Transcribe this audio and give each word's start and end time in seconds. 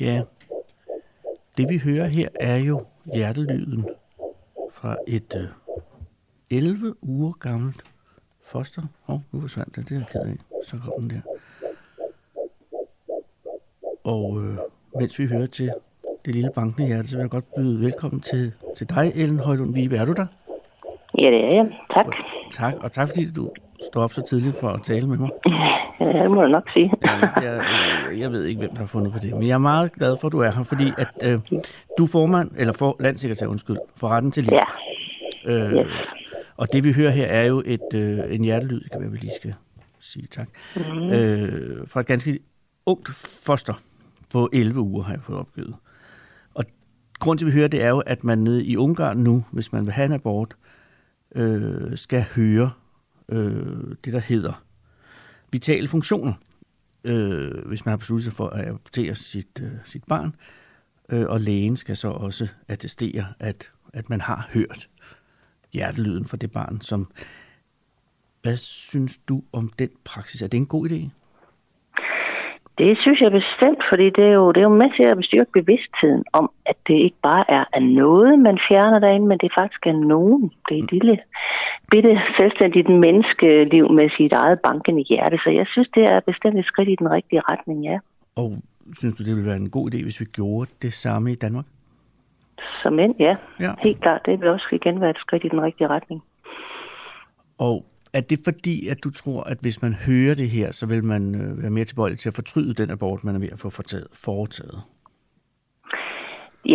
Ja, 0.00 0.22
det 1.56 1.68
vi 1.68 1.78
hører 1.78 2.06
her 2.06 2.28
er 2.40 2.56
jo 2.56 2.80
hjertelyden 3.14 3.84
fra 4.72 4.96
et 5.06 5.36
øh, 5.36 5.48
11 6.50 6.94
uger 7.02 7.32
gammelt 7.32 7.82
foster. 8.44 8.82
Åh, 9.08 9.14
oh, 9.14 9.20
nu 9.32 9.40
forsvandt 9.40 9.76
det, 9.76 9.88
det 9.88 9.94
er 9.94 9.98
jeg 9.98 10.06
ked 10.06 10.20
af. 10.20 10.36
Så 10.64 10.76
kom 10.84 10.92
den 10.98 11.10
der. 11.10 11.20
Og 14.04 14.42
øh, 14.42 14.58
mens 14.98 15.18
vi 15.18 15.26
hører 15.26 15.46
til 15.46 15.70
det 16.24 16.34
lille 16.34 16.50
bankende 16.54 16.86
hjerte, 16.86 17.08
så 17.08 17.16
vil 17.16 17.22
jeg 17.22 17.30
godt 17.30 17.54
byde 17.54 17.80
velkommen 17.80 18.20
til, 18.20 18.52
til 18.76 18.88
dig, 18.88 19.12
Ellen 19.14 19.38
Højlund 19.38 19.74
Vibe. 19.74 19.96
Er 19.96 20.04
du 20.04 20.12
der? 20.12 20.26
Ja, 21.18 21.30
det 21.30 21.44
er 21.44 21.54
jeg. 21.54 21.66
Tak. 21.96 22.06
Tak, 22.50 22.74
og 22.84 22.92
tak 22.92 23.08
fordi 23.08 23.32
du 23.32 23.50
står 23.90 24.02
op 24.02 24.12
så 24.12 24.22
tidligt 24.22 24.56
for 24.60 24.68
at 24.68 24.82
tale 24.82 25.06
med 25.08 25.18
mig. 25.18 25.30
Ja, 26.00 26.22
det 26.22 26.30
må 26.30 26.40
jeg 26.42 26.50
nok 26.50 26.70
sige. 26.72 26.92
Ja, 27.04 27.40
jeg, 27.40 27.64
øh, 28.10 28.20
jeg 28.20 28.32
ved 28.32 28.44
ikke, 28.44 28.58
hvem 28.58 28.70
der 28.70 28.78
har 28.78 28.86
fundet 28.86 29.12
på 29.12 29.18
det, 29.18 29.34
men 29.34 29.46
jeg 29.46 29.54
er 29.54 29.58
meget 29.58 29.92
glad 29.92 30.16
for, 30.20 30.28
at 30.28 30.32
du 30.32 30.38
er 30.40 30.50
her, 30.50 30.64
fordi 30.64 30.92
at 30.98 31.08
øh, 31.22 31.38
du 31.98 32.02
er 32.02 32.08
formand, 32.12 32.50
eller 32.56 32.72
for, 32.72 32.96
landsekretær, 33.00 33.46
undskyld, 33.46 33.76
for 33.96 34.08
retten 34.08 34.30
til 34.30 34.44
liv. 34.44 34.52
Ja, 34.52 34.62
Øh, 35.46 35.72
yes. 35.72 35.86
Og 36.56 36.72
det 36.72 36.84
vi 36.84 36.92
hører 36.92 37.10
her 37.10 37.26
er 37.26 37.44
jo 37.44 37.62
et, 37.66 37.94
øh, 37.94 38.34
en 38.34 38.44
hjertelyd, 38.44 38.82
kan 38.92 39.00
være, 39.00 39.10
vi 39.10 39.16
lige 39.16 39.32
skal 39.36 39.54
sige 40.00 40.26
tak, 40.26 40.48
mm. 40.76 41.10
øh, 41.10 41.88
fra 41.88 42.00
et 42.00 42.06
ganske 42.06 42.38
ungt 42.86 43.08
foster 43.46 43.74
på 44.32 44.48
11 44.52 44.80
uger, 44.80 45.02
har 45.02 45.12
jeg 45.12 45.22
fået 45.22 45.38
opgivet. 45.38 45.74
Og 46.54 46.64
grund 47.18 47.38
til, 47.38 47.46
at 47.46 47.46
vi 47.46 47.52
hører 47.52 47.68
det, 47.68 47.82
er 47.82 47.88
jo, 47.88 47.98
at 47.98 48.24
man 48.24 48.38
nede 48.38 48.64
i 48.64 48.76
Ungarn 48.76 49.16
nu, 49.16 49.44
hvis 49.50 49.72
man 49.72 49.84
vil 49.84 49.92
have 49.92 50.06
en 50.06 50.12
abort, 50.12 50.56
øh, 51.34 51.96
skal 51.96 52.24
høre 52.36 52.70
øh, 53.28 53.96
det, 54.04 54.12
der 54.12 54.18
hedder 54.18 54.62
vitale 55.52 55.88
funktioner, 55.88 56.32
øh, 57.06 57.68
hvis 57.68 57.84
man 57.84 57.90
har 57.90 57.96
besluttet 57.96 58.24
sig 58.24 58.32
for 58.32 58.48
at 58.48 58.68
abortere 58.68 59.14
sit, 59.14 59.60
øh, 59.62 59.72
sit 59.84 60.04
barn. 60.04 60.34
Øh, 61.08 61.26
og 61.26 61.40
lægen 61.40 61.76
skal 61.76 61.96
så 61.96 62.08
også 62.08 62.48
attestere, 62.68 63.26
at, 63.38 63.70
at 63.92 64.10
man 64.10 64.20
har 64.20 64.48
hørt 64.52 64.88
hjertelyden 65.72 66.26
fra 66.26 66.36
det 66.36 66.52
barn, 66.52 66.80
som... 66.80 67.12
Hvad 68.42 68.56
synes 68.56 69.18
du 69.28 69.42
om 69.52 69.68
den 69.68 69.88
praksis? 70.04 70.42
Er 70.42 70.46
det 70.46 70.58
en 70.58 70.66
god 70.66 70.90
idé? 70.90 71.08
Det 72.78 72.98
synes 73.02 73.20
jeg 73.20 73.38
bestemt, 73.40 73.82
fordi 73.90 74.06
det 74.16 74.24
er, 74.30 74.34
jo, 74.40 74.52
det 74.52 74.60
er 74.60 74.68
jo 74.70 74.80
med 74.82 74.90
til 74.96 75.06
at 75.10 75.16
bestyrke 75.16 75.52
bevidstheden 75.60 76.24
om, 76.32 76.50
at 76.66 76.76
det 76.88 76.94
ikke 77.06 77.20
bare 77.22 77.44
er 77.48 77.64
af 77.72 77.82
noget, 77.82 78.38
man 78.38 78.58
fjerner 78.68 78.98
derinde, 78.98 79.26
men 79.26 79.38
det 79.38 79.50
faktisk 79.58 79.86
er 79.86 79.98
nogen. 80.14 80.52
Det 80.68 80.74
er 80.78 80.82
et 80.82 80.92
lille, 80.92 81.18
bitte 81.90 82.12
selvstændigt 82.38 82.88
menneskeliv 82.88 83.84
med 83.98 84.08
sit 84.16 84.32
eget 84.32 84.58
bankende 84.60 85.02
hjerte. 85.10 85.36
Så 85.44 85.50
jeg 85.50 85.66
synes, 85.72 85.88
det 85.94 86.04
er 86.12 86.20
bestemt 86.20 86.58
et 86.58 86.64
skridt 86.64 86.88
i 86.88 86.96
den 87.02 87.10
rigtige 87.10 87.42
retning, 87.50 87.84
ja. 87.84 87.98
Og 88.36 88.48
synes 88.98 89.14
du, 89.16 89.22
det 89.24 89.34
ville 89.34 89.50
være 89.50 89.62
en 89.66 89.70
god 89.70 89.84
idé, 89.90 90.02
hvis 90.02 90.20
vi 90.20 90.26
gjorde 90.38 90.70
det 90.82 90.92
samme 90.92 91.32
i 91.32 91.34
Danmark? 91.34 91.64
Som 92.82 92.92
mænd, 92.92 93.14
ja. 93.18 93.36
Ja. 93.60 93.72
Helt 93.82 94.00
klart. 94.02 94.20
Det 94.26 94.40
vil 94.40 94.48
også 94.48 94.68
igen 94.72 95.00
være 95.00 95.10
et 95.10 95.18
skridt 95.18 95.44
i 95.44 95.48
den 95.48 95.62
rigtige 95.62 95.88
retning. 95.88 96.22
Og 97.58 97.84
er 98.16 98.20
det 98.20 98.38
fordi, 98.44 98.88
at 98.88 98.98
du 99.04 99.10
tror, 99.10 99.42
at 99.42 99.58
hvis 99.60 99.82
man 99.82 99.94
hører 100.06 100.34
det 100.34 100.50
her, 100.50 100.72
så 100.72 100.86
vil 100.86 101.04
man 101.04 101.22
øh, 101.34 101.62
være 101.62 101.70
mere 101.70 101.84
tilbøjelig 101.84 102.18
til 102.18 102.28
at 102.28 102.34
fortryde 102.34 102.74
den 102.74 102.90
abort, 102.90 103.24
man 103.24 103.34
er 103.34 103.38
ved 103.38 103.52
at 103.52 103.58
få 103.58 103.70
foretaget? 104.26 104.80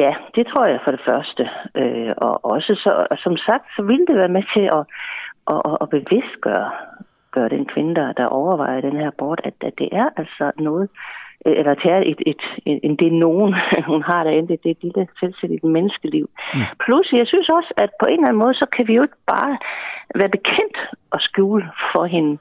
Ja, 0.02 0.12
det 0.36 0.48
tror 0.48 0.66
jeg 0.66 0.80
for 0.84 0.92
det 0.92 1.02
første. 1.06 1.44
Øh, 1.82 2.14
og 2.18 2.46
også 2.46 2.72
så, 2.84 3.08
og 3.12 3.18
som 3.18 3.38
sagt, 3.38 3.66
så 3.76 3.82
vil 3.84 4.06
det 4.08 4.16
være 4.16 4.36
med 4.38 4.44
til 4.56 4.66
at, 4.78 4.84
at, 5.54 5.62
at, 5.70 5.78
at 5.82 5.90
bevidstgøre 5.90 6.72
gøre 7.32 7.50
den 7.50 7.66
kvinde, 7.66 7.96
der, 7.96 8.14
der 8.14 8.26
overvejer 8.26 8.82
den 8.82 8.96
her 8.96 9.08
abort, 9.08 9.42
at, 9.44 9.54
at 9.62 9.74
det 9.78 9.90
er 9.92 10.10
altså 10.18 10.52
noget, 10.58 10.90
eller 11.46 11.74
det 11.74 11.92
er 11.92 11.98
et, 12.12 12.22
et, 12.32 12.44
et, 12.66 12.80
en, 12.84 12.96
det 12.96 13.14
nogen, 13.14 13.56
hun 13.92 14.02
har 14.02 14.24
derinde, 14.24 14.48
det, 14.48 14.64
det 14.64 14.70
er 14.70 14.76
et 14.78 14.84
lille 14.84 15.08
selvstændigt 15.20 15.64
menneskeliv. 15.64 16.30
Mm. 16.54 16.60
Plus, 16.86 17.14
jeg 17.14 17.28
synes 17.28 17.50
også, 17.50 17.74
at 17.78 17.90
på 18.00 18.06
en 18.06 18.14
eller 18.14 18.28
anden 18.28 18.44
måde, 18.44 18.54
så 18.54 18.66
kan 18.76 18.88
vi 18.88 18.94
jo 18.94 19.02
ikke 19.02 19.22
bare 19.28 19.58
være 20.16 20.30
bekendt 20.38 20.78
og 21.12 21.20
skjule 21.22 21.66
for 21.92 22.06
hende, 22.06 22.38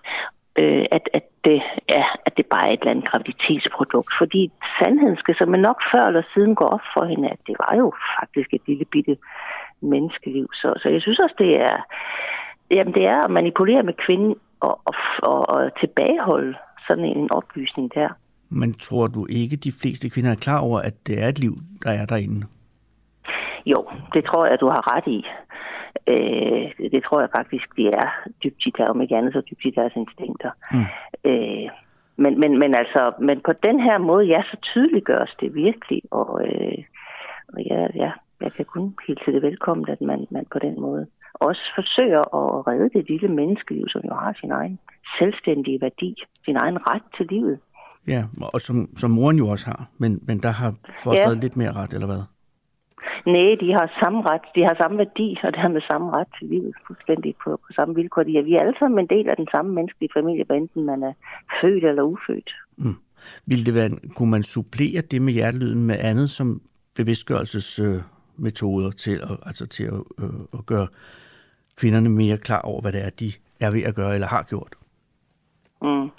øh, 0.60 0.84
at, 0.90 1.04
at, 1.12 1.24
det 1.44 1.62
er, 1.88 2.06
at 2.26 2.36
det 2.36 2.46
bare 2.46 2.68
er 2.68 2.72
et 2.72 2.80
eller 2.80 2.90
andet 2.90 3.08
graviditetsprodukt. 3.10 4.12
Fordi 4.20 4.50
sandheden 4.78 5.16
skal 5.16 5.34
så 5.34 5.44
nok 5.46 5.78
før 5.92 6.04
eller 6.06 6.22
siden 6.34 6.54
gå 6.54 6.64
op 6.64 6.86
for 6.94 7.04
hende, 7.04 7.28
at 7.28 7.40
det 7.46 7.56
var 7.58 7.72
jo 7.76 7.92
faktisk 8.18 8.54
et 8.54 8.62
lille 8.66 8.84
bitte 8.84 9.16
menneskeliv. 9.80 10.46
Så, 10.52 10.68
så 10.82 10.88
jeg 10.88 11.02
synes 11.02 11.18
også, 11.18 11.34
det 11.38 11.52
er, 11.68 11.76
jamen 12.70 12.94
det 12.94 13.04
er 13.06 13.18
at 13.24 13.30
manipulere 13.30 13.82
med 13.82 13.94
kvinden 14.06 14.34
og, 14.60 14.80
og, 14.84 14.94
og, 15.22 15.40
og 15.54 15.80
tilbageholde 15.80 16.54
sådan 16.88 17.04
en 17.04 17.32
oplysning 17.32 17.94
der. 17.94 18.08
Men 18.50 18.72
tror 18.72 19.06
du 19.06 19.26
ikke, 19.26 19.56
de 19.56 19.72
fleste 19.82 20.10
kvinder 20.10 20.30
er 20.30 20.44
klar 20.46 20.60
over, 20.60 20.80
at 20.80 20.94
det 21.06 21.22
er 21.22 21.28
et 21.28 21.38
liv, 21.38 21.54
der 21.84 21.90
er 21.90 22.06
derinde? 22.06 22.46
Jo, 23.66 23.80
det 24.14 24.24
tror 24.24 24.46
jeg, 24.46 24.60
du 24.60 24.68
har 24.68 24.96
ret 24.96 25.06
i. 25.06 25.20
Øh, 26.14 26.90
det 26.92 27.02
tror 27.04 27.20
jeg 27.20 27.30
faktisk, 27.36 27.76
de 27.76 27.86
er 27.86 28.08
dybt 28.44 28.66
i 28.66 28.72
der, 28.78 28.88
om 28.88 29.00
ikke 29.00 29.16
andet 29.16 29.32
så 29.32 29.42
dybt 29.50 29.64
i 29.64 29.70
deres 29.70 29.92
instinkter. 29.96 30.50
Mm. 30.72 30.86
Øh, 31.30 31.68
men, 32.16 32.40
men, 32.40 32.58
men 32.58 32.74
altså, 32.74 33.12
men 33.20 33.40
på 33.40 33.52
den 33.66 33.80
her 33.80 33.98
måde, 33.98 34.24
ja, 34.26 34.42
så 34.50 34.56
tydeliggøres 34.62 35.34
det 35.40 35.54
virkelig, 35.54 36.02
og, 36.10 36.46
øh, 36.46 36.78
og 37.52 37.60
ja, 37.70 37.86
ja, 37.94 38.10
jeg 38.40 38.52
kan 38.52 38.64
kun 38.64 38.94
hilse 39.06 39.32
det 39.32 39.42
velkommen, 39.42 39.88
at 39.88 40.00
man, 40.00 40.26
man 40.30 40.46
på 40.52 40.58
den 40.58 40.80
måde 40.80 41.06
også 41.34 41.62
forsøger 41.74 42.22
at 42.40 42.66
redde 42.66 42.90
det 42.94 43.08
lille 43.08 43.28
menneskeliv, 43.28 43.84
som 43.88 44.02
jo 44.04 44.14
har 44.14 44.32
sin 44.40 44.50
egen 44.50 44.78
selvstændige 45.18 45.80
værdi, 45.80 46.14
sin 46.44 46.56
egen 46.56 46.78
ret 46.90 47.02
til 47.16 47.26
livet. 47.26 47.58
Ja, 48.06 48.24
og 48.40 48.60
som, 48.60 48.96
som 48.96 49.10
moren 49.10 49.36
jo 49.36 49.48
også 49.48 49.66
har, 49.66 49.88
men, 49.98 50.20
men 50.22 50.38
der 50.42 50.50
har 50.50 50.74
fosteret 51.04 51.36
ja. 51.36 51.40
lidt 51.40 51.56
mere 51.56 51.72
ret, 51.72 51.92
eller 51.92 52.06
hvad? 52.06 52.22
Nej, 53.26 53.56
de 53.60 53.72
har 53.72 53.86
samme 54.02 54.20
ret, 54.30 54.46
de 54.54 54.62
har 54.62 54.76
samme 54.82 54.98
værdi, 54.98 55.38
og 55.42 55.52
det 55.52 55.60
har 55.60 55.68
med 55.68 55.80
samme 55.90 56.10
ret 56.10 56.26
til 56.38 56.48
livet, 56.48 56.74
fuldstændig 56.86 57.34
på, 57.44 57.50
på 57.66 57.72
samme 57.72 57.94
vilkår. 57.94 58.22
De 58.22 58.38
er, 58.38 58.42
vi 58.42 58.54
er 58.54 58.60
alle 58.60 58.78
sammen 58.78 58.98
en 58.98 59.06
del 59.16 59.28
af 59.28 59.36
den 59.36 59.48
samme 59.54 59.74
menneskelige 59.74 60.10
familie, 60.16 60.44
hvad 60.44 60.56
enten 60.56 60.84
man 60.84 61.02
er 61.02 61.12
født 61.60 61.84
eller 61.84 62.02
ufødt. 62.02 62.50
Mm. 62.76 62.96
Vil 63.46 63.66
det 63.66 63.74
være, 63.74 63.90
kunne 64.16 64.30
man 64.30 64.42
supplere 64.42 65.00
det 65.00 65.22
med 65.22 65.32
hjertelyden 65.32 65.86
med 65.86 65.96
andet 65.98 66.30
som 66.30 66.60
bevidstgørelsesmetoder 66.96 68.86
øh, 68.86 68.94
til, 68.94 69.16
at, 69.30 69.36
altså 69.46 69.66
til 69.66 69.84
at, 69.84 70.02
øh, 70.22 70.40
at 70.58 70.66
gøre 70.66 70.86
kvinderne 71.76 72.08
mere 72.08 72.38
klar 72.38 72.60
over, 72.60 72.80
hvad 72.80 72.92
det 72.92 73.04
er, 73.04 73.10
de 73.10 73.32
er 73.60 73.70
ved 73.70 73.82
at 73.82 73.94
gøre 73.94 74.14
eller 74.14 74.26
har 74.26 74.42
gjort? 74.42 74.74
Mm. 75.82 76.10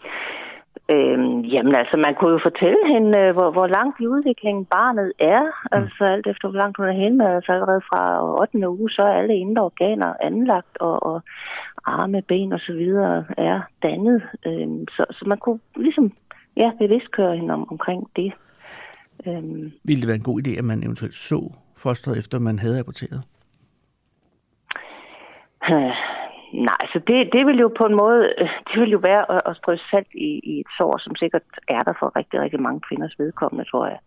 Øhm, 0.93 1.39
jamen 1.53 1.75
altså, 1.75 1.97
man 2.05 2.15
kunne 2.15 2.31
jo 2.31 2.39
fortælle 2.43 2.83
hende, 2.93 3.17
øh, 3.19 3.33
hvor, 3.35 3.49
hvor 3.51 3.67
langt 3.67 3.99
i 3.99 4.07
udviklingen 4.07 4.65
barnet 4.65 5.11
er. 5.19 5.43
Mm. 5.43 5.77
Altså 5.77 6.03
alt 6.03 6.27
efter, 6.27 6.49
hvor 6.49 6.59
langt 6.59 6.77
hun 6.77 6.87
er 6.87 7.01
henne. 7.03 7.35
Altså 7.35 7.51
allerede 7.51 7.81
fra 7.89 8.01
8. 8.41 8.69
uge, 8.69 8.89
så 8.89 9.01
er 9.01 9.13
alle 9.19 9.35
indre 9.35 9.63
organer 9.63 10.13
anlagt, 10.21 10.77
og, 10.77 11.03
og 11.03 11.21
arme, 11.85 12.21
ben 12.21 12.53
og 12.53 12.59
så 12.59 12.73
videre 12.73 13.25
er 13.37 13.61
dannet. 13.83 14.21
Øhm, 14.45 14.87
så, 14.87 15.05
så 15.11 15.23
man 15.27 15.37
kunne 15.37 15.59
ligesom 15.75 16.11
ja, 16.57 16.71
bevidstkøre 16.79 17.35
hende 17.35 17.53
om, 17.53 17.71
omkring 17.71 18.09
det. 18.15 18.33
Øhm. 19.27 19.71
Ville 19.83 20.01
det 20.01 20.07
være 20.07 20.21
en 20.23 20.29
god 20.31 20.41
idé, 20.41 20.57
at 20.57 20.63
man 20.63 20.83
eventuelt 20.83 21.15
så 21.15 21.39
fosteret, 21.77 22.17
efter 22.17 22.39
man 22.39 22.59
havde 22.59 22.79
aborteret? 22.79 23.21
Nej, 26.53 26.81
så 26.93 26.99
det, 27.07 27.29
det 27.33 27.45
vil 27.45 27.57
jo 27.59 27.71
på 27.79 27.85
en 27.85 27.95
måde, 27.95 28.21
det 28.69 28.81
vil 28.81 28.89
jo 28.89 29.01
være 29.11 29.31
at, 29.31 29.41
at 29.45 29.57
strø 29.57 29.75
salt 29.91 30.13
i, 30.13 30.39
i 30.43 30.59
et 30.59 30.69
sår, 30.77 30.97
som 30.97 31.15
sikkert 31.15 31.41
er 31.67 31.79
der 31.79 31.93
for 31.99 32.15
rigtig, 32.15 32.41
rigtig 32.41 32.61
mange 32.61 32.81
kvinders 32.87 33.15
vedkommende, 33.19 33.69
tror 33.71 33.85
jeg. 33.87 33.99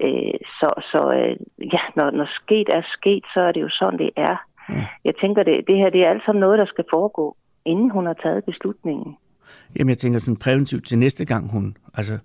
Øh, 0.00 0.38
så 0.58 0.68
så 0.92 1.00
øh, 1.18 1.36
ja, 1.74 1.82
når, 1.96 2.10
når 2.10 2.28
sket 2.42 2.68
er 2.68 2.82
sket, 2.98 3.24
så 3.34 3.40
er 3.40 3.52
det 3.52 3.60
jo 3.60 3.68
sådan, 3.68 3.98
det 3.98 4.10
er. 4.16 4.36
Ja. 4.68 4.86
Jeg 5.04 5.14
tænker, 5.20 5.42
det, 5.42 5.64
det 5.68 5.76
her 5.76 5.90
det 5.90 6.00
er 6.00 6.10
alt 6.10 6.24
sammen 6.24 6.40
noget, 6.40 6.58
der 6.58 6.66
skal 6.66 6.84
foregå, 6.90 7.36
inden 7.64 7.90
hun 7.90 8.06
har 8.06 8.16
taget 8.22 8.44
beslutningen. 8.44 9.16
Jamen, 9.76 9.88
jeg 9.88 9.98
tænker 9.98 10.18
sådan 10.18 10.36
præventivt 10.36 10.86
til 10.86 10.98
næste 10.98 11.24
gang 11.24 11.52
hun, 11.52 11.76
altså, 11.94 12.18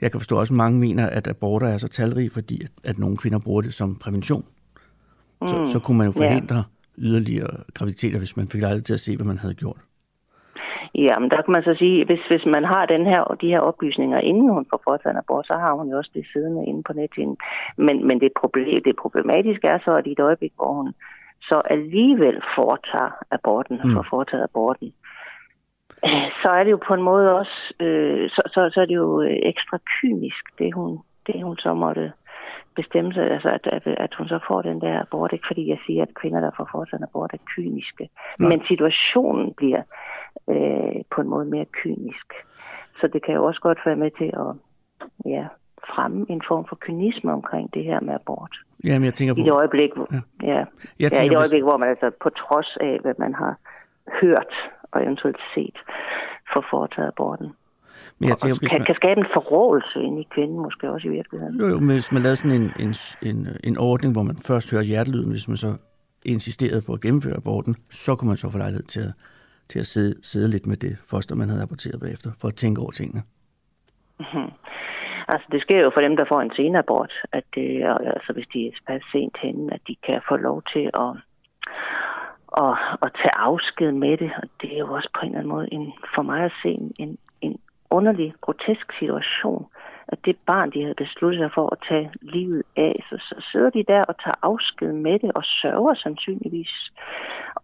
jeg 0.00 0.10
kan 0.10 0.20
forstå 0.20 0.38
også, 0.38 0.54
at 0.54 0.56
mange 0.56 0.78
mener, 0.80 1.06
at 1.10 1.28
aborter 1.28 1.66
er 1.66 1.78
så 1.78 1.88
talrige, 1.88 2.30
fordi 2.30 2.64
at, 2.64 2.70
at 2.84 2.98
nogle 2.98 3.16
kvinder 3.16 3.38
bruger 3.44 3.62
det 3.62 3.74
som 3.74 3.96
prævention. 3.96 4.44
Mm. 5.42 5.48
Så, 5.48 5.66
så 5.72 5.78
kunne 5.78 5.98
man 5.98 6.06
jo 6.06 6.12
forhindre 6.12 6.56
ja. 6.56 6.62
Yderligere 6.98 7.56
graviditeter, 7.74 8.18
hvis 8.18 8.36
man 8.36 8.48
fik 8.48 8.60
lejlighed 8.60 8.84
til 8.84 8.94
at 8.94 9.00
se, 9.00 9.16
hvad 9.16 9.26
man 9.26 9.38
havde 9.38 9.54
gjort. 9.54 9.80
Ja, 10.94 11.18
men 11.18 11.30
der 11.30 11.42
kan 11.42 11.52
man 11.52 11.62
så 11.62 11.74
sige, 11.78 12.04
hvis, 12.04 12.24
hvis 12.30 12.46
man 12.46 12.64
har 12.64 12.86
den 12.86 13.06
her, 13.06 13.22
de 13.40 13.48
her 13.48 13.60
oplysninger, 13.60 14.18
inden 14.18 14.48
hun 14.48 14.66
får 14.70 14.80
foretaget 14.84 15.14
en 15.14 15.22
abort, 15.24 15.46
så 15.46 15.54
har 15.54 15.72
hun 15.72 15.90
jo 15.90 15.96
også 15.96 16.10
det 16.14 16.26
siddende 16.32 16.66
inde 16.66 16.82
på 16.82 16.92
nettet. 16.92 17.36
Men, 17.76 18.06
men 18.08 18.20
det, 18.20 18.32
problem, 18.40 18.82
det 18.82 18.96
problematiske 18.96 19.66
er 19.66 19.78
så, 19.84 19.92
at 19.96 20.06
i 20.06 20.12
et 20.12 20.20
øjeblik, 20.20 20.52
hvor 20.56 20.72
hun 20.72 20.92
så 21.42 21.62
alligevel 21.70 22.42
foretager 22.56 23.10
aborten, 23.30 23.80
mm. 23.84 23.92
får 23.94 24.06
foretaget 24.10 24.44
aborten, 24.44 24.92
så 26.42 26.48
er 26.58 26.62
det 26.64 26.70
jo 26.70 26.80
på 26.88 26.94
en 26.94 27.02
måde 27.02 27.34
også, 27.40 27.56
øh, 27.80 28.30
så, 28.30 28.42
så, 28.46 28.70
så 28.74 28.80
er 28.80 28.86
det 28.86 28.94
jo 28.94 29.22
ekstra 29.22 29.78
kynisk, 29.94 30.44
det 30.58 30.74
hun, 30.74 30.98
det 31.26 31.42
hun 31.42 31.56
så 31.56 31.74
måtte 31.74 32.12
bestemme 32.76 33.12
sig, 33.14 33.30
altså 33.30 33.48
at, 33.48 33.66
at, 33.66 33.86
at 33.86 34.14
hun 34.14 34.28
så 34.28 34.38
får 34.48 34.62
den 34.62 34.80
der 34.80 35.00
abort, 35.00 35.32
ikke 35.32 35.46
fordi 35.46 35.68
jeg 35.68 35.78
siger, 35.86 36.02
at 36.02 36.14
kvinder, 36.20 36.40
der 36.40 36.50
får 36.56 36.68
foretaget 36.72 37.00
en 37.00 37.08
abort, 37.10 37.32
er 37.32 37.38
kyniske. 37.56 38.08
Nej. 38.38 38.48
Men 38.48 38.62
situationen 38.68 39.54
bliver 39.54 39.82
øh, 40.48 41.02
på 41.10 41.20
en 41.20 41.28
måde 41.28 41.44
mere 41.44 41.64
kynisk. 41.64 42.28
Så 43.00 43.06
det 43.12 43.24
kan 43.24 43.34
jo 43.34 43.44
også 43.44 43.60
godt 43.60 43.78
være 43.86 43.96
med 43.96 44.10
til 44.10 44.30
at 44.42 44.50
ja, 45.24 45.46
fremme 45.94 46.26
en 46.28 46.42
form 46.48 46.64
for 46.68 46.76
kynisme 46.80 47.32
omkring 47.32 47.74
det 47.74 47.84
her 47.84 48.00
med 48.00 48.14
abort. 48.14 48.56
Jamen, 48.84 49.04
jeg 49.04 49.14
tænker 49.14 49.34
på... 49.34 49.40
I 49.40 49.44
det 49.44 49.52
øjeblik, 49.52 49.90
ja. 49.96 50.20
Ja, 50.52 50.64
jeg 51.00 51.12
tænker, 51.12 51.22
ja, 51.22 51.26
i 51.26 51.28
det 51.28 51.36
øjeblik, 51.36 51.62
hvis... 51.62 51.70
hvor 51.70 51.78
man 51.78 51.88
altså 51.88 52.10
på 52.22 52.30
trods 52.30 52.76
af, 52.80 52.98
hvad 53.02 53.14
man 53.18 53.34
har 53.34 53.54
hørt 54.20 54.54
og 54.92 55.02
eventuelt 55.02 55.40
set, 55.54 55.76
for 56.52 56.64
foretaget 56.70 57.08
aborten. 57.08 57.52
Men 58.18 58.28
jeg 58.28 58.36
tænker, 58.36 58.68
kan, 58.68 58.78
man... 58.80 58.86
kan 58.86 58.94
skabe 58.94 59.20
en 59.20 59.26
forrådelse 59.32 60.00
ind 60.00 60.20
i 60.20 60.26
kvinden 60.34 60.58
måske 60.58 60.90
også 60.90 61.08
i 61.08 61.10
virkeligheden. 61.10 61.60
Jo, 61.60 61.66
jo, 61.66 61.78
men 61.80 61.90
hvis 61.90 62.12
man 62.12 62.22
lavede 62.22 62.36
sådan 62.36 62.60
en, 62.62 62.72
en, 62.78 62.94
en, 63.22 63.48
en 63.64 63.78
ordning, 63.78 64.12
hvor 64.12 64.22
man 64.22 64.36
først 64.36 64.70
hører 64.70 64.82
hjertelyden, 64.82 65.30
hvis 65.30 65.48
man 65.48 65.56
så 65.56 65.76
insisterede 66.24 66.82
på 66.82 66.92
at 66.92 67.00
gennemføre 67.00 67.36
aborten, 67.36 67.76
så 67.90 68.16
kunne 68.16 68.28
man 68.28 68.36
så 68.36 68.50
få 68.50 68.58
lejlighed 68.58 68.84
til 68.84 69.00
at, 69.00 69.12
til 69.68 69.78
at 69.78 69.86
sidde, 69.86 70.14
sidde 70.22 70.50
lidt 70.50 70.66
med 70.66 70.76
det 70.76 70.98
foster, 71.10 71.34
man 71.34 71.48
havde 71.48 71.62
aborteret 71.62 72.00
bagefter, 72.00 72.30
for 72.40 72.48
at 72.48 72.54
tænke 72.54 72.80
over 72.80 72.90
tingene. 72.90 73.22
Mm-hmm. 74.20 74.50
Altså, 75.28 75.46
det 75.52 75.60
sker 75.62 75.80
jo 75.80 75.90
for 75.94 76.00
dem, 76.00 76.16
der 76.16 76.24
får 76.28 76.40
en 76.40 76.52
senabort, 76.56 77.12
at 77.32 77.44
det, 77.54 77.68
altså, 78.14 78.32
hvis 78.32 78.46
de 78.54 78.72
er 78.88 78.98
sent 79.12 79.36
henne, 79.42 79.74
at 79.74 79.80
de 79.88 79.96
kan 80.06 80.20
få 80.28 80.36
lov 80.36 80.62
til 80.72 80.90
at, 81.04 81.12
at, 82.64 82.74
at 83.02 83.10
tage 83.20 83.36
afsked 83.50 83.92
med 83.92 84.16
det. 84.16 84.30
Og 84.42 84.48
det 84.60 84.74
er 84.74 84.78
jo 84.78 84.92
også 84.92 85.10
på 85.14 85.20
en 85.20 85.26
eller 85.26 85.38
anden 85.38 85.54
måde 85.56 85.68
en, 85.72 85.92
for 86.14 86.22
mig 86.22 86.44
at 86.44 86.52
se 86.62 86.68
en 86.98 87.18
underlig, 87.98 88.34
grotesk 88.44 88.86
situation, 88.98 89.66
at 90.08 90.18
det 90.24 90.36
barn, 90.46 90.70
de 90.74 90.82
havde 90.82 91.02
besluttet 91.04 91.40
sig 91.40 91.50
for 91.54 91.66
at 91.74 91.78
tage 91.88 92.10
livet 92.22 92.62
af, 92.76 92.94
så, 93.08 93.16
så 93.28 93.36
sidder 93.52 93.70
de 93.70 93.84
der 93.92 94.02
og 94.10 94.14
tager 94.24 94.38
afsked 94.42 94.92
med 95.06 95.18
det 95.18 95.30
og 95.38 95.44
sørger 95.62 95.94
sandsynligvis 95.94 96.74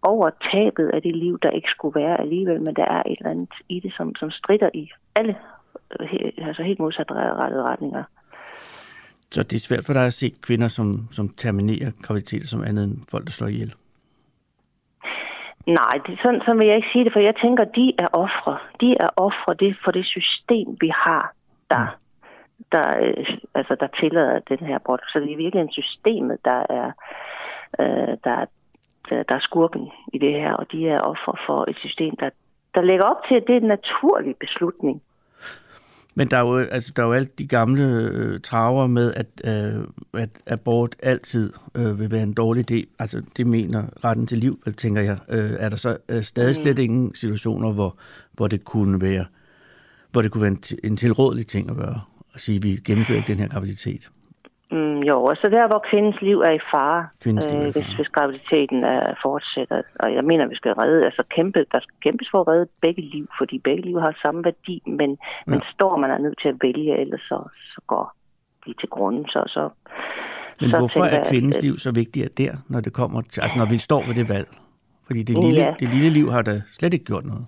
over 0.01 0.29
tabet 0.51 0.87
af 0.95 1.01
det 1.01 1.15
liv, 1.15 1.39
der 1.41 1.49
ikke 1.49 1.69
skulle 1.75 1.99
være 2.01 2.21
alligevel, 2.21 2.59
men 2.65 2.75
der 2.75 2.85
er 2.85 3.03
et 3.05 3.17
eller 3.19 3.31
andet 3.31 3.55
i 3.69 3.79
det, 3.79 3.93
som, 3.97 4.15
som 4.15 4.31
strider 4.31 4.69
i 4.73 4.91
alle 5.15 5.35
øh, 5.99 6.47
altså 6.47 6.63
helt 6.63 6.79
modsatrettede 6.79 7.63
retninger. 7.63 8.03
Så 9.31 9.43
det 9.43 9.55
er 9.55 9.59
svært 9.59 9.85
for 9.85 9.93
dig 9.93 10.05
at 10.05 10.13
se 10.13 10.29
kvinder, 10.41 10.67
som, 10.67 11.07
som 11.11 11.29
terminerer 11.29 11.91
graviditeter 12.01 12.47
som 12.47 12.63
andet 12.63 12.83
end 12.83 12.97
folk, 13.09 13.25
der 13.25 13.31
slår 13.31 13.47
ihjel? 13.47 13.73
Nej, 15.67 15.95
det, 16.05 16.19
sådan, 16.23 16.41
sådan 16.45 16.59
vil 16.59 16.67
jeg 16.67 16.75
ikke 16.75 16.91
sige 16.91 17.05
det, 17.05 17.13
for 17.13 17.19
jeg 17.19 17.35
tænker, 17.35 17.63
de 17.63 17.93
er 17.97 18.07
ofre. 18.13 18.57
De 18.81 18.95
er 18.99 19.09
ofre 19.17 19.53
det 19.59 19.77
for 19.83 19.91
det 19.91 20.05
system, 20.05 20.67
vi 20.81 20.91
har, 20.95 21.33
der, 21.69 21.83
mm. 21.83 22.65
der, 22.71 22.87
øh, 23.05 23.37
altså, 23.55 23.75
der 23.79 23.87
tillader 23.87 24.39
den 24.39 24.57
her 24.67 24.75
abort. 24.75 25.01
Så 25.07 25.19
det 25.19 25.31
er 25.31 25.37
virkelig 25.37 25.61
en 25.61 25.71
systemet, 25.71 26.37
der 26.45 26.63
er, 26.69 26.91
øh, 27.79 28.17
der, 28.23 28.45
der, 29.09 29.17
øh, 29.17 29.25
der 29.29 29.35
er 29.35 29.39
skurken 29.49 29.91
i 30.13 30.17
det 30.17 30.33
her, 30.33 30.53
og 30.53 30.71
de 30.71 30.89
er 30.89 30.99
ofre 30.99 31.35
for 31.45 31.69
et 31.69 31.77
system, 31.77 32.15
der, 32.15 32.29
der 32.75 32.81
lægger 32.81 33.05
op 33.05 33.23
til, 33.27 33.35
at 33.35 33.43
det 33.47 33.55
er 33.55 33.61
en 33.61 33.67
naturlig 33.77 34.35
beslutning 34.39 35.01
men 36.15 36.27
der 36.27 36.37
er 36.37 36.41
jo, 36.41 36.57
altså, 36.57 36.93
der 36.95 37.03
er 37.03 37.07
jo 37.07 37.13
alt 37.13 37.39
de 37.39 37.47
gamle 37.47 37.83
øh, 37.83 38.39
traver 38.39 38.87
med, 38.87 39.13
at, 39.13 39.27
øh, 39.43 39.83
at 40.13 40.29
abort 40.47 40.95
altid 41.03 41.53
øh, 41.75 41.99
vil 41.99 42.11
være 42.11 42.23
en 42.23 42.33
dårlig 42.33 42.71
idé. 42.71 42.95
Altså, 42.99 43.21
det 43.37 43.47
mener 43.47 44.05
retten 44.05 44.27
til 44.27 44.37
liv, 44.37 44.63
tænker 44.77 45.01
jeg. 45.01 45.17
Øh, 45.29 45.51
er 45.59 45.69
der 45.69 45.77
så 45.77 45.97
øh, 46.09 46.23
stadig 46.23 46.55
slet 46.55 46.77
mm. 46.77 46.83
ingen 46.83 47.15
situationer, 47.15 47.71
hvor, 47.71 47.97
hvor 48.33 48.47
det 48.47 48.65
kunne 48.65 49.01
være 49.01 49.25
hvor 50.11 50.21
det 50.21 50.31
kunne 50.31 50.41
være 50.41 50.51
en, 50.51 50.63
en 50.83 50.97
tilrådelig 50.97 51.47
ting 51.47 51.69
at 51.69 51.77
gøre? 51.77 52.01
At 52.33 52.41
sige, 52.41 52.55
at 52.55 52.63
vi 52.63 52.81
gennemfører 52.85 53.25
den 53.25 53.39
her 53.39 53.47
graviditet? 53.47 54.09
Mm, 54.71 54.99
jo, 55.09 55.23
og 55.23 55.35
så 55.41 55.47
der, 55.55 55.67
hvor 55.67 55.81
kvindens 55.89 56.21
liv 56.21 56.37
er 56.39 56.53
i 56.59 56.63
fare, 56.73 57.01
liv 57.25 57.37
er 57.37 57.41
i 57.41 57.49
fare. 57.49 57.65
Øh, 57.65 57.71
hvis, 57.75 57.89
hvis 57.97 58.09
graviditeten 58.15 58.83
er 58.83 59.13
fortsætter. 59.25 59.81
Og 60.03 60.13
jeg 60.17 60.23
mener, 60.23 60.47
vi 60.47 60.55
skal 60.55 60.73
redde, 60.73 61.05
altså 61.05 61.23
kæmpe, 61.35 61.59
der 61.71 61.79
skal 61.85 61.97
kæmpes 62.05 62.27
for 62.31 62.39
at 62.41 62.47
redde 62.47 62.67
begge 62.81 63.01
liv, 63.01 63.27
fordi 63.39 63.55
begge 63.57 63.83
liv 63.89 63.99
har 63.99 64.13
samme 64.21 64.43
værdi, 64.43 64.77
men, 64.99 65.09
ja. 65.09 65.51
men 65.51 65.61
står 65.73 65.97
man 65.97 66.11
er 66.11 66.17
nødt 66.17 66.39
til 66.41 66.49
at 66.53 66.57
vælge, 66.61 66.99
ellers 67.03 67.21
så, 67.21 67.39
så 67.73 67.81
går 67.87 68.05
de 68.65 68.73
til 68.81 68.89
grunden. 68.89 69.25
Så, 69.25 69.43
så, 69.47 69.69
men 70.61 70.69
så 70.69 70.77
hvorfor 70.77 71.03
er 71.05 71.29
kvindens 71.29 71.57
at, 71.57 71.63
liv 71.63 71.77
så 71.77 71.91
vigtigt 71.91 72.37
der, 72.37 72.53
når 72.69 72.79
det 72.79 72.93
kommer 72.93 73.21
til, 73.21 73.41
altså 73.41 73.57
når 73.57 73.65
vi 73.65 73.77
står 73.77 74.01
ved 74.07 74.15
det 74.15 74.29
valg? 74.29 74.47
Fordi 75.07 75.23
det 75.23 75.43
lille, 75.45 75.61
ja. 75.61 75.73
det 75.79 75.89
lille 75.89 76.09
liv 76.09 76.31
har 76.31 76.41
da 76.41 76.61
slet 76.71 76.93
ikke 76.93 77.05
gjort 77.05 77.25
noget. 77.25 77.45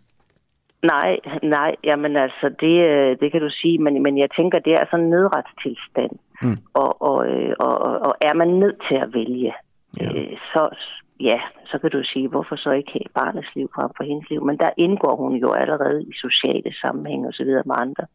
Nej, 0.83 1.19
nej, 1.43 1.75
jamen 1.83 2.15
altså, 2.15 2.55
det, 2.59 2.75
øh, 2.89 3.17
det 3.19 3.31
kan 3.31 3.41
du 3.41 3.49
sige, 3.49 3.77
men, 3.77 4.03
men 4.03 4.17
jeg 4.17 4.29
tænker, 4.37 4.59
det 4.59 4.73
er 4.73 4.85
sådan 4.91 5.05
en 5.05 5.09
nødretstilstand. 5.09 6.11
Mm. 6.41 6.57
Og, 6.73 7.01
og, 7.01 7.27
øh, 7.27 7.53
og, 7.59 7.77
og 8.07 8.13
er 8.21 8.33
man 8.33 8.47
nødt 8.47 8.79
til 8.87 8.95
at 8.95 9.13
vælge, 9.13 9.53
ja. 9.99 10.07
øh, 10.07 10.37
så, 10.53 10.75
ja, 11.19 11.39
så 11.65 11.79
kan 11.79 11.89
du 11.89 12.01
sige, 12.03 12.27
hvorfor 12.27 12.55
så 12.55 12.71
ikke 12.71 12.91
have 12.91 13.23
barnets 13.23 13.55
liv 13.55 13.69
frem 13.75 13.89
for 13.97 14.03
hendes 14.03 14.29
liv? 14.29 14.45
Men 14.45 14.57
der 14.57 14.69
indgår 14.77 15.15
hun 15.15 15.33
jo 15.35 15.49
allerede 15.51 16.03
i 16.03 16.13
sociale 16.25 16.73
sammenhæng 16.81 17.27
og 17.27 17.33
så 17.33 17.43
videre 17.43 17.63
med 17.65 17.75
andre, 17.79 18.05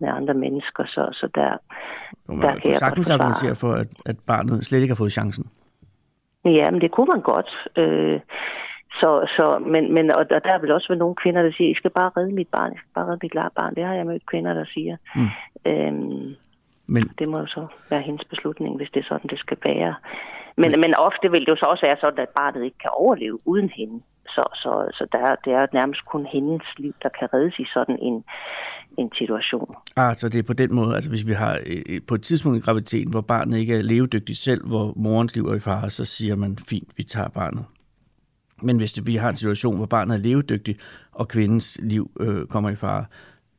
med 0.00 0.08
andre 0.08 0.34
mennesker, 0.34 0.84
så, 0.86 1.08
så 1.12 1.28
der, 1.34 1.52
jo, 2.28 2.40
der 2.42 2.52
kan 2.60 2.70
jeg 2.70 2.76
sagtens 2.76 3.10
argumentere 3.10 3.54
for, 3.54 3.72
at, 3.72 3.88
at 4.06 4.16
barnet 4.26 4.64
slet 4.64 4.80
ikke 4.80 4.94
har 4.94 5.02
fået 5.04 5.12
chancen. 5.12 5.44
Ja, 6.44 6.70
men 6.70 6.80
det 6.80 6.90
kunne 6.90 7.10
man 7.14 7.22
godt. 7.22 7.50
Øh, 7.76 8.20
så, 9.00 9.10
så, 9.36 9.46
men, 9.72 9.94
men, 9.94 10.04
og 10.18 10.30
der, 10.30 10.38
der 10.38 10.52
er 10.54 10.58
vel 10.58 10.72
også 10.72 10.88
vel 10.88 10.98
nogle 10.98 11.14
kvinder, 11.22 11.42
der 11.42 11.52
siger, 11.52 11.68
jeg 11.68 11.76
skal 11.76 11.90
bare 11.90 12.10
redde 12.16 12.32
mit 12.32 12.48
barn, 12.48 12.72
jeg 12.72 12.78
skal 12.78 12.94
bare 12.94 13.06
redde 13.06 13.24
mit 13.26 13.54
barn. 13.54 13.74
Det 13.74 13.84
har 13.84 13.94
jeg 13.94 14.06
mødt 14.06 14.26
kvinder, 14.26 14.54
der 14.54 14.64
siger. 14.74 14.96
Mm. 15.16 15.30
Øhm, 15.70 16.34
men... 16.86 17.02
Det 17.18 17.28
må 17.28 17.38
jo 17.38 17.46
så 17.46 17.66
være 17.90 18.02
hendes 18.02 18.24
beslutning, 18.24 18.76
hvis 18.76 18.90
det 18.94 19.00
er 19.00 19.08
sådan, 19.08 19.30
det 19.30 19.38
skal 19.38 19.58
være. 19.64 19.94
Men, 20.56 20.70
men... 20.70 20.80
men 20.80 20.94
ofte 20.94 21.30
vil 21.30 21.40
det 21.40 21.48
jo 21.48 21.56
så 21.56 21.66
også 21.66 21.86
være 21.86 21.96
sådan, 22.00 22.18
at 22.18 22.28
barnet 22.28 22.64
ikke 22.64 22.78
kan 22.78 22.90
overleve 22.92 23.38
uden 23.44 23.70
hende. 23.78 24.00
Så, 24.28 24.44
så, 24.54 24.72
så 24.98 25.06
der, 25.12 25.34
det 25.44 25.52
er 25.52 25.66
nærmest 25.72 26.04
kun 26.04 26.26
hendes 26.32 26.66
liv, 26.78 26.94
der 27.02 27.08
kan 27.18 27.28
reddes 27.34 27.58
i 27.58 27.66
sådan 27.74 27.98
en, 28.02 28.24
en 28.98 29.10
situation. 29.18 29.74
Ah, 29.96 30.14
så 30.14 30.28
det 30.28 30.38
er 30.38 30.42
på 30.42 30.52
den 30.52 30.74
måde, 30.74 30.94
altså 30.94 31.10
hvis 31.10 31.26
vi 31.26 31.32
har 31.32 31.58
på 32.08 32.14
et 32.14 32.22
tidspunkt 32.22 32.58
i 32.58 32.60
graviditeten, 32.60 33.10
hvor 33.10 33.20
barnet 33.20 33.58
ikke 33.58 33.78
er 33.78 33.82
levedygtigt 33.82 34.38
selv, 34.38 34.66
hvor 34.66 34.92
morens 34.96 35.36
liv 35.36 35.44
er 35.44 35.54
i 35.54 35.60
fare, 35.60 35.90
så 35.90 36.04
siger 36.04 36.36
man, 36.36 36.56
fint, 36.68 36.88
vi 36.96 37.02
tager 37.02 37.28
barnet. 37.28 37.64
Men 38.62 38.76
hvis 38.76 39.06
vi 39.06 39.16
har 39.16 39.28
en 39.28 39.36
situation, 39.36 39.76
hvor 39.76 39.86
barnet 39.86 40.14
er 40.14 40.18
levedygtigt, 40.18 41.06
og 41.12 41.28
kvindens 41.28 41.78
liv 41.82 42.10
øh, 42.20 42.46
kommer 42.46 42.70
i 42.70 42.76
fare, 42.76 43.04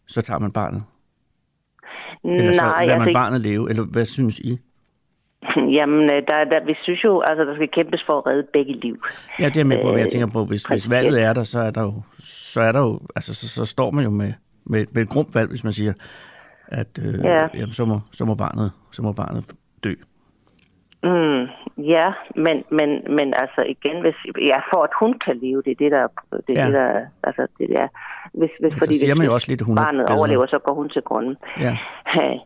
så 0.07 0.21
tager 0.21 0.39
man 0.39 0.51
barnet. 0.51 0.83
Eller 2.23 2.53
så 2.53 2.61
Nej, 2.61 2.85
lader 2.85 2.97
man 2.97 3.07
altså, 3.07 3.19
barnet 3.19 3.41
leve, 3.41 3.69
eller 3.69 3.83
hvad 3.83 4.05
synes 4.05 4.39
I? 4.39 4.59
Jamen, 5.77 6.03
øh, 6.03 6.21
der, 6.27 6.43
der, 6.51 6.65
vi 6.65 6.75
synes 6.83 7.03
jo, 7.03 7.21
altså, 7.21 7.45
der 7.45 7.55
skal 7.55 7.69
kæmpes 7.73 8.03
for 8.05 8.17
at 8.17 8.25
redde 8.25 8.47
begge 8.53 8.73
liv. 8.73 9.03
Ja, 9.39 9.49
det 9.49 9.57
er 9.57 9.63
med 9.63 9.81
på, 9.81 9.91
hvad 9.91 10.01
jeg 10.01 10.09
tænker 10.11 10.27
på. 10.33 10.45
Hvis, 10.45 10.63
hvis 10.63 10.89
valget 10.89 11.23
er 11.23 11.33
der, 11.33 11.43
så 11.43 11.59
er 11.59 11.71
der 11.71 11.81
jo, 11.81 11.93
så, 12.19 12.61
er 12.61 12.71
der 12.71 12.79
jo, 12.79 12.99
altså, 13.15 13.33
så, 13.33 13.49
så 13.49 13.65
står 13.65 13.91
man 13.91 14.03
jo 14.03 14.09
med, 14.09 14.33
med, 14.65 14.85
med 14.91 15.01
et 15.01 15.09
grumt 15.09 15.35
valg, 15.35 15.49
hvis 15.49 15.63
man 15.63 15.73
siger, 15.73 15.93
at 16.67 16.87
øh, 17.05 17.19
ja. 17.23 17.47
jamen, 17.53 17.73
så, 17.73 17.85
må, 17.85 17.99
så, 18.11 18.25
må 18.25 18.35
barnet, 18.35 18.71
så 18.91 19.01
må 19.01 19.13
barnet 19.13 19.45
dø. 19.83 19.93
Mm, 21.03 21.47
ja, 21.77 22.13
men, 22.35 22.63
men, 22.69 22.89
men 23.17 23.33
altså 23.41 23.61
igen, 23.75 24.01
hvis, 24.01 24.15
ja, 24.51 24.57
for 24.71 24.83
at 24.83 24.89
hun 24.99 25.19
kan 25.25 25.37
leve, 25.37 25.61
det 25.65 25.71
er 25.71 25.75
det, 25.75 25.91
der, 25.91 26.07
det, 26.47 26.55
Ja. 26.55 26.65
det 26.65 26.73
der 26.73 27.05
altså 27.23 27.47
det 27.59 27.69
der, 27.69 27.87
hvis, 28.33 28.49
hvis, 28.59 28.73
så 28.73 28.79
fordi 28.79 28.93
siger 28.93 29.13
hvis, 29.13 29.17
man 29.17 29.27
jo 29.27 29.33
også 29.33 29.47
lidt, 29.49 29.61
at 29.61 29.67
hun 29.67 29.75
barnet 29.75 30.05
bedre. 30.07 30.17
overlever, 30.19 30.45
så 30.45 30.59
går 30.59 30.73
hun 30.73 30.89
til 30.89 31.01
grunden. 31.01 31.37
Ja. 31.59 31.77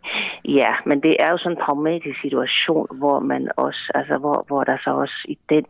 Ja, 0.45 0.71
men 0.85 1.03
det 1.03 1.15
er 1.19 1.31
jo 1.31 1.37
sådan 1.37 1.57
en 1.57 1.63
pragmatisk 1.65 2.21
situation, 2.21 2.87
hvor 2.97 3.19
man 3.19 3.51
også, 3.57 3.91
altså 3.95 4.17
hvor, 4.17 4.43
hvor 4.47 4.63
der 4.63 4.77
så 4.83 4.89
også 4.89 5.17
i 5.25 5.37
den, 5.49 5.65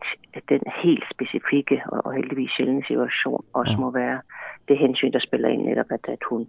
den 0.48 0.60
helt 0.82 1.04
specifikke 1.14 1.82
og, 1.86 2.06
og 2.06 2.12
heldigvis 2.14 2.50
sjældne 2.56 2.82
situation 2.86 3.44
også 3.52 3.72
Ja. 3.72 3.80
må 3.80 3.90
være 3.90 4.20
det 4.68 4.78
hensyn, 4.78 5.12
der 5.12 5.18
spiller 5.18 5.48
ind 5.48 5.62
netop, 5.62 5.86
at, 5.90 6.04
at 6.08 6.22
hun 6.30 6.46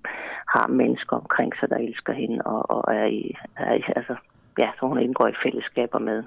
har 0.56 0.68
mennesker 0.68 1.16
omkring 1.16 1.52
sig, 1.60 1.70
der 1.70 1.78
elsker 1.78 2.14
hende 2.14 2.42
og, 2.46 2.72
og 2.72 2.96
er 2.96 3.06
i, 3.06 3.36
er 3.58 3.74
i, 3.74 3.84
altså, 3.96 4.16
ja, 4.58 4.70
så 4.80 4.88
hun 4.88 5.00
indgår 5.00 5.28
i 5.28 5.34
fællesskaber 5.44 6.00
med. 6.00 6.24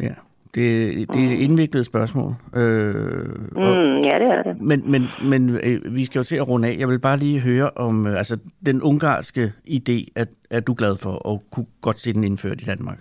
ja. 0.00 0.14
Det, 0.54 0.94
det 1.14 1.24
er 1.24 1.32
et 1.32 1.38
indviklet 1.38 1.84
spørgsmål. 1.84 2.34
Øh, 2.54 3.24
og, 3.56 3.76
Mm, 3.76 4.04
ja, 4.04 4.18
det 4.18 4.28
er 4.30 4.42
det. 4.42 4.60
Men, 4.60 4.90
men, 4.90 5.06
men 5.24 5.50
øh, 5.50 5.94
vi 5.94 6.04
skal 6.04 6.18
jo 6.18 6.22
til 6.22 6.36
at 6.36 6.48
runde 6.48 6.68
af. 6.68 6.76
Jeg 6.78 6.88
vil 6.88 6.98
bare 6.98 7.16
lige 7.16 7.40
høre 7.40 7.70
om 7.70 8.06
øh, 8.06 8.18
altså, 8.18 8.38
den 8.66 8.82
ungarske 8.82 9.52
idé, 9.68 10.04
at, 10.16 10.28
er 10.50 10.60
du 10.60 10.74
glad 10.74 10.96
for, 10.96 11.10
og 11.10 11.42
kunne 11.50 11.66
godt 11.80 12.00
se 12.00 12.12
den 12.12 12.24
indført 12.24 12.60
i 12.60 12.64
Danmark. 12.64 12.98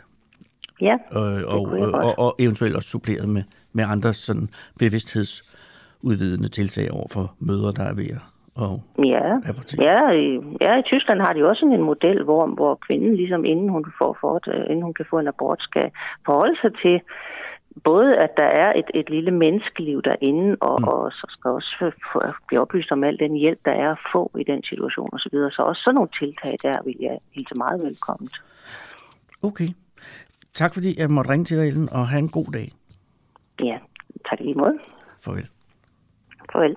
Ja, 0.81 0.97
Og, 1.11 1.23
og, 1.23 1.61
og, 1.61 1.91
og, 1.91 2.19
og 2.19 2.35
eventuelt 2.39 2.75
også 2.75 2.89
suppleret 2.89 3.29
med, 3.29 3.43
med 3.73 3.83
andre 3.87 4.13
sådan 4.13 4.49
bevidsthedsudvidende 4.79 6.49
tiltag 6.49 6.91
over 6.91 7.07
for 7.11 7.33
møder, 7.39 7.71
der 7.71 7.83
er 7.83 7.93
ved 7.93 8.05
at 8.09 8.21
og 8.55 8.83
ja. 9.05 9.27
Ja, 9.77 10.09
i, 10.09 10.39
ja, 10.61 10.79
i 10.79 10.83
Tyskland 10.85 11.19
har 11.21 11.33
de 11.33 11.47
også 11.47 11.59
sådan 11.59 11.73
en 11.73 11.83
model, 11.83 12.23
hvor, 12.23 12.47
hvor 12.47 12.75
kvinden 12.75 13.15
ligesom 13.15 13.45
inden 13.45 13.69
hun, 13.69 13.85
får 13.97 14.17
fort, 14.21 14.47
øh, 14.47 14.63
inden 14.69 14.81
hun 14.81 14.93
kan 14.93 15.05
få 15.09 15.19
en 15.19 15.27
abort, 15.27 15.61
skal 15.61 15.91
forholde 16.25 16.57
sig 16.61 16.71
til 16.83 17.01
både, 17.83 18.17
at 18.17 18.29
der 18.37 18.49
er 18.63 18.73
et, 18.79 18.89
et 18.93 19.09
lille 19.09 19.31
menneskeliv 19.31 20.01
derinde, 20.01 20.57
og, 20.61 20.81
mm. 20.81 20.87
og 20.87 21.11
så 21.11 21.25
skal 21.29 21.49
også 21.51 21.91
blive 22.47 22.61
oplyst 22.61 22.91
om 22.91 23.03
al 23.03 23.19
den 23.19 23.35
hjælp, 23.35 23.59
der 23.65 23.71
er 23.71 23.91
at 23.91 23.99
få 24.13 24.31
i 24.39 24.43
den 24.43 24.63
situation 24.63 25.09
osv. 25.13 25.19
Så, 25.19 25.29
videre. 25.31 25.51
så 25.51 25.61
også 25.61 25.81
sådan 25.81 25.95
nogle 25.95 26.09
tiltag 26.19 26.57
der 26.61 26.83
vil 26.85 26.95
jeg 26.99 27.17
hilse 27.31 27.55
meget 27.55 27.83
velkommen. 27.83 28.29
Okay. 29.43 29.69
Tak 30.53 30.73
fordi 30.73 30.99
jeg 30.99 31.09
måtte 31.09 31.31
ringe 31.31 31.45
til 31.45 31.57
dig, 31.57 31.67
Ellen, 31.67 31.89
og 31.89 32.07
have 32.07 32.19
en 32.19 32.29
god 32.29 32.51
dag. 32.53 32.69
Ja, 33.63 33.77
tak 34.29 34.39
lige 34.39 34.55
måde. 34.55 34.79
Farvel. 35.21 35.47
Farvel. 36.51 36.75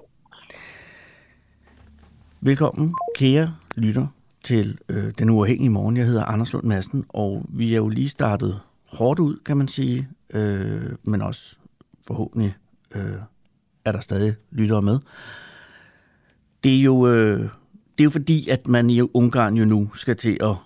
Velkommen, 2.47 2.95
kære 3.17 3.55
lytter, 3.77 4.07
til 4.45 4.79
øh, 4.89 5.13
Den 5.19 5.31
Uafhængige 5.31 5.71
Morgen. 5.71 5.97
Jeg 5.97 6.07
hedder 6.07 6.25
Anders 6.25 6.53
Lund 6.53 6.65
Madsen, 6.65 7.05
og 7.09 7.47
vi 7.49 7.73
er 7.73 7.77
jo 7.77 7.89
lige 7.89 8.09
startet 8.09 8.61
hårdt 8.85 9.21
ud, 9.21 9.39
kan 9.45 9.57
man 9.57 9.69
sige, 9.69 10.09
øh, 10.35 10.83
men 11.05 11.23
også 11.23 11.57
forhåbentlig 12.07 12.55
øh, 12.95 13.13
er 13.85 13.93
der 13.93 14.01
stadig 14.01 14.35
lyttere 14.51 14.83
med. 14.83 14.99
Det 16.65 16.77
er 16.77 16.83
jo, 16.83 17.07
øh, 17.07 17.41
det 17.99 18.01
er 18.01 18.05
jo 18.05 18.11
fordi, 18.11 18.49
at 18.49 18.69
man 18.69 18.91
i 18.91 19.01
Ungarn 19.01 19.57
jo 19.57 19.65
nu 19.65 19.91
skal 19.95 20.17
til 20.17 20.39
at, 20.41 20.57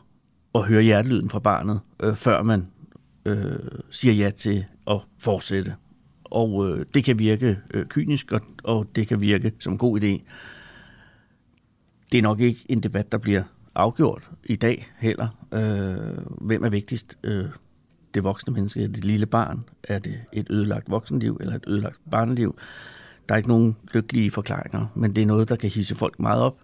at 0.55 0.63
høre 0.63 0.83
hjertelyden 0.83 1.31
fra 1.31 1.39
barnet, 1.39 1.81
øh, 2.03 2.15
før 2.15 2.43
man 2.43 2.67
øh, 3.25 3.59
siger 3.91 4.15
ja 4.15 4.31
til 4.31 4.65
at 4.91 5.01
fortsætte. 5.19 5.75
Og 6.25 6.69
øh, 6.69 6.87
det 6.95 7.05
kan 7.05 7.19
virke 7.19 7.59
øh, 7.75 7.87
kynisk, 7.87 8.33
og, 8.33 8.41
og 8.65 8.87
det 8.97 9.09
kan 9.09 9.21
virke 9.21 9.53
som 9.59 9.73
en 9.73 9.79
god 9.79 10.03
idé 10.03 10.23
det 12.13 12.19
er 12.19 12.23
nok 12.23 12.41
ikke 12.41 12.65
en 12.69 12.83
debat, 12.83 13.13
der 13.13 13.19
bliver 13.19 13.43
afgjort 13.75 14.31
i 14.45 14.57
dag 14.57 14.93
heller. 14.99 15.29
Øh, 15.53 16.19
hvem 16.41 16.65
er 16.65 16.69
vigtigst? 16.69 17.19
Øh, 17.25 17.45
det 18.15 18.25
voksne 18.25 18.53
menneske, 18.53 18.89
det 18.89 19.05
lille 19.05 19.27
barn? 19.27 19.65
Er 19.83 19.99
det 19.99 20.21
et 20.33 20.47
ødelagt 20.51 20.91
voksenliv 20.91 21.39
eller 21.41 21.55
et 21.55 21.65
ødelagt 21.67 21.99
barneliv? 22.11 22.59
Der 23.29 23.35
er 23.35 23.37
ikke 23.37 23.49
nogen 23.49 23.77
lykkelige 23.95 24.31
forklaringer, 24.31 24.87
men 24.95 25.17
det 25.17 25.23
er 25.23 25.27
noget, 25.27 25.49
der 25.49 25.57
kan 25.57 25.71
hisse 25.71 25.95
folk 25.95 26.21
meget 26.21 26.43
op. 26.43 26.59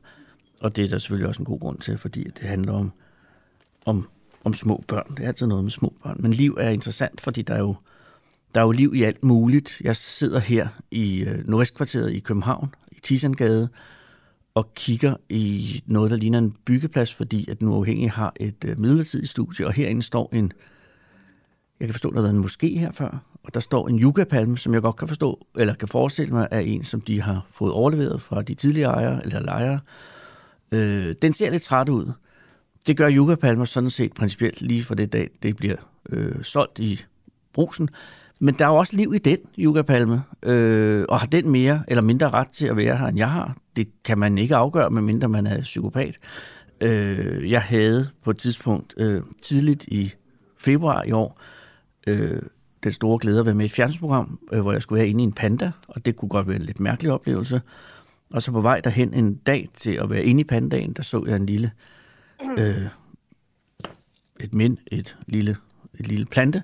Og 0.60 0.76
det 0.76 0.84
er 0.84 0.88
der 0.88 0.98
selvfølgelig 0.98 1.28
også 1.28 1.42
en 1.42 1.46
god 1.46 1.60
grund 1.60 1.78
til, 1.78 1.98
fordi 1.98 2.24
det 2.24 2.48
handler 2.48 2.72
om, 2.72 2.92
om, 3.84 4.08
om 4.44 4.54
små 4.54 4.84
børn. 4.88 5.14
Det 5.16 5.24
er 5.24 5.28
altid 5.28 5.46
noget 5.46 5.64
med 5.64 5.70
små 5.70 5.94
børn. 6.02 6.16
Men 6.20 6.32
liv 6.32 6.56
er 6.60 6.70
interessant, 6.70 7.20
fordi 7.20 7.42
der 7.42 7.54
er 7.54 7.58
jo, 7.58 7.74
der 8.54 8.60
er 8.60 8.64
jo 8.64 8.70
liv 8.70 8.92
i 8.94 9.02
alt 9.02 9.24
muligt. 9.24 9.80
Jeg 9.80 9.96
sidder 9.96 10.38
her 10.38 10.68
i 10.90 11.24
øh, 11.24 11.48
Nordvestkvarteret 11.48 12.12
i 12.12 12.18
København, 12.18 12.74
i 12.92 13.00
Tisangade, 13.02 13.68
og 14.54 14.74
kigger 14.74 15.16
i 15.28 15.82
noget, 15.86 16.10
der 16.10 16.16
ligner 16.16 16.38
en 16.38 16.56
byggeplads, 16.64 17.14
fordi 17.14 17.50
at 17.50 17.60
den 17.60 17.68
uafhængige 17.68 18.10
har 18.10 18.32
et 18.40 18.64
øh, 18.64 18.80
midlertidigt 18.80 19.30
studie, 19.30 19.66
og 19.66 19.72
herinde 19.72 20.02
står 20.02 20.30
en, 20.32 20.52
jeg 21.80 21.88
kan 21.88 21.94
forstå, 21.94 22.10
der 22.10 22.16
har 22.16 22.22
været 22.22 22.34
en 22.34 22.44
moské 22.44 22.78
her 22.78 22.92
før, 22.92 23.22
og 23.44 23.54
der 23.54 23.60
står 23.60 23.88
en 23.88 23.98
yucca-palme, 23.98 24.58
som 24.58 24.74
jeg 24.74 24.82
godt 24.82 24.96
kan 24.96 25.08
forstå, 25.08 25.46
eller 25.56 25.74
kan 25.74 25.88
forestille 25.88 26.32
mig, 26.32 26.48
er 26.50 26.60
en, 26.60 26.84
som 26.84 27.00
de 27.00 27.20
har 27.20 27.46
fået 27.50 27.72
overleveret 27.72 28.22
fra 28.22 28.42
de 28.42 28.54
tidligere 28.54 28.92
ejere, 28.92 29.24
eller 29.24 29.40
lejere. 29.40 29.80
Øh, 30.72 31.14
den 31.22 31.32
ser 31.32 31.50
lidt 31.50 31.62
træt 31.62 31.88
ud. 31.88 32.12
Det 32.86 32.96
gør 32.96 33.10
yucca-palmer 33.10 33.64
sådan 33.64 33.90
set 33.90 34.14
principielt 34.14 34.62
lige 34.62 34.84
fra 34.84 34.94
det 34.94 35.12
dag, 35.12 35.30
det 35.42 35.56
bliver 35.56 35.76
øh, 36.08 36.42
solgt 36.42 36.78
i 36.78 37.04
brusen. 37.52 37.88
Men 38.38 38.54
der 38.54 38.64
er 38.64 38.68
jo 38.68 38.76
også 38.76 38.96
liv 38.96 39.12
i 39.14 39.18
den 39.18 39.38
yucca-palme, 39.58 40.22
øh, 40.42 41.04
og 41.08 41.20
har 41.20 41.26
den 41.26 41.50
mere 41.50 41.82
eller 41.88 42.02
mindre 42.02 42.30
ret 42.30 42.48
til 42.48 42.66
at 42.66 42.76
være 42.76 42.96
her, 42.96 43.06
end 43.06 43.18
jeg 43.18 43.30
har. 43.30 43.56
Det 43.76 43.88
kan 44.04 44.18
man 44.18 44.38
ikke 44.38 44.56
afgøre, 44.56 44.90
medmindre 44.90 45.28
man 45.28 45.46
er 45.46 45.62
psykopat. 45.62 46.18
Øh, 46.80 47.50
jeg 47.50 47.62
havde 47.62 48.08
på 48.24 48.30
et 48.30 48.38
tidspunkt 48.38 48.94
øh, 48.96 49.22
tidligt 49.42 49.84
i 49.88 50.12
februar 50.58 51.02
i 51.02 51.12
år 51.12 51.40
øh, 52.06 52.42
den 52.84 52.92
store 52.92 53.18
glæde 53.18 53.40
at 53.40 53.46
være 53.46 53.54
med 53.54 53.64
i 53.64 53.66
et 53.66 53.72
fjernsynsprogram, 53.72 54.38
øh, 54.52 54.60
hvor 54.60 54.72
jeg 54.72 54.82
skulle 54.82 54.98
være 54.98 55.08
inde 55.08 55.20
i 55.20 55.26
en 55.26 55.32
panda, 55.32 55.72
og 55.88 56.06
det 56.06 56.16
kunne 56.16 56.28
godt 56.28 56.48
være 56.48 56.56
en 56.56 56.62
lidt 56.62 56.80
mærkelig 56.80 57.12
oplevelse. 57.12 57.62
Og 58.30 58.42
så 58.42 58.52
på 58.52 58.60
vej 58.60 58.80
derhen 58.80 59.14
en 59.14 59.34
dag 59.34 59.68
til 59.74 59.90
at 59.90 60.10
være 60.10 60.24
inde 60.24 60.40
i 60.40 60.44
pandaen, 60.44 60.92
der 60.92 61.02
så 61.02 61.24
jeg 61.26 61.36
en 61.36 61.46
lille, 61.46 61.70
øh, 62.58 62.86
et 64.40 64.54
mind, 64.54 64.78
et 64.86 65.16
lille, 65.26 65.56
et 65.98 66.08
lille 66.08 66.26
plante, 66.26 66.62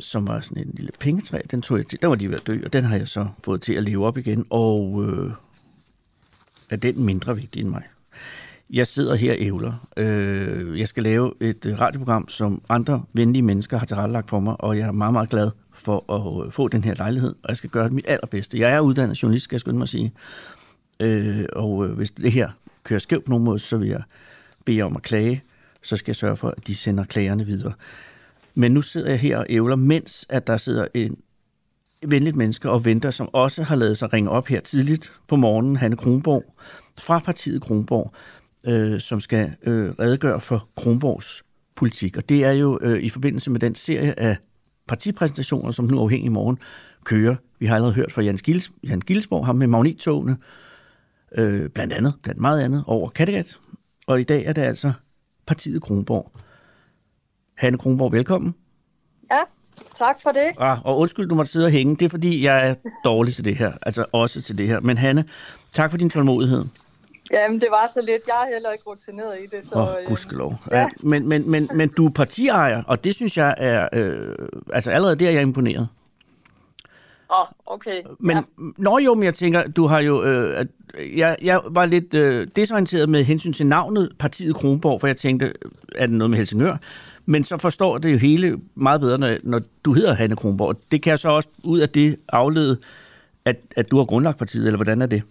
som 0.00 0.28
var 0.28 0.40
sådan 0.40 0.62
en 0.62 0.74
lille 0.74 0.92
pengetræ. 1.00 1.40
Den 1.50 1.62
tog 1.62 1.78
jeg 1.78 1.86
til, 1.86 1.98
der 2.02 2.08
var 2.08 2.14
de 2.14 2.28
ved 2.28 2.36
at 2.36 2.46
dø, 2.46 2.60
og 2.64 2.72
den 2.72 2.84
har 2.84 2.96
jeg 2.96 3.08
så 3.08 3.26
fået 3.44 3.62
til 3.62 3.74
at 3.74 3.82
leve 3.82 4.06
op 4.06 4.18
igen, 4.18 4.46
og 4.50 5.04
øh, 5.08 5.30
er 6.70 6.76
den 6.76 7.04
mindre 7.04 7.36
vigtig 7.36 7.60
end 7.60 7.68
mig. 7.68 7.82
Jeg 8.70 8.86
sidder 8.86 9.14
her 9.14 9.32
og 9.32 9.38
ævler. 9.40 9.88
Øh, 9.96 10.78
jeg 10.78 10.88
skal 10.88 11.02
lave 11.02 11.32
et 11.40 11.66
øh, 11.66 11.80
radioprogram, 11.80 12.28
som 12.28 12.62
andre 12.68 13.04
venlige 13.12 13.42
mennesker 13.42 13.78
har 13.78 13.86
tilrettelagt 13.86 14.30
for 14.30 14.40
mig, 14.40 14.60
og 14.60 14.78
jeg 14.78 14.86
er 14.86 14.92
meget, 14.92 15.12
meget 15.12 15.30
glad 15.30 15.50
for 15.74 16.12
at 16.12 16.46
øh, 16.46 16.52
få 16.52 16.68
den 16.68 16.84
her 16.84 16.94
lejlighed, 16.94 17.34
og 17.42 17.48
jeg 17.48 17.56
skal 17.56 17.70
gøre 17.70 17.84
det 17.84 17.92
mit 17.92 18.04
allerbedste. 18.08 18.58
Jeg 18.58 18.72
er 18.72 18.80
uddannet 18.80 19.22
journalist, 19.22 19.44
skal 19.44 19.54
jeg 19.54 19.60
skynde 19.60 19.78
mig 19.78 19.82
at 19.82 19.88
sige. 19.88 20.12
Øh, 21.00 21.44
og 21.52 21.86
øh, 21.86 21.92
hvis 21.92 22.10
det 22.10 22.32
her 22.32 22.50
kører 22.84 23.00
skævt 23.00 23.24
på 23.24 23.30
nogen 23.30 23.44
måde, 23.44 23.58
så 23.58 23.76
vil 23.76 23.88
jeg 23.88 24.02
bede 24.64 24.82
om 24.82 24.96
at 24.96 25.02
klage, 25.02 25.42
så 25.82 25.96
skal 25.96 26.10
jeg 26.10 26.16
sørge 26.16 26.36
for, 26.36 26.48
at 26.48 26.66
de 26.66 26.74
sender 26.74 27.04
klagerne 27.04 27.46
videre. 27.46 27.72
Men 28.58 28.72
nu 28.72 28.82
sidder 28.82 29.10
jeg 29.10 29.20
her 29.20 29.38
og 29.38 29.46
ævler, 29.48 29.76
mens 29.76 30.26
at 30.28 30.46
der 30.46 30.56
sidder 30.56 30.86
en 30.94 31.18
venligt 32.06 32.36
menneske 32.36 32.70
og 32.70 32.84
venter, 32.84 33.10
som 33.10 33.28
også 33.32 33.62
har 33.62 33.76
lavet 33.76 33.98
sig 33.98 34.12
ringe 34.12 34.30
op 34.30 34.48
her 34.48 34.60
tidligt 34.60 35.12
på 35.28 35.36
morgenen, 35.36 35.76
Hanne 35.76 35.96
Kronborg, 35.96 36.44
fra 37.00 37.18
partiet 37.18 37.62
Kronborg, 37.62 38.14
øh, 38.66 39.00
som 39.00 39.20
skal 39.20 39.52
øh, 39.62 39.90
redegøre 39.90 40.40
for 40.40 40.68
Kronborgs 40.76 41.44
politik. 41.74 42.16
Og 42.16 42.28
det 42.28 42.44
er 42.44 42.52
jo 42.52 42.78
øh, 42.82 43.02
i 43.02 43.08
forbindelse 43.08 43.50
med 43.50 43.60
den 43.60 43.74
serie 43.74 44.20
af 44.20 44.36
partipræsentationer, 44.88 45.70
som 45.70 45.84
nu 45.84 46.00
afhængig 46.00 46.26
i 46.26 46.30
morgen 46.30 46.58
kører. 47.04 47.36
Vi 47.58 47.66
har 47.66 47.74
allerede 47.74 47.94
hørt 47.94 48.12
fra 48.12 48.22
Jan, 48.22 48.36
Gils, 48.36 48.70
Jan 48.84 49.00
Gilsborg, 49.00 49.46
ham 49.46 49.56
med 49.56 49.66
magnettogene, 49.66 50.36
øh, 51.38 51.70
blandt 51.70 51.92
andet, 51.92 52.14
blandt 52.22 52.40
meget 52.40 52.60
andet, 52.60 52.84
over 52.86 53.08
Kattegat. 53.08 53.58
Og 54.06 54.20
i 54.20 54.24
dag 54.24 54.44
er 54.44 54.52
det 54.52 54.62
altså 54.62 54.92
partiet 55.46 55.82
Kronborg. 55.82 56.32
Hanne 57.56 57.78
Kronborg, 57.78 58.12
velkommen. 58.12 58.54
Ja, 59.32 59.40
tak 59.98 60.22
for 60.22 60.30
det. 60.32 60.46
Ah, 60.58 60.78
og 60.86 60.98
undskyld, 60.98 61.28
du 61.28 61.34
måtte 61.34 61.52
sidde 61.52 61.66
og 61.66 61.70
hænge. 61.72 61.96
Det 61.96 62.04
er, 62.04 62.08
fordi 62.08 62.44
jeg 62.44 62.68
er 62.70 62.74
dårlig 63.04 63.34
til 63.34 63.44
det 63.44 63.56
her. 63.56 63.72
Altså 63.82 64.04
også 64.12 64.42
til 64.42 64.58
det 64.58 64.68
her. 64.68 64.80
Men 64.80 64.98
Hanne, 64.98 65.24
tak 65.72 65.90
for 65.90 65.98
din 65.98 66.10
tålmodighed. 66.10 66.64
Jamen, 67.32 67.60
det 67.60 67.68
var 67.70 67.90
så 67.94 68.00
lidt. 68.00 68.22
Jeg 68.26 68.46
er 68.48 68.52
heller 68.54 68.70
ikke 68.70 68.84
rutineret 68.86 69.38
i 69.38 69.56
det. 69.56 69.72
Åh, 69.74 69.82
oh, 69.82 69.88
øh, 69.88 70.06
gudskelov. 70.08 70.54
Ja. 70.70 70.86
Men, 71.02 71.28
men, 71.28 71.50
men, 71.50 71.68
men 71.74 71.88
du 71.88 72.06
er 72.06 72.10
partiejer, 72.10 72.82
og 72.86 73.04
det 73.04 73.14
synes 73.14 73.36
jeg 73.36 73.54
er... 73.58 73.88
Øh, 73.92 74.34
altså 74.72 74.90
allerede 74.90 75.16
der 75.16 75.28
er 75.28 75.32
jeg 75.32 75.42
imponeret. 75.42 75.88
Åh, 77.30 77.46
okay. 77.66 78.02
Men 78.18 78.36
ja. 78.36 78.42
når 78.78 78.98
jo, 78.98 79.14
men 79.14 79.24
jeg 79.24 79.34
tænker, 79.34 79.68
du 79.68 79.86
har 79.86 80.00
jo... 80.00 80.22
Øh, 80.24 80.60
at- 80.60 80.68
jeg, 81.16 81.36
jeg 81.42 81.60
var 81.70 81.86
lidt 81.86 82.14
øh, 82.14 82.48
desorienteret 82.56 83.08
med 83.08 83.24
hensyn 83.24 83.52
til 83.52 83.66
navnet 83.66 84.12
Partiet 84.18 84.54
Kronborg, 84.56 85.00
for 85.00 85.06
jeg 85.06 85.16
tænkte, 85.16 85.52
er 85.94 86.06
det 86.06 86.16
noget 86.16 86.30
med 86.30 86.38
Helsingør? 86.38 86.76
Men 87.26 87.44
så 87.44 87.56
forstår 87.58 87.98
det 87.98 88.12
jo 88.12 88.18
hele 88.18 88.60
meget 88.74 89.00
bedre, 89.00 89.18
når, 89.18 89.36
når 89.42 89.60
du 89.84 89.92
hedder 89.92 90.14
Hanne 90.14 90.36
Kronborg. 90.36 90.76
Det 90.90 91.02
kan 91.02 91.10
jeg 91.10 91.18
så 91.18 91.28
også 91.28 91.48
ud 91.64 91.80
af 91.80 91.88
det 91.88 92.16
aflede, 92.28 92.78
at, 93.44 93.56
at 93.76 93.90
du 93.90 93.96
har 93.96 94.04
grundlagt 94.04 94.38
partiet, 94.38 94.66
eller 94.66 94.76
hvordan 94.76 95.02
er 95.02 95.06
det? 95.06 95.22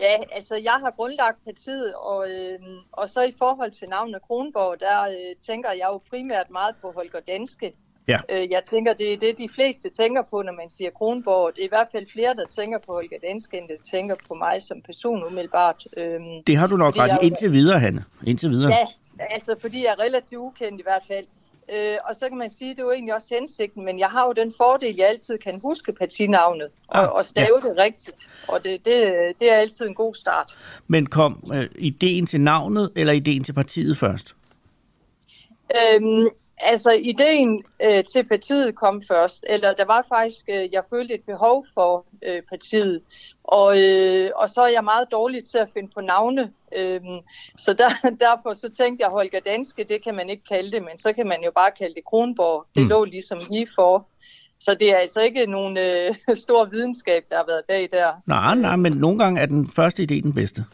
ja, 0.00 0.16
altså, 0.32 0.54
jeg 0.56 0.72
har 0.84 0.90
grundlagt 0.90 1.38
partiet, 1.44 1.94
og, 1.94 2.30
øh, 2.30 2.58
og 2.92 3.08
så 3.08 3.22
i 3.22 3.34
forhold 3.38 3.70
til 3.70 3.88
navnet 3.88 4.22
Kronborg, 4.26 4.80
der 4.80 5.02
øh, 5.02 5.36
tænker 5.46 5.70
jeg 5.70 5.88
jo 5.92 6.00
primært 6.10 6.50
meget 6.50 6.74
på 6.82 6.92
Holger 6.96 7.20
Danske. 7.28 7.72
Ja. 8.08 8.18
Øh, 8.28 8.50
jeg 8.50 8.62
tænker, 8.64 8.92
det 8.92 9.12
er 9.12 9.18
det, 9.18 9.38
de 9.38 9.48
fleste 9.48 9.90
tænker 9.90 10.22
på, 10.30 10.42
når 10.42 10.52
man 10.52 10.70
siger 10.70 10.90
Kronborg. 10.90 11.52
Det 11.54 11.62
er 11.62 11.64
i 11.64 11.68
hvert 11.68 11.88
fald 11.92 12.06
flere, 12.12 12.34
der 12.34 12.46
tænker 12.46 12.78
på 12.86 12.96
Olga 12.96 13.16
Danske, 13.28 13.58
end 13.58 13.68
der 13.68 13.74
tænker 13.90 14.14
på 14.28 14.34
mig 14.34 14.62
som 14.62 14.82
person 14.86 15.24
umiddelbart. 15.24 15.86
Øhm, 15.96 16.42
Det 16.46 16.56
har 16.56 16.66
du 16.66 16.76
nok 16.76 16.98
ret 16.98 17.18
i. 17.22 17.26
Indtil 17.26 17.52
videre, 17.52 17.78
Hanne. 17.80 18.04
Indtil 18.26 18.50
videre. 18.50 18.72
Ja, 18.72 18.86
altså 19.18 19.56
fordi 19.60 19.84
jeg 19.84 19.90
er 19.90 19.98
relativt 19.98 20.40
ukendt 20.40 20.80
i 20.80 20.82
hvert 20.82 21.02
fald. 21.08 21.26
Øh, 21.72 21.96
og 22.04 22.16
så 22.16 22.28
kan 22.28 22.38
man 22.38 22.50
sige, 22.50 22.70
at 22.70 22.76
det 22.76 22.82
er 22.82 22.86
jo 22.86 22.92
egentlig 22.92 23.14
også 23.14 23.34
hensigten, 23.34 23.84
men 23.84 23.98
jeg 23.98 24.08
har 24.08 24.26
jo 24.26 24.32
den 24.32 24.52
fordel, 24.56 24.88
at 24.88 24.96
jeg 24.96 25.08
altid 25.08 25.38
kan 25.38 25.60
huske 25.60 25.92
partinavnet 25.92 26.68
og, 26.88 27.02
Ah, 27.02 27.12
og 27.12 27.24
stave 27.24 27.60
det 27.62 27.78
rigtigt. 27.78 28.16
Og 28.48 28.64
det, 28.64 28.84
det, 28.84 29.12
det 29.40 29.50
er 29.50 29.56
altid 29.56 29.86
en 29.86 29.94
god 29.94 30.14
start. 30.14 30.58
Men 30.86 31.06
kom 31.06 31.50
øh, 31.54 31.68
ideen 31.78 32.26
til 32.26 32.40
navnet, 32.40 32.90
eller 32.96 33.12
ideen 33.12 33.44
til 33.44 33.52
partiet 33.52 33.96
først? 33.96 34.36
Øhm, 35.76 36.28
altså, 36.58 36.90
ideen 36.90 37.62
øh, 37.82 38.04
til 38.04 38.24
partiet 38.24 38.74
kom 38.74 39.02
først, 39.08 39.44
eller 39.48 39.72
der 39.74 39.84
var 39.84 40.06
faktisk, 40.08 40.44
øh, 40.48 40.72
jeg 40.72 40.82
følte 40.90 41.14
et 41.14 41.22
behov 41.26 41.66
for 41.74 42.06
øh, 42.26 42.42
partiet, 42.42 43.00
og, 43.44 43.78
øh, 43.80 44.30
og 44.36 44.50
så 44.50 44.62
er 44.62 44.68
jeg 44.68 44.84
meget 44.84 45.08
dårlig 45.12 45.44
til 45.44 45.58
at 45.58 45.68
finde 45.74 45.90
på 45.94 46.00
navne, 46.00 46.50
øhm, 46.76 47.18
så 47.56 47.72
der, 47.72 47.88
derfor 48.26 48.52
så 48.52 48.70
tænkte 48.78 49.02
jeg, 49.02 49.10
Holger 49.10 49.40
Danske, 49.40 49.84
det 49.84 50.04
kan 50.04 50.14
man 50.14 50.30
ikke 50.30 50.42
kalde 50.48 50.72
det, 50.72 50.82
men 50.82 50.98
så 50.98 51.12
kan 51.12 51.26
man 51.26 51.42
jo 51.44 51.50
bare 51.54 51.70
kalde 51.78 51.94
det 51.94 52.04
Kronborg. 52.04 52.66
Det 52.74 52.82
Mm. 52.82 52.88
lå 52.88 53.04
ligesom 53.04 53.38
lige 53.50 53.68
for. 53.74 54.06
Så 54.60 54.74
det 54.74 54.90
er 54.90 54.96
altså 54.96 55.20
ikke 55.20 55.46
nogen 55.46 55.76
øh, 55.76 56.14
stor 56.44 56.64
videnskab, 56.64 57.24
der 57.30 57.36
har 57.36 57.44
været 57.46 57.62
bag 57.68 57.88
der. 57.92 58.12
Nej, 58.26 58.54
nej, 58.54 58.76
men 58.76 58.92
nogle 58.92 59.18
gange 59.18 59.40
er 59.40 59.46
den 59.46 59.66
første 59.76 60.02
idé 60.02 60.14
den 60.22 60.34
bedste. 60.34 60.64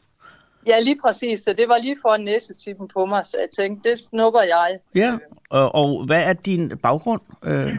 Ja, 0.67 0.81
lige 0.81 1.01
præcis. 1.01 1.41
Så 1.41 1.53
det 1.53 1.69
var 1.69 1.79
lige 1.79 1.97
for 2.03 2.17
næsetippen 2.17 2.89
på 2.89 3.07
mig, 3.07 3.27
så 3.27 3.37
jeg 3.39 3.49
tænkte, 3.57 3.91
det 3.91 3.99
snupper 3.99 4.43
jeg. 4.43 4.79
Ja, 4.95 5.19
og, 5.51 5.75
og 5.75 6.07
hvad 6.07 6.25
er 6.25 6.33
din 6.33 6.79
baggrund? 6.79 7.21
Øh, 7.45 7.79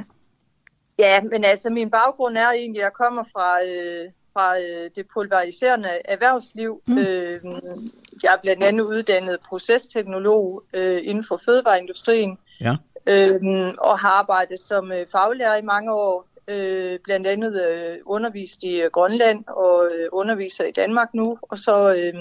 Ja, 0.99 1.21
men 1.21 1.43
altså 1.43 1.69
min 1.69 1.89
baggrund 1.89 2.37
er 2.37 2.51
egentlig, 2.51 2.81
at 2.81 2.83
jeg 2.83 2.93
kommer 2.93 3.23
fra, 3.33 3.63
øh, 3.63 4.09
fra 4.33 4.59
øh, 4.59 4.89
det 4.95 5.05
pulveriserende 5.13 5.89
erhvervsliv. 6.05 6.81
Mm. 6.87 6.97
Øh, 6.97 7.39
jeg 8.23 8.33
er 8.33 8.41
blandt 8.41 8.63
andet 8.63 8.83
uddannet 8.83 9.39
procesteknolog 9.49 10.63
øh, 10.73 11.01
inden 11.03 11.25
for 11.27 11.41
fødevareindustrien, 11.45 12.37
ja. 12.61 12.75
øh, 13.05 13.73
og 13.77 13.99
har 13.99 14.09
arbejdet 14.09 14.59
som 14.59 14.91
øh, 14.91 15.05
faglærer 15.11 15.55
i 15.55 15.61
mange 15.61 15.93
år. 15.93 16.25
Øh, 16.47 16.99
blandt 17.03 17.27
andet 17.27 17.61
øh, 17.69 17.97
undervist 18.05 18.63
i 18.63 18.81
øh, 18.81 18.91
Grønland 18.91 19.43
og 19.47 19.89
øh, 19.95 20.07
underviser 20.11 20.63
i 20.65 20.71
Danmark 20.71 21.13
nu. 21.13 21.37
Og 21.41 21.59
så 21.59 21.93
øh, 21.93 22.13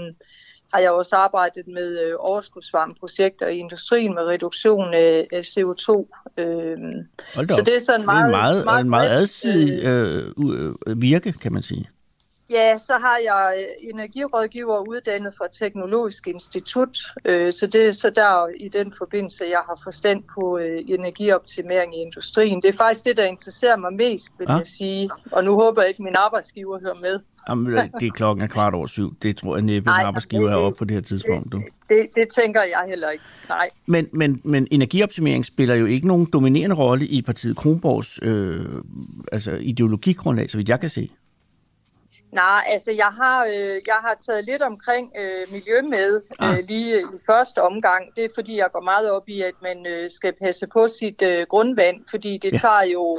har 0.75 0.81
jeg 0.81 0.91
også 0.91 1.17
arbejdet 1.17 1.67
med 1.69 1.99
øh, 2.01 2.15
overskudsvarmeprojekter 2.19 3.47
i 3.47 3.59
industrien 3.59 4.15
med 4.15 4.23
reduktion 4.23 4.95
af, 4.95 5.27
af 5.33 5.41
CO2. 5.41 5.91
Øh, 6.39 6.77
så 7.35 7.63
det 7.67 7.75
er 7.75 7.79
sådan 7.81 8.01
det 8.01 8.09
er 8.09 8.25
en 8.25 8.31
meget, 8.31 8.65
meget, 8.65 8.87
meget 8.87 9.11
adsidig 9.11 9.85
øh, 9.85 10.27
u- 10.39 10.53
øh, 10.87 11.03
virke, 11.03 11.33
kan 11.33 11.53
man 11.53 11.63
sige. 11.63 11.89
Ja, 12.51 12.79
så 12.79 12.93
har 12.93 13.19
jeg 13.25 13.55
øh, 13.59 13.91
energirådgiver 13.91 14.89
uddannet 14.89 15.35
fra 15.39 15.45
Teknologisk 15.53 16.27
Institut, 16.27 16.99
øh, 17.25 17.53
så 17.53 17.67
det 17.67 17.87
er 17.87 17.93
så 17.93 18.11
der 18.11 18.49
i 18.61 18.69
den 18.69 18.95
forbindelse, 18.99 19.45
jeg 19.45 19.63
har 19.69 19.81
forstand 19.85 20.23
på 20.35 20.59
øh, 20.59 20.81
energioptimering 20.89 21.97
i 21.97 21.99
industrien. 22.03 22.63
Det 22.63 22.69
er 22.69 22.77
faktisk 22.77 23.05
det, 23.05 23.17
der 23.17 23.25
interesserer 23.25 23.77
mig 23.77 23.93
mest, 23.93 24.29
vil 24.39 24.47
Ah. 24.51 24.59
jeg 24.59 24.67
sige. 24.67 25.11
Og 25.33 25.45
nu 25.45 25.55
håber 25.55 25.83
jeg 25.83 25.89
ikke, 25.89 26.01
at 26.01 26.05
min 26.05 26.17
arbejdsgiver 26.17 26.81
hører 26.81 26.95
med. 27.01 27.21
Jamen, 27.49 27.73
det 28.01 28.07
er 28.07 28.11
klokken 28.11 28.45
er 28.45 28.49
kvart 28.49 28.75
over 28.75 28.87
syv. 28.87 29.15
Det 29.23 29.37
tror 29.37 29.57
jeg 29.57 29.65
næppe, 29.65 29.87
Nej, 29.87 30.03
arbejdsgiver 30.03 30.49
er 30.51 30.55
det- 30.57 30.65
oppe 30.65 30.79
på 30.79 30.85
det 30.85 30.95
her 30.95 31.01
tidspunkt. 31.03 31.53
Du. 31.53 31.63
Det, 31.89 32.09
det 32.17 32.29
tænker 32.35 32.63
jeg 32.63 32.85
heller 32.89 33.11
ikke. 33.11 33.25
Nej. 33.49 33.71
Men, 33.87 34.07
men, 34.13 34.41
men 34.45 34.69
energioptimering 34.71 35.45
spiller 35.45 35.75
jo 35.75 35.87
ikke 35.87 36.07
nogen 36.07 36.27
dominerende 36.33 36.77
rolle 36.77 37.07
i 37.07 37.23
partiet 37.23 37.57
Kronborgs 37.57 38.19
øh, 38.23 38.83
altså 39.33 39.53
ideologigrundlag, 39.61 40.51
så 40.51 40.57
vidt 40.57 40.69
jeg 40.69 40.81
kan 40.81 40.89
se. 40.89 41.11
Nej, 42.33 42.65
altså 42.67 42.91
jeg 42.91 43.07
har, 43.07 43.45
øh, 43.45 43.81
jeg 43.87 43.99
har 44.01 44.17
taget 44.27 44.45
lidt 44.45 44.63
omkring 44.63 45.13
øh, 45.19 45.47
miljø 45.53 45.83
med 45.83 46.23
Ah. 46.39 46.59
øh, 46.59 46.65
lige 46.69 47.01
i 47.01 47.05
første 47.27 47.63
omgang. 47.63 48.17
Det 48.17 48.25
er 48.25 48.29
fordi, 48.35 48.57
jeg 48.57 48.71
går 48.73 48.81
meget 48.81 49.11
op 49.11 49.29
i, 49.29 49.43
at 49.43 49.55
man 49.63 49.87
øh, 49.87 50.11
skal 50.11 50.33
passe 50.33 50.67
på 50.67 50.89
sit 50.89 51.23
øh, 51.23 51.47
grundvand, 51.47 52.05
fordi 52.11 52.39
det 52.39 52.53
Ja. 52.53 52.59
tager 52.59 52.83
jo 52.83 53.19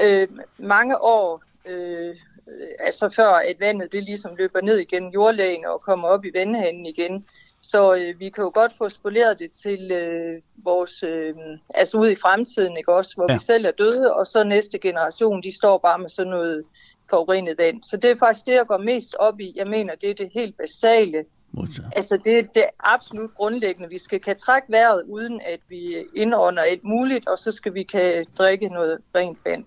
øh, 0.00 0.28
mange 0.58 1.02
år, 1.02 1.42
øh, 1.66 2.08
øh, 2.48 2.68
altså 2.78 3.08
før 3.08 3.28
at 3.32 3.56
vandet 3.60 3.92
det 3.92 4.02
ligesom 4.02 4.36
løber 4.36 4.60
ned 4.60 4.78
igennem 4.78 5.10
jordlægen 5.10 5.64
og 5.66 5.80
kommer 5.80 6.08
op 6.08 6.24
i 6.24 6.30
vandhanen 6.34 6.86
igen. 6.86 7.26
Så 7.62 7.94
øh, 7.94 8.20
vi 8.20 8.28
kan 8.28 8.44
jo 8.44 8.50
godt 8.54 8.72
få 8.78 8.88
spoleret 8.88 9.38
det 9.38 9.52
til 9.52 9.90
øh, 9.92 10.40
vores, 10.64 11.02
øh, 11.02 11.34
altså 11.74 11.98
ud 11.98 12.10
i 12.10 12.14
fremtiden, 12.16 12.76
ikke 12.76 12.92
også, 12.92 13.12
hvor 13.16 13.26
ja. 13.28 13.34
vi 13.34 13.38
selv 13.40 13.64
er 13.66 13.70
døde, 13.70 14.14
og 14.14 14.26
så 14.26 14.44
næste 14.44 14.78
generation, 14.78 15.42
de 15.42 15.56
står 15.56 15.78
bare 15.78 15.98
med 15.98 16.08
sådan 16.08 16.30
noget 16.30 16.64
forurenet 17.10 17.58
vand. 17.58 17.82
Så 17.82 17.96
det 17.96 18.10
er 18.10 18.16
faktisk 18.16 18.46
det, 18.46 18.54
jeg 18.54 18.66
går 18.66 18.78
mest 18.78 19.14
op 19.14 19.40
i. 19.40 19.52
Jeg 19.56 19.66
mener, 19.66 19.94
det 19.94 20.10
er 20.10 20.14
det 20.14 20.30
helt 20.34 20.56
basale. 20.56 21.24
Modtaget. 21.52 21.92
Altså 21.96 22.16
det 22.16 22.38
er 22.38 22.42
det 22.42 22.64
absolut 22.80 23.34
grundlæggende. 23.34 23.90
Vi 23.90 23.98
skal 23.98 24.20
kan 24.20 24.36
trække 24.36 24.72
vejret, 24.72 25.02
uden 25.08 25.40
at 25.40 25.60
vi 25.68 26.04
indånder 26.14 26.62
alt 26.62 26.84
muligt, 26.84 27.28
og 27.28 27.38
så 27.38 27.52
skal 27.52 27.74
vi 27.74 27.82
kan 27.82 28.26
drikke 28.38 28.68
noget 28.68 28.98
rent 29.14 29.38
vand. 29.44 29.64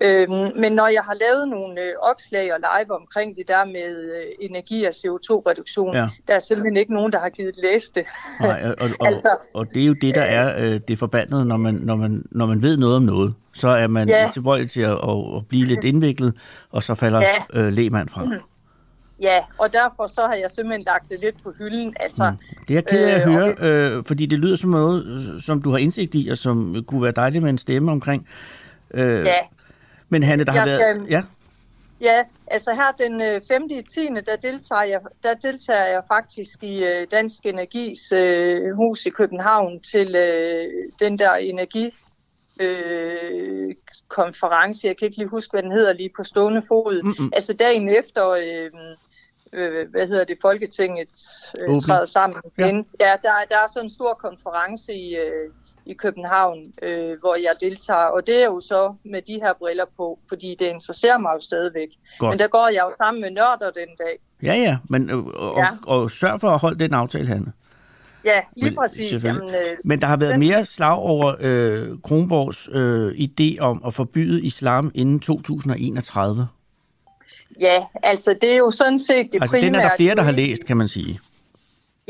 Øhm, 0.00 0.32
men 0.60 0.72
når 0.72 0.86
jeg 0.88 1.02
har 1.02 1.14
lavet 1.14 1.48
nogle 1.48 1.80
øh, 1.80 1.92
opslag 2.00 2.54
og 2.54 2.58
live 2.60 2.96
omkring 3.00 3.36
det 3.36 3.48
der 3.48 3.64
med 3.64 4.14
øh, 4.16 4.24
energi- 4.40 4.84
og 4.84 4.92
CO2-reduktion, 4.96 5.94
Ja. 5.94 6.08
der 6.28 6.34
er 6.34 6.38
simpelthen 6.38 6.76
ikke 6.76 6.94
nogen, 6.94 7.12
der 7.12 7.18
har 7.20 7.28
givet 7.28 7.54
læse 7.62 7.92
det. 7.94 8.04
Nej, 8.40 8.64
og, 8.64 8.76
og, 9.00 9.06
Altså- 9.06 9.36
og 9.54 9.74
det 9.74 9.82
er 9.82 9.86
jo 9.86 9.92
det, 9.92 10.14
der 10.14 10.22
er 10.22 10.64
øh, 10.74 10.80
det 10.88 10.98
forbandede, 10.98 11.44
når 11.44 11.56
man, 11.56 11.74
når, 11.74 11.96
man, 11.96 12.24
når 12.30 12.46
man 12.46 12.62
ved 12.62 12.76
noget 12.76 12.96
om 12.96 13.02
noget. 13.02 13.34
Så 13.54 13.68
er 13.68 13.86
man 13.86 14.08
Ja. 14.08 14.28
tilbøjelig 14.32 14.70
til 14.70 14.80
at, 14.80 14.90
at, 14.92 15.36
at 15.36 15.46
blive 15.48 15.64
lidt 15.66 15.84
indviklet, 15.92 16.34
og 16.70 16.82
så 16.82 16.94
falder 16.94 17.20
Ja. 17.20 17.34
øh, 17.60 17.72
lægmand 17.72 18.08
fra. 18.08 18.26
Ja, 19.20 19.38
og 19.58 19.72
derfor 19.72 20.06
så 20.06 20.20
har 20.26 20.34
jeg 20.34 20.50
simpelthen 20.50 20.82
lagt 20.86 21.08
det 21.08 21.18
lidt 21.22 21.42
på 21.42 21.52
hylden. 21.58 21.94
Altså, 22.00 22.30
Mm. 22.30 22.36
Det 22.68 22.70
er 22.70 22.74
jeg 22.74 22.86
ked 22.86 23.04
af 23.08 23.14
at 23.20 23.28
Øh, 23.28 23.32
høre, 23.34 23.54
og 23.58 23.96
øh, 23.98 24.04
fordi 24.06 24.26
det 24.26 24.38
lyder 24.38 24.56
som 24.56 24.70
noget, 24.70 25.06
øh, 25.34 25.40
som 25.40 25.62
du 25.62 25.70
har 25.70 25.78
indsigt 25.78 26.14
i, 26.14 26.28
og 26.28 26.38
som 26.38 26.84
kunne 26.86 27.02
være 27.02 27.12
dejligt 27.12 27.42
med 27.42 27.50
en 27.50 27.58
stemme 27.58 27.92
omkring. 27.92 28.28
Øh, 28.94 29.24
ja, 29.26 29.34
Men 30.08 30.22
Hanne, 30.22 30.44
der 30.44 30.52
har 30.52 30.58
Jeg 30.58 30.66
været... 30.80 30.96
skal- 30.96 31.10
Ja, 31.10 31.22
Ja, 32.00 32.24
altså 32.46 32.74
her 32.74 32.92
den 33.06 33.20
øh, 33.22 33.40
5. 33.48 33.64
i 33.70 33.82
10. 33.82 34.00
Der 34.26 34.36
deltager, 34.36 34.82
jeg, 34.82 35.00
der 35.22 35.34
deltager 35.34 35.84
jeg 35.86 36.02
faktisk 36.08 36.62
i 36.64 36.84
øh, 36.84 37.06
Dansk 37.10 37.46
Energis 37.46 38.12
øh, 38.12 38.74
hus 38.76 39.06
i 39.06 39.10
København 39.10 39.80
til 39.80 40.14
øh, 40.14 40.64
den 41.00 41.18
der 41.18 41.32
energi 41.34 41.94
øh, 42.60 43.74
konference. 44.08 44.86
Jeg 44.86 44.96
kan 44.96 45.06
ikke 45.06 45.18
lige 45.18 45.28
huske, 45.28 45.50
hvad 45.52 45.62
den 45.62 45.72
hedder 45.72 45.92
lige 45.92 46.10
på 46.16 46.24
stående 46.24 46.62
fod. 46.68 47.02
Mm-mm. 47.02 47.30
Altså 47.36 47.52
dagen 47.52 47.88
efter, 47.98 48.28
øh, 48.28 48.70
øh, 49.52 49.90
hvad 49.90 50.06
hedder 50.08 50.24
det, 50.24 50.38
Folketinget 50.42 51.08
øh, 51.58 51.80
træder 51.80 52.04
sammen 52.04 52.42
igen. 52.58 52.86
Ja, 53.00 53.06
ja 53.08 53.16
der, 53.22 53.30
der 53.48 53.56
er 53.58 53.66
sådan 53.72 53.86
en 53.86 53.90
stor 53.90 54.14
konference 54.14 54.94
i, 54.94 55.16
øh, 55.16 55.50
i 55.88 55.94
København, 55.94 56.58
øh, 56.82 57.18
hvor 57.20 57.34
jeg 57.36 57.52
deltager. 57.60 58.06
Og 58.16 58.26
det 58.26 58.34
er 58.42 58.44
jo 58.44 58.60
så 58.60 58.94
med 59.04 59.22
de 59.22 59.34
her 59.42 59.52
briller 59.58 59.84
på, 59.96 60.18
fordi 60.28 60.56
det 60.58 60.66
interesserer 60.66 61.18
mig 61.18 61.32
jo 61.34 61.40
stadigvæk. 61.40 61.88
godt. 62.18 62.30
Men 62.32 62.38
der 62.38 62.46
går 62.48 62.68
jeg 62.68 62.82
jo 62.90 62.92
sammen 62.98 63.20
med 63.20 63.30
nørder 63.30 63.70
den 63.70 63.88
dag. 63.98 64.18
Ja, 64.42 64.54
ja, 64.54 64.76
men 64.88 65.10
øh, 65.10 65.24
og, 65.26 65.58
Ja. 65.58 65.68
og, 65.86 66.00
og 66.02 66.10
sørg 66.10 66.40
for 66.40 66.48
at 66.50 66.58
holde 66.60 66.78
den 66.78 66.94
aftale, 66.94 67.26
Hanne. 67.26 67.52
Ja, 68.24 68.40
lige 68.56 68.64
Men 68.70 68.74
præcis. 68.76 69.24
Jamen, 69.24 69.48
øh, 69.48 69.76
Men 69.84 70.00
der 70.00 70.06
har 70.06 70.16
været 70.16 70.38
mere 70.38 70.64
slag 70.64 70.98
over 70.98 71.34
øh, 71.40 71.88
Kronborgs 72.04 72.68
øh, 72.72 73.08
idé 73.12 73.60
om 73.60 73.82
at 73.86 73.94
forbyde 73.94 74.42
islam 74.42 74.90
inden 74.94 75.20
2031. 75.20 76.48
ja, 77.60 77.84
altså 78.02 78.36
det 78.42 78.52
er 78.52 78.56
jo 78.56 78.70
sådan 78.70 78.98
set 78.98 79.28
det 79.32 79.42
Altså, 79.42 79.56
den 79.56 79.64
er 79.74 79.78
der 79.78 79.78
primære 79.78 79.96
flere, 79.96 80.14
der 80.14 80.22
har 80.22 80.32
læst, 80.32 80.66
kan 80.66 80.76
man 80.76 80.88
sige. 80.88 81.20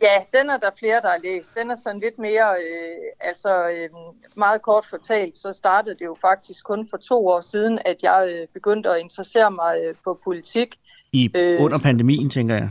Ja, 0.02 0.22
den 0.38 0.50
er 0.50 0.56
der 0.56 0.70
flere, 0.78 1.00
der 1.00 1.08
har 1.08 1.18
læst. 1.24 1.54
Den 1.54 1.70
er 1.70 1.74
sådan 1.74 2.00
lidt 2.00 2.18
mere, 2.18 2.54
øh, 2.60 2.96
altså 3.20 3.68
øh, 3.68 3.88
meget 4.36 4.62
kort 4.62 4.86
fortalt, 4.86 5.36
så 5.36 5.52
startede 5.52 5.94
det 5.98 6.04
jo 6.04 6.16
faktisk 6.20 6.64
kun 6.64 6.88
for 6.90 6.96
to 6.96 7.28
år 7.28 7.40
siden, 7.40 7.78
at 7.84 8.02
jeg 8.02 8.28
øh, 8.28 8.46
begyndte 8.54 8.90
at 8.90 9.00
interessere 9.00 9.50
mig 9.50 9.78
øh, 9.84 9.94
for 10.04 10.18
politik. 10.24 10.74
I, 11.12 11.30
Øh. 11.34 11.62
Under 11.64 11.78
pandemien, 11.78 12.30
tænker 12.30 12.54
jeg. 12.54 12.70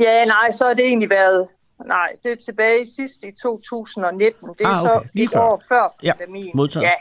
Ja, 0.00 0.24
nej, 0.24 0.50
så 0.50 0.66
har 0.66 0.74
det 0.74 0.84
egentlig 0.84 1.10
været, 1.10 1.48
nej, 1.86 2.12
det 2.24 2.32
er 2.32 2.36
tilbage 2.36 2.86
sidst 2.86 3.24
i 3.24 3.32
2019. 3.42 4.48
Det 4.48 4.60
er 4.60 4.68
Ah, 4.68 4.82
okay. 4.82 4.90
så 4.92 5.08
Lige 5.14 5.24
et 5.24 5.30
før. 5.30 5.40
år 5.40 5.62
før 5.68 5.94
Ja, 6.02 6.12
pandemien. 6.12 6.50
modtaget. 6.54 6.84
Ja. 6.84 6.92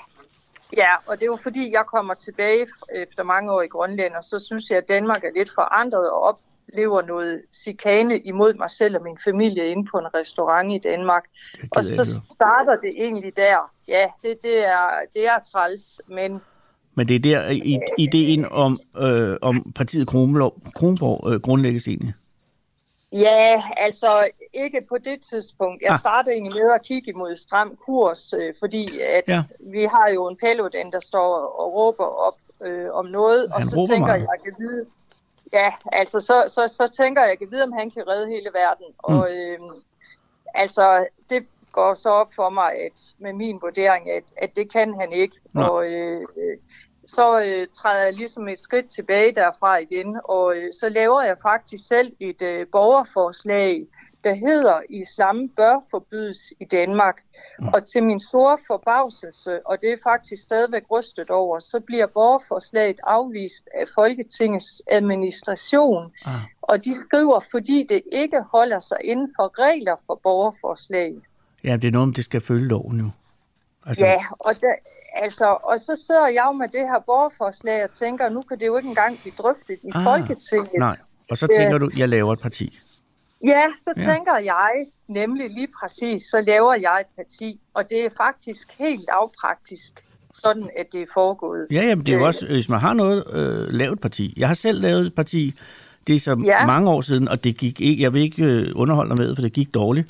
ja, 0.77 0.89
og 1.05 1.15
det 1.15 1.21
er 1.23 1.25
jo 1.27 1.35
fordi, 1.43 1.71
jeg 1.73 1.83
kommer 1.85 2.13
tilbage 2.13 2.67
efter 2.95 3.23
mange 3.23 3.51
år 3.51 3.61
i 3.61 3.67
Grønland, 3.67 4.13
og 4.13 4.23
så 4.23 4.39
synes 4.39 4.69
jeg, 4.69 4.77
at 4.77 4.87
Danmark 4.87 5.23
er 5.23 5.31
lidt 5.35 5.51
forandret 5.55 6.11
og 6.11 6.39
oplever 6.69 7.01
noget 7.01 7.41
chikane 7.53 8.19
imod 8.19 8.53
mig 8.53 8.69
selv 8.71 8.95
og 8.97 9.03
min 9.03 9.17
familie 9.23 9.67
inde 9.71 9.87
på 9.91 9.97
en 9.97 10.05
restaurant 10.13 10.73
i 10.73 10.77
Danmark. 10.77 11.23
Og 11.71 11.79
at 11.79 11.85
så 11.85 12.21
starter 12.33 12.75
det 12.81 12.93
egentlig 12.97 13.37
der. 13.37 13.71
Ja, 13.87 14.05
det, 14.23 14.37
det, 14.43 14.65
er, 14.67 14.87
det 15.13 15.25
er 15.27 15.39
træls, 15.51 16.01
men 16.07 16.41
Men 16.95 17.07
det 17.07 17.15
er 17.15 17.19
der, 17.19 17.49
i, 17.49 17.79
ideen 17.97 18.45
om, 18.51 18.79
øh, 18.97 19.37
om 19.41 19.71
partiet 19.75 20.07
Kronborg, 20.07 20.53
Kronborg 20.75 21.33
øh, 21.33 21.39
grundlægges 21.41 21.87
egentlig. 21.87 22.13
Ja, 23.11 23.63
altså 23.77 24.07
ikke 24.53 24.81
på 24.89 24.97
det 24.97 25.21
tidspunkt. 25.31 25.81
Jeg 25.81 25.91
Ah. 25.93 25.99
startede 25.99 26.33
egentlig 26.35 26.53
med 26.63 26.71
at 26.75 26.81
kigge 26.83 27.11
imod 27.11 27.35
stram 27.35 27.77
kurs, 27.85 28.33
øh, 28.33 28.53
fordi 28.59 28.99
at 28.99 29.23
Ja. 29.27 29.43
vi 29.59 29.83
har 29.83 30.09
jo 30.13 30.27
en 30.27 30.37
Paludan, 30.37 30.91
der 30.91 30.99
står 30.99 31.35
og 31.59 31.73
råber 31.73 32.05
op 32.05 32.37
øh, 32.65 32.89
om 32.93 33.05
noget, 33.05 33.45
og 33.45 33.59
Han 33.59 33.67
så 33.69 33.75
råber 33.77 33.87
tænker 33.93 34.07
meget. 34.07 34.19
jeg, 34.19 34.27
jeg 34.33 34.43
kan 34.43 34.53
vide, 34.65 34.85
ja, 35.55 35.73
altså 35.91 36.19
så, 36.19 36.43
så, 36.47 36.67
så 36.67 36.87
tænker 36.97 37.21
jeg, 37.21 37.29
jeg 37.29 37.39
kan 37.39 37.51
vide, 37.51 37.63
om 37.63 37.71
han 37.71 37.91
kan 37.91 38.07
redde 38.07 38.27
hele 38.27 38.49
verden. 38.53 38.85
Mm. 38.87 39.15
Og 39.15 39.31
øh, 39.31 39.59
altså, 40.53 41.07
det 41.29 41.47
går 41.71 41.93
så 41.93 42.09
op 42.09 42.33
for 42.35 42.49
mig, 42.49 42.71
at 42.71 43.01
med 43.17 43.33
min 43.33 43.61
vurdering, 43.61 44.11
at, 44.11 44.23
at 44.37 44.55
det 44.55 44.71
kan 44.71 44.99
han 44.99 45.11
ikke. 45.11 45.35
Nå. 45.53 45.61
Og 45.61 45.85
øh, 45.85 46.27
så 47.07 47.39
øh, 47.39 47.67
træder 47.73 48.03
jeg 48.03 48.13
ligesom 48.13 48.47
et 48.47 48.59
skridt 48.59 48.89
tilbage 48.89 49.35
derfra 49.35 49.77
igen, 49.77 50.19
og 50.23 50.57
øh, 50.57 50.73
så 50.79 50.89
laver 50.89 51.21
jeg 51.21 51.37
faktisk 51.41 51.87
selv 51.87 52.13
et 52.19 52.41
øh, 52.41 52.67
borgerforslag, 52.71 53.87
der 54.25 54.33
hedder, 54.33 54.75
islam 54.89 55.49
bør 55.49 55.75
forbydes 55.91 56.39
i 56.59 56.65
Danmark. 56.65 57.17
Og 57.73 57.79
til 57.91 58.03
min 58.03 58.19
store 58.19 58.57
forbavselse, 58.67 59.67
og 59.67 59.81
det 59.81 59.89
er 59.89 59.97
faktisk 60.03 60.43
stadigvæk 60.43 60.83
rystet 60.91 61.29
over, 61.29 61.59
så 61.59 61.79
bliver 61.79 62.07
borgerforslaget 62.07 62.99
afvist 63.03 63.69
af 63.73 63.85
Folketingets 63.95 64.81
administration. 64.87 66.11
Ah. 66.25 66.33
Og 66.61 66.85
de 66.85 66.95
skriver, 67.05 67.39
fordi 67.51 67.85
det 67.89 68.01
ikke 68.11 68.41
holder 68.51 68.79
sig 68.79 68.97
inden 69.03 69.33
for 69.35 69.59
regler 69.59 69.95
for 70.05 70.19
borgerforslag. 70.23 71.15
Ja, 71.63 71.73
det 71.75 71.87
er 71.87 71.91
noget, 71.91 72.07
om 72.07 72.13
det 72.13 72.23
skal 72.23 72.41
følge 72.41 72.67
loven 72.67 72.97
nu. 72.97 73.11
Altså, 73.85 74.05
Ja, 74.05 74.17
og, 74.39 74.53
der, 74.61 74.73
altså, 75.15 75.57
og 75.63 75.79
så 75.79 76.03
sidder 76.07 76.27
jeg 76.27 76.43
jo 76.47 76.51
med 76.51 76.67
det 76.67 76.81
her 76.81 76.99
borgerforslag 77.05 77.83
og 77.83 77.89
tænker, 77.93 78.29
nu 78.29 78.41
kan 78.41 78.59
det 78.59 78.65
jo 78.65 78.77
ikke 78.77 78.89
engang 78.89 79.19
blive 79.21 79.33
drøftet 79.37 79.79
i 79.83 79.91
Ah, 79.95 80.03
Folketinget. 80.03 80.79
Nej, 80.79 80.97
og 81.29 81.37
så 81.37 81.47
tænker 81.57 81.77
du, 81.77 81.91
jeg 81.97 82.09
laver 82.09 82.33
et 82.33 82.39
parti. 82.39 82.79
Ja, 83.45 83.63
så 83.77 83.93
Ja. 83.97 84.01
tænker 84.01 84.37
jeg 84.43 84.71
nemlig 85.07 85.49
lige 85.49 85.67
præcis, 85.81 86.23
så 86.23 86.43
laver 86.47 86.73
jeg 86.75 86.97
et 87.01 87.07
parti, 87.15 87.59
og 87.73 87.83
det 87.89 87.99
er 88.05 88.09
faktisk 88.17 88.67
helt 88.79 89.01
lavpraktisk, 89.11 89.91
sådan 90.33 90.69
at 90.79 90.85
det 90.93 91.01
er 91.01 91.05
foregået. 91.13 91.67
Ja, 91.71 91.81
jamen, 91.85 92.05
det 92.05 92.11
er 92.11 92.15
jo 92.17 92.21
Øh. 92.21 92.27
også, 92.27 92.45
hvis 92.45 92.69
man 92.69 92.79
har 92.79 92.93
noget, 92.93 93.23
øh, 93.33 93.67
lavet 93.73 93.93
et 93.93 93.99
parti. 94.01 94.33
Jeg 94.37 94.47
har 94.47 94.55
selv 94.55 94.81
lavet 94.81 95.05
et 95.05 95.15
parti, 95.15 95.53
det 96.07 96.15
er 96.15 96.19
så 96.19 96.41
Ja. 96.45 96.65
mange 96.65 96.89
år 96.89 97.01
siden, 97.01 97.27
og 97.27 97.43
det 97.43 97.57
gik 97.57 97.81
ikke, 97.81 98.03
jeg 98.03 98.13
vil 98.13 98.21
ikke 98.21 98.43
øh, 98.43 98.67
underholde 98.75 99.09
dig 99.09 99.25
med, 99.25 99.35
for 99.35 99.41
det 99.41 99.53
gik 99.53 99.73
dårligt. 99.73 100.07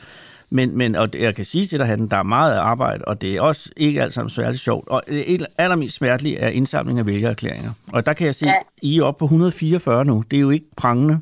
Men, 0.49 0.77
men 0.77 0.95
og 0.95 1.09
jeg 1.19 1.35
kan 1.35 1.45
sige 1.45 1.65
til 1.65 1.79
dig, 1.79 1.89
at 1.89 1.99
der 2.11 2.17
er 2.17 2.23
meget 2.23 2.53
arbejde, 2.53 3.05
og 3.05 3.21
det 3.21 3.35
er 3.35 3.41
også 3.41 3.69
ikke 3.77 4.01
alt 4.01 4.13
sammen 4.13 4.29
særligt 4.29 4.61
sjovt. 4.61 4.87
Og 4.87 5.03
det 5.07 5.45
allermest 5.57 5.95
smertelige 5.95 6.37
er 6.37 6.47
indsamling 6.49 6.99
af 6.99 7.05
vælgererklæringer. 7.05 7.71
Og 7.93 8.05
der 8.05 8.13
kan 8.13 8.25
jeg 8.25 8.35
se, 8.35 8.45
Ja. 8.45 8.53
I 8.81 8.97
er 8.99 9.03
oppe 9.03 9.19
på 9.19 9.25
144 9.25 10.05
nu. 10.05 10.23
Det 10.31 10.37
er 10.37 10.41
jo 10.41 10.49
ikke 10.49 10.65
prangende. 10.77 11.19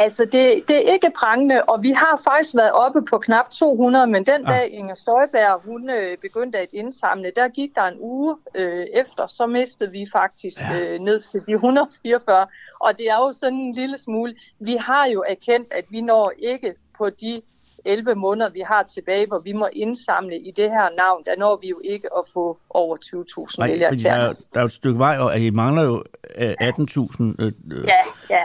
Altså, 0.00 0.24
det, 0.24 0.62
det 0.68 0.76
er 0.88 0.92
ikke 0.92 1.10
prangende, 1.16 1.62
og 1.64 1.82
vi 1.82 1.90
har 1.90 2.20
faktisk 2.24 2.54
været 2.56 2.72
oppe 2.72 3.02
på 3.02 3.18
knap 3.18 3.50
200, 3.50 4.06
men 4.06 4.26
den 4.26 4.46
Ah. 4.46 4.52
dag 4.54 4.70
Inger 4.70 4.94
Støjberg, 4.94 5.60
hun 5.64 5.90
øh, 5.90 6.18
begyndte 6.22 6.58
at 6.58 6.68
indsamle, 6.72 7.32
der 7.36 7.48
gik 7.48 7.70
der 7.74 7.82
en 7.82 7.96
uge 8.00 8.36
øh, 8.54 8.86
efter, 8.94 9.26
så 9.26 9.46
mistede 9.46 9.90
vi 9.90 10.06
faktisk 10.12 10.56
Ja. 10.60 10.78
øh, 10.94 11.00
ned 11.00 11.20
til 11.20 11.40
de 11.46 11.52
144. 11.52 12.46
Og 12.80 12.98
det 12.98 13.06
er 13.10 13.16
jo 13.16 13.32
sådan 13.32 13.58
en 13.58 13.72
lille 13.72 13.98
smule, 13.98 14.34
vi 14.60 14.76
har 14.76 15.06
jo 15.06 15.24
erkendt, 15.28 15.68
at 15.72 15.84
vi 15.90 16.00
når 16.00 16.32
ikke 16.38 16.74
på 16.98 17.10
de 17.10 17.42
11 17.84 18.14
måneder, 18.14 18.50
vi 18.50 18.60
har 18.60 18.82
tilbage, 18.82 19.26
hvor 19.26 19.38
vi 19.38 19.52
må 19.52 19.68
indsamle 19.72 20.36
i 20.38 20.50
det 20.50 20.70
her 20.70 20.88
navn, 20.96 21.22
der 21.26 21.36
når 21.38 21.58
vi 21.62 21.68
jo 21.68 21.80
ikke 21.84 22.08
at 22.18 22.24
få 22.32 22.58
over 22.70 22.96
20.000 22.96 23.54
Nej, 23.58 23.78
fordi 23.88 24.02
der, 24.02 24.12
er, 24.12 24.26
der 24.28 24.34
er 24.54 24.60
jo 24.60 24.64
et 24.66 24.72
stykke 24.72 24.98
vej, 24.98 25.18
og 25.18 25.38
I 25.40 25.50
mangler 25.50 25.82
jo 25.82 26.04
øh, 26.38 26.50
18.000. 26.50 27.22
Øh, 27.38 27.52
øh, 27.72 27.84
Ja, 27.86 28.00
ja. 28.30 28.42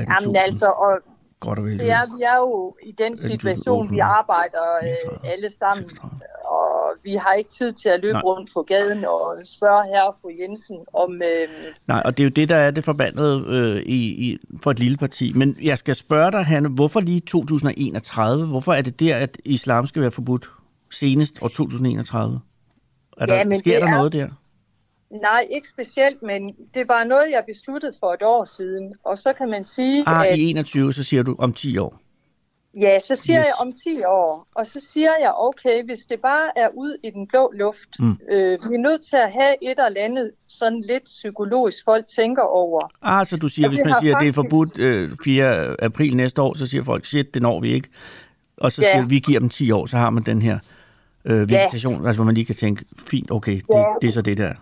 18.000. 0.00 0.22
Jamen 0.22 0.36
altså, 0.36 0.66
og 0.66 0.98
Godt 1.40 1.58
og 1.58 1.64
vel. 1.64 1.78
Det 1.78 1.90
er, 1.90 2.16
vi 2.16 2.22
er 2.22 2.36
jo 2.36 2.76
i 2.82 2.92
den 2.92 3.12
18.800. 3.12 3.26
situation, 3.28 3.90
vi 3.90 3.98
arbejder 3.98 4.62
øh, 4.82 4.88
39, 5.12 5.30
alle 5.32 5.50
sammen, 5.58 5.88
36. 5.90 6.20
og 6.44 6.94
vi 7.04 7.14
har 7.14 7.32
ikke 7.32 7.50
tid 7.50 7.72
til 7.72 7.88
at 7.88 8.00
løbe 8.00 8.12
Nej. 8.12 8.22
Rundt 8.22 8.50
på 8.54 8.62
gaden 8.62 9.04
og 9.04 9.36
spørge 9.44 9.84
herre 9.84 10.06
og 10.08 10.16
fru 10.22 10.30
Jensen 10.40 10.76
om... 10.94 11.14
Øh, 11.22 11.48
Nej, 11.88 12.02
og 12.04 12.16
det 12.16 12.22
er 12.22 12.24
jo 12.24 12.30
det, 12.30 12.48
der 12.48 12.56
er 12.56 12.70
det 12.70 12.84
forbandede 12.84 13.44
øh, 13.48 13.76
i, 13.82 14.30
i, 14.30 14.38
for 14.62 14.70
et 14.70 14.78
lille 14.78 14.96
parti. 14.96 15.32
Men 15.32 15.56
jeg 15.62 15.78
skal 15.78 15.94
spørge 15.94 16.32
dig, 16.32 16.44
Hanne, 16.44 16.68
hvorfor 16.68 17.00
lige 17.00 17.20
2031? 17.20 18.46
Hvorfor 18.46 18.72
er 18.72 18.82
det 18.82 19.00
der, 19.00 19.16
at 19.16 19.38
islam 19.44 19.86
skal 19.86 20.02
være 20.02 20.10
forbudt 20.10 20.50
senest 20.92 21.34
år 21.42 21.48
2031? 21.48 22.40
Er 23.18 23.26
der, 23.26 23.34
Ja, 23.34 23.54
sker 23.54 23.78
der 23.80 23.86
er- 23.86 23.90
noget 23.96 24.12
der? 24.12 24.28
Nej, 25.10 25.46
ikke 25.50 25.68
specielt, 25.68 26.22
men 26.22 26.54
det 26.74 26.88
var 26.88 27.04
noget, 27.04 27.30
jeg 27.30 27.42
besluttede 27.46 27.92
for 28.00 28.12
et 28.14 28.22
år 28.22 28.44
siden. 28.44 28.94
Og 29.04 29.18
så 29.18 29.32
kan 29.32 29.48
man 29.50 29.64
sige, 29.64 30.04
Ah, 30.06 30.26
at... 30.26 30.38
i 30.38 30.50
21, 30.50 30.92
så 30.92 31.02
siger 31.02 31.22
du 31.22 31.36
om 31.38 31.52
10 31.52 31.78
år. 31.78 32.00
Ja, 32.80 32.98
så 33.00 33.16
siger 33.16 33.38
Yes. 33.38 33.46
jeg 33.46 33.52
om 33.66 33.72
10 33.72 34.02
år, 34.06 34.46
og 34.54 34.66
så 34.66 34.86
siger 34.92 35.10
jeg, 35.20 35.32
okay, 35.36 35.84
hvis 35.84 35.98
det 35.98 36.20
bare 36.20 36.58
er 36.58 36.68
ud 36.74 36.96
i 37.04 37.10
den 37.10 37.26
blå 37.26 37.52
luft, 37.54 37.88
Mm. 38.00 38.18
øh, 38.30 38.50
vi 38.70 38.74
er 38.74 38.78
nødt 38.78 39.00
til 39.10 39.16
at 39.16 39.32
have 39.32 39.54
et 39.62 39.70
eller 39.86 40.00
andet 40.00 40.30
sådan 40.48 40.80
lidt 40.88 41.04
psykologisk, 41.04 41.84
folk 41.84 42.06
tænker 42.16 42.42
over. 42.42 42.80
Ah, 43.02 43.26
så 43.26 43.36
du 43.36 43.48
siger, 43.48 43.66
Ja, 43.66 43.68
hvis 43.68 43.80
man 43.84 43.94
siger, 44.00 44.16
at 44.16 44.20
det 44.20 44.28
er 44.28 44.32
faktisk- 44.32 44.50
forbudt 44.50 44.78
øh, 44.78 45.10
4. 45.24 45.76
april 45.84 46.16
næste 46.16 46.42
år, 46.42 46.54
så 46.54 46.66
siger 46.66 46.84
folk, 46.84 47.06
shit, 47.06 47.34
det 47.34 47.42
når 47.42 47.60
vi 47.60 47.72
ikke. 47.72 47.88
Og 48.56 48.72
så 48.72 48.82
Ja. 48.82 48.92
siger 48.92 49.06
vi, 49.06 49.18
giver 49.18 49.40
dem 49.40 49.48
10 49.48 49.70
år, 49.70 49.86
så 49.86 49.96
har 49.96 50.10
man 50.10 50.22
den 50.22 50.42
her 50.42 50.58
øh, 51.24 51.50
vegetation, 51.50 52.06
altså 52.06 52.18
hvor 52.18 52.24
man 52.24 52.34
lige 52.34 52.44
kan 52.44 52.54
tænke, 52.54 52.84
fint, 53.10 53.30
okay, 53.30 53.56
det, 53.56 53.64
Ja. 53.74 53.84
det 54.00 54.06
er 54.08 54.12
så 54.12 54.22
det 54.22 54.38
der. 54.38 54.52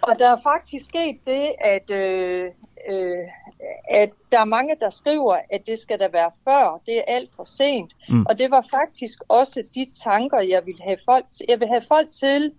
Og 0.00 0.18
der 0.18 0.28
er 0.30 0.36
faktisk 0.42 0.84
sket 0.84 1.16
det, 1.26 1.46
at, 1.60 1.90
øh, 1.90 2.44
øh, 2.90 3.24
at 3.90 4.10
der 4.32 4.40
er 4.40 4.44
mange, 4.44 4.74
der 4.80 4.90
skriver, 4.90 5.36
at 5.50 5.60
det 5.66 5.78
skal 5.78 5.98
der 5.98 6.08
være 6.12 6.30
før. 6.44 6.80
Det 6.86 6.98
er 6.98 7.02
alt 7.08 7.30
for 7.36 7.44
sent. 7.44 7.92
Mm. 8.08 8.26
Og 8.28 8.38
det 8.38 8.50
var 8.50 8.64
faktisk 8.70 9.18
også 9.28 9.62
de 9.74 9.86
tanker, 10.04 10.40
jeg 10.40 10.62
ville 10.66 10.82
have 10.82 10.96
folk 11.04 11.24
til. 11.36 11.46
Jeg 11.48 11.60
vil 11.60 11.68
have 11.68 11.82
folk 11.88 12.08
til 12.20 12.52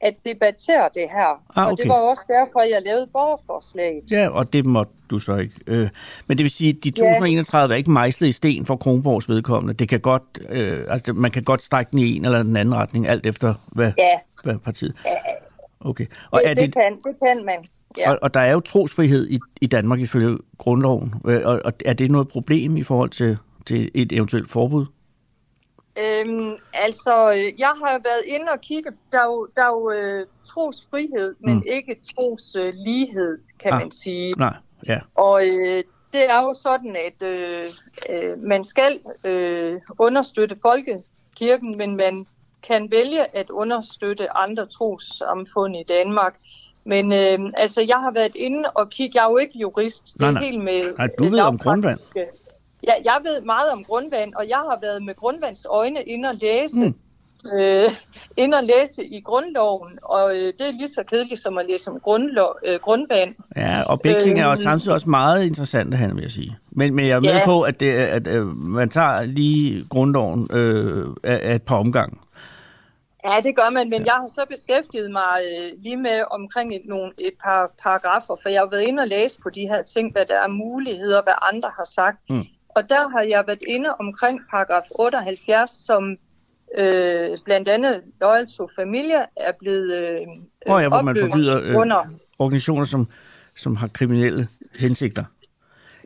at 0.00 0.14
debattere 0.24 0.88
det 0.94 1.06
her. 1.10 1.42
Ah, 1.56 1.66
Og 1.66 1.72
okay. 1.72 1.82
det 1.82 1.88
var 1.88 1.94
også 1.94 2.22
derfor, 2.28 2.62
jeg 2.62 2.82
lavede 2.82 3.06
borgerforslaget. 3.12 4.10
Ja, 4.10 4.28
og 4.28 4.52
det 4.52 4.66
måtte 4.66 4.92
du 5.10 5.18
så 5.18 5.36
ikke. 5.36 5.54
Øh, 5.66 5.88
men 6.26 6.38
det 6.38 6.44
vil 6.44 6.50
sige, 6.50 6.70
at 6.70 6.84
de 6.84 6.90
2031 6.90 7.74
er 7.74 7.78
ikke 7.78 7.90
mejslet 7.90 8.28
i 8.28 8.32
sten 8.32 8.66
for 8.66 8.76
Kronborgs 8.76 9.28
vedkommende. 9.28 9.74
Det 9.74 9.88
kan 9.88 10.00
godt, 10.00 10.22
øh, 10.48 10.84
altså, 10.88 11.12
man 11.12 11.30
kan 11.30 11.42
godt 11.44 11.62
strække 11.62 11.90
den 11.90 11.98
i 11.98 12.16
en 12.16 12.24
eller 12.24 12.42
den 12.42 12.56
anden 12.56 12.74
retning, 12.74 13.08
alt 13.08 13.26
efter 13.26 13.54
hvad, 13.66 13.92
Ja, 13.98 14.18
hvad 14.44 14.58
partiet. 14.58 14.94
ja 15.04 15.10
Okay. 15.80 16.06
Og, 16.30 16.40
det, 16.44 16.50
er 16.50 16.54
det, 16.54 16.62
det, 16.64 16.72
kan, 16.72 16.92
det 17.04 17.16
kan 17.22 17.44
man. 17.44 17.66
Ja. 17.98 18.10
og, 18.10 18.18
og 18.22 18.34
der 18.34 18.40
er 18.40 18.52
jo 18.52 18.60
trosfrihed 18.60 19.28
i, 19.30 19.38
i 19.60 19.66
Danmark 19.66 20.00
ifølge 20.00 20.38
grundloven. 20.58 21.14
Øh, 21.26 21.40
Og, 21.44 21.60
og 21.64 21.72
er 21.84 21.92
det 21.92 22.10
noget 22.10 22.28
problem 22.28 22.76
i 22.76 22.82
forhold 22.82 23.10
til, 23.10 23.38
til 23.66 23.90
et 23.94 24.12
eventuelt 24.12 24.50
forbud? 24.50 24.86
Øhm, 25.98 26.52
altså, 26.74 27.32
øh, 27.32 27.60
jeg 27.60 27.72
har 27.84 27.92
jo 27.92 28.00
været 28.04 28.22
inde 28.26 28.46
og 28.52 28.60
kigge. 28.60 28.90
Der 29.12 29.18
er 29.20 29.24
jo, 29.26 29.48
der 29.56 29.62
er 29.62 29.68
jo 29.68 29.90
øh, 29.90 30.26
trosfrihed, 30.46 31.34
men 31.40 31.54
Mm. 31.54 31.62
ikke 31.66 31.96
troslighed, 32.16 32.72
lighed, 32.72 33.38
kan 33.60 33.72
Ah. 33.72 33.78
man 33.80 33.90
sige. 33.90 34.34
Nej, 34.38 34.54
ja. 34.86 34.98
Og 35.14 35.46
øh, 35.46 35.84
det 36.12 36.30
er 36.30 36.42
jo 36.42 36.54
sådan, 36.54 36.96
at 37.06 37.22
øh, 37.28 37.62
øh, 38.10 38.38
man 38.42 38.64
skal 38.64 38.98
øh, 39.24 39.80
understøtte 39.98 40.56
folkekirken, 40.62 41.76
men 41.78 41.96
man 41.96 42.26
kan 42.68 42.90
vælge 42.90 43.36
at 43.36 43.50
understøtte 43.50 44.36
andre 44.36 44.66
trossamfund 44.66 45.76
i 45.76 45.82
Danmark. 45.88 46.34
Men 46.84 47.12
øh, 47.12 47.38
altså, 47.56 47.82
jeg 47.82 47.96
har 47.96 48.10
været 48.10 48.34
inde 48.36 48.62
og 48.74 48.90
kigge. 48.90 49.18
Jeg 49.20 49.26
er 49.26 49.30
jo 49.30 49.36
ikke 49.36 49.58
jurist. 49.58 50.12
Det 50.12 50.20
Nej, 50.20 50.28
er 50.28 50.32
nej. 50.32 50.42
helt 50.44 50.64
med 50.64 50.82
Nej, 50.98 51.08
du 51.18 51.24
øh, 51.24 51.32
ved 51.32 51.40
om 51.40 51.58
grundvand. 51.58 51.98
Ja, 52.82 52.92
jeg 53.04 53.18
ved 53.24 53.40
meget 53.40 53.70
om 53.72 53.84
grundvand, 53.84 54.34
og 54.34 54.48
jeg 54.48 54.56
har 54.56 54.78
været 54.82 55.02
med 55.02 55.14
grundvands 55.14 55.66
øjne 55.70 56.02
inde 56.02 56.28
og 56.28 56.34
læse. 56.34 56.76
Mm. 56.86 56.94
Øh, 57.54 57.90
inde 58.36 58.56
og 58.56 58.64
læse 58.64 59.04
i 59.04 59.20
grundloven, 59.20 59.98
og 60.02 60.36
øh, 60.36 60.52
det 60.58 60.60
er 60.66 60.70
lige 60.70 60.88
så 60.88 61.02
kedeligt 61.02 61.40
som 61.40 61.58
at 61.58 61.66
læse 61.68 61.90
om 61.90 62.00
grundlov, 62.00 62.56
øh, 62.66 62.80
grundvand. 62.80 63.34
Ja, 63.56 63.82
og 63.82 64.00
begge 64.00 64.22
ting 64.22 64.40
er 64.40 64.48
Øhm. 64.50 64.56
samtidig 64.56 64.94
også 64.94 65.10
meget 65.10 65.44
interessante, 65.44 65.96
han 65.96 66.14
vil 66.16 66.22
jeg 66.22 66.30
sige. 66.30 66.56
Men, 66.70 66.94
men 66.94 67.06
jeg 67.06 67.16
er 67.16 67.20
med 67.20 67.28
Ja. 67.28 67.44
på, 67.44 67.62
at, 67.62 67.80
det, 67.80 68.00
er- 68.00 68.06
at 68.06 68.26
øh, 68.26 68.46
man 68.56 68.88
tager 68.88 69.22
lige 69.24 69.84
grundloven 69.90 70.48
øh, 70.52 71.06
af, 71.24 71.40
af 71.50 71.54
et 71.54 71.62
par 71.62 71.76
omgang. 71.76 72.20
Ja, 73.30 73.40
det 73.40 73.56
gør 73.56 73.70
man, 73.70 73.90
men 73.90 74.04
jeg 74.04 74.12
har 74.12 74.26
så 74.26 74.44
beskæftiget 74.48 75.10
mig 75.10 75.34
øh, 75.50 75.72
lige 75.82 75.96
med 75.96 76.24
omkring 76.30 76.74
et, 76.74 76.82
nogle, 76.84 77.12
et 77.18 77.34
par 77.44 77.70
paragrafer, 77.82 78.36
for 78.42 78.48
jeg 78.48 78.60
har 78.60 78.70
været 78.70 78.88
inde 78.88 79.00
og 79.00 79.08
læse 79.08 79.40
på 79.42 79.50
de 79.50 79.60
her 79.60 79.82
ting, 79.82 80.12
hvad 80.12 80.26
der 80.26 80.38
er 80.40 80.48
muligheder, 80.48 81.22
hvad 81.22 81.32
andre 81.52 81.70
har 81.76 81.88
sagt. 81.94 82.18
Mm. 82.30 82.44
Og 82.68 82.88
der 82.88 83.08
har 83.08 83.22
jeg 83.22 83.44
været 83.46 83.62
inde 83.68 83.94
omkring 83.98 84.40
paragraf 84.50 84.82
78, 84.98 85.70
som 85.70 86.16
øh, 86.78 87.38
blandt 87.44 87.68
andet 87.68 88.02
Loyal 88.20 88.46
to 88.46 88.68
Familia 88.76 89.24
er 89.36 89.52
blevet 89.58 89.92
øh, 89.94 90.20
Åh 90.66 90.82
ja, 90.82 90.88
hvor 90.88 91.02
man 91.02 91.16
forbyder 91.20 91.60
øh, 91.62 91.76
under. 91.76 92.04
organisationer, 92.38 92.84
som, 92.84 93.08
som 93.56 93.76
har 93.76 93.88
kriminelle 93.88 94.48
hensigter. 94.78 95.24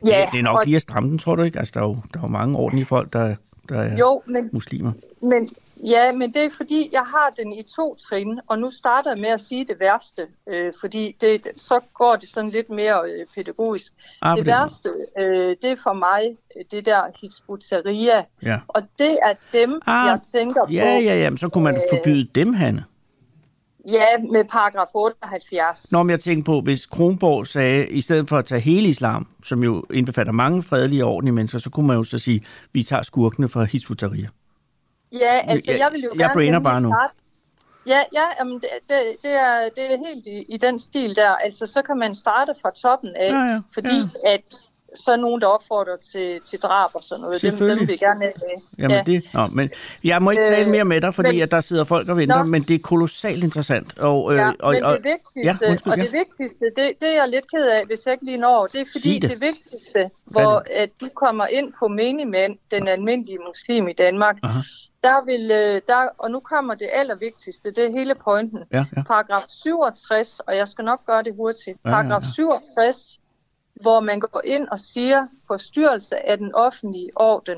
Ja, 0.05 0.21
det, 0.21 0.31
det 0.31 0.39
er 0.39 0.43
nok 0.43 0.57
og, 0.57 0.65
lige 0.65 0.75
at 0.75 0.81
stramme 0.81 1.09
den, 1.09 1.17
tror 1.17 1.35
du 1.35 1.43
ikke? 1.43 1.59
Altså, 1.59 1.71
der 1.75 1.81
er 1.81 1.85
jo, 1.85 1.97
der 2.13 2.19
er 2.19 2.23
jo 2.23 2.27
mange 2.27 2.57
ordentlige 2.57 2.85
folk, 2.85 3.13
der, 3.13 3.35
der 3.69 3.81
er 3.81 3.97
jo, 3.97 4.21
men 4.25 4.49
muslimer. 4.53 4.91
Men, 5.21 5.49
Ja, 5.85 6.11
men 6.11 6.33
det 6.33 6.41
er 6.45 6.49
fordi, 6.57 6.89
jeg 6.91 7.01
har 7.01 7.33
den 7.37 7.51
i 7.53 7.63
to 7.63 7.95
trin, 7.95 8.39
og 8.47 8.59
nu 8.59 8.71
starter 8.71 9.11
jeg 9.11 9.21
med 9.21 9.29
at 9.29 9.41
sige 9.41 9.65
det 9.65 9.79
værste, 9.79 10.21
øh, 10.49 10.73
fordi 10.79 11.15
det, 11.21 11.47
så 11.55 11.79
går 11.93 12.15
det 12.15 12.29
sådan 12.29 12.49
lidt 12.49 12.69
mere 12.69 13.01
øh, 13.09 13.25
pædagogisk. 13.35 13.93
Ah, 14.21 14.37
det 14.37 14.45
værste, 14.45 14.89
øh, 15.19 15.55
det 15.61 15.71
er 15.71 15.75
for 15.83 15.93
mig 15.93 16.21
øh, 16.57 16.63
det 16.71 16.85
der 16.85 17.01
Hizbut-Tahrir, 17.21 18.23
Ja. 18.43 18.59
og 18.67 18.81
det 18.99 19.17
er 19.23 19.33
dem, 19.53 19.81
Ah, 19.87 20.07
jeg 20.07 20.19
tænker 20.31 20.65
på. 20.65 20.71
Ja, 20.71 20.85
ja, 20.99 21.15
ja, 21.23 21.29
men 21.29 21.37
så 21.37 21.49
kunne 21.49 21.63
man 21.63 21.75
Øh, 21.75 21.81
forbyde 21.97 22.23
dem, 22.35 22.53
Hanne. 22.53 22.83
Ja, 23.87 24.05
med 24.31 24.45
paragraf 24.45 24.87
78. 24.95 25.91
Når 25.91 26.09
jeg 26.09 26.19
tænker 26.19 26.43
på, 26.43 26.61
hvis 26.61 26.85
Kronborg 26.85 27.47
sagde, 27.47 27.87
i 27.87 28.01
stedet 28.01 28.29
for 28.29 28.37
at 28.37 28.45
tage 28.45 28.61
hele 28.61 28.87
islam, 28.89 29.27
som 29.43 29.63
jo 29.63 29.83
indbefatter 29.93 30.33
mange 30.33 30.63
fredelige 30.63 31.05
og 31.05 31.11
ordentlige 31.11 31.33
mennesker, 31.35 31.59
så 31.59 31.69
kunne 31.69 31.87
man 31.87 31.97
jo 31.97 32.03
så 32.03 32.17
sige, 32.17 32.41
vi 32.73 32.83
tager 32.83 33.01
skurkene 33.03 33.49
fra 33.49 33.63
Hizb 33.63 33.89
ut-Tahrir. 33.91 34.27
Ja, 35.11 35.41
altså 35.47 35.71
Jeg- 35.71 35.79
jeg 35.79 35.89
vil 35.91 36.01
jo 36.01 36.09
jeg 36.09 36.17
gerne 36.19 36.33
brainer 36.33 36.51
nemlig 36.51 36.63
bare 36.63 36.81
nu. 36.81 36.89
starte- 36.89 37.13
Ja, 37.85 38.03
ja 38.13 38.25
jamen, 38.39 38.53
det, 38.53 38.69
det, 38.89 39.15
det, 39.23 39.31
er, 39.31 39.69
det 39.75 39.83
er 39.93 39.97
helt 40.07 40.27
i, 40.27 40.45
i 40.53 40.57
den 40.57 40.79
stil 40.79 41.15
der. 41.15 41.29
Altså, 41.31 41.65
så 41.67 41.81
kan 41.81 41.97
man 41.97 42.15
starte 42.15 42.53
fra 42.61 42.71
toppen 42.71 43.15
af, 43.15 43.29
Ja, 43.31 43.43
ja, 43.53 43.61
fordi 43.73 43.97
at 44.25 44.61
så 44.95 45.11
er 45.11 45.15
nogen, 45.15 45.41
der 45.41 45.47
opfordrer 45.47 45.97
til, 46.11 46.39
til 46.49 46.59
drab 46.59 46.89
og 46.93 47.03
sådan 47.03 47.21
noget. 47.21 47.41
Dem, 47.41 47.53
dem 47.55 47.79
vil 47.79 47.87
vi 47.87 47.97
gerne 47.97 48.19
have 48.21 48.33
med. 48.35 48.63
Jamen 48.79 48.97
ja. 48.97 49.03
det, 49.11 49.23
nå, 49.33 49.47
men 49.47 49.69
jeg 50.03 50.21
må 50.21 50.31
ikke 50.31 50.43
Øh, 50.43 50.49
tale 50.49 50.69
mere 50.71 50.85
med 50.85 51.01
dig, 51.01 51.13
fordi 51.13 51.31
men- 51.31 51.41
at 51.41 51.51
der 51.51 51.61
sidder 51.61 51.83
folk 51.83 52.09
og 52.09 52.17
venter, 52.17 52.37
Nå. 52.37 52.43
men 52.43 52.61
det 52.61 52.75
er 52.75 52.79
kolossalt 52.83 53.43
interessant. 53.43 53.99
Og, 53.99 54.33
øh, 54.33 54.37
Ja, 54.37 54.51
og, 54.59 54.73
men 54.73 54.83
og, 54.83 54.93
det 54.97 55.03
vigtigste, 55.03 55.65
ja, 55.65 55.69
undskyld, 55.71 55.91
og 55.93 55.97
ja. 55.97 56.03
det 56.03 56.13
vigtigste, 56.13 56.65
det, 56.65 56.93
det 57.01 57.09
er 57.09 57.13
jeg 57.13 57.27
lidt 57.29 57.51
ked 57.51 57.65
af, 57.67 57.85
hvis 57.85 58.05
jeg 58.05 58.13
ikke 58.13 58.25
lige 58.25 58.37
når. 58.37 58.67
Det 58.67 58.81
er 58.81 58.85
fordi 58.85 58.99
Sig 59.13 59.21
det. 59.21 59.21
det. 59.21 59.29
det 59.29 59.41
vigtigste, 59.41 60.09
hvor 60.25 60.63
at 60.75 60.89
du 61.01 61.09
kommer 61.15 61.45
ind 61.47 61.73
på 61.79 61.87
menigmand, 61.87 62.57
den 62.71 62.87
almindelige 62.87 63.37
muslim 63.47 63.87
i 63.87 63.93
Danmark, 63.93 64.37
Aha. 64.43 64.59
der 65.03 65.25
vil, 65.25 65.51
øh, 65.51 65.81
der, 65.87 66.07
og 66.17 66.31
nu 66.31 66.39
kommer 66.39 66.73
det 66.75 66.89
allervigtigste, 66.93 67.71
det 67.71 67.85
er 67.85 67.91
hele 67.91 68.15
pointen. 68.15 68.59
ja, 68.73 68.85
ja. 68.97 69.03
Paragraf 69.03 69.43
67, 69.49 70.39
og 70.39 70.57
jeg 70.57 70.67
skal 70.67 70.85
nok 70.85 71.05
gøre 71.05 71.23
det 71.23 71.33
hurtigt. 71.35 71.77
Ja, 71.85 71.89
ja, 71.89 71.95
Paragraf 71.95 72.21
ja. 72.23 72.27
67, 72.33 73.19
hvor 73.81 73.99
man 73.99 74.19
går 74.19 74.41
ind 74.45 74.67
og 74.67 74.79
siger, 74.79 75.27
forstyrrelse 75.47 76.27
af 76.29 76.37
den 76.37 76.55
offentlige 76.55 77.09
orden, 77.15 77.57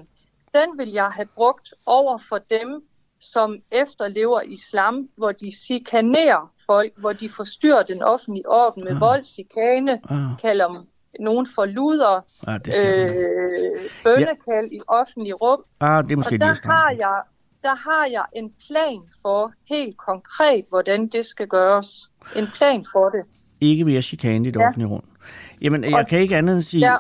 den 0.54 0.78
vil 0.78 0.90
jeg 0.92 1.06
have 1.12 1.26
brugt 1.36 1.74
over 1.86 2.18
for 2.30 2.38
dem, 2.50 2.84
som 3.20 3.58
efterlever 3.72 4.42
islam, 4.42 5.10
hvor 5.16 5.32
de 5.32 5.52
chikanerer 5.52 6.52
folk, 6.66 6.94
hvor 6.98 7.14
de 7.14 7.30
forstyrrer 7.30 7.84
den 7.84 8.04
offentlige 8.04 8.50
orden 8.50 8.84
med 8.84 8.92
Ah. 8.92 9.02
vold, 9.02 9.24
chikane, 9.24 9.92
Ah, 10.10 10.40
kalder 10.42 10.86
nogen 11.20 11.48
for 11.56 11.66
luder, 11.66 12.22
ah, 12.48 12.60
øh, 12.80 13.10
bønnekald 14.04 14.72
i 14.72 14.82
offentlige 14.88 15.34
rum. 15.34 15.64
ah, 15.80 16.04
det 16.04 16.12
er 16.12 16.16
måske 16.16 16.36
Og 16.36 16.40
der 16.40 16.68
har, 16.72 16.92
jeg, 16.92 17.22
der 17.64 17.76
har 17.76 18.06
jeg 18.12 18.26
en 18.36 18.54
plan 18.68 19.00
for 19.22 19.54
helt 19.70 19.98
konkret, 19.98 20.66
hvordan 20.70 21.08
det 21.08 21.26
skal 21.26 21.48
gøres. 21.48 22.12
En 22.36 22.48
plan 22.58 22.86
for 22.92 23.10
det. 23.10 23.24
Ikke 23.62 23.84
mere 23.86 24.02
chikane 24.02 24.48
i 24.48 24.52
det 24.52 24.60
Ja. 24.60 24.68
offentlige 24.68 24.88
rum. 24.90 25.04
Jamen, 25.62 25.84
jeg 25.84 25.94
Og- 25.94 26.08
kan 26.08 26.20
ikke 26.20 26.38
andet 26.38 26.54
end 26.56 26.62
sige... 26.64 26.90
Ja. 26.92 26.96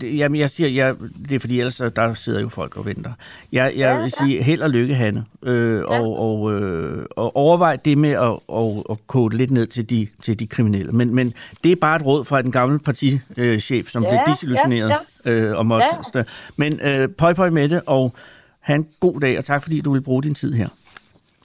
Det, 0.00 0.18
jamen, 0.18 0.40
jeg 0.40 0.50
siger, 0.50 0.68
jeg, 0.68 0.94
det 1.28 1.32
er 1.32 1.38
fordi 1.38 1.58
ellers 1.60 1.76
der 1.96 2.14
sidder 2.14 2.40
jo 2.40 2.48
folk 2.48 2.76
og 2.76 2.86
venter. 2.86 3.12
Jeg, 3.52 3.62
jeg 3.64 3.76
Ja, 3.76 3.96
vil 3.96 4.12
ja. 4.20 4.24
sige 4.26 4.42
held 4.42 4.62
og 4.62 4.70
lykke, 4.70 4.94
Hanne. 4.94 5.24
Øh, 5.42 5.76
Ja. 5.78 5.84
og, 5.84 6.18
og, 6.18 6.52
øh, 6.52 7.06
og 7.10 7.36
overvej 7.36 7.76
det 7.76 7.98
med 7.98 8.10
at, 8.10 8.38
at, 8.56 8.84
at 8.90 9.06
kode 9.06 9.36
lidt 9.36 9.50
ned 9.50 9.66
til 9.66 9.90
de, 9.90 10.06
til 10.22 10.38
de 10.38 10.46
kriminelle. 10.46 10.92
Men, 10.92 11.14
men 11.14 11.32
det 11.64 11.72
er 11.72 11.76
bare 11.76 11.96
et 11.96 12.06
råd 12.06 12.24
fra 12.24 12.42
den 12.42 12.52
gamle 12.52 12.78
partichef, 12.78 13.88
som 13.88 14.02
Ja, 14.02 14.08
blev 14.24 14.34
disillusioneret 14.34 14.92
ja, 15.24 15.30
øh, 15.30 15.58
og 15.58 15.66
måtte... 15.66 15.86
Ja. 16.14 16.22
Men 16.56 16.80
øh, 16.80 17.08
pøj 17.08 17.34
pøj 17.34 17.50
med 17.50 17.68
det, 17.68 17.82
og 17.86 18.12
have 18.60 18.76
en 18.76 18.88
god 19.00 19.20
dag, 19.20 19.38
og 19.38 19.44
tak 19.44 19.62
fordi 19.62 19.80
du 19.80 19.92
vil 19.92 20.00
bruge 20.00 20.22
din 20.22 20.34
tid 20.34 20.52
her. 20.52 20.68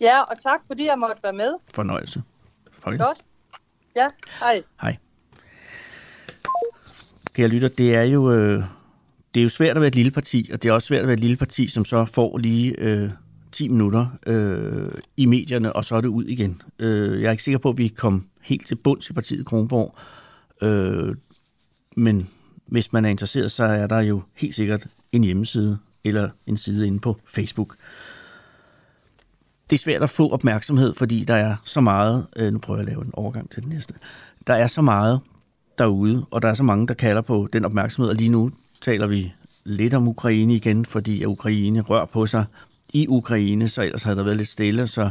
Ja, 0.02 0.22
og 0.22 0.36
tak 0.44 0.60
fordi 0.68 0.86
jeg 0.86 1.00
måtte 1.00 1.24
være 1.24 1.34
med. 1.34 1.54
Fornøjelse. 1.74 2.22
Farvel. 2.84 3.00
Godt. 3.00 3.18
Ja, 3.96 4.08
hej. 4.40 4.62
Hej. 4.82 4.98
Kære 7.34 7.48
lytter, 7.48 7.68
det 7.68 7.96
er 7.96 8.04
jo 8.04 8.32
øh, 8.32 8.64
det 9.34 9.40
er 9.40 9.44
jo 9.44 9.50
svært 9.50 9.78
at 9.78 9.82
være 9.82 9.88
et 9.88 9.96
lille 9.96 10.12
parti, 10.12 10.50
og 10.54 10.64
det 10.64 10.70
er 10.70 10.74
også 10.74 10.88
svært 10.88 11.02
at 11.02 11.08
være 11.08 11.14
et 11.14 11.20
lille 11.20 11.38
parti, 11.38 11.68
som 11.68 11.86
så 11.86 12.06
får 12.06 12.38
lige 12.38 12.76
øh, 12.80 13.10
10 13.52 13.68
minutter 13.68 14.08
øh, 14.28 14.92
i 15.18 15.26
medierne, 15.26 15.74
og 15.74 15.86
så 15.86 15.96
er 15.96 16.02
det 16.02 16.08
ud 16.08 16.26
igen. 16.26 16.62
Øh, 16.80 17.22
jeg 17.22 17.28
er 17.28 17.32
ikke 17.32 17.44
sikker 17.44 17.58
på, 17.58 17.70
at 17.70 17.78
vi 17.78 17.88
kom 17.88 18.26
helt 18.42 18.68
til 18.68 18.76
bunds 18.76 19.10
i 19.10 19.14
partiet 19.14 19.46
Kronborg, 19.46 19.96
øh, 20.62 21.16
men 21.96 22.30
hvis 22.66 22.94
man 22.94 23.06
er 23.06 23.10
interesseret, 23.10 23.52
så 23.52 23.64
er 23.64 23.88
der 23.88 24.00
jo 24.00 24.22
helt 24.36 24.56
sikkert 24.56 24.88
en 25.12 25.24
hjemmeside 25.24 25.78
eller 26.04 26.30
en 26.48 26.58
side 26.58 26.88
inde 26.88 27.00
på 27.00 27.20
Facebook. 27.28 27.76
Det 29.70 29.76
er 29.76 29.80
svært 29.80 30.04
at 30.04 30.10
få 30.10 30.30
opmærksomhed, 30.30 30.94
fordi 30.94 31.24
der 31.24 31.36
er 31.36 31.56
så 31.64 31.82
meget, 31.82 32.28
øh, 32.36 32.54
nu 32.54 32.60
prøver 32.60 32.80
jeg 32.80 32.88
at 32.88 32.94
lave 32.94 33.06
en 33.06 33.12
overgang 33.14 33.50
til 33.50 33.64
det 33.64 33.70
næste, 33.70 33.94
der 34.48 34.54
er 34.54 34.68
så 34.68 34.82
meget 34.82 35.20
derude, 35.82 36.26
og 36.32 36.42
der 36.42 36.50
er 36.50 36.54
så 36.54 36.64
mange, 36.64 36.88
der 36.88 36.94
kalder 36.94 37.22
på 37.22 37.48
den 37.54 37.66
opmærksomhed, 37.66 38.10
og 38.10 38.16
lige 38.16 38.30
nu 38.30 38.52
taler 38.82 39.08
vi 39.08 39.34
lidt 39.64 39.94
om 39.94 40.08
Ukraine 40.08 40.56
igen, 40.56 40.86
fordi 40.86 41.22
at 41.22 41.28
Ukraine 41.28 41.82
rører 41.82 42.06
på 42.06 42.26
sig 42.26 42.46
i 42.94 43.08
Ukraine, 43.08 43.70
så 43.70 43.82
ellers 43.82 44.04
havde 44.04 44.18
der 44.18 44.24
været 44.24 44.38
lidt 44.38 44.48
stille, 44.48 44.88
så 44.88 45.10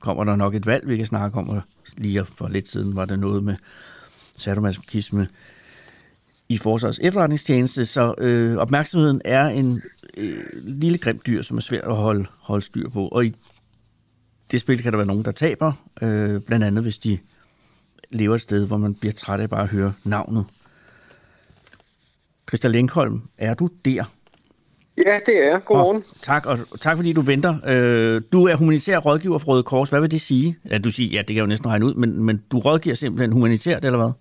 kommer 0.00 0.24
der 0.24 0.36
nok 0.36 0.54
et 0.54 0.66
valg, 0.66 0.88
vi 0.88 0.96
kan 0.96 1.06
snakke 1.06 1.38
om, 1.38 1.48
og 1.48 1.60
lige 1.96 2.24
for 2.24 2.48
lidt 2.48 2.68
siden 2.68 2.96
var 2.96 3.04
der 3.04 3.16
noget 3.16 3.44
med 3.44 3.56
sadomasochisme 4.36 5.28
i 6.48 6.58
Forsvars 6.58 6.98
efterretningstjeneste, 7.02 7.84
så 7.84 8.14
øh, 8.18 8.56
opmærksomheden 8.56 9.20
er 9.24 9.48
en 9.48 9.82
øh, 10.16 10.44
lille 10.54 10.98
grim 10.98 11.20
dyr, 11.26 11.42
som 11.42 11.56
er 11.56 11.60
svært 11.60 11.84
at 11.84 11.96
holde, 11.96 12.26
holde 12.38 12.64
styr 12.64 12.88
på, 12.88 13.08
og 13.08 13.26
i 13.26 13.34
det 14.50 14.60
spil 14.60 14.82
kan 14.82 14.92
der 14.92 14.98
være 14.98 15.06
nogen, 15.06 15.24
der 15.24 15.30
taber, 15.30 15.72
øh, 16.02 16.40
blandt 16.40 16.64
andet 16.64 16.84
hvis 16.84 16.98
de 16.98 17.18
lever 18.12 18.34
et 18.34 18.40
sted, 18.40 18.66
hvor 18.66 18.76
man 18.76 18.94
bliver 18.94 19.12
træt 19.12 19.40
af 19.40 19.50
bare 19.50 19.62
at 19.62 19.68
høre 19.68 19.92
navnet. 20.04 20.44
Christa 22.48 22.68
Lenkholm, 22.68 23.22
er 23.38 23.54
du 23.54 23.68
der? 23.84 24.04
Ja, 24.96 25.18
det 25.26 25.42
er 25.42 25.48
jeg. 25.48 25.60
Godmorgen. 25.64 25.96
Og 25.96 26.20
tak, 26.22 26.46
og 26.46 26.58
tak 26.80 26.96
fordi 26.96 27.12
du 27.12 27.20
venter. 27.20 27.56
Øh, 27.66 28.22
du 28.32 28.46
er 28.46 28.56
humanitær 28.56 28.98
rådgiver 28.98 29.38
for 29.38 29.46
Røde 29.46 29.62
Kors. 29.62 29.90
Hvad 29.90 30.00
vil 30.00 30.10
det 30.10 30.20
sige? 30.20 30.58
Ja, 30.70 30.78
du 30.78 30.90
siger, 30.90 31.10
ja, 31.10 31.18
det 31.18 31.26
kan 31.26 31.36
jeg 31.36 31.42
jo 31.42 31.46
næsten 31.46 31.68
regne 31.68 31.86
ud, 31.86 31.94
men, 31.94 32.24
men 32.24 32.42
du 32.50 32.58
rådgiver 32.58 32.96
simpelthen 32.96 33.32
humanitært, 33.32 33.84
eller 33.84 33.98
hvad? 33.98 34.12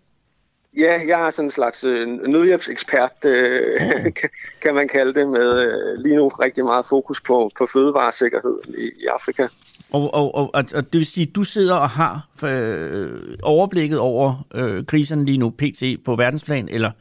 Ja, 0.78 1.00
jeg 1.08 1.28
er 1.28 1.30
sådan 1.30 1.48
en 1.48 1.52
slags 1.52 1.84
øh, 1.84 2.08
nødhjælpsekspert, 2.08 3.26
øh, 3.26 3.80
kan, 4.20 4.30
kan 4.62 4.76
man 4.76 4.88
kalde 4.88 5.14
det, 5.14 5.28
med 5.28 5.60
øh, 5.60 6.00
lige 6.04 6.16
nu 6.16 6.28
rigtig 6.28 6.64
meget 6.64 6.86
fokus 6.86 7.22
på, 7.22 7.52
på 7.58 7.66
fødevaresikkerheden 7.74 8.76
i, 8.78 8.84
i 8.84 9.06
Afrika. 9.14 9.48
Og, 9.94 10.14
og, 10.14 10.36
og, 10.36 10.50
og, 10.54 10.64
og 10.76 10.84
det 10.84 10.94
vil 10.94 11.06
sige, 11.06 11.28
at 11.30 11.36
du 11.36 11.44
sidder 11.44 11.76
og 11.76 11.90
har 11.90 12.28
øh, 12.46 13.38
overblikket 13.44 14.00
over 14.00 14.48
øh, 14.54 14.86
kriserne 14.86 15.26
lige 15.26 15.38
nu, 15.38 15.50
pt. 15.50 15.84
på 16.06 16.16
verdensplan, 16.16 16.70
eller, 16.70 16.92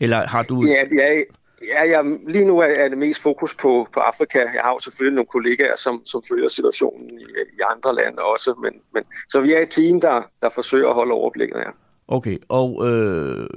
eller 0.00 0.26
har 0.26 0.42
du... 0.42 0.62
Ja, 0.62 0.84
det 0.90 1.04
er, 1.04 1.24
ja 1.62 1.90
jeg, 1.90 2.18
lige 2.28 2.44
nu 2.44 2.58
er, 2.58 2.88
det 2.88 2.98
mest 2.98 3.22
fokus 3.22 3.54
på, 3.54 3.88
på 3.92 4.00
Afrika. 4.00 4.38
Jeg 4.38 4.62
har 4.64 4.72
jo 4.72 4.78
selvfølgelig 4.78 5.14
nogle 5.14 5.26
kollegaer, 5.26 5.76
som, 5.76 6.02
som 6.04 6.22
følger 6.28 6.48
situationen 6.48 7.18
i, 7.18 7.24
i 7.52 7.60
andre 7.76 7.94
lande 7.94 8.22
også, 8.22 8.54
men, 8.62 8.72
men 8.94 9.02
så 9.28 9.40
vi 9.40 9.52
er 9.52 9.58
et 9.58 9.70
team, 9.70 10.00
der, 10.00 10.22
der 10.42 10.48
forsøger 10.48 10.88
at 10.88 10.94
holde 10.94 11.12
overblikket 11.12 11.56
her. 11.56 11.70
Okay, 12.08 12.38
og 12.48 12.88
øh, 12.88 13.48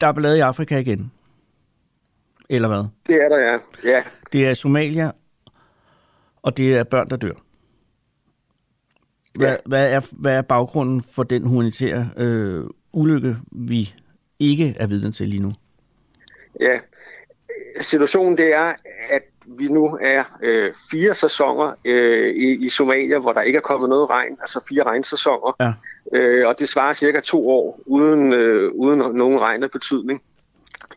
der 0.00 0.06
er 0.06 0.12
ballade 0.12 0.38
i 0.38 0.40
Afrika 0.40 0.78
igen? 0.78 1.12
Eller 2.48 2.68
hvad? 2.68 2.84
Det 3.06 3.24
er 3.24 3.28
der, 3.28 3.38
ja. 3.38 3.58
ja. 3.84 4.02
Det 4.32 4.46
er 4.46 4.54
Somalia, 4.54 5.10
og 6.42 6.56
det 6.56 6.76
er 6.76 6.84
børn, 6.84 7.08
der 7.08 7.16
dør. 7.16 7.45
Hvad, 9.36 9.48
Ja. 9.48 9.56
hvad, 9.66 9.92
er, 9.92 10.00
hvad 10.20 10.34
er 10.36 10.42
baggrunden 10.42 11.02
for 11.14 11.22
den 11.22 11.46
humanitære 11.46 12.10
øh, 12.16 12.64
ulykke, 12.92 13.36
vi 13.52 13.94
ikke 14.38 14.74
er 14.80 14.86
vidne 14.86 15.12
til 15.12 15.28
lige 15.28 15.42
nu? 15.42 15.52
Ja, 16.60 16.78
situationen 17.80 18.38
det 18.38 18.54
er, 18.54 18.74
at 19.10 19.22
vi 19.46 19.68
nu 19.68 19.98
er 20.00 20.24
øh, 20.42 20.74
fire 20.90 21.14
sæsoner 21.14 21.72
øh, 21.84 22.34
i, 22.34 22.64
i 22.64 22.68
Somalia, 22.68 23.18
hvor 23.18 23.32
der 23.32 23.40
ikke 23.42 23.56
er 23.56 23.60
kommet 23.60 23.88
noget 23.88 24.10
regn, 24.10 24.36
altså 24.40 24.64
fire 24.68 24.82
regnsæsoner. 24.82 25.56
Ja. 25.60 25.72
Øh, 26.18 26.48
og 26.48 26.58
det 26.58 26.68
svarer 26.68 26.92
cirka 26.92 27.20
to 27.20 27.50
år 27.50 27.80
uden, 27.86 28.32
øh, 28.32 28.72
uden 28.72 28.98
nogen 28.98 29.40
regn 29.40 29.62
af 29.62 29.70
betydning. 29.70 30.22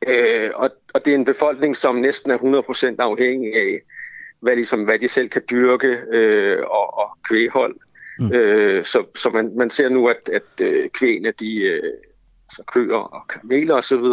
Øh, 0.08 0.52
og, 0.56 0.70
og 0.94 1.06
det 1.06 1.12
er 1.14 1.18
en 1.18 1.26
befolkning, 1.26 1.76
som 1.76 1.96
næsten 1.96 2.32
er 2.32 2.38
100% 2.38 2.96
afhængig 3.00 3.56
af, 3.56 3.80
hvad, 4.40 4.56
ligesom, 4.56 4.84
hvad 4.84 5.00
de 5.00 5.08
selv 5.08 5.30
kan 5.30 5.42
dyrke 5.52 5.98
øh, 6.12 6.58
og, 6.62 6.98
og 7.02 7.18
kvæghold. 7.30 7.76
Mm. 8.20 8.34
Øh, 8.34 8.86
så 8.86 9.06
så 9.16 9.30
man, 9.30 9.58
man 9.58 9.70
ser 9.70 9.90
nu, 9.90 10.08
at, 10.08 10.30
at 10.34 10.62
øh, 10.62 10.90
kvæne, 10.90 11.32
de, 11.32 11.56
øh, 11.62 11.94
altså 12.46 12.64
køer 12.74 12.98
og 12.98 13.28
kameler 13.28 13.76
osv., 13.76 14.04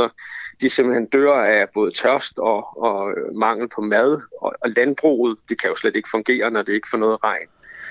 de 0.61 0.71
simpelthen 0.71 1.07
dør 1.07 1.33
af 1.33 1.67
både 1.75 1.91
tørst 1.91 2.39
og, 2.39 2.83
og 2.83 3.11
øh, 3.11 3.35
mangel 3.35 3.69
på 3.69 3.81
mad, 3.81 4.21
og, 4.41 4.55
og 4.61 4.71
landbruget, 4.71 5.39
det 5.49 5.61
kan 5.61 5.71
jo 5.71 5.77
slet 5.77 5.97
ikke 5.97 6.09
fungere, 6.11 6.51
når 6.51 6.63
det 6.63 6.73
ikke 6.73 6.89
får 6.91 6.99
noget 6.99 7.25
regn. 7.25 7.49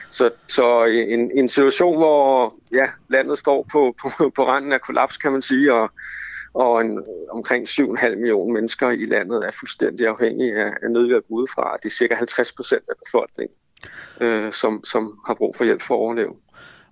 Så, 0.10 0.30
så 0.48 0.86
en, 0.86 1.32
en 1.32 1.50
situation, 1.50 1.98
hvor 1.98 2.56
ja, 2.72 2.90
landet 3.10 3.38
står 3.38 3.66
på, 3.72 3.96
på, 4.02 4.30
på 4.36 4.48
randen 4.48 4.74
af 4.74 4.82
kollaps, 4.82 5.18
kan 5.18 5.32
man 5.32 5.42
sige, 5.42 5.74
og, 5.74 5.90
og 6.54 6.82
en, 6.82 7.04
omkring 7.32 7.68
7,5 7.68 8.16
millioner 8.16 8.54
mennesker 8.54 8.90
i 8.90 9.06
landet 9.06 9.46
er 9.46 9.52
fuldstændig 9.52 10.08
afhængige 10.08 10.56
af, 10.56 10.74
af 10.84 10.92
nødhjælp 10.92 11.26
udefra. 11.30 11.78
Det 11.84 11.86
er 11.86 11.94
cirka 11.94 12.16
50 12.16 12.54
procent 12.54 12.84
af 12.90 12.96
befolkningen 13.06 13.56
øh, 14.22 14.54
som, 14.54 14.84
som 14.84 15.20
har 15.28 15.34
brug 15.34 15.56
for 15.58 15.64
hjælp 15.64 15.82
for 15.82 15.96
at 15.96 16.00
overleve. 16.00 16.34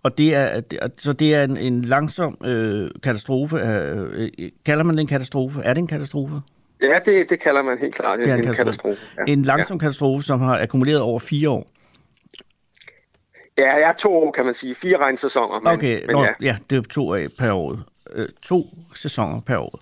Og 0.04 0.18
det 0.18 0.36
er, 0.36 0.62
så 0.98 1.14
det 1.14 1.36
er 1.36 1.44
en, 1.44 1.58
en 1.58 1.82
langsom 1.82 2.38
øh, 2.46 2.90
katastrofe. 3.04 3.58
Øh, 3.58 4.30
kalder 4.66 4.84
man 4.84 4.96
det 4.96 5.02
en 5.02 5.08
katastrofe? 5.08 5.62
Er 5.64 5.74
det 5.74 5.82
en 5.82 5.88
katastrofe? 5.88 6.36
Ja, 6.82 7.00
det, 7.06 7.30
det 7.30 7.40
kalder 7.40 7.62
man 7.62 7.78
helt 7.78 7.96
klart 7.96 8.20
det 8.20 8.28
er 8.30 8.34
en, 8.34 8.40
en 8.40 8.46
katastrofe. 8.46 8.66
katastrofe. 8.66 9.24
Ja. 9.28 9.34
En 9.34 9.44
langsom 9.44 9.76
ja. 9.76 9.80
katastrofe, 9.80 10.24
som 10.24 10.42
har 10.42 10.60
akkumuleret 10.60 11.02
over 11.02 11.20
fire 11.20 11.50
år. 11.50 11.68
Ja, 13.58 13.74
jeg 13.74 13.90
er 13.90 13.94
to 13.94 14.14
år, 14.14 14.32
kan 14.32 14.46
man 14.46 14.54
sige. 14.54 14.76
Fire 14.76 14.98
regnsæsoner. 14.98 15.60
Men, 15.60 15.68
okay, 15.68 16.06
men 16.06 16.16
Nå, 16.16 16.24
ja. 16.24 16.32
ja, 16.42 16.58
det 16.70 16.78
er 16.78 16.82
to 16.82 17.14
af 17.14 17.28
per 17.40 17.52
år. 17.52 17.80
Øh, 18.14 18.30
to 18.42 18.68
sæsoner 18.96 19.42
per 19.42 19.58
år. 19.58 19.80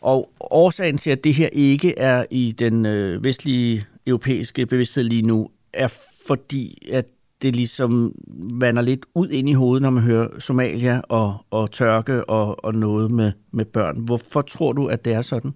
Og 0.00 0.30
årsagen 0.40 0.98
til, 0.98 1.10
at 1.10 1.24
det 1.24 1.34
her 1.34 1.48
ikke 1.52 1.98
er 1.98 2.24
i 2.30 2.54
den 2.58 2.86
øh, 2.86 3.24
vestlige 3.24 3.86
europæiske 4.06 4.66
bevidsthed 4.66 5.04
lige 5.04 5.22
nu, 5.22 5.50
er 5.72 5.98
fordi, 6.28 6.88
at 6.92 7.04
det 7.42 7.56
ligesom 7.56 8.12
vander 8.60 8.82
lidt 8.82 9.06
ud 9.14 9.28
ind 9.28 9.48
i 9.48 9.52
hovedet, 9.52 9.82
når 9.82 9.90
man 9.90 10.02
hører 10.02 10.28
Somalia 10.38 11.00
og, 11.08 11.36
og 11.50 11.70
tørke 11.70 12.24
og, 12.24 12.64
og 12.64 12.74
noget 12.74 13.10
med, 13.10 13.32
med 13.52 13.64
børn. 13.64 14.00
Hvorfor 14.00 14.42
tror 14.42 14.72
du, 14.72 14.86
at 14.86 15.04
det 15.04 15.12
er 15.12 15.22
sådan? 15.22 15.54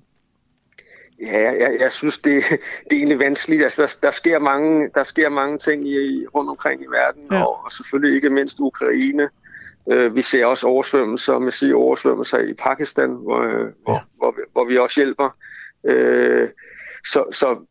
Ja, 1.23 1.53
jeg, 1.53 1.77
jeg 1.81 1.93
synes, 1.93 2.19
det, 2.19 2.43
det 2.85 2.93
er 2.93 2.97
egentlig 2.97 3.19
vanskeligt. 3.19 3.63
Altså, 3.63 3.83
der, 3.83 3.99
der, 4.03 4.11
sker 4.11 4.39
mange, 4.39 4.91
der 4.95 5.03
sker 5.03 5.29
mange 5.29 5.59
ting 5.59 5.89
i, 5.89 6.27
rundt 6.35 6.51
omkring 6.51 6.83
i 6.83 6.87
verden, 6.87 7.23
ja. 7.31 7.45
og, 7.45 7.65
og 7.65 7.73
selvfølgelig 7.73 8.15
ikke 8.17 8.31
mindst 8.31 8.61
Ukraine. 8.61 9.29
Uh, 9.87 10.17
vi 10.17 10.23
ser 10.23 10.47
også 10.47 10.67
oversvømmelser, 10.67 11.39
med 11.39 11.53
sige 11.53 11.77
oversvømmelser 11.77 12.39
i 12.39 12.55
Pakistan, 12.55 13.11
hvor, 13.11 13.45
ja. 13.45 13.65
hvor, 13.85 14.05
hvor, 14.17 14.31
vi, 14.31 14.43
hvor 14.53 14.65
vi 14.65 14.79
også 14.79 15.01
hjælper. 15.01 15.37
Uh, 15.83 16.49
så, 17.05 17.25
så 17.31 17.67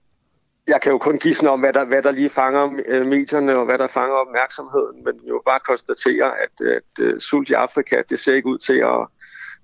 jeg 0.67 0.81
kan 0.81 0.91
jo 0.91 0.97
kun 0.97 1.17
gisne 1.17 1.49
om, 1.49 1.59
hvad 1.59 1.73
der, 1.73 1.85
hvad 1.85 2.01
der 2.01 2.11
lige 2.11 2.29
fanger 2.29 2.79
øh, 2.87 3.05
medierne, 3.05 3.57
og 3.57 3.65
hvad 3.65 3.77
der 3.77 3.87
fanger 3.87 4.15
opmærksomheden, 4.15 5.03
men 5.05 5.13
jo 5.27 5.41
bare 5.45 5.59
konstatere, 5.65 6.31
at, 6.43 6.67
at, 6.67 7.05
at 7.05 7.21
sult 7.21 7.49
i 7.49 7.53
Afrika, 7.53 8.01
det 8.09 8.19
ser 8.19 8.33
ikke 8.33 8.47
ud 8.47 8.57
til 8.57 8.77
at, 8.77 9.07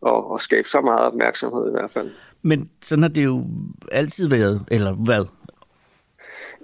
at, 0.08 0.24
at 0.34 0.42
skabe 0.42 0.68
så 0.68 0.82
meget 0.82 1.00
opmærksomhed 1.00 1.68
i 1.68 1.72
hvert 1.72 1.92
fald. 1.92 2.12
Men 2.42 2.70
sådan 2.82 3.02
har 3.02 3.10
det 3.10 3.24
jo 3.24 3.46
altid 3.92 4.28
været, 4.28 4.66
eller 4.72 4.94
hvad? 4.94 5.26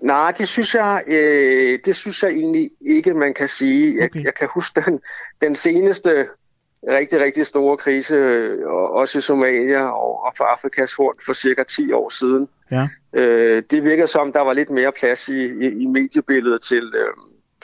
Nej, 0.01 0.31
det 0.31 0.47
synes 0.47 0.75
jeg, 0.75 1.03
øh, 1.07 1.79
det 1.85 1.95
synes 1.95 2.23
jeg 2.23 2.31
egentlig 2.31 2.71
ikke, 2.81 3.13
man 3.13 3.33
kan 3.33 3.47
sige. 3.47 3.95
Jeg, 3.95 4.05
okay. 4.05 4.23
jeg 4.23 4.35
kan 4.35 4.49
huske 4.53 4.81
den, 4.81 4.99
den 5.41 5.55
seneste 5.55 6.27
rigtig, 6.87 7.19
rigtig 7.19 7.45
store 7.47 7.77
krise, 7.77 8.15
også 8.67 9.17
i 9.17 9.21
Somalia 9.21 9.85
og, 9.85 10.23
og 10.23 10.33
for 10.37 10.43
Afrikas 10.43 10.93
Horn 10.93 11.15
for 11.25 11.33
cirka 11.33 11.63
10 11.63 11.91
år 11.91 12.09
siden. 12.09 12.47
Ja. 12.73 12.87
Øh, 13.13 13.63
det 13.71 13.83
virker 13.83 14.05
som, 14.05 14.33
der 14.33 14.41
var 14.41 14.53
lidt 14.53 14.69
mere 14.69 14.91
plads 14.99 15.29
i, 15.29 15.45
i, 15.45 15.67
i 15.83 15.85
mediebilledet 15.85 16.61
til, 16.61 16.83
øh, 16.95 17.13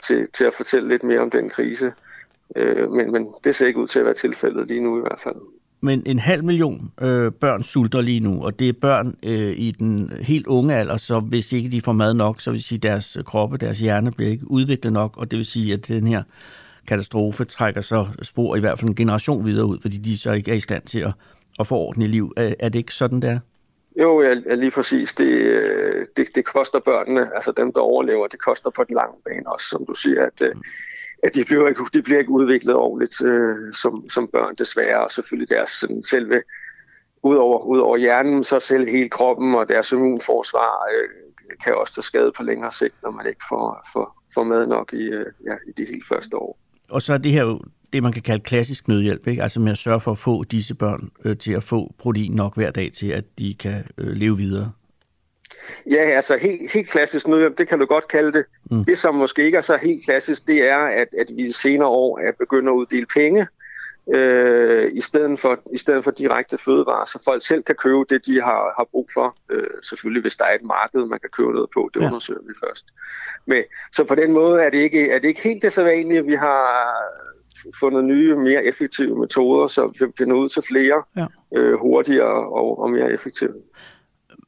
til, 0.02 0.28
til 0.32 0.44
at 0.44 0.54
fortælle 0.54 0.88
lidt 0.88 1.02
mere 1.02 1.20
om 1.20 1.30
den 1.30 1.48
krise. 1.48 1.92
Øh, 2.56 2.90
men, 2.90 3.12
men 3.12 3.26
det 3.44 3.54
ser 3.54 3.66
ikke 3.66 3.80
ud 3.80 3.86
til 3.86 3.98
at 3.98 4.04
være 4.04 4.14
tilfældet 4.14 4.68
lige 4.68 4.84
nu 4.84 4.98
i 4.98 5.00
hvert 5.00 5.20
fald. 5.20 5.36
Men 5.82 6.02
en 6.06 6.18
halv 6.18 6.44
million 6.44 6.92
øh, 7.00 7.32
børn 7.32 7.62
sulter 7.62 8.00
lige 8.00 8.20
nu, 8.20 8.42
og 8.44 8.58
det 8.58 8.68
er 8.68 8.72
børn 8.72 9.16
øh, 9.22 9.52
i 9.56 9.70
den 9.70 10.12
helt 10.20 10.46
unge 10.46 10.74
alder, 10.74 10.96
så 10.96 11.20
hvis 11.20 11.52
ikke 11.52 11.68
de 11.68 11.80
får 11.80 11.92
mad 11.92 12.14
nok, 12.14 12.40
så 12.40 12.50
vil 12.50 12.62
sige, 12.62 12.78
deres 12.78 13.18
kroppe, 13.24 13.56
deres 13.56 13.80
hjerne 13.80 14.12
bliver 14.12 14.30
ikke 14.30 14.50
udviklet 14.50 14.92
nok, 14.92 15.16
og 15.18 15.30
det 15.30 15.36
vil 15.36 15.46
sige, 15.46 15.72
at 15.72 15.88
den 15.88 16.06
her 16.06 16.22
katastrofe 16.86 17.44
trækker 17.44 17.80
så 17.80 18.06
spor 18.22 18.56
i 18.56 18.60
hvert 18.60 18.78
fald 18.78 18.88
en 18.88 18.94
generation 18.94 19.44
videre 19.44 19.66
ud, 19.66 19.78
fordi 19.82 19.96
de 19.96 20.18
så 20.18 20.32
ikke 20.32 20.50
er 20.50 20.54
i 20.54 20.60
stand 20.60 20.82
til 20.82 21.00
at, 21.00 21.12
at 21.60 21.66
få 21.66 21.74
orden 21.74 22.02
i 22.02 22.06
liv. 22.06 22.32
Er, 22.36 22.54
er 22.60 22.68
det 22.68 22.78
ikke 22.78 22.94
sådan, 22.94 23.22
der? 23.22 23.38
Jo, 24.00 24.22
ja, 24.22 24.34
lige 24.34 24.70
præcis. 24.70 25.14
Det, 25.14 25.24
øh, 25.26 26.06
det, 26.16 26.26
det 26.34 26.44
koster 26.44 26.80
børnene, 26.80 27.30
altså 27.34 27.52
dem, 27.52 27.72
der 27.72 27.80
overlever, 27.80 28.26
det 28.26 28.40
koster 28.40 28.70
på 28.70 28.84
den 28.84 28.94
lange 28.94 29.16
bane 29.24 29.52
også, 29.52 29.66
som 29.66 29.86
du 29.86 29.94
siger, 29.94 30.26
at, 30.26 30.42
mm. 30.54 30.62
at 31.22 31.34
de, 31.34 31.44
bliver 31.44 31.68
ikke, 31.68 31.82
de 31.94 32.02
bliver 32.02 32.18
ikke 32.18 32.30
udviklet 32.30 32.76
ordentligt 32.76 33.22
øh, 33.22 33.72
som, 33.72 34.08
som 34.08 34.28
børn, 34.28 34.54
desværre, 34.54 35.04
og 35.04 35.12
selvfølgelig 35.12 35.48
deres 35.48 35.70
sådan, 35.70 36.02
selve, 36.02 36.42
udover, 37.22 37.64
udover 37.64 37.96
hjernen, 37.96 38.44
så 38.44 38.58
selv 38.58 38.88
hele 38.88 39.08
kroppen 39.08 39.54
og 39.54 39.68
deres 39.68 39.92
immunforsvar 39.92 40.86
øh, 40.94 41.08
kan 41.64 41.74
også 41.74 41.94
tage 41.94 42.02
skade 42.02 42.30
på 42.36 42.42
længere 42.42 42.72
sigt, 42.72 42.94
når 43.02 43.10
man 43.10 43.26
ikke 43.26 43.44
får, 43.48 43.86
får, 43.92 44.22
får 44.34 44.44
mad 44.44 44.66
nok 44.66 44.92
i, 44.92 45.02
øh, 45.02 45.26
ja, 45.46 45.54
i 45.68 45.72
de 45.76 45.84
helt 45.84 46.04
første 46.08 46.36
år. 46.36 46.58
Og 46.90 47.02
så 47.02 47.14
er 47.14 47.18
det 47.18 47.32
her 47.32 47.44
jo 47.44 47.60
det, 47.92 48.02
man 48.02 48.12
kan 48.12 48.22
kalde 48.22 48.44
klassisk 48.44 48.88
nødhjælp, 48.88 49.26
ikke? 49.26 49.42
altså 49.42 49.60
med 49.60 49.72
at 49.72 49.78
sørge 49.78 50.00
for 50.00 50.10
at 50.10 50.18
få 50.18 50.44
disse 50.44 50.74
børn 50.74 51.10
øh, 51.24 51.36
til 51.36 51.52
at 51.52 51.62
få 51.62 51.94
protein 51.98 52.32
nok 52.32 52.54
hver 52.56 52.70
dag 52.70 52.92
til, 52.92 53.08
at 53.08 53.24
de 53.38 53.54
kan 53.54 53.84
øh, 53.98 54.06
leve 54.06 54.36
videre. 54.36 54.72
Ja, 55.90 56.10
altså 56.16 56.36
helt, 56.36 56.72
helt 56.72 56.88
klassisk 56.88 57.28
nødhjælp, 57.28 57.58
det 57.58 57.68
kan 57.68 57.78
du 57.78 57.84
godt 57.84 58.08
kalde 58.08 58.32
det. 58.32 58.44
Mm. 58.70 58.84
Det, 58.84 58.98
som 58.98 59.14
måske 59.14 59.44
ikke 59.44 59.58
er 59.58 59.62
så 59.62 59.78
helt 59.82 60.04
klassisk, 60.04 60.46
det 60.46 60.62
er, 60.62 60.78
at, 60.78 61.08
at 61.18 61.26
vi 61.36 61.42
i 61.42 61.50
senere 61.50 61.88
år 61.88 62.18
er 62.18 62.32
begyndt 62.38 62.68
at 62.68 62.72
uddele 62.72 63.06
penge 63.06 63.46
øh, 64.14 64.90
i, 64.92 65.00
stedet 65.00 65.40
for, 65.40 65.60
i 65.72 65.78
stedet 65.78 66.04
for 66.04 66.10
direkte 66.10 66.58
fødevarer, 66.58 67.04
så 67.04 67.22
folk 67.24 67.46
selv 67.46 67.62
kan 67.62 67.74
købe 67.74 68.04
det, 68.10 68.26
de 68.26 68.42
har, 68.42 68.74
har 68.76 68.86
brug 68.90 69.08
for. 69.14 69.36
Øh, 69.50 69.66
selvfølgelig, 69.82 70.22
hvis 70.22 70.36
der 70.36 70.44
er 70.44 70.54
et 70.54 70.62
marked, 70.62 71.06
man 71.06 71.20
kan 71.20 71.30
købe 71.30 71.52
noget 71.52 71.70
på, 71.74 71.90
det 71.94 72.00
ja. 72.00 72.06
undersøger 72.06 72.40
vi 72.46 72.54
først. 72.64 72.86
Men, 73.46 73.62
så 73.92 74.04
på 74.04 74.14
den 74.14 74.32
måde 74.32 74.62
er 74.62 74.70
det 74.70 74.78
ikke, 74.78 75.10
er 75.10 75.18
det 75.18 75.28
ikke 75.28 75.42
helt 75.42 75.62
det 75.62 75.72
så 75.72 75.82
vanlige. 75.82 76.26
Vi 76.26 76.34
har 76.34 76.94
fundet 77.80 78.04
nye, 78.04 78.36
mere 78.36 78.64
effektive 78.64 79.18
metoder, 79.18 79.66
så 79.66 79.86
vi 79.86 80.12
kan 80.18 80.28
nå 80.28 80.34
ud 80.34 80.48
til 80.48 80.62
flere 80.62 81.02
ja. 81.16 81.26
øh, 81.58 81.80
hurtigere 81.80 82.48
og, 82.52 82.82
og 82.82 82.90
mere 82.90 83.12
effektivt. 83.12 83.56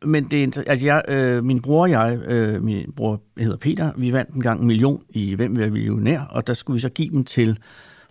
Men 0.04 0.24
det 0.24 0.42
er, 0.44 0.62
altså 0.66 0.86
jeg, 0.86 1.02
øh, 1.08 1.44
min 1.44 1.62
bror 1.62 1.82
og 1.82 1.90
jeg, 1.90 2.18
øh, 2.28 2.62
min 2.62 2.92
bror 2.96 3.20
hedder 3.38 3.56
Peter, 3.56 3.92
vi 3.96 4.12
vandt 4.12 4.34
en 4.34 4.42
gang 4.42 4.60
en 4.60 4.66
million 4.66 5.02
i 5.10 5.34
Hvem 5.34 5.50
vil 5.50 5.60
være 5.60 5.70
millionær, 5.70 6.20
og 6.30 6.46
der 6.46 6.52
skulle 6.52 6.74
vi 6.74 6.80
så 6.80 6.88
give 6.88 7.10
dem 7.10 7.24
til 7.24 7.58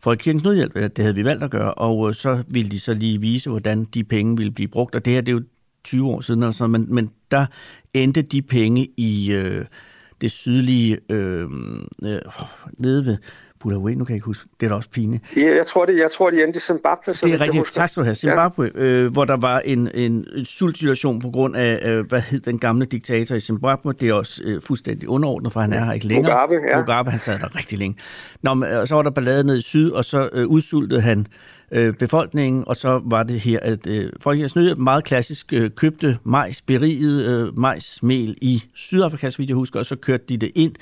Folkekirkens 0.03 0.43
Nødhjælp, 0.43 0.75
det 0.75 0.99
havde 0.99 1.15
vi 1.15 1.23
valgt 1.23 1.43
at 1.43 1.51
gøre, 1.51 1.73
og 1.73 2.07
øh, 2.07 2.13
så 2.13 2.43
ville 2.47 2.71
de 2.71 2.79
så 2.79 2.93
lige 2.93 3.21
vise, 3.21 3.49
hvordan 3.49 3.85
de 3.85 4.03
penge 4.03 4.37
ville 4.37 4.51
blive 4.51 4.67
brugt, 4.67 4.95
og 4.95 5.05
det 5.05 5.13
her 5.13 5.21
det 5.21 5.31
er 5.31 5.35
jo 5.35 5.43
20 5.83 6.07
år 6.07 6.21
siden, 6.21 6.43
altså, 6.43 6.67
men, 6.67 6.87
men 6.89 7.11
der 7.31 7.45
endte 7.93 8.21
de 8.21 8.41
penge 8.41 8.89
i 8.97 9.31
øh, 9.31 9.65
det 10.21 10.31
sydlige, 10.31 10.97
øh, 11.09 11.49
øh, 12.03 12.19
nede 12.77 13.05
ved 13.05 13.17
Bulawayo, 13.61 13.97
nu 13.97 14.05
kan 14.05 14.13
jeg 14.13 14.17
ikke 14.17 14.25
huske, 14.25 14.49
det 14.59 14.65
er 14.65 14.69
da 14.69 14.75
også 14.75 14.89
pinligt. 14.89 15.23
Ja, 15.37 15.55
jeg 15.55 15.65
tror, 15.65 15.85
det, 15.85 15.97
jeg 15.97 16.11
tror, 16.11 16.29
de 16.29 16.43
endte 16.43 16.57
i 16.57 16.59
Zimbabwe. 16.59 17.13
Så 17.13 17.25
det 17.25 17.33
er 17.33 17.41
rigtigt, 17.41 17.71
tak 17.71 17.89
skal 17.89 18.01
du 18.01 18.05
have. 18.05 18.15
Zimbabwe, 18.15 18.71
ja. 18.75 18.81
øh, 18.81 19.11
hvor 19.11 19.25
der 19.25 19.37
var 19.37 19.59
en, 19.59 19.89
en, 19.93 20.27
en 20.35 20.45
sultsituation 20.45 21.21
på 21.21 21.29
grund 21.29 21.55
af, 21.55 21.79
øh, 21.89 22.05
hvad 22.09 22.21
hed 22.21 22.39
den 22.39 22.59
gamle 22.59 22.85
diktator 22.85 23.35
i 23.35 23.39
Zimbabwe. 23.39 23.93
Det 23.93 24.09
er 24.09 24.13
også 24.13 24.41
øh, 24.45 24.61
fuldstændig 24.61 25.09
underordnet, 25.09 25.51
for 25.51 25.59
han 25.59 25.73
er 25.73 25.85
her 25.85 25.91
ikke 25.91 26.07
længere. 26.07 26.47
Mugabe, 26.47 26.67
ja. 26.69 26.77
Mugabe, 26.77 27.09
han 27.11 27.19
sad 27.19 27.39
der 27.39 27.55
rigtig 27.55 27.77
længe. 27.77 27.97
Nå, 28.41 28.53
men, 28.53 28.69
øh, 28.69 28.87
så 28.87 28.95
var 28.95 29.01
der 29.01 29.09
ballade 29.09 29.43
ned 29.43 29.57
i 29.57 29.61
syd, 29.61 29.91
og 29.91 30.05
så 30.05 30.29
øh, 30.33 30.47
udsultede 30.47 31.01
han 31.01 31.27
øh, 31.71 31.93
befolkningen, 31.93 32.63
og 32.67 32.75
så 32.75 33.01
var 33.05 33.23
det 33.23 33.39
her, 33.39 33.59
at 33.61 33.87
øh, 33.87 34.11
Folkens 34.19 34.55
Nødhjælp 34.55 34.79
meget 34.79 35.03
klassisk 35.03 35.53
øh, 35.53 35.69
købte 35.69 36.17
majs, 36.23 36.61
beriget 36.61 37.25
øh, 37.25 37.59
majsmel 37.59 38.37
i 38.41 38.63
Sydafrika, 38.75 39.29
så 39.29 39.37
vidt 39.37 39.49
jeg 39.49 39.55
husker, 39.55 39.79
og 39.79 39.85
så 39.85 39.95
kørte 39.95 40.23
de 40.29 40.37
det 40.37 40.51
ind 40.55 40.75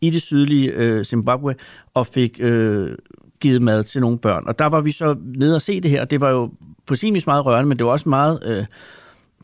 i 0.00 0.10
det 0.10 0.22
sydlige 0.22 0.72
øh, 0.72 1.04
Zimbabwe 1.04 1.54
og 1.94 2.06
fik 2.06 2.36
øh, 2.40 2.96
givet 3.40 3.62
mad 3.62 3.84
til 3.84 4.00
nogle 4.00 4.18
børn. 4.18 4.44
Og 4.46 4.58
der 4.58 4.66
var 4.66 4.80
vi 4.80 4.92
så 4.92 5.16
nede 5.24 5.54
og 5.54 5.62
se 5.62 5.80
det 5.80 5.90
her, 5.90 6.00
og 6.00 6.10
det 6.10 6.20
var 6.20 6.30
jo 6.30 6.50
på 6.86 6.96
sin 6.96 7.14
vis 7.14 7.26
meget 7.26 7.46
rørende, 7.46 7.68
men 7.68 7.78
det 7.78 7.86
var 7.86 7.92
også 7.92 8.08
meget 8.08 8.40
øh, 8.46 8.64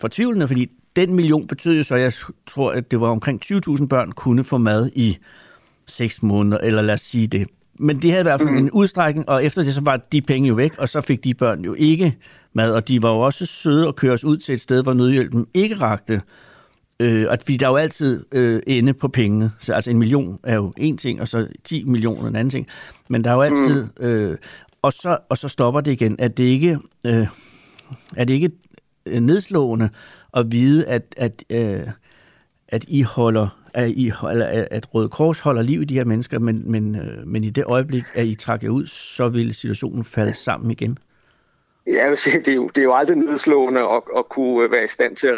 fortvivlende, 0.01 0.49
fordi 0.49 0.71
den 0.97 1.15
million 1.15 1.47
betød 1.47 1.77
jo 1.77 1.83
så, 1.83 1.97
jeg 1.97 2.13
tror, 2.47 2.73
at 2.73 2.91
det 2.91 3.01
var 3.01 3.09
omkring 3.09 3.41
20.000 3.45 3.87
børn 3.87 4.13
kunne 4.13 4.45
få 4.45 4.59
mad 4.59 4.91
i 4.95 5.19
6 5.87 6.23
måneder, 6.23 6.59
eller 6.59 6.83
lad 6.83 6.95
os 6.95 7.01
sige 7.01 7.27
det. 7.27 7.49
Men 7.79 8.03
de 8.03 8.11
havde 8.11 8.21
i 8.21 8.23
hvert 8.23 8.41
fald 8.41 8.51
mm. 8.51 8.57
en 8.57 8.71
udstrækning, 8.71 9.29
og 9.29 9.45
efter 9.45 9.63
det 9.63 9.75
så 9.75 9.81
var 9.81 9.97
de 10.13 10.23
penge 10.23 10.49
jo 10.49 10.55
væk, 10.55 10.79
og 10.79 10.89
så 10.89 11.01
fik 11.01 11.25
de 11.25 11.35
børn 11.35 11.61
jo 11.61 11.75
ikke 11.75 12.17
mad, 12.53 12.75
og 12.75 12.89
de 12.89 13.03
var 13.03 13.11
jo 13.11 13.21
også 13.21 13.47
søde 13.47 13.89
at 13.89 13.97
køre 13.97 14.13
os 14.13 14.25
ud 14.25 14.37
til 14.37 14.53
et 14.53 14.61
sted, 14.61 14.83
hvor 14.83 14.95
nødhjælpen 14.95 15.47
ikke 15.55 15.75
rakte. 15.75 16.23
Øh, 17.01 17.27
og 17.31 17.37
fordi 17.41 17.57
der 17.57 17.67
er 17.67 17.71
jo 17.71 17.77
altid 17.77 18.25
øh, 18.33 18.63
ende 18.67 18.95
på 18.95 19.09
pengene. 19.09 19.53
Så, 19.61 19.73
altså 19.73 19.91
en 19.91 19.99
million 19.99 20.39
er 20.43 20.55
jo 20.55 20.73
en 20.77 20.97
ting, 20.97 21.21
og 21.21 21.29
så 21.29 21.49
10 21.65 21.85
millioner 21.85 22.29
en 22.29 22.37
anden 22.37 22.51
ting. 22.51 22.67
Men 23.09 23.25
der 23.25 23.31
er 23.31 23.35
jo 23.35 23.43
altid... 23.43 23.87
Mm. 24.01 24.07
Øh, 24.07 24.39
og, 24.83 24.93
så, 24.93 25.19
og 25.29 25.39
så 25.39 25.49
stopper 25.49 25.81
det 25.81 25.93
igen. 25.93 26.17
Er 26.19 26.29
det 26.29 26.45
ikke, 26.45 26.79
øh, 27.05 27.27
er 28.17 28.25
det 28.25 28.35
ikke 28.35 28.51
øh, 29.07 29.21
nedslående 29.21 29.89
at 30.35 30.53
vide, 30.53 30.87
at, 30.87 31.15
at, 31.17 31.45
øh, 31.51 31.87
at 32.69 32.85
I 32.89 33.03
holder 33.03 33.49
at, 33.75 33.91
I, 33.91 34.13
eller 34.31 34.67
at 34.71 34.95
Røde 34.95 35.09
Kors 35.09 35.41
holder 35.41 35.63
liv 35.63 35.83
i 35.83 35.85
de 35.85 35.95
her 35.95 36.05
mennesker, 36.05 36.39
men, 36.39 36.71
men, 36.71 36.97
øh, 36.97 37.27
men 37.27 37.45
i 37.45 37.51
det 37.51 37.65
øjeblik, 37.67 38.05
at 38.15 38.27
I 38.27 38.35
trækker 38.35 38.69
ud, 38.69 38.87
så 38.87 39.29
vil 39.29 39.55
situationen 39.55 40.05
falde 40.05 40.33
sammen 40.33 40.71
igen? 40.71 40.99
Jeg 41.87 42.09
vil 42.09 42.17
sige, 42.17 42.39
det 42.39 42.49
er 42.49 42.55
jo, 42.55 42.69
det 42.69 42.79
er 42.79 42.83
jo 42.83 42.95
aldrig 42.95 43.17
nedslående 43.17 43.81
at, 43.81 44.03
at 44.17 44.29
kunne 44.29 44.71
være 44.71 44.85
i 44.85 44.89
stand 44.89 45.17
til 45.17 45.27
at 45.27 45.35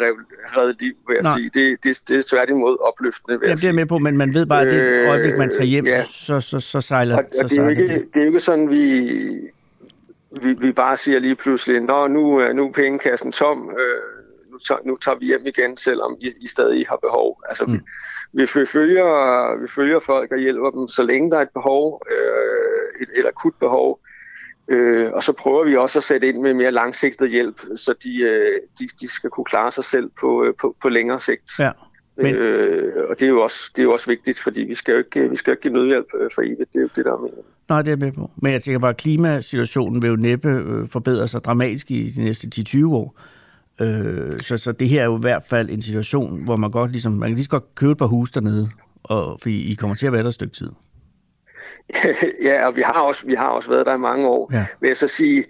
redde 0.57 0.75
liv, 0.79 0.93
vil 1.07 1.15
jeg 1.15 1.23
Nej. 1.23 1.37
sige. 1.37 1.49
Det, 1.53 1.83
det, 1.83 2.09
det 2.09 2.17
er 2.17 2.23
tværtimod 2.29 2.77
opløftende, 2.87 3.39
vil 3.39 3.45
jeg, 3.45 3.51
jeg 3.51 3.59
sige. 3.59 3.73
med 3.73 3.85
på, 3.85 3.97
men 3.97 4.17
man 4.17 4.33
ved 4.33 4.45
bare, 4.45 4.61
at 4.61 4.73
det 4.73 4.81
øh, 4.81 5.09
øjeblik, 5.09 5.37
man 5.37 5.49
tager 5.49 5.63
hjem, 5.63 5.85
ja. 5.85 6.03
så, 6.05 6.41
så, 6.41 6.59
så 6.59 6.81
sejler 6.81 7.17
og, 7.17 7.23
så 7.33 7.43
og 7.43 7.49
det. 7.49 7.57
Er 7.57 7.63
jo 7.63 7.69
ikke, 7.69 7.87
det. 7.87 8.07
det 8.13 8.19
er 8.19 8.23
jo 8.23 8.25
ikke 8.25 8.39
sådan, 8.39 8.69
vi, 8.69 8.81
vi, 10.41 10.53
vi 10.53 10.71
bare 10.71 10.97
siger 10.97 11.19
lige 11.19 11.35
pludselig, 11.35 11.81
Nå, 11.81 12.07
nu, 12.07 12.53
nu 12.53 12.67
er 12.67 12.71
pengekassen 12.71 13.31
tom, 13.31 13.69
øh, 13.69 14.51
nu 14.51 14.57
tager, 14.57 14.81
nu 14.85 14.95
tager 14.95 15.17
vi 15.17 15.25
hjem 15.25 15.45
igen, 15.45 15.77
selvom 15.77 16.17
I, 16.19 16.33
I 16.41 16.47
stadig 16.47 16.85
har 16.89 16.97
behov. 17.01 17.41
Altså, 17.49 17.65
mm. 17.65 17.73
vi, 18.33 18.41
vi, 18.41 18.65
følger, 18.65 19.61
vi 19.61 19.67
følger 19.67 19.99
folk 19.99 20.31
og 20.31 20.37
hjælper 20.37 20.69
dem, 20.69 20.87
så 20.87 21.03
længe 21.03 21.31
der 21.31 21.37
er 21.37 21.41
et 21.41 21.49
behov, 21.53 22.01
øh, 22.11 23.01
et, 23.01 23.19
et 23.19 23.25
akut 23.25 23.53
behov. 23.59 23.99
Øh, 24.03 24.18
og 25.13 25.23
så 25.23 25.33
prøver 25.33 25.65
vi 25.65 25.75
også 25.75 25.99
at 25.99 26.03
sætte 26.03 26.27
ind 26.27 26.37
med 26.37 26.53
mere 26.53 26.71
langsigtet 26.71 27.29
hjælp, 27.29 27.61
så 27.75 27.93
de, 28.03 28.21
øh, 28.21 28.59
de, 28.79 28.87
de 29.01 29.07
skal 29.07 29.29
kunne 29.29 29.45
klare 29.45 29.71
sig 29.71 29.83
selv 29.83 30.09
på, 30.19 30.43
øh, 30.43 30.53
på, 30.61 30.75
på 30.81 30.89
længere 30.89 31.19
sigt. 31.19 31.59
Ja. 31.59 31.71
Men... 32.17 32.35
Øh, 32.35 33.09
og 33.09 33.19
det 33.19 33.25
er, 33.25 33.29
jo 33.29 33.41
også, 33.41 33.71
det 33.75 33.79
er 33.79 33.83
jo 33.83 33.91
også 33.91 34.07
vigtigt, 34.07 34.39
fordi 34.39 34.61
vi 34.63 34.73
skal 34.73 34.91
jo 34.91 34.97
ikke, 34.97 35.29
vi 35.29 35.35
skal 35.35 35.51
jo 35.51 35.53
ikke 35.53 35.61
give 35.61 35.73
nødhjælp 35.73 36.05
øh, 36.19 36.29
for 36.35 36.41
evigt. 36.41 36.73
Det 36.73 36.75
er 36.75 36.81
jo 36.81 36.89
det, 36.95 37.05
der 37.05 37.13
er 37.13 37.17
meningen. 37.17 37.43
Nej, 37.69 37.81
det 37.81 37.87
er 37.87 37.91
jeg 37.91 37.99
med 37.99 38.11
på. 38.11 38.31
Men 38.41 38.51
jeg 38.51 38.61
tænker 38.61 38.79
bare, 38.79 38.89
at 38.89 38.97
klimasituationen 38.97 40.01
vil 40.01 40.09
jo 40.09 40.15
næppe 40.15 40.49
øh, 40.49 40.87
forbedre 40.87 41.27
sig 41.27 41.43
dramatisk 41.43 41.91
i 41.91 42.09
de 42.09 42.23
næste 42.23 42.47
10-20 42.55 42.87
år. 42.87 43.19
Øh, 43.81 44.37
så, 44.37 44.57
så 44.57 44.71
det 44.71 44.89
her 44.89 45.01
er 45.01 45.05
jo 45.05 45.17
i 45.17 45.21
hvert 45.21 45.43
fald 45.49 45.69
en 45.69 45.81
situation, 45.81 46.43
hvor 46.43 46.55
man 46.55 46.71
godt 46.71 46.91
ligesom, 46.91 47.11
man 47.11 47.29
kan 47.29 47.35
lige 47.35 47.43
så 47.43 47.49
godt 47.49 47.75
købe 47.75 47.91
et 47.91 47.97
par 47.97 48.05
hus 48.05 48.31
dernede, 48.31 48.69
og, 49.03 49.39
fordi 49.41 49.71
I 49.71 49.75
kommer 49.75 49.95
til 49.95 50.05
at 50.05 50.13
være 50.13 50.21
der 50.21 50.27
et 50.27 50.33
stykke 50.33 50.53
tid. 50.53 50.69
ja, 52.49 52.67
og 52.67 52.75
vi 52.75 52.81
har 52.81 53.01
også, 53.01 53.25
vi 53.25 53.35
har 53.35 53.47
også 53.47 53.69
været 53.69 53.85
der 53.85 53.93
i 53.93 53.97
mange 53.97 54.27
år. 54.27 54.49
Ja. 54.53 54.65
Vil 54.81 54.87
jeg 54.87 54.97
så 54.97 55.07
sige, 55.07 55.45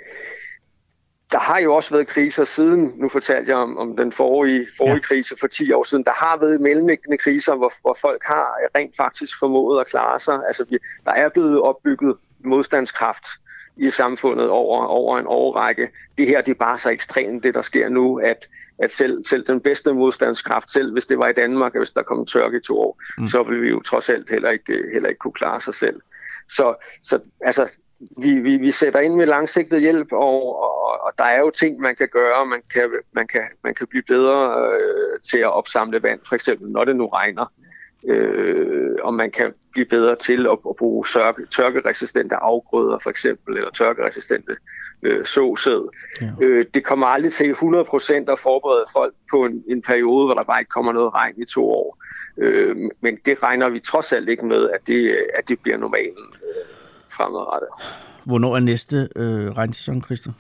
der 1.32 1.40
har 1.40 1.60
jo 1.60 1.76
også 1.76 1.94
været 1.94 2.08
kriser 2.08 2.44
siden, 2.44 2.94
nu 2.96 3.10
fortalte 3.10 3.52
jeg 3.52 3.58
om, 3.58 3.78
om 3.78 3.98
den 3.98 4.12
forrige, 4.12 4.68
forrige 4.78 4.94
ja. 4.94 5.00
krise 5.00 5.36
for 5.40 5.48
10 5.48 5.72
år 5.72 5.84
siden, 5.84 6.04
der 6.04 6.12
har 6.12 6.38
været 6.40 6.62
mellemliggende 6.62 7.18
kriser, 7.18 7.56
hvor, 7.56 7.74
hvor 7.82 7.98
folk 8.02 8.24
har 8.26 8.48
rent 8.76 8.96
faktisk 8.98 9.40
formået 9.40 9.82
at 9.82 9.88
klare 9.88 10.20
sig. 10.20 10.40
Altså, 10.48 10.66
vi, 10.70 10.78
der 11.06 11.12
er 11.12 11.30
blevet 11.30 11.62
opbygget 11.62 12.18
modstandskraft 12.40 13.26
i 13.80 13.90
samfundet 13.90 14.50
over, 14.50 14.86
over 14.86 15.20
en 15.20 15.26
årrække. 15.28 15.90
Det 16.18 16.28
her 16.28 16.42
det 16.42 16.52
er 16.52 16.60
bare 16.60 16.78
så 16.78 16.90
ekstremt, 16.90 17.44
det 17.44 17.54
der 17.54 17.62
sker 17.62 17.90
nu, 17.90 18.20
at, 18.20 18.48
at 18.80 18.92
selv, 18.92 19.24
selv 19.26 19.44
den 19.44 19.62
bedste 19.62 19.94
modstandskraft, 19.94 20.72
selv 20.72 20.94
hvis 20.94 21.06
det 21.06 21.20
var 21.20 21.28
i 21.28 21.34
Danmark, 21.34 21.78
hvis 21.78 21.92
der 21.92 22.04
kom 22.04 22.26
tørke 22.26 22.58
i 22.58 22.62
to 22.68 22.80
år, 22.80 23.02
mm. 23.18 23.28
så 23.28 23.44
ville 23.44 23.62
vi 23.62 23.70
jo 23.70 23.80
trods 23.80 24.10
alt 24.10 24.30
heller 24.30 24.50
ikke, 24.50 24.84
heller 24.94 25.10
ikke 25.10 25.20
kunne 25.20 25.34
klare 25.34 25.62
sig 25.62 25.74
selv. 25.74 26.02
Så, 26.50 26.86
så 27.04 27.20
altså, 27.42 27.78
vi, 28.18 28.40
vi, 28.40 28.58
vi 28.58 28.72
sætter 28.72 29.00
ind 29.00 29.16
med 29.16 29.26
langsigtet 29.26 29.82
hjælp, 29.82 30.12
og, 30.12 30.62
og, 30.62 31.02
og 31.02 31.12
der 31.18 31.24
er 31.24 31.40
jo 31.40 31.50
ting, 31.50 31.80
man 31.80 31.96
kan 31.96 32.08
gøre. 32.08 32.46
Man 32.46 32.62
kan, 32.74 32.90
man 33.12 33.28
kan, 33.28 33.44
man 33.64 33.76
kan 33.76 33.88
blive 33.88 34.04
bedre 34.08 34.70
øh, 34.80 35.20
til 35.32 35.38
at 35.38 35.54
opsamle 35.54 36.04
vand, 36.04 36.20
for 36.28 36.36
eksempel 36.36 36.72
når 36.72 36.86
det 36.86 36.96
nu 36.96 37.08
regner. 37.08 37.46
Øh, 38.08 38.96
og 39.04 39.14
man 39.14 39.32
kan 39.32 39.54
blive 39.72 39.86
bedre 39.86 40.16
til 40.16 40.46
at, 40.46 40.58
at 40.70 40.76
bruge 40.76 41.06
tørke, 41.14 41.46
tørkeresistente 41.46 42.36
afgrøder, 42.36 43.00
for 43.04 43.10
eksempel, 43.10 43.58
eller 43.58 43.72
tørkeresistente 43.72 44.56
øh, 45.04 45.26
såsæd. 45.26 45.90
Ja. 46.22 46.32
Øh, 46.42 46.66
det 46.74 46.84
kommer 46.84 47.08
aldrig 47.08 47.34
til 47.34 47.52
100% 47.52 48.32
at 48.32 48.40
forberede 48.40 48.86
folk 48.94 49.14
på 49.32 49.46
en, 49.46 49.64
en 49.68 49.82
periode, 49.82 50.26
hvor 50.26 50.34
der 50.34 50.44
bare 50.44 50.62
ikke 50.62 50.70
kommer 50.70 50.92
noget 50.92 51.14
regn 51.14 51.42
i 51.42 51.46
to 51.46 51.70
år. 51.70 51.98
Øh, 52.38 52.76
men 53.02 53.18
det 53.26 53.44
regner 53.44 53.70
vi 53.70 53.80
trods 53.80 54.14
alt 54.14 54.30
ikke 54.30 54.46
med, 54.46 54.70
at 54.70 54.80
det, 54.88 55.18
at 55.34 55.50
det 55.50 55.60
bliver 55.60 55.78
normalen. 55.78 56.34
Øh, 56.34 56.66
fremadrettet. 57.10 57.70
Hvornår 58.24 58.56
er 58.56 58.60
næste 58.60 59.10
øh, 59.16 59.52
regnsæson, 59.52 60.02
Christian? 60.02 60.36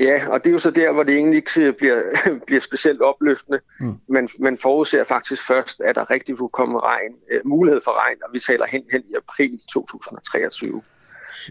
Ja, 0.00 0.28
og 0.28 0.44
det 0.44 0.50
er 0.50 0.52
jo 0.52 0.58
så 0.58 0.70
der, 0.70 0.92
hvor 0.92 1.02
det 1.02 1.14
egentlig 1.14 1.36
ikke 1.36 1.72
bliver, 1.78 2.02
bliver 2.46 2.60
specielt 2.60 3.02
opløftende. 3.02 3.60
Mm. 3.80 3.94
Men 4.08 4.28
man 4.38 4.58
forudser 4.58 5.04
faktisk 5.04 5.46
først, 5.46 5.80
at 5.80 5.94
der 5.94 6.10
rigtig 6.10 6.38
vil 6.40 6.48
komme 6.52 6.80
regn, 6.80 7.14
øh, 7.30 7.40
mulighed 7.44 7.80
for 7.84 8.06
regn, 8.06 8.16
og 8.24 8.30
vi 8.32 8.38
taler 8.38 8.66
hen, 8.70 8.82
hen 8.92 9.02
i 9.08 9.14
april 9.14 9.58
2023. 9.72 10.82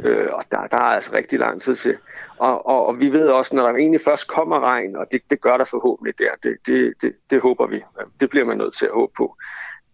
Øh, 0.04 0.28
og 0.32 0.44
der, 0.52 0.68
der 0.68 0.78
er 0.78 0.82
altså 0.82 1.14
rigtig 1.14 1.40
lang 1.40 1.62
tid 1.62 1.76
til. 1.76 1.98
Og, 2.38 2.68
og, 2.68 2.86
og 2.86 3.00
vi 3.00 3.12
ved 3.12 3.28
også, 3.28 3.56
når 3.56 3.68
der 3.68 3.76
egentlig 3.76 4.02
først 4.02 4.28
kommer 4.28 4.60
regn, 4.60 4.96
og 4.96 5.06
det, 5.12 5.22
det 5.30 5.42
gør 5.42 5.58
der 5.58 5.66
forhåbentlig 5.66 6.20
der, 6.20 6.30
det, 6.44 6.58
det, 6.68 6.94
det, 7.02 7.16
det 7.30 7.42
håber 7.42 7.68
vi. 7.68 7.84
Det 8.20 8.30
bliver 8.30 8.46
man 8.46 8.58
nødt 8.58 8.76
til 8.76 8.86
at 8.86 8.92
håbe 8.92 9.14
på 9.18 9.36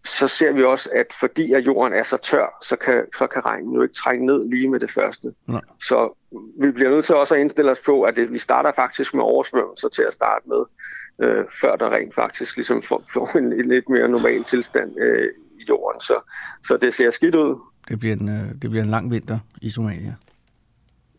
så 0.04 0.28
ser 0.28 0.52
vi 0.52 0.64
også, 0.64 0.90
at 0.94 1.06
fordi 1.20 1.52
at 1.52 1.66
jorden 1.66 1.92
er 1.92 2.02
så 2.02 2.16
tør, 2.16 2.58
så 2.62 2.76
kan, 2.76 3.04
så 3.16 3.26
kan 3.26 3.44
regnen 3.44 3.74
jo 3.74 3.82
ikke 3.82 3.94
trænge 3.94 4.26
ned 4.26 4.48
lige 4.48 4.68
med 4.68 4.80
det 4.80 4.90
første. 4.90 5.32
Nej. 5.46 5.60
Så 5.80 6.16
vi 6.60 6.70
bliver 6.70 6.90
nødt 6.90 7.04
til 7.04 7.14
også 7.14 7.34
at 7.34 7.40
indstille 7.40 7.70
os 7.70 7.80
på, 7.80 8.02
at 8.02 8.16
det, 8.16 8.32
vi 8.32 8.38
starter 8.38 8.72
faktisk 8.72 9.14
med 9.14 9.22
oversvømmelser 9.22 9.88
til 9.88 10.02
at 10.02 10.12
starte 10.12 10.48
med, 10.48 10.64
øh, 11.22 11.44
før 11.60 11.76
der 11.76 11.90
rent 11.90 12.14
faktisk 12.14 12.56
ligesom 12.56 12.82
får, 12.82 13.02
får 13.12 13.38
en, 13.38 13.52
en 13.52 13.68
lidt 13.68 13.88
mere 13.88 14.08
normal 14.08 14.44
tilstand 14.44 15.00
øh, 15.00 15.28
i 15.60 15.64
jorden. 15.68 16.00
Så, 16.00 16.32
så 16.64 16.76
det 16.76 16.94
ser 16.94 17.10
skidt 17.10 17.34
ud. 17.34 17.58
Det 17.88 17.98
bliver, 17.98 18.16
en, 18.16 18.28
øh, 18.28 18.62
det 18.62 18.70
bliver 18.70 18.82
en 18.82 18.90
lang 18.90 19.10
vinter 19.10 19.38
i 19.62 19.70
Somalia. 19.70 20.14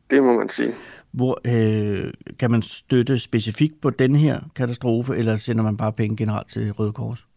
Det 0.10 0.24
må 0.24 0.38
man 0.38 0.50
sige. 0.50 0.74
Hvor, 1.12 1.42
øh, 1.46 2.14
kan 2.40 2.52
man 2.52 2.62
støtte 2.62 3.20
specifikt 3.20 3.82
på 3.82 3.90
den 3.90 4.16
her 4.16 4.40
katastrofe, 4.56 5.16
eller 5.16 5.36
sender 5.36 5.64
man 5.64 5.78
bare 5.78 5.94
penge 5.94 6.18
generelt 6.18 6.50
til 6.50 6.72
Røde 6.72 6.94
Kors? 6.94 7.28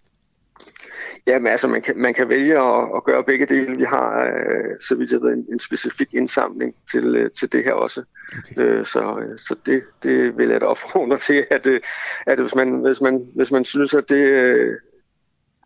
Jamen 1.27 1.53
altså, 1.53 1.69
man 1.69 1.83
kan, 1.83 1.99
man 1.99 2.15
kan 2.15 2.29
vælge 2.29 2.59
at, 2.59 2.89
at 2.97 3.05
gøre 3.05 3.25
begge 3.25 3.47
dele. 3.47 3.77
Vi 3.77 3.85
har, 3.85 4.25
øh, 4.27 4.81
så 4.81 4.95
vidt 4.95 5.13
jeg 5.13 5.21
ved, 5.21 5.35
en, 5.35 5.47
en 5.53 5.59
specifik 5.59 6.15
indsamling 6.15 6.75
til, 6.93 7.17
øh, 7.17 7.31
til 7.31 7.53
det 7.53 7.65
her 7.65 7.73
også. 7.73 8.05
Okay. 8.39 8.63
Øh, 8.63 8.87
så 8.87 9.19
øh, 9.19 9.39
så 9.39 9.57
det, 9.67 9.83
det 10.03 10.37
vil 10.37 10.49
jeg 10.49 10.61
da 10.61 10.67
opfordre 10.67 11.19
til, 11.29 11.47
at, 11.51 11.67
øh, 11.67 11.81
at 12.27 12.41
hvis, 12.41 12.55
man, 12.55 12.81
hvis, 12.81 13.01
man, 13.01 13.27
hvis 13.35 13.53
man 13.53 13.65
synes, 13.65 13.95
at 13.95 14.09
det... 14.09 14.25
Øh, 14.27 14.77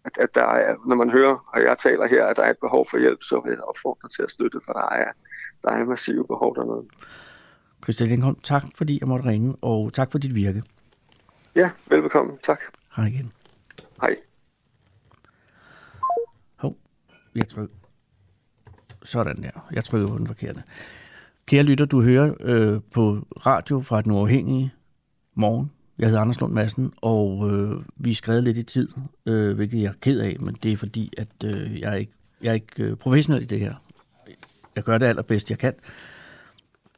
at, 0.04 0.18
at 0.18 0.34
der 0.34 0.46
er, 0.46 0.74
når 0.88 0.96
man 0.96 1.10
hører, 1.10 1.36
og 1.54 1.62
jeg 1.62 1.78
taler 1.78 2.08
her, 2.08 2.24
at 2.24 2.36
der 2.36 2.42
er 2.42 2.50
et 2.50 2.58
behov 2.60 2.86
for 2.90 2.98
hjælp, 2.98 3.22
så 3.22 3.40
vil 3.44 3.50
jeg 3.50 3.62
opfordre 3.62 4.08
til 4.08 4.22
at 4.22 4.30
støtte, 4.30 4.60
for 4.66 4.72
der 4.72 4.88
er, 4.92 5.12
der 5.62 5.70
er 5.70 5.84
massive 5.84 6.26
behov 6.26 6.56
dernede. 6.56 6.84
Christian 7.82 8.08
Lindholm, 8.08 8.36
tak 8.42 8.62
fordi 8.74 8.98
jeg 9.00 9.08
måtte 9.08 9.28
ringe, 9.28 9.56
og 9.62 9.92
tak 9.92 10.12
for 10.12 10.18
dit 10.18 10.34
virke. 10.34 10.62
Ja, 11.54 11.70
velbekomme. 11.86 12.38
Tak. 12.42 12.60
Hej 12.96 13.06
igen. 13.06 13.32
Hej. 14.00 14.16
Jeg 17.34 17.48
trykker. 17.48 17.74
Sådan 19.02 19.42
der. 19.42 19.68
Jeg 19.72 19.84
trykker 19.84 20.08
på 20.08 20.18
den 20.18 20.26
forkerte. 20.26 20.62
Kære 21.46 21.62
lytter, 21.62 21.84
du 21.84 22.02
hører 22.02 22.34
øh, 22.40 22.80
på 22.94 23.26
radio 23.46 23.80
fra 23.80 24.02
Den 24.02 24.12
Uafhængige 24.12 24.72
morgen. 25.34 25.70
Jeg 25.98 26.08
hedder 26.08 26.20
Anders 26.20 26.40
Lund 26.40 26.52
Madsen, 26.52 26.92
og 26.96 27.50
øh, 27.52 27.82
vi 27.96 28.10
er 28.10 28.14
skrevet 28.14 28.44
lidt 28.44 28.58
i 28.58 28.62
tid, 28.62 28.88
øh, 29.26 29.56
hvilket 29.56 29.80
jeg 29.82 29.88
er 29.88 29.92
ked 30.00 30.20
af, 30.20 30.36
men 30.40 30.56
det 30.62 30.72
er 30.72 30.76
fordi, 30.76 31.12
at 31.18 31.28
øh, 31.44 31.80
jeg 31.80 31.92
er 31.92 31.96
ikke, 31.96 32.12
jeg 32.42 32.50
er 32.50 32.54
ikke 32.54 32.82
øh, 32.82 32.96
professionel 32.96 33.42
i 33.42 33.46
det 33.46 33.60
her. 33.60 33.74
Jeg 34.76 34.84
gør 34.84 34.98
det 34.98 35.06
allerbedst, 35.06 35.50
jeg 35.50 35.58
kan. 35.58 35.74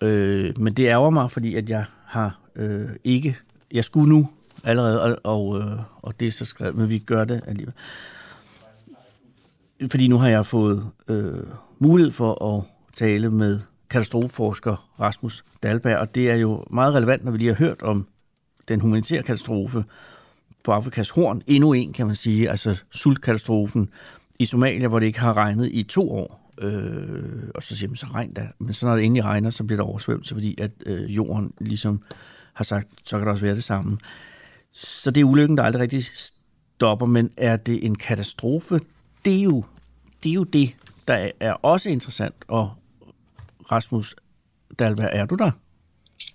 Øh, 0.02 0.58
men 0.58 0.74
det 0.74 0.86
ærger 0.86 1.10
mig, 1.10 1.30
fordi 1.30 1.54
at 1.54 1.70
jeg 1.70 1.84
har 2.04 2.40
øh, 2.56 2.88
ikke... 3.04 3.36
Jeg 3.72 3.84
skulle 3.84 4.08
nu 4.08 4.30
allerede, 4.64 5.02
og, 5.02 5.18
og, 5.24 5.58
øh, 5.58 5.78
og 6.02 6.20
det 6.20 6.28
er 6.28 6.32
så 6.32 6.44
skrevet, 6.44 6.74
men 6.74 6.88
vi 6.88 6.98
gør 6.98 7.24
det 7.24 7.40
alligevel 7.46 7.74
fordi 9.90 10.08
nu 10.08 10.18
har 10.18 10.28
jeg 10.28 10.46
fået 10.46 10.86
øh, 11.08 11.34
mulighed 11.78 12.12
for 12.12 12.56
at 12.56 12.64
tale 12.94 13.30
med 13.30 13.60
katastrofeforsker 13.90 15.00
Rasmus 15.00 15.44
Dalberg, 15.62 15.98
og 15.98 16.14
det 16.14 16.30
er 16.30 16.34
jo 16.34 16.64
meget 16.70 16.94
relevant, 16.94 17.24
når 17.24 17.32
vi 17.32 17.38
lige 17.38 17.48
har 17.48 17.56
hørt 17.56 17.82
om 17.82 18.06
den 18.68 18.80
humanitære 18.80 19.22
katastrofe 19.22 19.84
på 20.64 20.72
Afrikas 20.72 21.10
horn. 21.10 21.42
Endnu 21.46 21.72
en, 21.72 21.92
kan 21.92 22.06
man 22.06 22.16
sige, 22.16 22.50
altså 22.50 22.76
sultkatastrofen 22.90 23.88
i 24.38 24.44
Somalia, 24.44 24.88
hvor 24.88 24.98
det 24.98 25.06
ikke 25.06 25.20
har 25.20 25.36
regnet 25.36 25.68
i 25.72 25.82
to 25.82 26.12
år. 26.12 26.52
Øh, 26.60 27.48
og 27.54 27.62
så 27.62 27.76
siger 27.76 27.88
man, 27.88 27.96
så 27.96 28.06
regn 28.14 28.32
der. 28.36 28.46
Men 28.58 28.74
så 28.74 28.86
når 28.86 28.94
det 28.94 29.04
endelig 29.04 29.24
regner, 29.24 29.50
så 29.50 29.64
bliver 29.64 29.82
der 29.82 29.88
oversvømmelse, 29.88 30.34
fordi 30.34 30.60
at 30.60 30.70
øh, 30.86 31.16
jorden 31.16 31.52
ligesom 31.60 32.02
har 32.54 32.64
sagt, 32.64 32.88
så 33.04 33.18
kan 33.18 33.26
det 33.26 33.32
også 33.32 33.44
være 33.44 33.54
det 33.54 33.64
samme. 33.64 33.98
Så 34.72 35.10
det 35.10 35.20
er 35.20 35.24
ulykken, 35.24 35.56
der 35.56 35.62
aldrig 35.62 35.82
rigtig 35.82 36.04
stopper, 36.14 37.06
men 37.06 37.30
er 37.36 37.56
det 37.56 37.86
en 37.86 37.94
katastrofe, 37.94 38.80
det 39.24 39.38
er 39.38 39.42
jo 39.42 39.64
det, 40.22 40.30
er 40.30 40.34
jo 40.34 40.44
det 40.44 40.76
der 41.08 41.30
er 41.40 41.52
også 41.52 41.90
interessant. 41.90 42.34
Og 42.48 42.70
Rasmus 43.72 44.16
Dalberg, 44.78 45.08
er 45.12 45.26
du 45.26 45.34
der? 45.34 45.50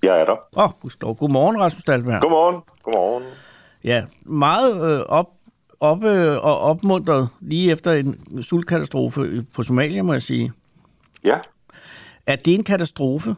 Jeg 0.03 0.21
er 0.21 0.25
der. 0.25 0.35
Åh, 0.57 0.63
oh, 0.63 0.69
Gustav. 0.81 1.15
Godmorgen, 1.15 1.59
Rasmus 1.59 1.83
Dalberg. 1.83 2.21
Godmorgen. 2.21 2.61
Godmorgen. 2.83 3.23
Ja, 3.83 4.05
meget 4.25 4.99
øh, 4.99 5.05
op, 5.07 5.29
op 5.79 6.03
øh, 6.03 6.37
og 6.43 6.59
opmuntret 6.59 7.29
lige 7.41 7.71
efter 7.71 7.91
en 7.91 8.43
sultkatastrofe 8.43 9.45
på 9.53 9.63
Somalia, 9.63 10.03
må 10.03 10.13
jeg 10.13 10.21
sige. 10.21 10.51
Ja. 11.23 11.37
Er 12.25 12.35
det 12.35 12.53
en 12.55 12.63
katastrofe? 12.63 13.35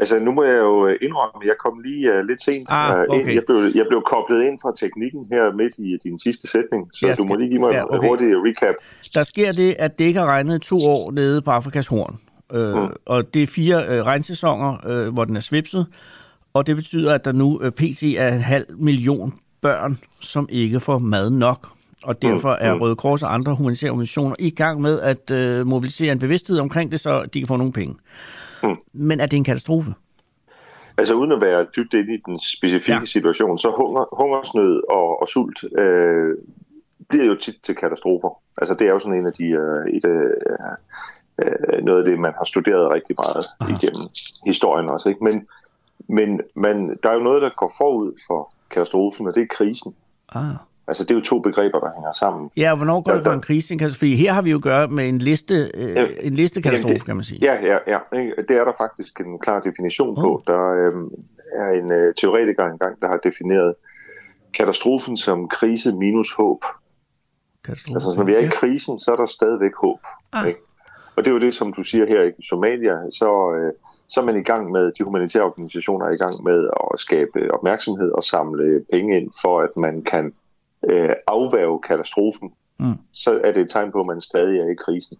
Altså, 0.00 0.18
nu 0.18 0.30
må 0.32 0.42
jeg 0.44 0.58
jo 0.58 0.86
øh, 0.86 0.96
indrømme, 1.02 1.48
jeg 1.50 1.58
kom 1.64 1.74
lige 1.78 2.02
uh, 2.12 2.20
lidt 2.28 2.42
sent 2.42 2.66
ah, 2.68 2.98
øh, 2.98 3.04
okay. 3.08 3.20
ind. 3.20 3.30
Jeg 3.30 3.42
blev, 3.46 3.58
jeg 3.74 3.86
blev 3.90 4.02
koblet 4.06 4.40
ind 4.48 4.58
fra 4.62 4.72
teknikken 4.76 5.26
her 5.32 5.56
midt 5.56 5.74
i 5.78 5.96
din 6.04 6.18
sidste 6.18 6.46
sætning, 6.48 6.88
så 6.92 6.98
skal, 6.98 7.16
du 7.16 7.24
må 7.24 7.34
lige 7.34 7.50
give 7.50 7.60
mig 7.60 7.72
ja, 7.72 7.84
okay. 7.84 7.94
en 7.96 8.08
hurtig 8.08 8.28
recap. 8.46 8.74
Der 9.14 9.22
sker 9.22 9.52
det, 9.52 9.76
at 9.78 9.98
det 9.98 10.04
ikke 10.04 10.18
har 10.18 10.26
regnet 10.26 10.62
to 10.62 10.76
år 10.76 11.12
nede 11.12 11.42
på 11.42 11.50
Afrikas 11.50 11.86
Horn. 11.86 12.18
Øh, 12.52 12.74
mm. 12.74 12.88
Og 13.06 13.34
det 13.34 13.42
er 13.42 13.46
fire 13.46 13.84
øh, 13.88 14.04
regnsæsoner, 14.04 14.86
øh, 14.86 15.14
hvor 15.14 15.24
den 15.24 15.36
er 15.36 15.40
svipset. 15.40 15.86
Og 16.54 16.66
det 16.66 16.76
betyder, 16.76 17.14
at 17.14 17.24
der 17.24 17.32
nu 17.32 17.60
øh, 17.62 17.72
pt. 17.72 18.02
er 18.02 18.28
en 18.28 18.40
halv 18.40 18.66
million 18.78 19.34
børn, 19.62 19.98
som 20.20 20.48
ikke 20.50 20.80
får 20.80 20.98
mad 20.98 21.30
nok. 21.30 21.68
Og 22.04 22.22
derfor 22.22 22.50
er 22.50 22.74
mm. 22.74 22.80
Røde 22.80 22.96
Kors 22.96 23.22
og 23.22 23.34
andre 23.34 23.54
humanitære 23.54 23.90
organisationer 23.90 24.36
i 24.38 24.50
gang 24.50 24.80
med 24.80 25.00
at 25.00 25.30
øh, 25.30 25.66
mobilisere 25.66 26.12
en 26.12 26.18
bevidsthed 26.18 26.58
omkring 26.58 26.92
det, 26.92 27.00
så 27.00 27.24
de 27.34 27.40
kan 27.40 27.48
få 27.48 27.56
nogle 27.56 27.72
penge. 27.72 27.94
Mm. 28.62 28.76
Men 28.92 29.20
er 29.20 29.26
det 29.26 29.36
en 29.36 29.44
katastrofe? 29.44 29.90
Altså 30.96 31.14
uden 31.14 31.32
at 31.32 31.40
være 31.40 31.66
dybt 31.76 31.94
inde 31.94 32.14
i 32.14 32.22
den 32.26 32.38
specifikke 32.38 33.00
ja. 33.00 33.04
situation, 33.04 33.58
så 33.58 33.70
hunger, 33.76 34.04
hungersnød 34.12 34.82
og, 34.90 35.22
og 35.22 35.28
sult 35.28 35.64
øh, 35.78 36.36
bliver 37.08 37.24
jo 37.24 37.34
tit 37.34 37.56
til 37.62 37.74
katastrofer. 37.74 38.40
Altså 38.56 38.74
det 38.74 38.86
er 38.86 38.90
jo 38.90 38.98
sådan 38.98 39.18
en 39.18 39.26
af 39.26 39.32
de, 39.32 39.44
øh, 39.44 39.96
et, 39.96 40.04
øh, 40.04 40.30
øh, 41.38 41.84
noget 41.84 41.98
af 41.98 42.04
det, 42.10 42.18
man 42.18 42.32
har 42.36 42.44
studeret 42.44 42.90
rigtig 42.90 43.16
meget 43.18 43.46
Aha. 43.60 43.72
igennem 43.72 44.08
historien 44.46 44.90
også. 44.90 45.08
Ikke? 45.08 45.24
Men, 45.24 45.46
men, 46.08 46.40
men 46.54 46.96
der 47.02 47.10
er 47.10 47.14
jo 47.14 47.22
noget, 47.22 47.42
der 47.42 47.50
går 47.56 47.72
forud 47.78 48.12
for 48.26 48.52
katastrofen, 48.70 49.26
og 49.26 49.34
det 49.34 49.42
er 49.42 49.46
krisen. 49.50 49.94
Ah. 50.28 50.54
Altså, 50.88 51.04
det 51.04 51.10
er 51.10 51.14
jo 51.14 51.20
to 51.20 51.38
begreber, 51.38 51.80
der 51.80 51.90
hænger 51.94 52.12
sammen. 52.12 52.50
Ja, 52.56 52.70
og 52.70 52.76
hvornår 52.76 53.00
går 53.00 53.12
det 53.12 53.22
for 53.24 53.32
en 53.32 53.40
krise? 53.40 53.78
Fordi 53.98 54.16
her 54.16 54.32
har 54.32 54.42
vi 54.42 54.50
jo 54.50 54.56
at 54.56 54.62
gøre 54.62 54.88
med 54.88 55.08
en 55.08 55.18
liste, 55.18 55.70
øh, 55.74 55.96
ja, 55.96 56.06
en 56.22 56.34
listekatastrofe, 56.34 56.94
det, 56.94 57.04
kan 57.04 57.16
man 57.16 57.24
sige. 57.24 57.38
Ja, 57.42 57.54
ja, 57.54 57.78
ja. 57.86 57.98
Det 58.48 58.56
er 58.56 58.64
der 58.64 58.72
faktisk 58.78 59.20
en 59.20 59.38
klar 59.38 59.60
definition 59.60 60.18
oh. 60.18 60.24
på. 60.24 60.42
Der 60.46 60.62
øh, 60.70 60.92
er 61.54 61.70
en 61.80 61.92
øh, 61.92 62.14
teoretiker 62.14 62.64
engang, 62.64 63.00
der 63.02 63.08
har 63.08 63.16
defineret 63.16 63.74
katastrofen 64.54 65.16
som 65.16 65.48
krise 65.48 65.92
minus 65.96 66.32
håb. 66.32 66.64
Katastrofe. 67.64 67.94
Altså, 67.94 68.14
når 68.16 68.24
vi 68.24 68.34
er 68.34 68.38
i 68.38 68.48
krisen, 68.52 68.98
så 68.98 69.12
er 69.12 69.16
der 69.16 69.26
stadigvæk 69.26 69.74
håb. 69.82 70.00
Ah. 70.32 70.48
Ikke? 70.48 70.60
Og 71.16 71.24
det 71.24 71.30
er 71.30 71.34
jo 71.34 71.40
det, 71.40 71.54
som 71.54 71.72
du 71.72 71.82
siger 71.82 72.06
her 72.06 72.22
i 72.22 72.42
Somalia, 72.42 73.10
så, 73.10 73.54
øh, 73.56 73.72
så 74.08 74.20
er 74.20 74.24
man 74.24 74.36
i 74.36 74.42
gang 74.42 74.70
med, 74.70 74.92
de 74.98 75.04
humanitære 75.04 75.42
organisationer 75.42 76.06
er 76.06 76.12
i 76.12 76.16
gang 76.16 76.44
med 76.44 76.68
at 76.92 77.00
skabe 77.00 77.54
opmærksomhed 77.54 78.10
og 78.10 78.24
samle 78.24 78.84
penge 78.92 79.20
ind, 79.20 79.30
for 79.42 79.60
at 79.60 79.76
man 79.76 80.02
kan 80.02 80.32
øh, 80.90 81.10
afværge 81.26 81.80
katastrofen, 81.80 82.52
mm. 82.80 82.94
så 83.12 83.40
er 83.44 83.52
det 83.52 83.62
et 83.62 83.70
tegn 83.70 83.92
på, 83.92 84.00
at 84.00 84.06
man 84.06 84.20
stadig 84.20 84.58
er 84.58 84.70
i 84.70 84.74
krisen. 84.74 85.16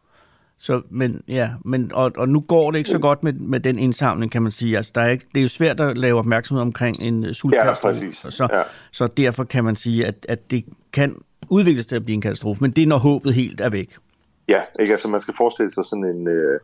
Så, 0.59 0.83
men, 0.91 1.23
ja, 1.29 1.51
men, 1.65 1.91
og, 1.95 2.13
og 2.17 2.29
nu 2.29 2.41
går 2.41 2.71
det 2.71 2.79
ikke 2.79 2.91
så 2.91 2.99
godt 2.99 3.25
med, 3.25 3.33
med 3.33 3.61
den 3.61 3.79
indsamling, 3.79 4.33
kan 4.33 4.43
man 4.43 4.53
sige. 4.53 4.77
Altså, 4.77 4.93
der 4.95 5.01
er 5.01 5.09
ikke, 5.09 5.27
det 5.35 5.41
er 5.41 5.43
jo 5.43 5.49
svært 5.49 5.81
at 5.81 5.99
lave 5.99 6.19
opmærksomhed 6.19 6.63
omkring 6.63 6.97
en 7.07 7.35
sultkatastrofe. 7.35 7.87
Ja, 7.87 7.93
præcis. 7.93 8.15
Så, 8.15 8.49
ja. 8.53 8.63
så 8.93 9.07
derfor 9.07 9.45
kan 9.45 9.65
man 9.65 9.77
sige, 9.77 10.07
at, 10.07 10.27
at 10.29 10.51
det 10.51 10.65
kan 10.93 11.17
udvikles 11.51 11.87
til 11.87 11.97
at 11.97 12.05
blive 12.05 12.15
en 12.15 12.21
katastrofe, 12.21 12.61
men 12.61 12.71
det 12.71 12.83
er, 12.83 12.87
når 12.87 12.99
håbet 12.99 13.35
helt 13.35 13.61
er 13.61 13.71
væk. 13.71 13.97
Ja, 14.49 14.61
ikke? 14.81 14.93
Altså, 14.93 15.09
man 15.09 15.21
skal 15.21 15.35
forestille 15.35 15.71
sig 15.71 15.85
sådan 15.85 16.05
en, 16.05 16.29
øh, 16.29 16.61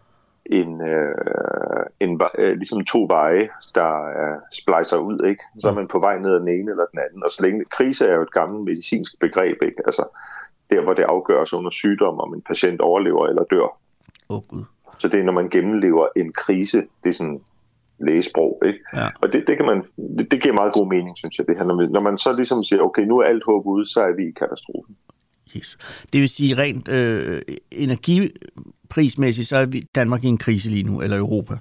en, 0.50 0.80
øh, 0.80 1.86
en 2.00 2.20
øh, 2.38 2.56
ligesom 2.56 2.84
to 2.84 3.06
veje, 3.08 3.48
der 3.74 4.04
øh, 4.04 4.38
splejser 4.52 4.96
ud, 4.96 5.26
ikke? 5.28 5.42
Så 5.58 5.68
er 5.68 5.74
man 5.74 5.88
på 5.88 5.98
vej 5.98 6.18
ned 6.18 6.30
ad 6.34 6.40
den 6.40 6.48
ene 6.48 6.70
eller 6.70 6.86
den 6.92 7.00
anden. 7.08 7.22
Og 7.24 7.30
så 7.30 7.42
længe 7.42 7.64
krise 7.64 8.06
er 8.06 8.14
jo 8.14 8.22
et 8.22 8.32
gammelt 8.32 8.64
medicinsk 8.64 9.20
begreb, 9.20 9.62
ikke? 9.62 9.82
Altså 9.86 10.04
der, 10.70 10.80
hvor 10.80 10.94
det 10.94 11.02
afgøres 11.02 11.52
under 11.52 11.70
sygdom, 11.70 12.20
om 12.20 12.34
en 12.34 12.42
patient 12.42 12.80
overlever 12.80 13.26
eller 13.26 13.44
dør. 13.44 13.78
Oh, 14.28 14.42
Gud. 14.48 14.64
Så 14.98 15.08
det 15.08 15.20
er, 15.20 15.24
når 15.24 15.32
man 15.32 15.48
gennemlever 15.48 16.06
en 16.16 16.32
krise, 16.32 16.78
det 17.04 17.08
er 17.08 17.12
sådan 17.12 17.40
lægesprog, 17.98 18.62
ikke? 18.66 18.78
Ja. 18.94 19.08
Og 19.20 19.32
det, 19.32 19.44
det, 19.46 19.56
kan 19.56 19.66
man, 19.66 19.82
det, 20.18 20.30
det 20.30 20.42
giver 20.42 20.54
meget 20.54 20.72
god 20.72 20.88
mening, 20.88 21.16
synes 21.16 21.38
jeg, 21.38 21.46
det 21.46 21.56
her. 21.56 21.64
Når, 21.64 21.74
man, 21.74 21.90
når 21.90 22.00
man 22.00 22.18
så 22.18 22.32
ligesom 22.36 22.64
siger, 22.64 22.82
okay, 22.82 23.02
nu 23.02 23.18
er 23.18 23.24
alt 23.24 23.42
håb 23.46 23.66
ude, 23.66 23.86
så 23.92 24.00
er 24.00 24.12
vi 24.12 24.28
i 24.28 24.30
katastrofen. 24.30 24.96
Yes. 25.56 25.78
Det 26.12 26.20
vil 26.20 26.28
sige 26.28 26.56
rent 26.56 26.88
øh, 26.88 27.42
energiprismæssigt, 28.86 29.48
så 29.48 29.56
er 29.56 29.66
vi 29.66 29.84
Danmark 29.94 30.24
i 30.24 30.26
en 30.26 30.38
krise 30.38 30.70
lige 30.70 30.82
nu, 30.82 31.02
eller 31.02 31.18
Europa? 31.18 31.54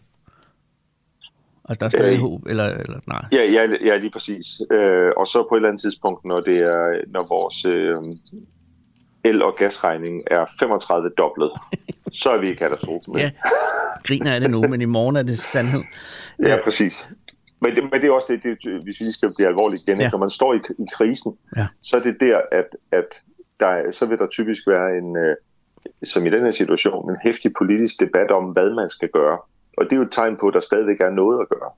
Altså, 1.70 1.80
der 1.80 1.86
er 1.86 1.90
stadig 1.90 2.14
øh, 2.14 2.20
håb, 2.20 2.46
eller, 2.46 2.66
eller 2.66 3.00
nej? 3.08 3.26
Ja, 3.32 3.52
ja, 3.52 3.68
ja 3.86 3.98
lige 3.98 4.12
præcis. 4.12 4.62
Øh, 4.72 5.12
og 5.18 5.28
så 5.28 5.46
på 5.50 5.56
et 5.56 5.60
eller 5.60 5.70
andet 5.70 5.82
tidspunkt, 5.82 6.26
når 6.26 6.36
det 6.36 6.58
er, 6.58 7.02
når 7.08 7.26
vores 7.30 7.66
øh, 7.66 7.96
el- 9.24 9.44
og 9.44 9.56
gasregning 9.56 10.22
er 10.28 10.46
35 10.60 11.10
doblet, 11.18 11.52
så 12.22 12.30
er 12.30 12.40
vi 12.40 12.50
i 12.50 12.56
katastrofen. 12.56 13.18
ja, 13.18 13.32
griner 14.04 14.32
er 14.32 14.40
det 14.40 14.52
nu, 14.52 14.62
men 14.62 14.82
i 14.82 14.86
morgen 14.86 15.16
er 15.16 15.24
det 15.24 15.40
sandhed. 15.40 15.84
Ja, 16.44 16.58
præcis. 16.64 17.08
Men 17.62 17.76
det, 17.76 17.84
men 17.84 18.02
det 18.02 18.04
er 18.04 18.12
også 18.12 18.28
det, 18.30 18.44
det, 18.44 18.84
hvis 18.84 19.00
vi 19.00 19.12
skal 19.12 19.32
blive 19.38 19.48
alvorligt 19.48 19.84
igen, 19.84 20.00
ja. 20.00 20.10
når 20.10 20.18
man 20.18 20.30
står 20.30 20.54
i, 20.54 20.58
i 20.80 20.86
krisen, 20.94 21.38
ja. 21.58 21.68
så 21.82 21.98
er 21.98 22.02
det 22.02 22.18
der, 22.20 22.42
at, 22.52 22.68
at 22.92 23.22
der, 23.60 23.92
så 23.92 24.06
vil 24.06 24.18
der 24.18 24.28
typisk 24.28 24.68
være 24.68 24.98
en, 24.98 25.18
øh, 25.18 25.36
som 26.04 26.26
i 26.26 26.30
den 26.30 26.44
her 26.44 26.52
situation, 26.52 27.10
en 27.10 27.18
hæftig 27.24 27.52
politisk 27.58 28.00
debat 28.00 28.32
om, 28.32 28.44
hvad 28.44 28.74
man 28.74 28.90
skal 28.90 29.10
gøre. 29.10 29.38
Og 29.78 29.84
det 29.84 29.92
er 29.92 29.96
jo 29.96 30.02
et 30.02 30.12
tegn 30.12 30.38
på, 30.38 30.48
at 30.48 30.54
der 30.54 30.60
stadigvæk 30.60 31.02
er 31.02 31.10
noget 31.10 31.42
at 31.42 31.50
gøre. 31.50 31.72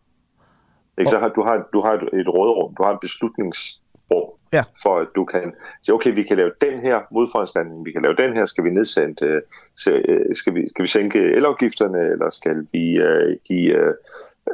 Ikke? 0.97 1.09
Så 1.09 1.19
har, 1.19 1.29
du, 1.29 1.43
har, 1.43 1.67
du 1.73 1.81
har 1.81 1.93
et, 1.93 2.27
rådrum, 2.27 2.75
du 2.75 2.83
har 2.83 2.93
et 2.93 2.99
beslutningsrum, 2.99 4.29
ja. 4.53 4.63
for 4.83 4.99
at 4.99 5.07
du 5.15 5.25
kan 5.25 5.53
sige, 5.81 5.95
okay, 5.95 6.15
vi 6.15 6.23
kan 6.23 6.37
lave 6.37 6.51
den 6.61 6.79
her 6.79 6.99
modforanstaltning, 7.11 7.85
vi 7.85 7.91
kan 7.91 8.01
lave 8.01 8.15
den 8.15 8.33
her, 8.33 8.45
skal 8.45 8.63
vi 8.63 8.69
nedsætte, 8.69 9.25
øh, 9.25 10.35
skal, 10.35 10.55
vi, 10.55 10.69
skal 10.69 10.83
vi 10.83 10.87
sænke 10.87 11.19
elafgifterne, 11.19 11.99
eller 11.99 12.29
skal 12.29 12.67
vi 12.73 13.01
uh, 13.01 13.35
give 13.47 13.75
uh, 13.81 13.93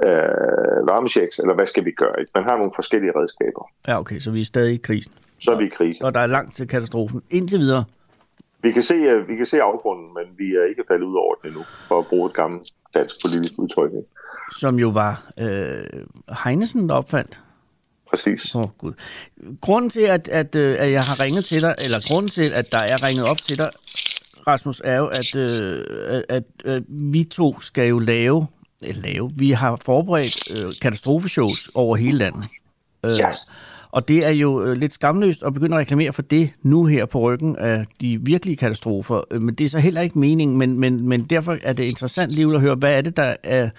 uh, 0.08 0.88
varmechecks, 0.90 1.40
eller 1.40 1.54
hvad 1.54 1.68
skal 1.68 1.86
vi 1.86 1.92
gøre? 1.92 2.20
Ikke? 2.20 2.32
Man 2.36 2.44
har 2.44 2.56
nogle 2.56 2.72
forskellige 2.76 3.12
redskaber. 3.16 3.70
Ja, 3.88 4.00
okay, 4.00 4.20
så 4.20 4.32
vi 4.32 4.42
er 4.42 4.46
stadig 4.46 4.74
i 4.74 4.78
krisen 4.78 5.14
så 5.44 5.52
er 5.52 5.58
vi 5.58 5.66
i 5.66 5.70
krise. 5.78 6.06
Og 6.06 6.16
der 6.16 6.20
er 6.20 6.28
langt 6.28 6.54
til 6.54 6.68
katastrofen. 6.68 7.22
Indtil 7.30 7.60
videre. 7.60 7.84
Vi 8.64 8.72
kan 8.72 8.84
se, 8.84 8.94
øh, 8.94 9.30
vi 9.30 9.36
kan 9.36 9.46
se 9.46 9.62
afgrunden, 9.62 10.14
men 10.14 10.24
vi 10.38 10.56
er 10.56 10.70
ikke 10.70 10.84
faldet 10.88 11.06
ud 11.06 11.16
over 11.16 11.36
den 11.36 11.50
endnu, 11.50 11.64
for 11.88 12.00
at 12.00 12.08
bruge 12.08 12.30
et 12.30 12.34
gammelt 12.34 12.72
dansk 12.94 13.16
politisk 13.26 13.54
udtryk. 13.58 13.92
Som 14.52 14.80
jo 14.80 14.90
var 14.90 15.32
øh, 15.40 15.84
Heinesen, 16.44 16.90
der 16.90 16.96
opfandt. 16.96 17.40
Præcis. 18.10 18.56
Åh, 18.56 18.62
oh, 18.62 18.70
Gud. 18.78 18.94
Grunden 19.62 19.90
til, 19.90 20.02
at, 20.02 20.28
at, 20.28 20.56
øh, 20.56 20.76
at 20.80 20.92
jeg 20.92 21.02
har 21.02 21.24
ringet 21.24 21.46
til 21.46 21.62
dig, 21.62 21.76
eller 21.84 22.00
grunden 22.10 22.30
til, 22.30 22.52
at 22.54 22.72
der 22.72 22.78
er 22.78 23.08
ringet 23.08 23.26
op 23.32 23.38
til 23.38 23.58
dig, 23.58 23.68
Rasmus, 24.48 24.82
er 24.84 24.98
jo, 24.98 25.08
at, 25.08 25.36
øh, 25.36 25.86
at, 26.08 26.26
at, 26.30 26.44
at 26.66 26.84
vi 26.88 27.24
to 27.24 27.62
skal 27.62 27.88
jo 27.88 28.00
lave, 28.00 28.48
lave, 28.82 29.32
vi 29.36 29.52
har 29.52 29.82
forberedt 29.86 30.66
øh, 30.66 30.72
katastrofeshows 30.82 31.72
over 31.76 31.96
hele 31.96 32.18
landet. 32.18 32.46
Øh, 33.06 33.18
ja. 33.20 33.32
Og 33.94 34.08
det 34.08 34.26
er 34.26 34.30
jo 34.30 34.64
øh, 34.64 34.74
lidt 34.74 34.94
skamløst 34.94 35.44
at 35.44 35.54
begynde 35.54 35.76
at 35.76 35.80
reklamere 35.80 36.14
for 36.14 36.22
det 36.22 36.50
nu 36.64 36.86
her 36.86 37.06
på 37.06 37.20
ryggen 37.20 37.56
af 37.56 37.86
de 38.02 38.20
virkelige 38.22 38.58
katastrofer. 38.58 39.22
Øh, 39.32 39.42
men 39.42 39.56
det 39.56 39.64
er 39.66 39.70
så 39.70 39.80
heller 39.80 40.02
ikke 40.02 40.20
meningen, 40.20 40.58
men, 40.58 40.80
men, 40.80 41.08
men 41.08 41.24
derfor 41.24 41.58
er 41.64 41.74
det 41.74 41.84
interessant 41.84 42.32
lige 42.32 42.56
at 42.56 42.62
høre, 42.62 42.76
hvad 42.76 42.98
er 42.98 43.02
det, 43.02 43.18
der 43.18 43.36
er, 43.44 43.70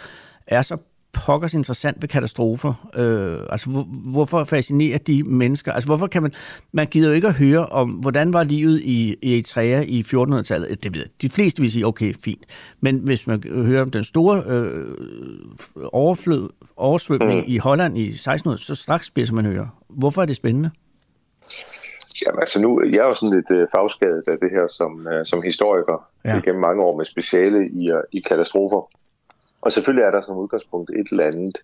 er 0.46 0.62
så 0.62 0.76
pokkers 1.14 1.54
interessant 1.54 2.02
ved 2.02 2.08
katastrofer? 2.08 2.88
Øh, 2.96 3.38
altså, 3.50 3.70
hvor, 3.70 3.82
hvorfor 4.12 4.44
fascinerer 4.44 4.98
de 4.98 5.22
mennesker? 5.22 5.72
Altså, 5.72 5.86
hvorfor 5.86 6.06
kan 6.06 6.22
man... 6.22 6.32
Man 6.72 6.86
gider 6.86 7.08
jo 7.08 7.14
ikke 7.14 7.28
at 7.28 7.34
høre 7.34 7.66
om, 7.66 7.90
hvordan 7.90 8.32
var 8.32 8.42
livet 8.42 8.80
i, 8.80 9.16
i 9.22 9.34
Eritrea 9.34 9.80
i 9.80 10.00
1400-tallet. 10.00 10.84
Det 10.84 10.94
ved 10.94 11.00
jeg. 11.00 11.10
De 11.22 11.30
fleste 11.30 11.62
vil 11.62 11.70
sige, 11.70 11.86
okay, 11.86 12.14
fint. 12.24 12.44
Men 12.80 12.96
hvis 12.96 13.26
man 13.26 13.42
hører 13.46 13.82
om 13.82 13.90
den 13.90 14.04
store 14.04 14.42
øh, 14.46 14.86
overflød, 15.92 16.50
oversvømning 16.76 17.40
mm. 17.40 17.46
i 17.46 17.58
Holland 17.58 17.98
i 17.98 18.08
1600, 18.08 18.62
så 18.62 18.74
straks 18.74 19.10
bliver 19.10 19.32
man 19.32 19.44
høre. 19.44 19.70
Hvorfor 19.88 20.22
er 20.22 20.26
det 20.26 20.36
spændende? 20.36 20.70
Jamen 22.26 22.40
altså 22.40 22.60
nu, 22.60 22.82
jeg 22.84 22.98
er 22.98 23.06
jo 23.06 23.14
sådan 23.14 23.36
lidt 23.36 23.50
øh, 23.50 23.68
fagskadet 23.72 24.22
af 24.26 24.38
det 24.42 24.50
her 24.50 24.66
som, 24.66 25.08
øh, 25.08 25.26
som 25.26 25.42
historiker 25.42 26.08
ja. 26.24 26.40
gennem 26.44 26.60
mange 26.60 26.82
år 26.82 26.96
med 26.96 27.04
speciale 27.04 27.68
i, 27.68 27.92
uh, 27.92 28.00
i 28.12 28.20
katastrofer. 28.20 28.88
Og 29.64 29.72
selvfølgelig 29.72 30.04
er 30.04 30.10
der 30.10 30.20
som 30.20 30.36
udgangspunkt 30.36 30.90
et 30.90 31.08
eller 31.10 31.24
andet, 31.24 31.56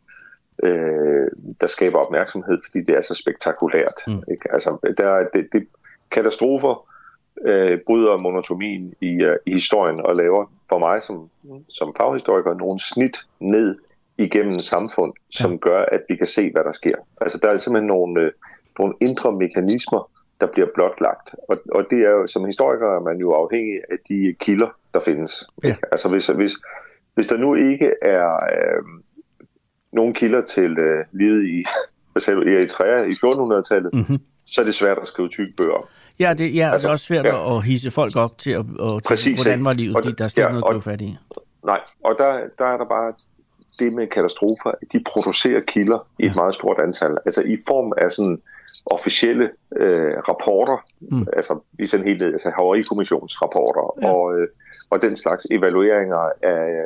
øh, 0.62 1.28
der 1.60 1.66
skaber 1.66 1.98
opmærksomhed, 1.98 2.58
fordi 2.64 2.84
det 2.84 2.96
er 2.96 3.00
så 3.00 3.14
spektakulært. 3.14 3.98
Mm. 4.06 4.22
Ikke? 4.30 4.52
Altså, 4.52 4.92
der 4.98 5.08
er 5.08 5.26
det, 5.34 5.48
det, 5.52 5.66
katastrofer 6.10 6.86
øh, 7.46 7.78
bryder 7.86 8.16
monotomien 8.16 8.94
i, 9.00 9.24
uh, 9.24 9.32
i 9.46 9.52
historien 9.52 10.00
og 10.00 10.16
laver 10.16 10.52
for 10.68 10.78
mig 10.78 11.02
som, 11.02 11.30
som 11.68 11.94
faghistoriker 11.96 12.54
nogle 12.54 12.80
snit 12.80 13.16
ned 13.40 13.78
igennem 14.18 14.58
samfund, 14.58 15.12
som 15.30 15.50
ja. 15.50 15.56
gør, 15.56 15.84
at 15.84 16.00
vi 16.08 16.16
kan 16.16 16.26
se, 16.26 16.52
hvad 16.52 16.62
der 16.62 16.72
sker. 16.72 16.96
Altså 17.20 17.38
der 17.42 17.48
er 17.48 17.56
simpelthen 17.56 17.86
nogle, 17.86 18.20
øh, 18.20 18.32
nogle 18.78 18.94
indre 19.00 19.32
mekanismer, 19.32 20.10
der 20.40 20.46
bliver 20.46 20.68
blotlagt. 20.74 21.34
Og, 21.48 21.58
og 21.72 21.84
det 21.90 21.98
er 21.98 22.10
jo, 22.10 22.26
som 22.26 22.44
historiker 22.44 22.96
er 22.96 23.00
man 23.00 23.18
jo 23.18 23.32
afhængig 23.32 23.80
af 23.90 23.96
de 24.08 24.34
kilder, 24.40 24.68
der 24.94 25.00
findes. 25.00 25.50
Ja. 25.64 25.76
Altså 25.92 26.08
hvis, 26.08 26.26
hvis, 26.26 26.52
hvis 27.14 27.26
der 27.26 27.36
nu 27.36 27.54
ikke 27.54 27.92
er 28.02 28.34
øh, 28.34 28.82
nogen 29.92 30.14
kilder 30.14 30.44
til 30.44 30.78
øh, 30.78 31.04
livet 31.12 31.46
i, 31.46 31.64
Eritrea 32.28 33.02
i 33.04 33.10
1400-tallet, 33.10 33.94
mm-hmm. 33.94 34.18
så 34.46 34.60
er 34.60 34.64
det 34.64 34.74
svært 34.74 34.98
at 35.02 35.08
skrive 35.08 35.28
tykke 35.28 35.52
bøger. 35.56 35.88
Ja, 36.20 36.34
det, 36.34 36.54
ja, 36.54 36.72
altså, 36.72 36.86
det 36.86 36.88
er 36.88 36.92
også 36.92 37.04
svært 37.04 37.26
ja. 37.26 37.56
at 37.56 37.64
hisse 37.64 37.90
folk 37.90 38.16
op 38.16 38.38
til, 38.38 38.50
at, 38.50 38.64
og, 38.78 39.02
til 39.02 39.08
Præcis, 39.08 39.42
hvordan 39.42 39.64
var 39.64 39.72
livet, 39.72 39.96
fordi 39.96 40.12
der 40.12 40.24
er 40.24 40.28
slet 40.28 40.44
ja, 40.44 40.48
noget 40.48 40.62
at 40.62 40.70
gribe 40.70 40.82
fat 40.82 41.00
i. 41.00 41.16
Nej, 41.64 41.80
og 42.04 42.14
der, 42.18 42.32
der 42.58 42.64
er 42.64 42.76
der 42.76 42.84
bare 42.84 43.12
det 43.78 43.92
med 43.92 44.06
katastrofer, 44.06 44.72
de 44.92 45.04
producerer 45.06 45.60
kilder 45.60 46.08
i 46.18 46.26
et 46.26 46.36
meget 46.36 46.54
stort 46.54 46.80
antal. 46.80 47.18
Altså 47.24 47.42
i 47.42 47.56
form 47.68 47.92
af 47.96 48.10
sådan 48.10 48.38
officielle 48.86 49.50
øh, 49.76 50.12
rapporter, 50.28 50.84
mm. 51.00 51.26
altså 51.32 51.58
i 51.78 51.86
sådan 51.86 52.06
hele 52.06 52.26
altså 52.26 52.50
havarikommissionsrapporter 52.56 53.94
ja. 54.02 54.12
og, 54.12 54.38
øh, 54.38 54.48
og 54.90 55.02
den 55.02 55.16
slags 55.16 55.46
evalueringer 55.50 56.30
af, 56.42 56.84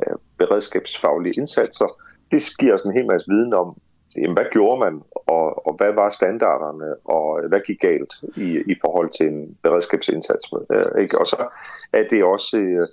af 0.00 0.14
beredskabsfaglige 0.38 1.40
indsatser. 1.40 2.00
Det 2.30 2.42
giver 2.58 2.74
os 2.74 2.82
en 2.82 2.92
hel 2.92 3.06
masse 3.06 3.26
viden 3.28 3.54
om, 3.54 3.76
jamen, 4.16 4.36
hvad 4.36 4.46
gjorde 4.52 4.80
man, 4.80 5.02
og, 5.10 5.66
og 5.66 5.74
hvad 5.74 5.92
var 5.92 6.10
standarderne, 6.10 6.94
og 7.04 7.48
hvad 7.48 7.60
gik 7.66 7.80
galt 7.80 8.14
i, 8.36 8.62
i 8.66 8.74
forhold 8.80 9.10
til 9.10 9.26
en 9.26 9.56
beredskabsindsats. 9.62 10.52
Øh, 10.72 11.02
ikke? 11.02 11.18
Og 11.18 11.26
så 11.26 11.48
er 11.92 12.02
det 12.10 12.24
også... 12.24 12.58
Øh, 12.58 12.86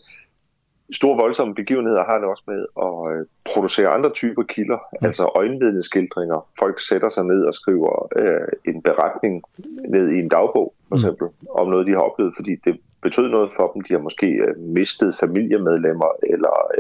store 0.92 1.18
voldsomme 1.18 1.56
begivenheder 1.56 2.04
har 2.04 2.18
det 2.18 2.28
også 2.28 2.44
med 2.48 2.66
at 2.88 3.14
øh, 3.14 3.26
producere 3.54 3.88
andre 3.88 4.10
typer 4.10 4.44
kilder, 4.44 4.80
ja. 5.02 5.08
altså 5.08 5.32
øjenvidneskildringer. 5.36 6.48
Folk 6.60 6.80
sætter 6.80 7.10
sig 7.10 7.26
ned 7.26 7.44
og 7.44 7.54
skriver 7.54 8.08
øh, 8.16 8.48
en 8.66 8.82
beretning 8.82 9.44
ned 9.90 10.10
i 10.10 10.20
en 10.20 10.30
dagbog, 10.30 10.74
for 10.88 10.96
mm. 10.96 11.00
eksempel, 11.00 11.28
mm. 11.28 11.48
om 11.50 11.68
noget, 11.68 11.88
de 11.88 11.92
har 11.92 12.00
oplevet, 12.00 12.34
fordi 12.36 12.56
det 12.56 12.80
betød 13.02 13.30
noget 13.30 13.52
for 13.56 13.72
dem. 13.72 13.82
De 13.82 13.94
har 13.94 14.00
måske 14.00 14.26
øh, 14.26 14.58
mistet 14.58 15.16
familiemedlemmer, 15.20 16.12
eller 16.24 16.72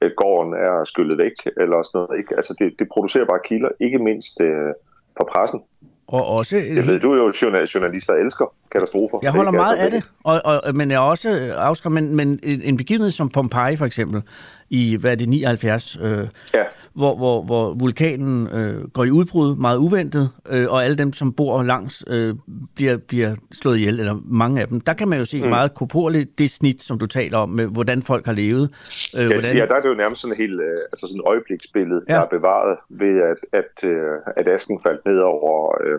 øh, 0.00 0.10
gården 0.16 0.54
er 0.54 0.84
skyllet 0.84 1.18
væk, 1.18 1.32
eller 1.56 1.82
sådan 1.82 1.98
noget. 1.98 2.18
Ikke? 2.18 2.36
Altså, 2.36 2.54
det, 2.58 2.74
det 2.78 2.88
producerer 2.88 3.26
bare 3.26 3.40
kilder, 3.44 3.68
ikke 3.80 3.98
mindst 3.98 4.40
øh, 4.40 4.72
for 5.16 5.28
pressen. 5.32 5.60
Og 6.08 6.26
også... 6.26 6.56
Det 6.56 6.86
ved 6.86 7.00
du 7.00 7.14
jo, 7.14 7.32
journalister 7.74 8.14
elsker 8.14 8.54
katastrofer. 8.70 9.18
Jeg 9.22 9.32
holder 9.32 9.50
meget 9.50 9.76
af 9.76 9.90
det, 9.90 10.12
og, 10.24 10.40
og, 10.44 10.74
men 10.74 10.90
jeg 10.90 10.96
er 10.96 11.00
også 11.00 11.52
afskrevet, 11.56 11.94
men, 11.94 12.16
men 12.16 12.40
en 12.42 12.76
begivenhed 12.76 13.10
som 13.10 13.28
Pompeji 13.28 13.76
for 13.76 13.84
eksempel, 13.84 14.22
i, 14.70 14.96
hvad 15.00 15.10
er 15.12 15.14
det, 15.14 15.28
79, 15.28 15.98
øh, 16.02 16.28
ja. 16.54 16.64
hvor, 16.94 17.16
hvor, 17.16 17.42
hvor 17.42 17.74
vulkanen 17.74 18.48
øh, 18.52 18.88
går 18.88 19.04
i 19.04 19.10
udbrud 19.10 19.56
meget 19.56 19.78
uventet, 19.78 20.30
øh, 20.50 20.66
og 20.68 20.84
alle 20.84 20.96
dem, 20.96 21.12
som 21.12 21.32
bor 21.32 21.62
langs, 21.62 22.04
øh, 22.06 22.34
bliver, 22.74 22.96
bliver 22.96 23.34
slået 23.52 23.76
ihjel, 23.76 24.00
eller 24.00 24.16
mange 24.24 24.60
af 24.60 24.68
dem. 24.68 24.80
Der 24.80 24.92
kan 24.92 25.08
man 25.08 25.18
jo 25.18 25.24
se 25.24 25.42
mm. 25.42 25.48
meget 25.48 25.74
korporligt 25.74 26.38
det 26.38 26.50
snit, 26.50 26.82
som 26.82 26.98
du 26.98 27.06
taler 27.06 27.38
om, 27.38 27.48
med 27.48 27.66
hvordan 27.66 28.02
folk 28.02 28.26
har 28.26 28.32
levet. 28.32 28.70
Øh, 29.16 29.22
ja, 29.22 29.32
hvordan... 29.32 29.56
ja, 29.56 29.66
der 29.66 29.74
er 29.74 29.80
det 29.80 29.88
jo 29.88 29.94
nærmest 29.94 30.20
sådan 30.20 30.32
et 30.32 30.38
helt 30.38 30.60
øh, 30.60 30.78
altså 30.92 31.06
sådan 31.06 31.20
et 31.20 31.26
øjebliksbillede, 31.26 32.02
ja. 32.08 32.14
der 32.14 32.20
er 32.20 32.28
bevaret 32.28 32.78
ved, 32.90 33.22
at, 33.22 33.36
at, 33.52 33.88
øh, 33.90 34.12
at 34.36 34.48
asken 34.48 34.80
faldt 34.86 35.06
ned 35.06 35.18
over... 35.18 35.82
Øh, 35.84 35.98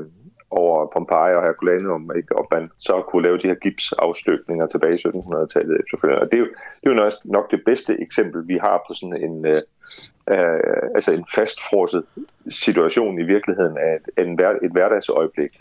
over 0.51 0.85
Pompeji 0.93 1.35
og 1.35 1.43
Herculaneum, 1.43 2.11
ikke? 2.15 2.37
og 2.37 2.47
man 2.51 2.71
så 2.77 3.01
kunne 3.01 3.23
lave 3.23 3.37
de 3.37 3.47
her 3.47 3.55
gipsafstøbninger 3.55 4.67
tilbage 4.67 4.93
i 4.93 5.07
1700-tallet 5.07 5.79
efterfølgende. 5.79 6.21
Og 6.21 6.31
det 6.31 6.37
er 6.37 6.39
jo, 6.39 6.47
det 6.83 6.89
er 6.89 6.93
jo 6.93 7.11
nok 7.23 7.51
det 7.51 7.61
bedste 7.65 8.01
eksempel, 8.01 8.47
vi 8.47 8.57
har 8.57 8.83
på 8.87 8.93
sådan 8.93 9.23
en, 9.23 9.45
øh, 9.45 9.61
øh, 10.29 10.89
altså 10.95 11.11
en 11.11 11.25
fastfrosset 11.35 12.03
situation 12.49 13.19
i 13.19 13.23
virkeligheden 13.23 13.77
af 13.77 13.95
et, 13.95 14.25
en, 14.25 14.39
et 14.63 14.71
hverdagsøjeblik. 14.71 15.59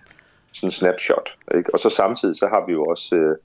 Sådan 0.52 0.66
en 0.66 0.70
snapshot. 0.70 1.36
Ikke? 1.54 1.70
Og 1.74 1.78
så 1.78 1.90
samtidig 1.90 2.36
så 2.36 2.46
har 2.46 2.66
vi 2.66 2.72
jo 2.72 2.84
også, 2.84 3.16
øh, 3.16 3.36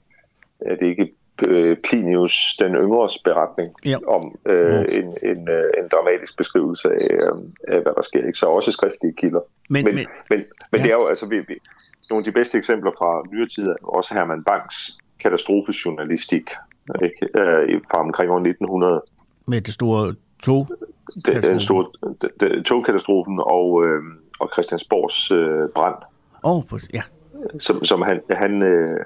er 0.60 0.76
det 0.76 0.86
ikke 0.86 1.12
øh, 1.48 1.76
Plinius 1.76 2.56
den 2.58 2.74
yngres 2.74 3.18
beretning 3.18 3.70
ja. 3.84 3.98
om 4.06 4.38
øh, 4.46 4.80
mm. 4.80 4.86
en, 4.88 5.04
en, 5.30 5.48
øh, 5.48 5.64
en 5.78 5.88
dramatisk 5.92 6.36
beskrivelse 6.36 6.88
af, 6.88 7.08
øh, 7.10 7.32
af, 7.68 7.82
hvad 7.82 7.92
der 7.96 8.02
sker. 8.02 8.26
Ikke? 8.26 8.38
Så 8.38 8.46
også 8.46 8.72
skriftlige 8.72 9.14
kilder. 9.16 9.40
Men, 9.70 9.84
men, 9.84 9.94
men, 9.94 10.06
men, 10.30 10.38
men 10.72 10.80
ja. 10.80 10.84
det 10.84 10.92
er 10.92 10.96
jo 10.96 11.06
altså, 11.06 11.26
vi, 11.26 11.38
vi, 11.38 11.54
nogle 12.10 12.20
af 12.20 12.24
de 12.24 12.32
bedste 12.32 12.58
eksempler 12.58 12.90
fra 12.98 13.22
nyere 13.32 13.48
tid 13.48 13.66
er 13.66 13.74
også 13.82 14.14
Herman 14.14 14.44
Banks 14.44 14.98
katastrofejournalistik 15.20 16.50
ikke? 17.02 17.38
Øh, 17.40 17.80
fra 17.90 18.00
omkring 18.00 18.30
år 18.30 18.38
1900. 18.38 19.02
Med 19.46 19.60
det 19.60 19.74
store 19.74 20.14
tog? 20.42 20.68
Den 21.26 21.60
store 21.60 21.86
det, 22.40 22.64
togkatastrofen 22.64 23.40
og, 23.40 23.84
øh, 23.84 24.02
og 24.40 24.48
Christiansborgs 24.52 25.30
øh, 25.30 25.68
brand. 25.74 25.94
Åh, 26.44 26.56
oh, 26.56 26.80
ja. 26.94 27.02
Som, 27.58 27.84
som 27.84 28.02
han, 28.02 28.20
han 28.30 28.62
øh, 28.62 29.04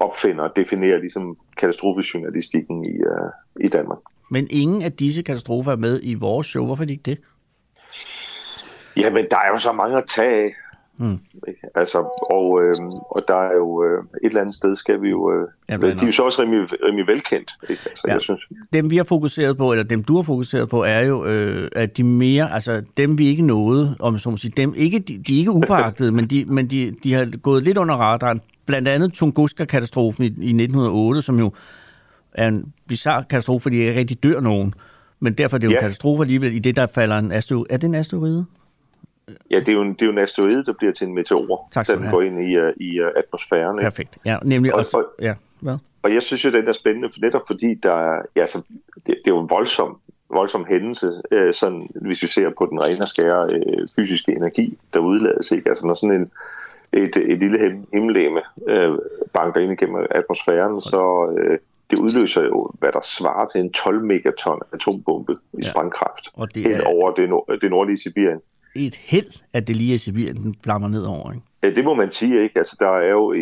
opfinder 0.00 0.44
og 0.44 0.56
definerer 0.56 0.98
ligesom 0.98 1.36
katastrofejournalistikken 1.56 2.84
i, 2.84 2.96
uh, 2.98 3.64
i 3.64 3.68
Danmark. 3.68 3.98
Men 4.30 4.46
ingen 4.50 4.82
af 4.82 4.92
disse 4.92 5.22
katastrofer 5.22 5.72
er 5.72 5.76
med 5.76 6.00
i 6.02 6.14
vores 6.14 6.46
show. 6.46 6.66
Hvorfor 6.66 6.82
er 6.82 6.86
de 6.86 6.92
ikke 6.92 7.02
det? 7.02 7.18
Jamen, 8.96 9.24
der 9.30 9.36
er 9.36 9.48
jo 9.48 9.58
så 9.58 9.72
mange 9.72 9.98
at 9.98 10.04
tage 10.16 10.44
af. 10.44 10.54
Mm. 11.00 11.18
Altså, 11.74 11.98
og, 12.30 12.62
øh, 12.62 12.74
og 13.10 13.22
der 13.28 13.36
er 13.36 13.54
jo 13.56 13.84
øh, 13.84 13.98
et 13.98 14.28
eller 14.28 14.40
andet 14.40 14.54
sted, 14.54 14.76
skal 14.76 15.02
vi 15.02 15.10
jo... 15.10 15.32
Øh, 15.32 15.48
ja, 15.68 15.76
de 15.76 15.86
er 15.86 16.06
jo 16.06 16.12
så 16.12 16.22
også 16.22 16.42
rimelig, 16.42 16.68
rimelig 16.86 17.06
velkendt. 17.06 17.52
Ikke? 17.70 17.82
Altså, 17.86 18.04
ja. 18.06 18.12
jeg 18.12 18.22
synes. 18.22 18.40
Dem 18.72 18.90
vi 18.90 18.96
har 18.96 19.04
fokuseret 19.04 19.56
på, 19.56 19.72
eller 19.72 19.84
dem 19.84 20.04
du 20.04 20.16
har 20.16 20.22
fokuseret 20.22 20.68
på, 20.68 20.84
er 20.84 21.00
jo, 21.00 21.24
øh, 21.24 21.68
at 21.76 21.96
de 21.96 22.04
mere, 22.04 22.52
altså 22.52 22.82
dem 22.96 23.18
vi 23.18 23.28
ikke 23.28 23.42
nåede, 23.42 23.96
om 24.00 24.18
så 24.18 24.30
må 24.30 24.36
sige, 24.36 24.52
dem 24.56 24.74
ikke, 24.76 24.98
de, 24.98 25.22
de 25.28 25.34
er 25.34 25.38
ikke 25.38 25.52
upåagtede, 25.60 26.12
men, 26.12 26.26
de, 26.26 26.44
men 26.44 26.66
de, 26.66 26.96
de 27.02 27.12
har 27.12 27.38
gået 27.42 27.62
lidt 27.62 27.78
under 27.78 27.94
radaren. 27.94 28.40
Blandt 28.66 28.88
andet 28.88 29.12
Tunguska-katastrofen 29.14 30.24
i, 30.24 30.26
i 30.26 30.28
1908, 30.28 31.22
som 31.22 31.38
jo 31.38 31.52
er 32.32 32.48
en 32.48 32.72
bizarre 32.88 33.24
katastrofe, 33.30 33.62
fordi 33.62 33.76
ikke 33.76 34.00
rigtig 34.00 34.22
dør 34.22 34.40
nogen. 34.40 34.74
Men 35.20 35.32
derfor 35.32 35.56
er 35.56 35.58
det 35.58 35.66
jo 35.66 35.70
ja. 35.70 35.76
en 35.76 35.82
katastrofe 35.82 36.22
alligevel, 36.22 36.54
i 36.54 36.58
det 36.58 36.76
der 36.76 36.86
falder 36.86 37.18
en 37.18 37.32
asteroide. 37.32 37.66
Er 37.70 37.76
det 37.76 37.84
en 37.84 37.94
asteroide? 37.94 38.46
Ja, 39.50 39.58
det 39.58 39.68
er 39.68 39.72
jo 39.72 39.82
en, 39.82 39.92
det 39.92 40.02
er 40.02 40.06
jo 40.06 40.12
en 40.12 40.18
asteroide, 40.18 40.64
der 40.64 40.72
bliver 40.72 40.92
til 40.92 41.06
en 41.06 41.14
meteor, 41.14 41.68
tak 41.70 41.86
skal 41.86 41.98
den 41.98 42.10
går 42.10 42.22
ind 42.22 42.40
i, 42.40 42.58
uh, 42.58 42.68
i 42.76 43.00
uh, 43.00 43.08
atmosfæren. 43.16 43.78
Ikke? 43.78 43.84
Perfekt. 43.84 44.18
Ja, 44.24 44.38
nemlig 44.42 44.74
og, 44.74 44.78
også, 44.78 44.96
og, 44.96 45.04
ja, 45.20 45.34
hvad? 45.60 45.76
Og 46.02 46.14
jeg 46.14 46.22
synes 46.22 46.44
jo, 46.44 46.50
den 46.50 46.68
er 46.68 46.72
spændende, 46.72 47.08
for 47.12 47.20
netop 47.20 47.42
fordi 47.46 47.74
der 47.74 47.92
er, 47.92 48.22
ja, 48.36 48.40
altså, 48.40 48.62
det, 48.94 49.06
det 49.06 49.26
er 49.26 49.30
jo 49.30 49.40
en 49.40 49.50
voldsom, 49.50 49.98
voldsom 50.30 50.66
hændelse, 50.68 51.12
øh, 51.30 51.54
sådan, 51.54 51.90
hvis 51.94 52.22
vi 52.22 52.26
ser 52.26 52.50
på 52.58 52.66
den 52.66 52.82
rene 52.82 53.06
skære 53.06 53.46
øh, 53.54 53.86
fysiske 53.96 54.32
energi, 54.32 54.78
der 54.94 54.98
udlades. 54.98 55.52
Ikke? 55.52 55.68
Altså 55.68 55.86
når 55.86 55.94
sådan 55.94 56.20
en, 56.20 56.30
et, 56.92 57.16
et 57.16 57.38
lille 57.38 57.84
himmellegeme 57.92 58.40
øh, 58.68 58.98
banker 59.34 59.60
ind 59.60 59.72
igennem 59.72 60.06
atmosfæren, 60.10 60.72
okay. 60.72 60.80
så 60.80 61.34
øh, 61.38 61.58
det 61.90 61.98
udløser 61.98 62.42
jo, 62.42 62.70
hvad 62.78 62.92
der 62.92 63.00
svarer 63.00 63.46
til 63.48 63.60
en 63.60 63.72
12 63.72 64.04
megaton 64.04 64.60
atombombe 64.72 65.32
i 65.32 65.36
ja. 65.62 65.70
sprængkraft 65.70 66.28
og 66.34 66.54
det 66.54 66.66
er... 66.66 66.82
over 66.84 67.10
det, 67.10 67.28
nord- 67.28 67.58
det 67.62 67.70
nordlige 67.70 67.96
Sibirien 67.96 68.40
et 68.74 68.94
held, 68.94 69.42
at 69.52 69.66
det 69.66 69.76
lige 69.76 69.94
er 69.94 69.98
Sibirien, 69.98 70.36
den 70.36 70.54
blammer 70.62 70.88
ned 70.88 71.02
over, 71.02 71.32
ikke? 71.32 71.44
Ja, 71.62 71.70
det 71.70 71.84
må 71.84 71.94
man 71.94 72.10
sige, 72.10 72.42
ikke? 72.42 72.58
Altså, 72.58 72.76
der 72.80 72.88
er 72.88 73.10
jo 73.10 73.34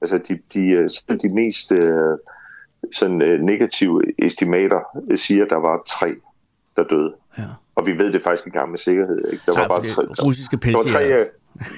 altså, 0.00 0.18
de, 0.18 0.38
de, 0.54 0.66
øh, 0.68 0.88
de 1.22 1.34
mest 1.34 1.72
uh, 1.72 1.78
sådan, 2.92 3.22
uh, 3.22 3.40
negative 3.40 4.02
estimater 4.18 4.80
siger, 5.16 5.44
at 5.44 5.50
der 5.50 5.56
var 5.56 5.82
tre, 5.86 6.14
der 6.76 6.84
døde. 6.84 7.14
Ja. 7.38 7.44
Og 7.74 7.86
vi 7.86 7.98
ved 7.98 8.12
det 8.12 8.22
faktisk 8.22 8.46
ikke 8.46 8.56
engang 8.56 8.70
med 8.70 8.78
sikkerhed. 8.78 9.32
Ikke? 9.32 9.42
Der 9.46 9.52
Nej, 9.52 9.62
var 9.62 9.68
bare 9.68 9.84
tre, 9.84 10.02
russiske 10.26 10.56
der, 10.56 10.70
der 10.70 10.76
var 10.76 10.84
tre, 10.84 11.24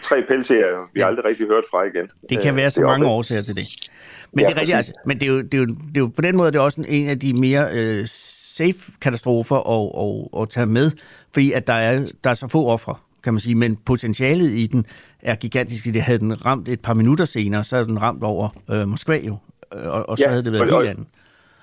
tre 0.03 0.23
pelsier, 0.29 0.91
vi 0.95 1.01
har 1.01 1.07
aldrig 1.07 1.25
rigtig 1.25 1.47
hørt 1.47 1.65
fra 1.71 1.83
igen. 1.83 2.11
Det 2.29 2.43
kan 2.43 2.57
være 2.57 2.71
så 2.71 2.81
mange 2.81 3.07
årsager 3.07 3.43
til 3.43 3.55
det. 3.55 3.91
Men, 4.33 4.41
ja, 4.41 4.49
det, 4.49 4.57
er 4.57 4.61
rigtig, 4.61 4.75
altså, 4.75 4.93
men 5.07 5.21
det, 5.21 5.27
er 5.27 5.33
jo, 5.33 5.43
det, 5.43 5.55
er 5.55 5.59
jo, 5.59 5.67
det 5.67 5.97
er 5.97 6.01
jo 6.01 6.07
på 6.07 6.23
den 6.23 6.37
måde 6.37 6.53
det 6.53 6.59
er 6.59 6.63
også 6.63 6.85
en 6.89 7.09
af 7.09 7.19
de 7.19 7.33
mere 7.41 7.69
øh, 7.73 8.07
safe 8.07 8.93
katastrofer 9.01 9.57
at, 9.57 10.33
at, 10.35 10.43
at 10.43 10.49
tage 10.49 10.67
med, 10.67 10.91
fordi 11.33 11.53
at 11.53 11.67
der 11.67 11.73
er, 11.73 12.13
der 12.25 12.31
er 12.31 12.35
så 12.35 12.49
få 12.49 12.67
ofre, 12.67 12.95
kan 13.25 13.35
man 13.35 13.41
sige, 13.41 13.55
men 13.55 13.77
potentialet 13.77 14.51
i 14.51 14.67
den 14.67 14.87
er 15.23 15.35
gigantisk. 15.35 15.85
Det 15.85 16.03
havde 16.03 16.19
den 16.19 16.47
ramt 16.47 16.69
et 16.69 16.81
par 16.81 16.95
minutter 16.95 17.25
senere, 17.25 17.65
så 17.65 17.77
er 17.77 17.85
den 17.85 18.03
ramt 18.03 18.23
over 18.23 18.49
øh, 18.71 18.89
Moskva 18.89 19.17
jo, 19.17 19.37
og, 19.71 20.09
og 20.09 20.19
så 20.19 20.25
ja, 20.25 20.31
havde 20.31 20.45
det 20.45 20.53
været 20.53 20.73
og, 20.73 20.81
helt 20.81 20.91
andet. 20.91 21.07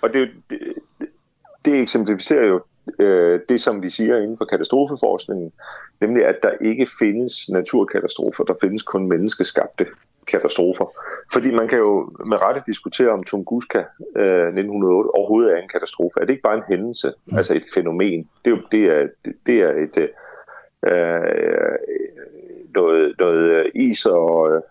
Og 0.01 0.10
det, 0.14 0.30
det, 0.49 0.60
det 1.66 1.82
eksemplificerer 1.82 2.47
jo 2.47 2.64
øh, 2.99 3.39
det, 3.49 3.61
som 3.61 3.83
vi 3.83 3.89
siger 3.89 4.17
inden 4.17 4.38
for 4.38 4.45
katastrofeforskningen, 4.45 5.51
nemlig 6.01 6.25
at 6.25 6.39
der 6.43 6.51
ikke 6.61 6.88
findes 6.99 7.49
naturkatastrofer, 7.49 8.43
der 8.43 8.53
findes 8.61 8.83
kun 8.83 9.09
menneskeskabte 9.09 9.85
katastrofer. 10.27 10.85
Fordi 11.33 11.51
man 11.51 11.67
kan 11.67 11.77
jo 11.77 12.11
med 12.25 12.41
rette 12.41 12.61
diskutere, 12.67 13.09
om 13.09 13.23
Tunguska 13.23 13.83
øh, 14.15 14.47
1908 14.47 15.15
overhovedet 15.15 15.53
er 15.53 15.61
en 15.61 15.69
katastrofe. 15.69 16.19
Er 16.19 16.25
det 16.25 16.29
ikke 16.29 16.43
bare 16.49 16.57
en 16.57 16.63
hændelse, 16.69 17.13
mm. 17.25 17.38
altså 17.38 17.55
et 17.55 17.65
fænomen? 17.75 18.29
Det 18.45 18.51
er 18.51 18.55
jo 18.55 18.61
det 18.71 18.83
er, 18.85 19.07
det, 19.45 19.57
er 19.61 19.71
et 19.85 19.97
øh, 20.88 21.75
noget, 22.75 23.15
noget 23.19 23.71
is 23.75 24.05
og, 24.05 24.63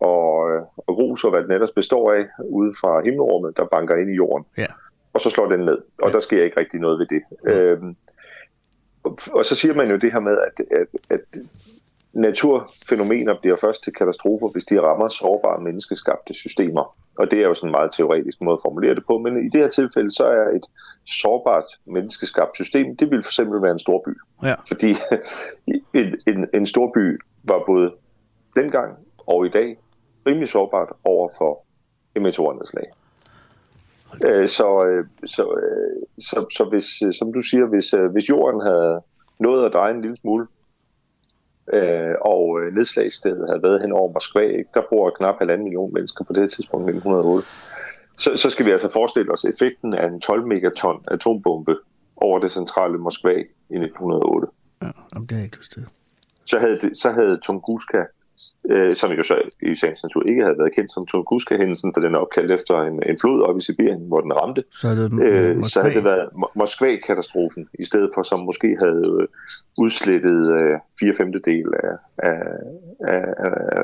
og, 0.00 0.34
og 0.76 0.94
grus 0.94 1.24
og 1.24 1.30
hvad 1.30 1.42
den 1.42 1.52
ellers 1.52 1.72
består 1.72 2.12
af, 2.12 2.24
ude 2.44 2.72
fra 2.80 3.00
himmelrummet, 3.04 3.56
der 3.56 3.64
banker 3.64 3.96
ind 3.96 4.10
i 4.10 4.14
jorden. 4.14 4.46
Ja. 4.58 4.66
Og 5.12 5.20
så 5.20 5.30
slår 5.30 5.48
den 5.48 5.60
ned, 5.60 5.78
og 6.02 6.08
ja. 6.08 6.12
der 6.12 6.20
sker 6.20 6.44
ikke 6.44 6.60
rigtig 6.60 6.80
noget 6.80 6.98
ved 6.98 7.06
det. 7.06 7.22
Mm. 7.44 7.50
Øhm, 7.50 7.96
og, 9.02 9.18
og 9.32 9.44
så 9.44 9.54
siger 9.54 9.74
man 9.74 9.90
jo 9.90 9.96
det 9.96 10.12
her 10.12 10.20
med, 10.20 10.38
at, 10.38 10.64
at, 10.80 10.86
at 11.10 11.42
naturfænomener 12.12 13.34
bliver 13.40 13.56
først 13.56 13.84
til 13.84 13.92
katastrofer, 13.92 14.48
hvis 14.48 14.64
de 14.64 14.80
rammer 14.80 15.08
sårbare 15.08 15.60
menneskeskabte 15.62 16.34
systemer. 16.34 16.96
Og 17.18 17.30
det 17.30 17.38
er 17.38 17.42
jo 17.42 17.54
sådan 17.54 17.68
en 17.68 17.72
meget 17.72 17.92
teoretisk 17.92 18.40
måde 18.40 18.54
at 18.54 18.60
formulere 18.62 18.94
det 18.94 19.06
på, 19.06 19.18
men 19.18 19.46
i 19.46 19.48
det 19.48 19.60
her 19.60 19.68
tilfælde, 19.68 20.10
så 20.10 20.24
er 20.24 20.56
et 20.56 20.66
sårbart 21.06 21.64
menneskeskabt 21.86 22.54
system, 22.54 22.96
det 22.96 23.10
vil 23.10 23.22
for 23.22 23.28
eksempel 23.28 23.62
være 23.62 23.72
en 23.72 23.78
stor 23.78 24.02
by. 24.06 24.10
Ja. 24.46 24.54
Fordi 24.68 24.90
en, 26.00 26.20
en, 26.26 26.48
en 26.54 26.66
stor 26.66 26.90
by 26.94 27.20
var 27.44 27.62
både 27.66 27.94
dengang 28.56 28.96
og 29.26 29.46
i 29.46 29.48
dag 29.48 29.78
rimelig 30.26 30.48
sårbart 30.48 30.92
over 31.04 31.28
for 31.38 31.64
slag. 32.64 32.84
Øh, 32.86 33.01
så, 34.46 34.86
øh, 34.86 35.06
så, 35.26 35.42
øh, 35.42 36.02
så, 36.18 36.46
så 36.56 36.64
hvis, 36.70 37.16
som 37.18 37.32
du 37.32 37.40
siger, 37.40 37.66
hvis, 37.66 37.94
hvis 38.12 38.28
jorden 38.28 38.60
havde 38.60 39.00
nået 39.38 39.66
at 39.66 39.72
dreje 39.72 39.94
en 39.94 40.00
lille 40.00 40.16
smule 40.16 40.46
øh, 41.72 42.14
og 42.20 42.60
øh, 42.60 42.74
nedslagsstedet 42.74 43.48
havde 43.48 43.62
været 43.62 43.80
hen 43.80 43.92
over 43.92 44.12
Moskva. 44.12 44.40
Ikke? 44.40 44.70
Der 44.74 44.82
bor 44.90 45.10
knap 45.10 45.38
halvanden 45.38 45.64
million 45.64 45.94
mennesker 45.94 46.24
på 46.24 46.32
det 46.32 46.50
tidspunkt 46.50 46.86
i 46.86 46.96
1908. 46.96 47.48
Så, 48.16 48.36
så 48.36 48.50
skal 48.50 48.66
vi 48.66 48.70
altså 48.70 48.90
forestille 48.92 49.32
os 49.32 49.44
effekten 49.44 49.94
af 49.94 50.06
en 50.06 50.20
12 50.20 50.46
megaton 50.46 51.04
atombombe 51.10 51.76
over 52.16 52.38
det 52.38 52.50
centrale 52.50 52.98
Moskva 52.98 53.34
i 53.70 53.76
1908. 53.76 54.48
Ja, 54.82 54.90
det 55.20 55.38
er 55.38 55.42
ikke 55.42 55.56
lyst 55.56 55.78
Så 56.44 56.58
havde, 56.58 56.78
det, 56.78 56.96
så 56.96 57.10
havde 57.10 57.36
Tunguska 57.36 58.02
øh, 58.70 58.94
som 58.96 59.10
jo 59.10 59.22
så 59.22 59.36
i 59.62 59.74
sagens 59.74 60.02
natur 60.02 60.22
ikke 60.28 60.42
havde 60.42 60.58
været 60.58 60.74
kendt 60.74 60.92
som 60.92 61.06
Tunguska-hændelsen, 61.06 61.92
for 61.94 62.00
den 62.00 62.14
er 62.14 62.18
opkaldt 62.18 62.50
efter 62.50 62.74
en, 62.82 63.02
en 63.10 63.18
flod 63.20 63.42
op 63.42 63.56
i 63.56 63.60
Sibirien, 63.60 64.02
hvor 64.08 64.20
den 64.20 64.32
ramte. 64.32 64.64
Så, 64.72 64.88
er 64.88 64.94
det 64.94 65.22
øh, 65.22 65.62
så 65.64 65.80
havde 65.82 65.94
det 65.94 66.04
været 66.04 66.28
Moskva-katastrofen, 66.56 67.68
i 67.78 67.84
stedet 67.84 68.10
for 68.14 68.22
som 68.22 68.40
måske 68.40 68.76
havde 68.84 69.04
øh, 69.20 69.28
udslettet 69.78 70.40
øh, 70.58 70.78
fire 71.00 71.14
femtedel 71.14 71.68
af, 71.84 71.94
af, 72.18 72.40
af, 73.00 73.24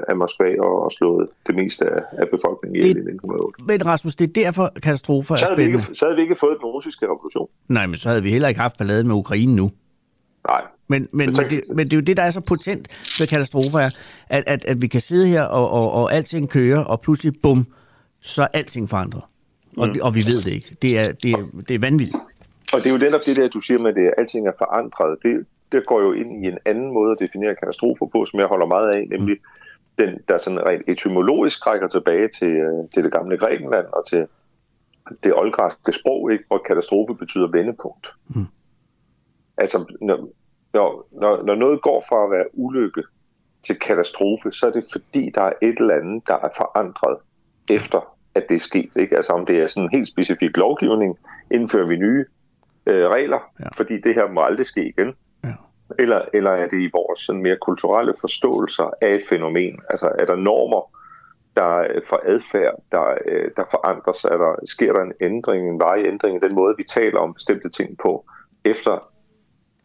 af, 0.09 0.17
Moskva 0.17 0.61
og, 0.61 0.83
og 0.85 0.93
slået 0.93 1.29
det 1.47 1.55
meste 1.55 1.85
af, 1.91 2.03
af 2.13 2.27
befolkningen 2.31 2.77
ihjel 2.77 2.97
i 2.97 3.01
1908. 3.01 3.65
Men 3.65 3.87
Rasmus, 3.87 4.17
det 4.17 4.29
er 4.29 4.45
derfor 4.45 4.73
katastrofer 4.83 5.35
så 5.37 5.47
er 5.47 5.55
spændende. 5.55 5.79
ikke, 5.79 5.99
så 5.99 6.05
havde 6.05 6.17
vi 6.17 6.23
ikke 6.23 6.35
fået 6.35 6.57
den 6.61 6.67
russiske 6.67 7.07
revolution. 7.07 7.49
Nej, 7.69 7.87
men 7.87 7.97
så 7.97 8.09
havde 8.09 8.23
vi 8.23 8.31
heller 8.31 8.49
ikke 8.49 8.61
haft 8.61 8.79
balladen 8.79 9.07
med 9.07 9.15
Ukraine 9.15 9.57
nu. 9.57 9.71
Nej, 10.49 10.63
Men, 10.89 11.09
men, 11.13 11.35
men, 11.39 11.51
det, 11.51 11.63
men 11.69 11.87
det 11.87 11.93
er 11.93 11.97
jo 11.97 12.03
det, 12.03 12.17
der 12.17 12.23
er 12.23 12.31
så 12.31 12.41
potent 12.41 12.89
ved 13.21 13.27
katastrofer, 13.27 13.79
er, 13.79 13.91
at, 14.29 14.45
at, 14.47 14.65
at 14.65 14.83
vi 14.83 14.87
kan 14.87 15.01
sidde 15.01 15.27
her, 15.27 15.43
og, 15.43 15.71
og, 15.71 15.93
og 15.93 16.13
alting 16.13 16.51
kører, 16.51 16.85
og 16.85 17.01
pludselig, 17.01 17.33
bum, 17.43 17.67
så 18.21 18.43
er 18.43 18.47
alting 18.53 18.89
forandret. 18.89 19.23
Og, 19.77 19.89
mm. 19.89 19.95
og 20.03 20.15
vi 20.15 20.21
ved 20.21 20.41
det 20.43 20.53
ikke. 20.55 20.77
Det 20.83 20.99
er, 20.99 21.13
det 21.13 21.31
er, 21.31 21.45
det 21.69 21.75
er 21.75 21.79
vanvittigt. 21.79 22.19
Og 22.73 22.79
det 22.81 22.87
er 22.87 22.91
jo 22.91 22.99
netop 22.99 23.21
det 23.27 23.37
der, 23.37 23.49
du 23.49 23.61
siger 23.61 23.79
med, 23.79 23.97
at 23.97 24.15
alting 24.19 24.49
er 24.49 24.53
forandret. 24.59 25.19
Det, 25.23 25.47
det 25.73 25.87
går 25.87 26.01
jo 26.01 26.13
ind 26.13 26.45
i 26.45 26.49
en 26.49 26.59
anden 26.65 26.93
måde 26.93 27.13
at 27.13 27.19
definere 27.21 27.55
katastrofer 27.55 28.07
på, 28.07 28.27
som 28.27 28.41
jeg 28.41 28.47
holder 28.47 28.67
meget 28.67 28.95
af, 28.95 29.07
nemlig 29.09 29.37
den, 29.99 30.19
der 30.29 30.39
sådan 30.39 30.67
rent 30.67 30.83
etymologisk 30.89 31.67
rækker 31.67 31.89
tilbage 31.89 32.29
til, 32.39 32.49
øh, 32.49 32.89
til 32.95 33.05
det 33.05 33.13
gamle 33.13 33.39
Grækenland 33.39 33.87
og 33.87 34.07
til 34.07 34.27
det 35.25 35.35
oldgræske 35.35 35.93
sprog, 35.93 36.33
ikke? 36.33 36.45
hvor 36.49 36.63
katastrofe 36.67 37.15
betyder 37.15 37.47
vendepunkt. 37.47 38.15
Mm. 38.29 38.47
Altså, 39.57 39.85
når, 40.01 40.29
når, 40.75 41.09
når, 41.13 41.43
når 41.43 41.55
noget 41.55 41.83
går 41.83 42.05
fra 42.09 42.25
at 42.25 42.31
være 42.31 42.45
ulykke 42.53 43.03
til 43.67 43.79
katastrofe, 43.79 44.53
så 44.53 44.67
er 44.67 44.71
det 44.71 44.85
fordi, 44.93 45.31
der 45.35 45.43
er 45.43 45.53
et 45.63 45.79
eller 45.79 45.95
andet, 45.95 46.23
der 46.29 46.35
er 46.35 46.49
forandret 46.57 47.19
efter, 47.71 48.17
at 48.35 48.45
det 48.49 48.55
er 48.55 48.59
sket. 48.59 48.91
Ikke? 48.97 49.17
Altså 49.17 49.33
om 49.33 49.47
det 49.47 49.59
er 49.59 49.67
sådan 49.67 49.85
en 49.85 49.97
helt 49.97 50.09
specifik 50.09 50.57
lovgivning, 50.57 51.19
indfører 51.51 51.87
vi 51.87 51.97
nye 51.97 52.25
øh, 52.87 53.09
regler, 53.09 53.39
Ja. 53.61 53.69
fordi 53.77 54.01
det 54.01 54.15
her 54.15 54.29
må 54.29 54.43
aldrig 54.43 54.67
ske 54.67 54.89
igen. 54.89 55.15
Ja. 55.45 55.55
Eller, 55.99 56.23
eller 56.33 56.51
er 56.51 56.69
det 56.69 56.81
i 56.81 56.91
vores 56.93 57.21
sådan 57.21 57.43
mere 57.43 57.57
kulturelle 57.63 58.15
forståelser 58.21 58.91
af 59.01 59.15
et 59.15 59.23
fænomen? 59.29 59.81
Altså 59.91 60.13
er 60.19 60.25
der 60.25 60.37
normer, 60.37 60.93
der 61.57 61.79
øh, 61.79 62.03
for 62.09 62.21
adfærd, 62.25 62.75
der, 62.93 63.15
øh, 63.27 63.51
der 63.57 63.65
forandres? 63.71 64.25
Er 64.25 64.37
der, 64.37 64.55
sker 64.65 64.93
der 64.93 65.03
en 65.03 65.13
ændring, 65.21 65.69
en 65.69 65.81
varig 65.81 66.07
ændring 66.07 66.37
i 66.37 66.47
den 66.49 66.55
måde, 66.55 66.75
vi 66.77 66.83
taler 66.83 67.19
om 67.19 67.35
bestemte 67.35 67.69
ting 67.69 67.99
på, 68.03 68.25
efter 68.65 69.11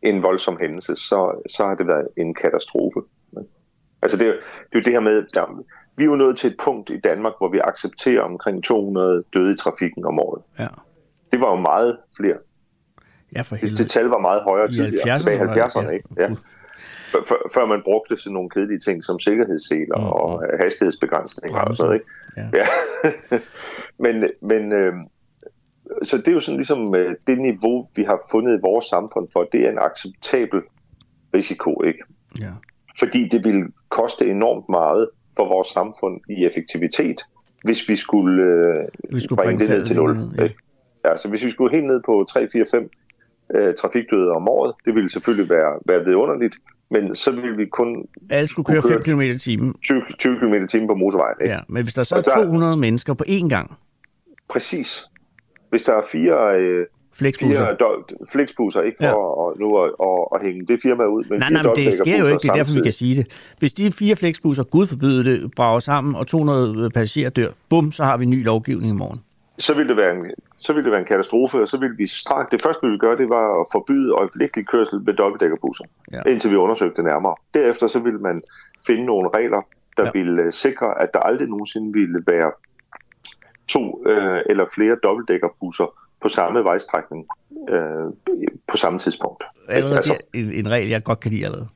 en 0.04 0.24
voldsom 0.24 0.58
hændelse, 0.62 0.96
så, 0.96 1.42
så 1.56 1.66
har 1.66 1.76
det 1.76 1.88
været 1.88 2.08
en 2.18 2.34
katastrofe. 2.34 3.00
Altså 4.02 4.18
det, 4.18 4.28
er 4.28 4.32
det 4.34 4.76
er 4.76 4.80
jo 4.80 4.82
det 4.82 4.94
her 4.94 5.00
med, 5.00 5.26
ja, 5.36 5.44
vi 5.98 6.04
er 6.04 6.08
jo 6.08 6.16
nået 6.16 6.38
til 6.38 6.50
et 6.52 6.58
punkt 6.64 6.90
i 6.90 7.00
Danmark, 7.00 7.34
hvor 7.38 7.50
vi 7.52 7.60
accepterer 7.64 8.22
omkring 8.22 8.64
200 8.64 9.24
døde 9.34 9.54
i 9.54 9.58
trafikken 9.58 10.06
om 10.06 10.20
året. 10.20 10.42
Ja, 10.60 10.68
Det 11.32 11.40
var 11.42 11.50
jo 11.50 11.56
meget 11.62 11.98
flere. 12.18 12.38
ja 13.36 13.42
for 13.42 13.56
Det, 13.56 13.62
helvede. 13.64 13.84
det 13.84 13.92
tal 13.92 14.06
var 14.06 14.18
meget 14.20 14.42
højere 14.44 14.68
tidligere, 14.72 15.16
70'erne 15.16 15.20
tilbage 15.20 15.38
i 15.38 15.40
var 15.40 15.54
det, 15.54 15.62
70'erne. 15.62 15.82
ja. 15.88 15.94
Ikke? 15.94 16.08
Ja. 16.18 16.30
Før, 17.30 17.50
før- 17.54 17.66
man 17.66 17.82
brugte 17.84 18.18
sådan 18.18 18.34
nogle 18.34 18.50
kedelige 18.50 18.80
ting 18.80 19.04
som 19.04 19.20
sikkerhedsseler 19.20 19.98
Mm, 19.98 20.04
mm, 20.04 20.10
og 20.10 20.44
øh, 20.54 20.60
hastighedsbegrænsninger 20.64 21.60
og 21.60 21.76
sådan 21.76 21.88
noget. 21.90 22.02
Ikke? 22.02 22.58
Ja. 22.58 22.66
Ja. 23.34 23.40
men 24.06 24.30
men 24.42 24.74
øh, 24.74 24.94
så 26.04 26.18
det 26.18 26.28
er 26.28 26.32
jo 26.32 26.40
sådan 26.40 26.56
ligesom 26.58 26.96
øh, 26.96 27.16
det 27.28 27.38
niveau, 27.40 27.88
vi 27.96 28.04
har 28.04 28.22
fundet 28.32 28.54
i 28.58 28.60
vores 28.64 28.86
samfund 28.86 29.28
for, 29.34 29.44
det 29.52 29.66
er 29.66 29.70
en 29.72 29.80
acceptabel 29.80 30.62
risiko, 31.34 31.82
ikke? 31.84 32.00
Ja. 32.42 32.50
Fordi 33.00 33.28
det 33.28 33.46
ville 33.46 33.64
koste 33.90 34.30
enormt 34.30 34.70
meget 34.70 35.10
for 35.38 35.48
vores 35.48 35.68
samfund 35.68 36.22
i 36.30 36.46
effektivitet, 36.46 37.22
hvis 37.64 37.90
vi 37.90 37.96
skulle, 37.96 38.44
øh, 38.44 38.88
Vi 39.16 39.20
skulle 39.20 39.44
bringe 39.44 39.60
det 39.66 39.70
ned 39.70 39.86
til 39.86 39.96
0. 39.96 40.10
længere 40.10 40.30
ned, 40.30 40.38
ja. 40.44 40.50
Ja, 41.10 41.16
så 41.16 41.30
hvis 41.30 41.46
vi 41.46 41.50
skulle 41.50 41.76
helt 41.76 41.88
ned 41.88 42.02
på 42.06 42.26
3, 42.30 42.48
4, 42.54 42.66
5 42.72 42.90
øh, 43.56 43.74
trafikdøde 43.74 44.32
om 44.32 44.48
året, 44.48 44.74
det 44.86 44.96
ville 44.96 45.10
selvfølgelig 45.10 45.50
være, 45.50 45.80
være 45.86 46.04
vidunderligt, 46.06 46.56
men 46.92 47.16
så 47.16 47.32
ville 47.32 47.58
vi 47.58 47.66
kun 47.66 48.06
Alle 48.30 48.48
skulle 48.48 48.66
køre 48.66 48.82
Kunne 48.82 48.92
5 48.94 49.02
køre- 49.02 49.16
km 49.16 49.22
i 49.22 49.38
timen. 49.38 49.74
20, 49.84 50.02
20 50.20 50.40
km 50.40 50.54
i 50.54 50.68
timen 50.68 50.88
på 50.88 50.96
motorvejen. 50.96 51.36
Ikke? 51.42 51.54
Ja, 51.54 51.60
men 51.68 51.84
hvis 51.84 51.94
der 51.94 52.04
så 52.04 52.16
er 52.16 52.20
Og 52.20 52.26
der- 52.26 52.44
200 52.44 52.78
mennesker 52.78 53.14
på 53.14 53.24
én 53.28 53.48
gang, 53.50 53.78
Præcis. 54.50 55.06
Hvis 55.74 55.84
der 55.84 55.94
er 55.94 56.02
fire, 56.12 56.60
øh, 56.60 56.86
flexbusser. 57.14 57.66
fire 57.66 57.76
do- 57.90 58.32
flexbusser, 58.32 58.82
ikke 58.82 58.98
for 59.02 59.06
Ja. 59.06 59.52
at, 59.52 59.60
nu 59.60 59.68
at, 59.84 59.92
at, 60.10 60.28
at 60.36 60.42
hænge 60.48 60.66
det 60.66 60.80
firma 60.84 61.04
ud, 61.06 61.24
men 61.30 61.40
Nej, 61.40 61.50
nej, 61.50 61.64
men 61.64 61.76
det 61.76 61.94
sker 61.94 62.20
jo 62.20 62.26
ikke. 62.26 62.38
Det 62.38 62.50
er 62.50 62.54
derfor, 62.54 62.74
vi 62.76 62.82
kan 62.84 62.92
sige 62.92 63.16
det. 63.16 63.26
Hvis 63.60 63.74
de 63.74 63.92
fire 63.92 64.16
flexbusser, 64.16 64.64
gud 64.64 64.88
forbyde 64.88 65.24
det, 65.32 65.52
brager 65.56 65.80
sammen, 65.80 66.16
og 66.16 66.28
200 66.28 66.90
passagerer 66.90 67.30
dør, 67.30 67.50
bum, 67.70 67.92
så 67.92 68.04
har 68.04 68.18
vi 68.18 68.26
ny 68.26 68.44
lovgivning 68.46 68.92
i 68.92 68.96
morgen. 68.96 69.22
Så 69.58 69.74
ville, 69.74 69.90
det 69.90 69.98
være 69.98 70.16
en, 70.16 70.26
så 70.58 70.74
ville 70.74 70.84
det 70.84 70.92
være 70.92 71.00
en 71.02 71.08
katastrofe, 71.08 71.58
og 71.62 71.68
så 71.68 71.78
ville 71.78 71.96
vi 71.98 72.06
straks... 72.06 72.50
Det 72.52 72.62
første, 72.62 72.82
vi 72.82 72.88
ville 72.88 73.00
gøre, 73.00 73.18
det 73.18 73.30
var 73.30 73.62
at 73.62 73.68
forbyde 73.72 74.12
øjeblikkelig 74.12 74.68
kørsel 74.68 75.02
med 75.06 75.14
dobbeltdækkerbusser, 75.14 75.84
Ja. 76.12 76.22
indtil 76.32 76.52
vi 76.52 76.56
undersøgte 76.56 76.96
det 76.98 77.06
nærmere. 77.06 77.36
Derefter 77.54 77.88
så 77.88 78.00
ville 78.00 78.20
man 78.20 78.42
finde 78.88 79.06
nogle 79.06 79.30
regler, 79.34 79.62
der 79.98 80.04
Ja. 80.04 80.12
ja. 80.16 80.20
ville 80.20 80.42
øh, 80.42 80.52
sikre, 80.52 81.02
at 81.02 81.14
der 81.14 81.20
aldrig 81.20 81.48
nogensinde 81.48 81.94
ville 81.94 82.20
være 82.28 82.52
to 83.68 84.04
øh, 84.08 84.42
eller 84.50 84.66
flere 84.76 84.96
dobbeltdækkerbusser 85.04 85.94
på 86.22 86.30
samme 86.30 86.64
vejstrækning 86.64 87.26
øh, 87.70 87.80
på 88.68 88.78
samme 88.78 89.00
tidspunkt. 89.00 89.44
Allerede 89.70 89.96
Altså, 89.96 90.18
en, 90.34 90.52
en 90.52 90.70
regel, 90.70 90.90
jeg 90.90 91.04
godt 91.04 91.20
kan 91.20 91.32
lide 91.32 91.46
allerede. 91.46 91.68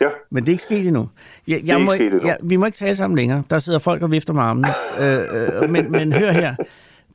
ja. 0.00 0.08
Men 0.30 0.42
det 0.42 0.48
er 0.48 0.52
ikke 0.52 0.62
sket 0.62 0.86
endnu. 0.86 1.08
Jeg, 1.48 1.60
jeg 1.64 1.76
ikke 1.76 1.84
må, 1.84 1.92
sket 1.92 2.12
endnu. 2.12 2.26
Jeg, 2.26 2.36
vi 2.42 2.56
må 2.56 2.66
ikke 2.66 2.76
tale 2.76 2.96
sammen 2.96 3.16
længere. 3.16 3.42
Der 3.50 3.58
sidder 3.58 3.78
folk 3.78 4.02
og 4.02 4.10
vifter 4.10 4.32
med 4.32 4.42
armene. 4.42 4.68
øh, 5.00 5.62
øh, 5.62 5.70
men, 5.70 5.92
men 5.92 6.12
hør 6.12 6.32
her. 6.32 6.54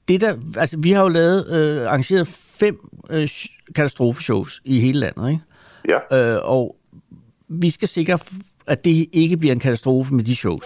Det 0.08 0.22
der, 0.22 0.36
altså, 0.58 0.78
vi 0.80 0.92
har 0.92 1.02
jo 1.02 1.08
lavet, 1.08 1.48
øh, 1.52 1.88
arrangeret 1.88 2.28
fem 2.60 2.78
øh, 3.10 3.24
sh- 3.24 3.66
katastrofeshows 3.76 4.62
i 4.66 4.80
hele 4.80 5.00
landet. 5.00 5.30
Ikke? 5.30 5.42
Ja. 6.12 6.36
Øh, 6.36 6.40
og 6.44 6.76
vi 7.48 7.70
skal 7.70 7.88
sikre, 7.88 8.18
at 8.68 8.86
det 8.86 9.10
ikke 9.14 9.38
bliver 9.38 9.54
en 9.54 9.60
katastrofe 9.60 10.16
med 10.16 10.24
de 10.24 10.36
shows. 10.36 10.66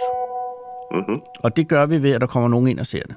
Mm-hmm. 0.91 1.19
Og 1.39 1.55
det 1.57 1.67
gør 1.69 1.85
vi 1.85 2.01
ved, 2.03 2.11
at 2.11 2.21
der 2.21 2.27
kommer 2.27 2.49
nogen 2.49 2.67
ind 2.67 2.79
og 2.79 2.85
ser 2.85 3.03
det. 3.03 3.15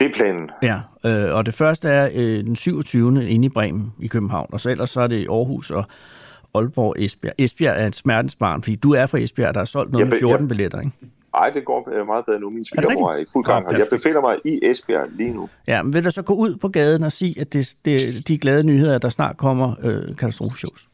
Det 0.00 0.06
er 0.06 0.14
planen. 0.14 0.50
Ja, 0.62 0.80
øh, 1.04 1.34
og 1.34 1.46
det 1.46 1.54
første 1.54 1.88
er 1.88 2.08
øh, 2.14 2.44
den 2.44 2.56
27. 2.56 3.28
inde 3.28 3.46
i 3.46 3.48
Bremen 3.48 3.92
i 3.98 4.06
København, 4.06 4.46
og 4.52 4.60
så 4.60 4.70
ellers 4.70 4.90
så 4.90 5.00
er 5.00 5.06
det 5.06 5.26
Aarhus 5.28 5.70
og 5.70 5.84
Aalborg 6.54 6.88
og 6.88 6.94
Esbjerg. 6.98 7.34
Esbjerg 7.38 7.82
er 7.82 7.86
et 7.86 7.96
smertensbarn, 7.96 8.62
fordi 8.62 8.76
du 8.76 8.92
er 8.92 9.06
fra 9.06 9.18
Esbjerg, 9.18 9.54
der 9.54 9.60
er 9.60 9.64
solgt 9.64 9.92
noget 9.92 10.04
Jeg 10.04 10.08
med 10.10 10.16
be- 10.16 10.20
14 10.20 10.44
jeg- 10.44 10.48
billetter, 10.48 10.80
ikke? 10.80 10.92
Ej, 11.34 11.50
det 11.50 11.64
går 11.64 11.88
øh, 11.92 12.06
meget 12.06 12.24
bedre 12.26 12.40
nu. 12.40 12.50
Min 12.50 12.64
svigermor 12.64 13.08
er 13.10 13.14
i 13.14 13.16
rigtigt? 13.18 13.32
fuld 13.32 13.44
gang. 13.44 13.70
Her. 13.70 13.78
jeg 13.78 13.86
befinder 13.92 14.20
mig 14.20 14.36
i 14.44 14.60
Esbjerg 14.62 15.08
lige 15.12 15.32
nu. 15.34 15.48
Ja, 15.66 15.82
men 15.82 15.92
vil 15.92 16.04
du 16.04 16.10
så 16.10 16.22
gå 16.22 16.34
ud 16.34 16.56
på 16.56 16.68
gaden 16.68 17.02
og 17.02 17.12
sige, 17.12 17.40
at 17.40 17.52
det, 17.52 17.74
det, 17.84 18.28
de 18.28 18.38
glade 18.38 18.66
nyheder, 18.66 18.94
at 18.94 19.02
der 19.02 19.08
snart 19.08 19.36
kommer 19.36 19.74
øh, 19.82 20.16
katastrofeshows? 20.16 20.88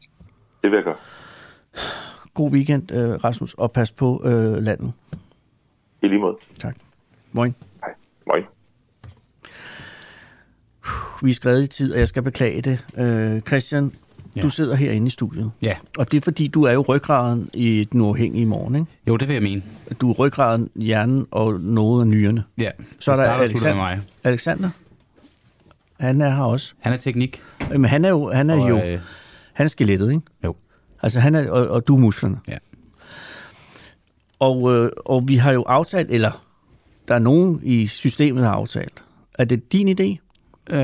Det 0.63 0.71
vil 0.71 0.77
jeg 0.77 0.83
gøre. 0.83 0.95
God 2.33 2.51
weekend, 2.51 2.91
øh, 2.91 3.09
Rasmus, 3.23 3.53
og 3.53 3.71
pas 3.71 3.91
på 3.91 4.21
øh, 4.25 4.57
landet. 4.63 4.93
I 6.01 6.07
lige 6.07 6.19
måde. 6.19 6.35
Tak. 6.59 6.75
Moin. 7.31 7.55
Hej. 7.83 7.93
Moin. 8.27 8.43
Vi 11.23 11.29
er 11.29 11.33
skrevet 11.33 11.63
i 11.63 11.67
tid, 11.67 11.93
og 11.93 11.99
jeg 11.99 12.07
skal 12.07 12.21
beklage 12.23 12.61
det. 12.61 12.85
Øh, 12.97 13.41
Christian, 13.41 13.91
ja. 14.35 14.41
Du 14.41 14.49
sidder 14.49 14.75
herinde 14.75 15.07
i 15.07 15.09
studiet. 15.09 15.51
Ja, 15.61 15.75
Og 15.97 16.11
det 16.11 16.17
er 16.17 16.21
fordi, 16.21 16.47
du 16.47 16.63
er 16.63 16.71
jo 16.71 16.81
ryggraden 16.87 17.49
i 17.53 17.87
den 17.91 18.01
uafhængige 18.01 18.45
morgen, 18.45 18.75
ikke? 18.75 18.87
jo, 19.07 19.17
det 19.17 19.27
vil 19.27 19.33
jeg 19.33 19.43
mene. 19.43 19.61
Du 20.01 20.09
er 20.09 20.13
ryggraden, 20.13 20.69
hjernen 20.75 21.27
og 21.31 21.59
noget 21.59 22.01
af 22.01 22.07
nyrerne. 22.07 22.43
Ja, 22.57 22.69
Så 22.99 23.11
er 23.11 23.15
der 23.15 23.23
Alexander. 23.23 23.67
med 23.67 23.75
mig. 23.75 23.99
Alexander? 24.23 24.69
Han 25.99 26.21
er 26.21 26.29
her 26.35 26.43
også. 26.43 26.73
Han 26.79 26.93
er 26.93 26.97
teknik. 26.97 27.41
Men 27.69 27.85
han 27.85 28.05
er 28.05 28.09
jo, 28.09 28.31
han 28.31 28.49
er 28.49 28.55
og, 28.61 28.69
jo, 28.69 28.77
øh, 28.77 28.99
han 29.53 29.63
er 29.65 29.69
skelettet, 29.69 30.09
ikke? 30.11 30.21
jo, 30.43 30.55
Altså 31.03 31.19
han 31.19 31.35
er, 31.35 31.49
og, 31.51 31.67
og 31.67 31.87
du 31.87 31.95
er 31.95 31.99
musklerne. 31.99 32.37
ja. 32.47 32.57
Og, 34.39 34.73
øh, 34.75 34.89
og 35.05 35.27
vi 35.27 35.35
har 35.35 35.51
jo 35.51 35.63
aftalt, 35.63 36.11
eller 36.11 36.45
der 37.07 37.15
er 37.15 37.19
nogen 37.19 37.59
i 37.63 37.87
systemet, 37.87 38.41
der 38.41 38.47
har 38.49 38.55
aftalt. 38.55 39.03
Er 39.39 39.45
det 39.45 39.71
din 39.71 39.99
idé? 39.99 40.24
Øh, 40.69 40.77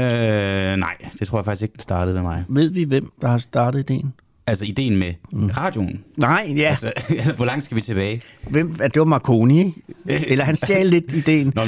nej, 0.77 0.95
det 1.19 1.27
tror 1.27 1.37
jeg 1.37 1.45
faktisk 1.45 1.61
ikke, 1.63 1.73
den 1.73 1.79
startede 1.81 2.15
ved 2.15 2.21
mig. 2.21 2.43
Ved 2.47 2.69
vi, 2.69 2.83
hvem 2.83 3.11
der 3.21 3.27
har 3.27 3.37
startet 3.37 3.79
ideen? 3.79 4.13
Altså 4.47 4.65
ideen 4.65 4.95
med 4.97 5.13
mm. 5.31 5.47
radioen. 5.57 6.03
Nej, 6.17 6.53
ja. 6.57 6.69
Altså, 6.69 6.91
hvor 7.35 7.45
langt 7.45 7.63
skal 7.63 7.75
vi 7.77 7.81
tilbage? 7.81 8.21
Hvem, 8.49 8.75
det 8.75 8.95
var 8.95 9.03
Marconi? 9.03 9.73
Eller 10.07 10.43
han 10.45 10.55
stjal 10.55 10.85
lidt 10.87 11.11
ideen. 11.11 11.53
Nå, 11.55 11.61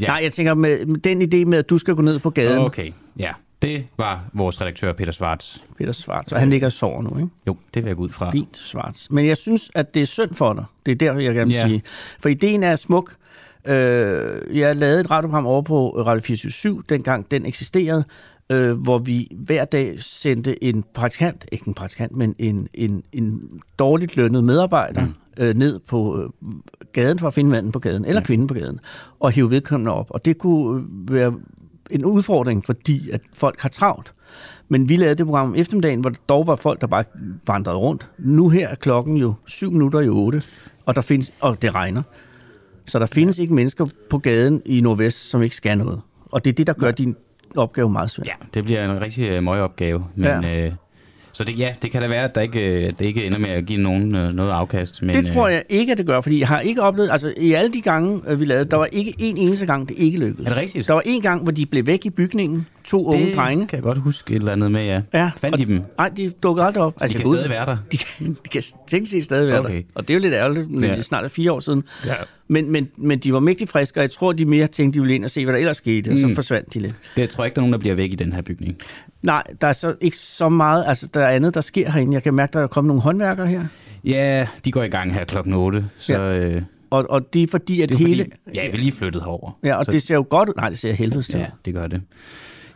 Ja. 0.00 0.06
Nej, 0.06 0.20
jeg 0.22 0.32
tænker 0.32 0.54
med, 0.54 0.86
med 0.86 1.00
den 1.00 1.22
idé 1.22 1.44
med, 1.48 1.58
at 1.58 1.70
du 1.70 1.78
skal 1.78 1.94
gå 1.94 2.02
ned 2.02 2.18
på 2.18 2.30
gaden. 2.30 2.58
Okay, 2.58 2.92
ja. 3.18 3.32
Det 3.62 3.84
var 3.98 4.24
vores 4.32 4.60
redaktør, 4.60 4.92
Peter 4.92 5.12
Svarts. 5.12 5.62
Peter 5.78 5.92
Svarts, 5.92 6.32
og 6.32 6.40
han 6.40 6.50
ligger 6.50 6.66
og 6.68 6.72
sover 6.72 7.02
nu, 7.02 7.16
ikke? 7.16 7.28
Jo, 7.46 7.56
det 7.74 7.82
vil 7.84 7.88
jeg 7.90 7.96
gå 7.96 8.02
ud 8.02 8.08
fra. 8.08 8.30
Fint, 8.30 8.56
Svarts. 8.56 9.10
Men 9.10 9.26
jeg 9.26 9.36
synes, 9.36 9.70
at 9.74 9.94
det 9.94 10.02
er 10.02 10.06
synd 10.06 10.34
for 10.34 10.52
dig. 10.52 10.64
Det 10.86 10.92
er 10.92 10.96
der, 10.96 11.20
jeg 11.20 11.34
gerne 11.34 11.46
vil 11.46 11.54
Ja. 11.56 11.66
sige. 11.68 11.82
For 12.20 12.28
ideen 12.28 12.62
er 12.62 12.76
smuk. 12.76 13.12
Øh, 13.64 14.58
jeg 14.58 14.76
lavede 14.76 15.00
et 15.00 15.10
radioprogram 15.10 15.46
over 15.46 15.62
på 15.62 15.90
Radio 15.90 16.22
24 16.22 16.82
dengang 16.88 17.30
den 17.30 17.46
eksisterede, 17.46 18.04
øh, 18.50 18.80
hvor 18.82 18.98
vi 18.98 19.28
hver 19.36 19.64
dag 19.64 19.94
sendte 19.98 20.64
en 20.64 20.84
praktikant, 20.94 21.46
ikke 21.52 21.68
en 21.68 21.74
praktikant, 21.74 22.16
men 22.16 22.34
en, 22.38 22.68
en, 22.74 23.02
en 23.12 23.42
dårligt 23.78 24.16
lønnet 24.16 24.44
medarbejder 24.44 25.06
mm. 25.06 25.44
øh, 25.44 25.54
ned 25.54 25.80
på 25.88 26.22
øh, 26.22 26.48
gaden 26.92 27.18
for 27.18 27.28
at 27.28 27.34
finde 27.34 27.50
manden 27.50 27.72
på 27.72 27.78
gaden, 27.78 28.04
eller 28.04 28.20
ja. 28.20 28.24
kvinden 28.24 28.46
på 28.46 28.54
gaden, 28.54 28.80
og 29.20 29.30
hive 29.30 29.50
vedkommende 29.50 29.92
op. 29.92 30.06
Og 30.10 30.24
det 30.24 30.38
kunne 30.38 30.80
øh, 30.80 31.14
være 31.14 31.34
en 31.90 32.04
udfordring, 32.04 32.64
fordi 32.64 33.10
at 33.10 33.20
folk 33.34 33.60
har 33.60 33.68
travlt. 33.68 34.14
Men 34.68 34.88
vi 34.88 34.96
lavede 34.96 35.14
det 35.14 35.26
program 35.26 35.48
om 35.48 35.54
eftermiddagen, 35.54 36.00
hvor 36.00 36.10
der 36.10 36.18
dog 36.28 36.46
var 36.46 36.56
folk, 36.56 36.80
der 36.80 36.86
bare 36.86 37.04
vandrede 37.46 37.76
rundt. 37.76 38.10
Nu 38.18 38.48
her 38.48 38.68
er 38.68 38.74
klokken 38.74 39.16
jo 39.16 39.34
7 39.46 39.72
minutter 39.72 40.00
i 40.00 40.08
8, 40.08 40.42
og, 40.86 40.94
der 40.94 41.00
findes, 41.02 41.32
og 41.40 41.62
det 41.62 41.74
regner. 41.74 42.02
Så 42.90 42.98
der 42.98 43.06
findes 43.06 43.38
ikke 43.38 43.54
mennesker 43.54 43.86
på 44.10 44.18
gaden 44.18 44.62
i 44.66 44.80
Nordvest, 44.80 45.30
som 45.30 45.42
ikke 45.42 45.56
skal 45.56 45.78
noget. 45.78 46.00
Og 46.30 46.44
det 46.44 46.50
er 46.50 46.54
det, 46.54 46.66
der 46.66 46.72
gør 46.72 46.90
din 46.90 47.16
opgave 47.56 47.90
meget 47.90 48.10
svær. 48.10 48.24
Ja, 48.26 48.32
det 48.54 48.64
bliver 48.64 48.84
en 48.84 49.00
rigtig 49.00 49.28
øh, 49.28 49.42
møgeopgave. 49.42 50.04
Men, 50.14 50.26
ja. 50.26 50.66
øh, 50.66 50.72
så 51.32 51.44
det, 51.44 51.58
ja, 51.58 51.74
det 51.82 51.90
kan 51.90 52.02
da 52.02 52.08
være, 52.08 52.24
at 52.24 52.34
der 52.34 52.40
ikke, 52.40 52.60
at 52.60 52.98
det 52.98 53.04
ikke 53.04 53.26
ender 53.26 53.38
med 53.38 53.50
at 53.50 53.66
give 53.66 53.82
nogen 53.82 54.14
øh, 54.14 54.32
noget 54.32 54.50
afkast. 54.50 55.02
Men, 55.02 55.16
det 55.16 55.26
tror 55.26 55.48
jeg 55.48 55.62
ikke, 55.68 55.92
at 55.92 55.98
det 55.98 56.06
gør, 56.06 56.20
fordi 56.20 56.40
jeg 56.40 56.48
har 56.48 56.60
ikke 56.60 56.82
oplevet, 56.82 57.10
altså 57.10 57.34
i 57.36 57.52
alle 57.52 57.72
de 57.72 57.80
gange, 57.80 58.20
øh, 58.26 58.40
vi 58.40 58.44
lavede, 58.44 58.64
der 58.64 58.76
var 58.76 58.88
ikke 58.92 59.14
en 59.18 59.36
eneste 59.36 59.66
gang, 59.66 59.88
det 59.88 59.94
ikke 59.98 60.18
lykkedes. 60.18 60.46
Er 60.46 60.52
det 60.52 60.62
rigtigt? 60.62 60.88
Der 60.88 60.94
var 60.94 61.02
en 61.04 61.22
gang, 61.22 61.42
hvor 61.42 61.52
de 61.52 61.66
blev 61.66 61.86
væk 61.86 62.06
i 62.06 62.10
bygningen, 62.10 62.66
to 62.84 63.06
unge 63.06 63.26
det 63.26 63.36
drenge. 63.36 63.66
kan 63.66 63.76
jeg 63.76 63.82
godt 63.82 63.98
huske 63.98 64.30
et 64.34 64.36
eller 64.38 64.52
andet 64.52 64.72
med, 64.72 64.84
ja. 64.84 65.02
Ja, 65.14 65.30
Fandt 65.36 65.54
og- 65.54 65.58
de 65.58 65.66
dem? 65.66 65.82
Nej, 65.98 66.08
de 66.08 66.30
dukkede 66.42 66.66
aldrig 66.66 66.82
op. 66.84 66.94
Så 66.98 67.06
de 67.08 67.12
jeg 67.12 67.20
kan 67.20 67.30
ud- 67.30 67.36
stadig 67.36 67.50
være 67.50 67.66
der? 67.66 67.76
De 67.92 67.98
kan, 67.98 68.32
de 68.44 68.48
kan 68.52 68.62
tænke 68.86 69.08
sig 69.08 69.24
stadig 69.24 69.48
være 69.48 69.60
Okay. 69.60 69.76
der. 69.76 69.82
Og 69.94 70.08
det 70.08 70.14
er 70.14 70.18
jo 70.18 70.20
lidt 70.22 70.34
ærgerligt, 70.34 70.70
men 70.70 70.84
Ja. 70.84 70.90
det 70.90 70.98
er 70.98 71.02
snart 71.02 71.24
er 71.24 71.28
fire 71.28 71.52
år 71.52 71.60
siden. 71.60 71.82
Ja. 72.06 72.14
Men, 72.48 72.70
men, 72.70 72.88
men 72.96 73.18
de 73.18 73.32
var 73.32 73.40
mægtig 73.40 73.68
friske, 73.68 74.00
og 74.00 74.02
jeg 74.02 74.10
tror, 74.10 74.32
de 74.32 74.44
mere 74.44 74.66
tænkte, 74.66 74.96
de 74.96 75.00
ville 75.00 75.14
ind 75.14 75.24
og 75.24 75.30
se, 75.30 75.44
hvad 75.44 75.54
der 75.54 75.60
ellers 75.60 75.76
skete, 75.76 76.10
og 76.12 76.18
så 76.18 76.26
Mm. 76.26 76.34
forsvandt 76.34 76.74
de 76.74 76.78
lidt. 76.78 76.94
Det 77.16 77.30
tror 77.30 77.44
jeg 77.44 77.46
ikke, 77.46 77.54
der 77.54 77.60
er 77.60 77.62
nogen, 77.62 77.72
der 77.72 77.78
bliver 77.78 77.94
væk 77.94 78.12
i 78.12 78.16
den 78.16 78.32
her 78.32 78.42
bygning. 78.42 78.76
Nej, 79.22 79.42
der 79.60 79.66
er 79.66 79.72
så 79.72 79.94
ikke 80.00 80.16
så 80.16 80.48
meget, 80.48 80.84
altså 80.86 81.06
der 81.14 81.20
er 81.20 81.28
andet, 81.28 81.54
der 81.54 81.60
sker 81.60 81.90
herinde. 81.90 82.14
Jeg 82.14 82.22
kan 82.22 82.34
mærke, 82.34 82.52
der 82.52 82.60
er 82.60 82.66
kommet 82.66 82.88
nogle 82.88 83.02
håndværkere 83.02 83.46
her, 83.46 83.64
Ja, 84.04 84.46
de 84.64 84.72
går 84.72 84.82
i 84.82 84.88
gang 84.88 85.14
her 85.14 85.24
klokken 85.24 85.52
8, 85.54 85.84
så 85.98 86.12
Ja. 86.14 86.30
ja. 86.36 86.46
øh, 86.46 86.62
og, 86.90 87.06
og 87.10 87.32
det 87.34 87.42
er 87.42 87.46
fordi, 87.50 87.82
at 87.82 87.88
det 87.88 87.94
er 87.94 87.98
hele... 87.98 88.24
fordi, 88.24 88.56
ja, 88.58 88.66
vi 88.70 88.72
er 88.76 88.78
lige 88.80 88.92
flyttet 88.92 89.22
herover. 89.22 89.58
Ja, 89.64 89.74
og 89.76 89.84
så, 89.84 89.92
det 89.92 90.02
ser 90.02 90.14
jo 90.14 90.26
godt 90.30 90.48
ud. 90.48 90.54
Nej, 90.56 90.68
det 90.68 90.78
ser 90.78 90.92
helvedes 90.92 91.26
til. 91.28 91.38
Ja, 91.38 91.46
det 91.64 91.74
gør 91.74 91.86
det. 91.86 92.00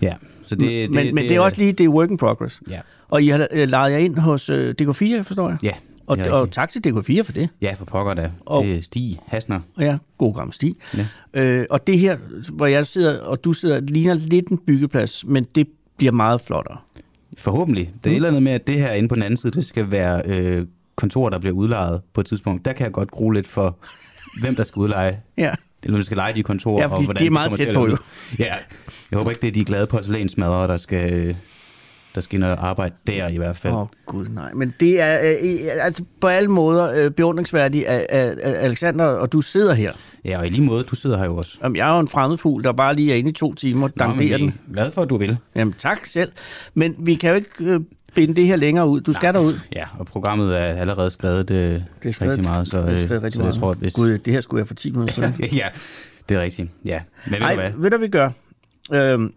Ja, 0.04 0.14
så 0.46 0.54
det, 0.54 0.60
det, 0.68 0.90
men, 0.90 1.14
men 1.14 1.24
det 1.24 1.36
er 1.36 1.40
også 1.40 1.58
lige, 1.58 1.72
det 1.72 1.84
er 1.84 1.88
work 1.88 2.10
in 2.10 2.16
progress. 2.16 2.62
Ja, 2.70 2.80
Og 3.08 3.22
I 3.22 3.28
har 3.28 3.46
øh, 3.52 3.68
lejet 3.68 3.92
jer 3.92 3.98
ind 3.98 4.18
hos 4.18 4.50
øh, 4.50 4.74
DK4, 4.82 5.22
forstår 5.22 5.48
jeg? 5.48 5.58
ja, 5.62 5.72
Og, 6.06 6.18
det 6.18 6.30
og 6.30 6.50
tak 6.50 6.68
til 6.68 6.82
DK4 6.86 7.22
for 7.22 7.32
det. 7.32 7.48
ja 7.60 7.72
for 7.78 7.84
pokker 7.84 8.14
da. 8.14 8.30
Og- 8.40 8.64
Det 8.64 8.76
er 8.76 8.82
Stig 8.82 9.18
Hasner. 9.26 9.60
Ja, 9.78 9.98
god 10.18 10.34
gammel 10.34 10.52
sti. 10.54 10.76
Ja. 10.96 11.06
Øh, 11.34 11.66
og 11.70 11.86
det 11.86 11.98
her, 11.98 12.16
hvor 12.52 12.66
jeg 12.66 12.86
sidder, 12.86 13.20
og 13.20 13.44
du 13.44 13.52
sidder, 13.52 13.80
ligner 13.80 14.14
lidt 14.14 14.48
en 14.48 14.58
byggeplads, 14.58 15.24
men 15.26 15.46
det 15.54 15.66
bliver 15.96 16.12
meget 16.12 16.40
flottere. 16.40 16.76
Forhåbentlig. 17.38 17.92
Det 18.04 18.10
er 18.10 18.12
et 18.12 18.16
eller 18.16 18.28
andet 18.28 18.42
med, 18.42 18.52
at 18.52 18.66
det 18.66 18.74
her 18.74 18.92
inde 18.92 19.08
på 19.08 19.14
den 19.14 19.22
anden 19.22 19.36
side, 19.36 19.52
det 19.52 19.64
skal 19.64 19.90
være 19.90 20.22
øh, 20.26 20.66
kontor, 20.96 21.28
der 21.30 21.38
bliver 21.38 21.54
udlejet 21.54 22.00
på 22.14 22.20
et 22.20 22.26
tidspunkt. 22.26 22.64
Der 22.64 22.72
kan 22.72 22.84
jeg 22.84 22.92
godt 22.92 23.10
grue 23.10 23.34
lidt 23.34 23.46
for, 23.46 23.76
hvem 24.40 24.56
der 24.56 24.64
skal 24.64 24.80
udleje. 24.80 25.20
Ja. 25.38 25.54
Eller 25.84 25.98
der 25.98 26.04
skal 26.04 26.16
lege 26.16 26.34
de 26.34 26.42
kontorer. 26.42 26.80
Ja, 26.82 26.86
fordi 26.86 26.98
og 26.98 27.04
hvordan 27.04 27.20
det 27.20 27.26
er 27.26 27.30
meget 27.30 27.52
tæt 27.52 27.74
på, 27.74 27.86
jo. 27.86 27.96
Ja, 28.38 28.54
jeg 29.10 29.18
håber 29.18 29.30
ikke, 29.30 29.42
det 29.42 29.48
er 29.48 29.52
de 29.52 29.64
glade 29.64 29.86
porcelænsmadere, 29.86 30.68
der 30.68 30.76
skal, 30.76 31.36
der 32.14 32.20
skal 32.20 32.36
ind 32.36 32.44
og 32.44 32.68
arbejde 32.68 32.94
der 33.06 33.28
i 33.28 33.36
hvert 33.36 33.56
fald. 33.56 33.72
Åh, 33.72 33.80
oh, 33.80 33.86
gud 34.06 34.26
nej. 34.26 34.52
Men 34.54 34.74
det 34.80 35.00
er 35.00 35.20
øh, 35.20 35.84
altså 35.84 36.04
på 36.20 36.26
alle 36.26 36.48
måder 36.48 36.92
øh, 36.94 37.10
beundringsværdigt, 37.10 37.86
at, 37.86 38.06
at, 38.08 38.38
at 38.38 38.54
Alexander 38.54 39.04
og 39.04 39.32
du 39.32 39.40
sidder 39.40 39.74
her. 39.74 39.92
Ja, 40.24 40.38
og 40.38 40.46
i 40.46 40.50
lige 40.50 40.64
måde, 40.64 40.84
du 40.84 40.94
sidder 40.94 41.18
her 41.18 41.24
jo 41.24 41.36
også. 41.36 41.58
Jamen, 41.62 41.76
jeg 41.76 41.88
er 41.88 41.94
jo 41.94 42.00
en 42.00 42.08
fremmed 42.08 42.38
fugl, 42.38 42.64
der 42.64 42.72
bare 42.72 42.96
lige 42.96 43.12
er 43.12 43.16
inde 43.16 43.30
i 43.30 43.32
to 43.32 43.54
timer, 43.54 43.80
men 43.80 43.90
danderer 43.98 44.34
er 44.34 44.38
den. 44.38 44.54
Glad 44.72 44.90
for, 44.90 45.02
at 45.02 45.10
du 45.10 45.16
vil. 45.16 45.36
Jamen, 45.54 45.74
tak 45.78 46.06
selv. 46.06 46.32
Men 46.74 46.94
vi 46.98 47.14
kan 47.14 47.30
jo 47.30 47.36
ikke 47.36 47.64
øh, 47.64 47.80
binde 48.14 48.34
det 48.34 48.46
her 48.46 48.56
længere 48.56 48.88
ud. 48.88 49.00
Du 49.00 49.12
skal 49.12 49.34
derud. 49.34 49.54
Ja, 49.72 49.84
og 49.98 50.06
programmet 50.06 50.56
er 50.58 50.60
allerede 50.64 51.10
skrevet, 51.10 51.50
øh, 51.50 51.56
Det 51.56 51.84
er 52.04 52.10
skrevet, 52.12 52.32
rigtig 52.32 52.44
meget, 52.50 52.68
så, 52.68 52.76
det 52.78 52.84
er 52.86 52.92
øh, 52.92 52.98
skrevet 52.98 53.22
rigtig 53.22 53.36
så 53.36 53.40
meget. 53.42 53.54
jeg 53.54 53.60
tror, 53.60 53.70
at 53.70 53.76
hvis... 53.78 53.92
Gud, 53.92 54.18
det 54.18 54.32
her 54.32 54.40
skulle 54.40 54.58
jeg 54.60 54.66
for 54.66 54.74
10 54.74 54.90
minutter 54.90 55.14
siden. 55.14 55.34
ja, 55.60 55.68
det 56.28 56.36
er 56.36 56.40
rigtigt. 56.40 56.70
Ja, 56.84 57.00
men 57.24 57.32
ved 57.32 57.38
du 57.38 57.44
Nej, 57.44 57.54
hvad? 57.54 57.70
ved 57.76 57.90
du, 57.90 57.96
hvad 57.96 57.98
vi 57.98 58.08
gør? 58.08 58.30
Øhm, 58.92 59.32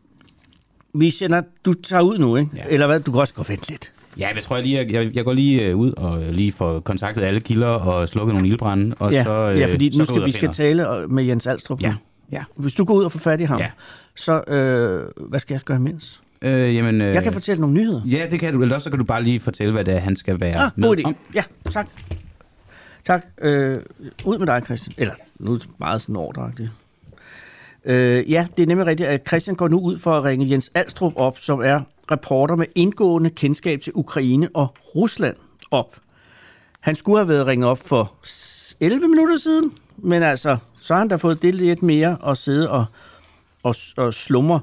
vi 0.93 1.11
sender, 1.11 1.41
du 1.65 1.73
tager 1.73 2.01
ud 2.01 2.17
nu, 2.17 2.35
ikke? 2.35 2.51
Ja. 2.55 2.61
Eller 2.69 2.87
hvad? 2.87 2.99
Du 2.99 3.11
kan 3.11 3.21
også 3.21 3.33
gå 3.33 3.41
og 3.41 3.49
vente 3.49 3.69
lidt. 3.69 3.91
Ja, 4.19 4.27
jeg 4.35 4.43
tror 4.43 4.55
jeg 4.55 4.65
lige, 4.65 4.87
jeg, 4.99 5.15
jeg, 5.15 5.23
går 5.25 5.33
lige 5.33 5.61
øh, 5.61 5.75
ud 5.77 5.91
og 5.91 6.23
øh, 6.23 6.29
lige 6.29 6.51
får 6.51 6.79
kontaktet 6.79 7.21
alle 7.21 7.39
kilder 7.39 7.67
og 7.67 8.09
slukket 8.09 8.33
nogle 8.35 8.47
ildbrænde, 8.47 8.95
og 8.99 9.11
ja, 9.11 9.23
så 9.23 9.51
øh, 9.53 9.59
ja, 9.59 9.71
fordi 9.73 9.91
så 9.91 9.99
nu 9.99 10.05
skal 10.05 10.25
vi 10.25 10.31
skal 10.31 10.49
tale 10.49 10.95
øh, 10.95 11.11
med 11.11 11.23
Jens 11.23 11.47
Alstrup 11.47 11.81
Ja, 11.81 11.93
ja. 12.31 12.43
Hvis 12.55 12.75
du 12.75 12.85
går 12.85 12.93
ud 12.93 13.03
og 13.03 13.11
får 13.11 13.19
fat 13.19 13.41
i 13.41 13.43
ham, 13.43 13.59
Ja. 13.59 13.69
så 14.15 14.41
øh, 14.47 15.03
hvad 15.29 15.39
skal 15.39 15.53
jeg 15.53 15.61
gøre 15.61 15.77
imens? 15.77 16.21
Øh, 16.41 16.75
jamen, 16.75 17.01
øh, 17.01 17.13
Jeg 17.13 17.23
kan 17.23 17.33
fortælle 17.33 17.61
nogle 17.61 17.75
nyheder. 17.75 18.01
Ja, 18.05 18.27
det 18.31 18.39
kan 18.39 18.53
du. 18.53 18.61
Eller 18.61 18.75
også 18.75 18.83
så 18.83 18.89
kan 18.89 18.99
du 18.99 19.05
bare 19.05 19.23
lige 19.23 19.39
fortælle, 19.39 19.73
hvad 19.73 19.85
det 19.85 19.93
er, 19.93 19.99
han 19.99 20.15
skal 20.15 20.39
være 20.39 20.55
Ah, 20.55 20.71
med 20.75 20.87
god 20.89 20.97
idé. 20.97 21.03
om. 21.03 21.15
Ja, 21.35 21.43
tak. 21.71 21.87
Tak. 23.03 23.25
Øh, 23.41 23.77
ud 24.25 24.37
med 24.37 24.47
dig, 24.47 24.61
Christian. 24.65 24.93
Eller, 24.97 25.13
nu 25.39 25.53
er 25.53 25.57
det 25.57 25.67
meget 25.79 26.01
sådan 26.01 26.15
ordagtigt. 26.15 26.69
Øh, 27.85 28.31
ja, 28.31 28.47
det 28.57 28.63
er 28.63 28.67
nemlig 28.67 28.87
rigtigt, 28.87 29.09
at 29.09 29.27
Christian 29.27 29.55
går 29.55 29.67
nu 29.67 29.79
ud 29.79 29.97
for 29.97 30.17
at 30.17 30.23
ringe 30.23 30.49
Jens 30.51 30.71
Alstrup 30.73 31.13
op, 31.15 31.37
som 31.39 31.59
er 31.59 31.81
reporter 32.11 32.55
med 32.55 32.65
indgående 32.75 33.29
kendskab 33.29 33.81
til 33.81 33.91
Ukraine 33.95 34.49
og 34.53 34.73
Rusland 34.95 35.35
op. 35.71 35.95
Han 36.79 36.95
skulle 36.95 37.17
have 37.19 37.27
været 37.27 37.47
ringet 37.47 37.69
op 37.69 37.79
for 37.79 38.13
s- 38.25 38.77
11 38.79 39.07
minutter 39.07 39.37
siden, 39.37 39.71
men 39.97 40.23
altså, 40.23 40.57
så 40.79 40.93
har 40.93 40.99
han 40.99 41.07
da 41.07 41.15
fået 41.15 41.41
det 41.41 41.55
lidt 41.55 41.83
mere 41.83 42.17
at 42.27 42.37
sidde 42.37 42.69
og, 42.71 42.85
og, 43.63 43.75
og 43.97 44.13
slumre. 44.13 44.59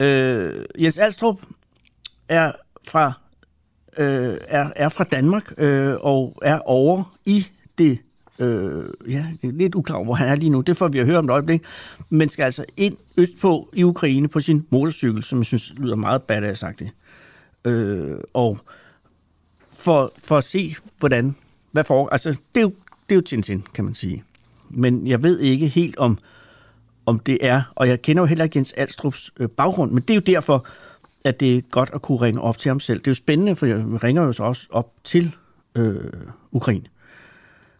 Øh, 0.00 0.64
Jens 0.78 0.98
Alstrup 0.98 1.42
er 2.28 2.52
fra 2.88 3.12
øh, 3.98 4.36
er, 4.48 4.70
er 4.76 4.88
fra 4.88 5.04
Danmark 5.04 5.52
øh, 5.58 5.94
og 6.00 6.38
er 6.42 6.58
over 6.58 7.16
i 7.24 7.46
det, 7.78 7.98
øh, 8.38 8.84
ja, 9.08 9.26
det 9.42 9.48
er 9.48 9.52
lidt 9.52 9.74
uklart, 9.74 10.04
hvor 10.04 10.14
han 10.14 10.28
er 10.28 10.34
lige 10.34 10.50
nu. 10.50 10.60
Det 10.60 10.76
får 10.76 10.88
vi 10.88 10.98
at 10.98 11.06
høre 11.06 11.18
om 11.18 11.24
et 11.24 11.30
øjeblik. 11.30 11.62
Men 12.08 12.28
skal 12.28 12.44
altså 12.44 12.64
ind 12.76 12.96
østpå 13.16 13.68
i 13.72 13.82
Ukraine 13.82 14.28
på 14.28 14.40
sin 14.40 14.66
motorcykel, 14.70 15.22
som 15.22 15.38
jeg 15.38 15.46
synes 15.46 15.72
lyder 15.76 15.96
meget 15.96 16.22
badass 16.22 16.60
sagt 16.60 16.78
det. 16.78 16.90
Øh, 17.64 18.18
og 18.34 18.58
for, 19.72 20.12
for 20.18 20.38
at 20.38 20.44
se, 20.44 20.76
hvordan, 20.98 21.36
hvad 21.72 21.84
for, 21.84 22.08
altså 22.08 22.30
det 22.30 22.60
er 22.60 22.60
jo, 22.60 22.72
det 23.08 23.14
er 23.14 23.14
jo 23.14 23.20
Tintin, 23.20 23.64
kan 23.74 23.84
man 23.84 23.94
sige. 23.94 24.24
Men 24.68 25.06
jeg 25.06 25.22
ved 25.22 25.40
ikke 25.40 25.68
helt 25.68 25.98
om, 25.98 26.18
om 27.10 27.18
det 27.18 27.38
er, 27.40 27.62
og 27.74 27.88
jeg 27.88 28.02
kender 28.02 28.22
jo 28.22 28.26
heller 28.26 28.44
ikke 28.44 28.58
Jens 28.58 28.72
Alstrups 28.72 29.30
øh, 29.40 29.48
baggrund, 29.48 29.90
men 29.90 30.02
det 30.02 30.10
er 30.10 30.14
jo 30.14 30.20
derfor, 30.20 30.66
at 31.24 31.40
det 31.40 31.56
er 31.56 31.60
godt 31.60 31.90
at 31.94 32.02
kunne 32.02 32.20
ringe 32.20 32.40
op 32.40 32.58
til 32.58 32.68
ham 32.68 32.80
selv. 32.80 32.98
Det 32.98 33.06
er 33.06 33.10
jo 33.10 33.14
spændende, 33.14 33.56
for 33.56 33.66
jeg 33.66 34.02
ringer 34.02 34.22
jo 34.22 34.32
så 34.32 34.42
også 34.42 34.66
op 34.70 34.92
til 35.04 35.36
øh, 35.74 36.12
Ukraine. 36.52 36.84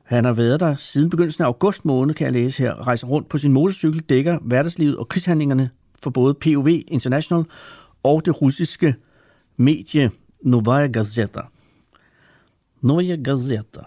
Han 0.03 0.25
har 0.25 0.33
været 0.33 0.61
der 0.61 0.77
siden 0.77 1.11
begyndelsen 1.11 1.43
af 1.43 1.47
august 1.47 1.85
måned, 1.85 2.15
kan 2.15 2.25
jeg 2.25 2.33
læse 2.33 2.63
her, 2.63 2.87
rejser 2.87 3.07
rundt 3.07 3.29
på 3.29 3.39
sin 3.39 3.53
motorcykel, 3.53 4.01
dækker 4.01 4.39
hverdagslivet 4.43 4.97
og 4.97 5.09
krigshandlingerne 5.09 5.71
for 6.03 6.11
både 6.11 6.35
POV 6.35 6.69
International 6.69 7.45
og 8.03 8.25
det 8.27 8.43
russiske 8.43 8.95
medie 9.57 10.11
Novaya 10.43 10.87
Gazeta. 10.87 11.41
Novaya 12.81 13.17
Gazeta. 13.17 13.81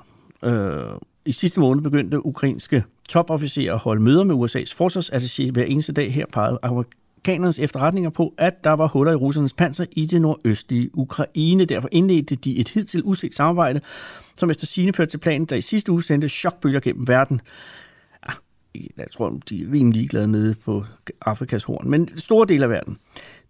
Øh, 0.44 1.00
I 1.26 1.32
sidste 1.32 1.60
måned 1.60 1.84
begyndte 1.84 2.26
ukrainske 2.26 2.84
topofficerer 3.10 3.76
holde 3.76 4.02
møder 4.02 4.24
med 4.24 4.36
USA's 4.36 4.74
forsvarsattaché 4.74 5.52
hver 5.52 5.64
eneste 5.64 5.94
dag. 5.94 6.14
Her 6.14 6.26
pegede 6.34 6.60
amerikanernes 6.64 7.60
efterretninger 7.60 8.10
på, 8.10 8.34
at 8.38 8.64
der 8.64 8.72
var 8.72 8.88
huller 8.88 9.12
i 9.12 9.16
russernes 9.16 9.54
panser 9.54 9.86
i 9.92 10.06
det 10.06 10.22
nordøstlige 10.22 10.90
Ukraine. 10.94 11.66
Derfor 11.66 11.90
indledte 11.92 12.36
de 12.36 12.58
et 12.60 12.70
hidtil 12.70 13.02
uset 13.04 13.34
samarbejde, 13.34 13.82
som 14.36 14.50
efter 14.50 14.66
sine 14.66 14.94
førte 14.94 15.12
til 15.12 15.18
planen, 15.18 15.46
der 15.46 15.56
i 15.56 15.62
sidste 15.62 15.92
uge 15.92 16.04
sendte 16.04 16.30
chokbølger 16.30 16.80
gennem 16.80 17.08
verden. 17.08 17.42
Ah, 18.24 18.36
jeg 18.98 19.06
tror, 19.12 19.40
de 19.50 19.64
er 19.64 19.72
rimelig 19.72 19.98
ligeglade 19.98 20.28
nede 20.28 20.56
på 20.66 20.86
Afrikas 21.22 21.64
horn, 21.64 21.90
men 21.90 22.18
store 22.18 22.46
dele 22.48 22.64
af 22.64 22.70
verden. 22.70 22.98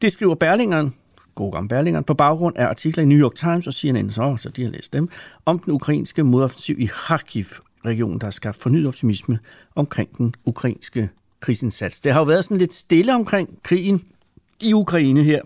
Det 0.01 0.11
skriver 0.11 0.35
Berlingeren, 0.35 0.93
god 1.35 1.51
gammel 1.51 1.69
Berlingeren, 1.69 2.03
på 2.03 2.13
baggrund 2.13 2.57
af 2.57 2.65
artikler 2.65 3.03
i 3.03 3.05
New 3.05 3.19
York 3.19 3.35
Times 3.35 3.67
og 3.67 3.73
CNN, 3.73 4.11
så, 4.11 4.37
så 4.37 4.49
de 4.49 4.63
har 4.63 4.71
læst 4.71 4.93
dem, 4.93 5.09
om 5.45 5.59
den 5.59 5.73
ukrainske 5.73 6.23
modoffensiv 6.23 6.79
i 6.79 6.85
Kharkiv 6.85 7.45
Kharkiv-regionen, 7.83 8.19
der 8.19 8.25
har 8.25 8.31
skabt 8.31 8.57
fornyet 8.57 8.87
optimisme 8.87 9.39
omkring 9.75 10.17
den 10.17 10.33
ukrainske 10.45 11.09
krigsindsats. 11.39 12.01
Det 12.01 12.11
har 12.13 12.19
jo 12.19 12.25
været 12.25 12.43
sådan 12.45 12.57
lidt 12.57 12.73
stille 12.73 13.15
omkring 13.15 13.59
krigen 13.63 14.01
i 14.59 14.73
Ukraine 14.73 15.23
her 15.23 15.41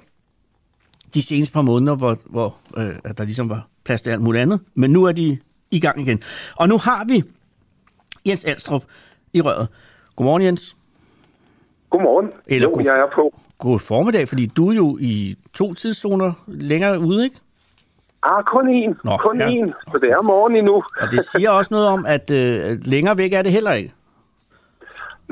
de 1.13 1.21
seneste 1.21 1.53
par 1.53 1.61
måneder, 1.61 1.95
hvor, 1.95 2.17
hvor 2.25 2.55
øh, 2.77 2.95
at 3.03 3.17
der 3.17 3.23
ligesom 3.23 3.49
var 3.49 3.67
plads 3.83 4.01
til 4.01 4.09
alt 4.09 4.21
muligt 4.21 4.41
andet, 4.41 4.59
men 4.75 4.91
nu 4.91 5.03
er 5.03 5.11
de 5.11 5.37
i 5.71 5.79
gang 5.79 6.01
igen. 6.01 6.21
Og 6.55 6.67
nu 6.69 6.77
har 6.77 7.05
vi 7.05 7.23
Jens 8.25 8.45
Alstrup 8.45 8.83
i 9.33 9.41
røret. 9.41 9.67
Godmorgen, 10.15 10.41
Jens. 10.43 10.75
Godmorgen. 11.89 12.29
Eller 12.47 12.67
jo, 12.69 12.73
god- 12.75 12.83
jeg 12.85 12.97
er 12.99 13.15
på. 13.15 13.39
God 13.57 13.79
formiddag, 13.79 14.27
fordi 14.27 14.45
du 14.45 14.69
er 14.69 14.73
jo 14.75 14.97
i 15.01 15.35
to 15.53 15.73
tidszoner 15.73 16.33
længere 16.47 16.99
ude, 16.99 17.23
ikke? 17.23 17.35
Ah, 18.29 18.43
kun 18.43 18.69
en. 18.69 18.91
Nå, 19.03 19.17
kun 19.17 19.37
ja. 19.39 19.47
en. 19.47 19.73
Så 19.91 19.97
det 20.01 20.09
er 20.17 20.21
morgen 20.21 20.55
endnu. 20.55 20.75
Og 21.01 21.07
det 21.11 21.21
siger 21.31 21.49
også 21.49 21.73
noget 21.73 21.87
om, 21.87 22.05
at 22.15 22.31
øh, 22.31 22.77
længere 22.93 23.17
væk 23.17 23.33
er 23.33 23.41
det 23.41 23.51
heller 23.51 23.73
ikke. 23.73 23.93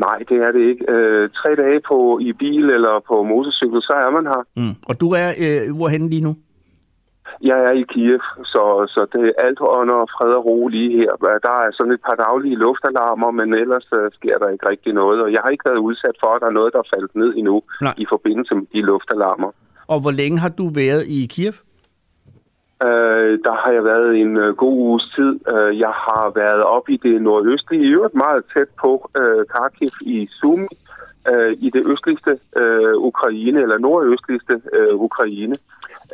Nej, 0.05 0.17
det 0.29 0.37
er 0.45 0.51
det 0.51 0.63
ikke. 0.71 0.83
Øh, 0.93 1.29
tre 1.39 1.51
dage 1.63 1.79
på 1.89 2.19
i 2.21 2.33
bil 2.33 2.65
eller 2.77 2.93
på 3.07 3.23
motorcykel, 3.23 3.81
så 3.81 3.93
er 4.05 4.09
man 4.17 4.25
her. 4.33 4.41
Mm. 4.55 4.75
Og 4.89 5.01
du 5.01 5.07
er 5.21 5.29
øh, 5.43 5.75
hvorhenne 5.77 6.09
lige 6.09 6.25
nu? 6.27 6.35
Jeg 7.41 7.59
er 7.69 7.73
i 7.81 7.85
Kiev, 7.93 8.23
så, 8.53 8.63
så 8.93 9.01
det 9.13 9.23
er 9.29 9.43
alt 9.45 9.59
under 9.59 9.99
fred 10.15 10.31
og 10.39 10.45
ro 10.45 10.67
lige 10.67 10.91
her. 10.99 11.11
Der 11.47 11.55
er 11.65 11.69
sådan 11.77 11.93
et 11.93 12.03
par 12.07 12.17
daglige 12.25 12.55
luftalarmer, 12.55 13.31
men 13.31 13.53
ellers 13.53 13.87
uh, 13.97 14.07
sker 14.17 14.37
der 14.41 14.49
ikke 14.49 14.69
rigtig 14.69 14.93
noget. 14.93 15.21
Og 15.23 15.29
jeg 15.31 15.41
har 15.43 15.49
ikke 15.49 15.69
været 15.69 15.85
udsat 15.87 16.15
for, 16.23 16.29
at 16.35 16.41
der 16.41 16.47
er 16.47 16.57
noget, 16.59 16.73
der 16.73 16.79
er 16.79 16.91
faldet 16.95 17.15
ned 17.15 17.33
endnu 17.39 17.61
Nej. 17.81 17.93
i 17.97 18.05
forbindelse 18.13 18.55
med 18.55 18.67
de 18.73 18.81
luftalarmer. 18.81 19.51
Og 19.87 20.01
hvor 20.01 20.11
længe 20.11 20.37
har 20.39 20.49
du 20.59 20.65
været 20.81 21.03
i 21.07 21.19
Kiev? 21.33 21.53
Uh, 22.84 23.32
der 23.45 23.55
har 23.63 23.71
jeg 23.71 23.84
været 23.84 24.15
en 24.21 24.38
uh, 24.38 24.55
god 24.55 24.78
uges 24.88 25.05
tid. 25.15 25.34
Uh, 25.53 25.80
jeg 25.80 25.93
har 26.05 26.32
været 26.36 26.63
op 26.63 26.89
i 26.89 26.97
det 26.97 27.21
nordøstlige, 27.21 27.84
i 27.84 27.93
øvrigt 27.97 28.15
meget 28.15 28.43
tæt 28.53 28.69
på 28.82 29.09
uh, 29.19 29.45
Kharkiv 29.51 29.91
i 30.01 30.28
Sumi, 30.32 30.67
uh, 31.32 31.51
i 31.65 31.69
det 31.69 31.84
østligste 31.91 32.39
uh, 32.61 32.95
Ukraine, 33.09 33.61
eller 33.61 33.78
nordøstligste 33.78 34.55
uh, 34.78 35.01
Ukraine 35.01 35.55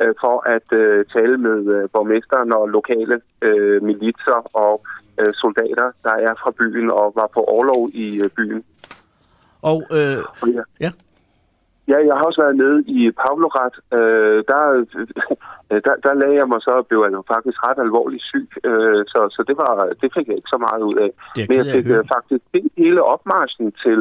øh, 0.00 0.14
for 0.20 0.36
at 0.48 0.78
øh, 0.78 1.04
tale 1.14 1.36
med 1.38 1.58
øh, 1.74 1.88
borgmesteren 1.92 2.52
og 2.52 2.68
lokale 2.68 3.20
øh, 3.42 3.82
militser 3.82 4.56
og 4.56 4.84
øh, 5.20 5.34
soldater, 5.34 5.90
der 6.04 6.14
er 6.26 6.34
fra 6.42 6.50
byen 6.58 6.90
og 6.90 7.12
var 7.14 7.28
på 7.34 7.40
overlov 7.40 7.88
i 7.94 8.18
øh, 8.24 8.30
byen. 8.36 8.64
Og, 9.62 9.82
øh, 9.90 10.18
ja. 10.54 10.62
ja. 10.80 10.90
Ja, 11.90 11.98
jeg 12.08 12.14
har 12.16 12.24
også 12.28 12.42
været 12.44 12.56
nede 12.56 12.78
i 12.98 13.10
Pavlograd. 13.20 13.74
Øh, 13.98 14.38
der, 14.50 14.62
øh, 15.70 15.80
der, 15.86 15.94
der 16.04 16.20
lagde 16.20 16.36
jeg 16.40 16.48
mig 16.48 16.60
så 16.62 16.72
og 16.80 16.86
blev 16.86 17.00
jeg 17.04 17.22
faktisk 17.34 17.58
ret 17.66 17.78
alvorligt 17.86 18.24
syg. 18.30 18.48
Øh, 18.64 19.02
så 19.12 19.20
så 19.36 19.40
det, 19.48 19.56
var, 19.62 19.72
det 20.00 20.08
fik 20.16 20.26
jeg 20.28 20.36
ikke 20.36 20.54
så 20.54 20.60
meget 20.66 20.82
ud 20.90 20.96
af. 21.06 21.10
Men 21.48 21.54
jeg 21.60 21.66
fik 21.74 21.86
øh, 21.86 22.04
faktisk 22.14 22.42
hele 22.82 23.02
opmarschen 23.14 23.72
til 23.84 24.00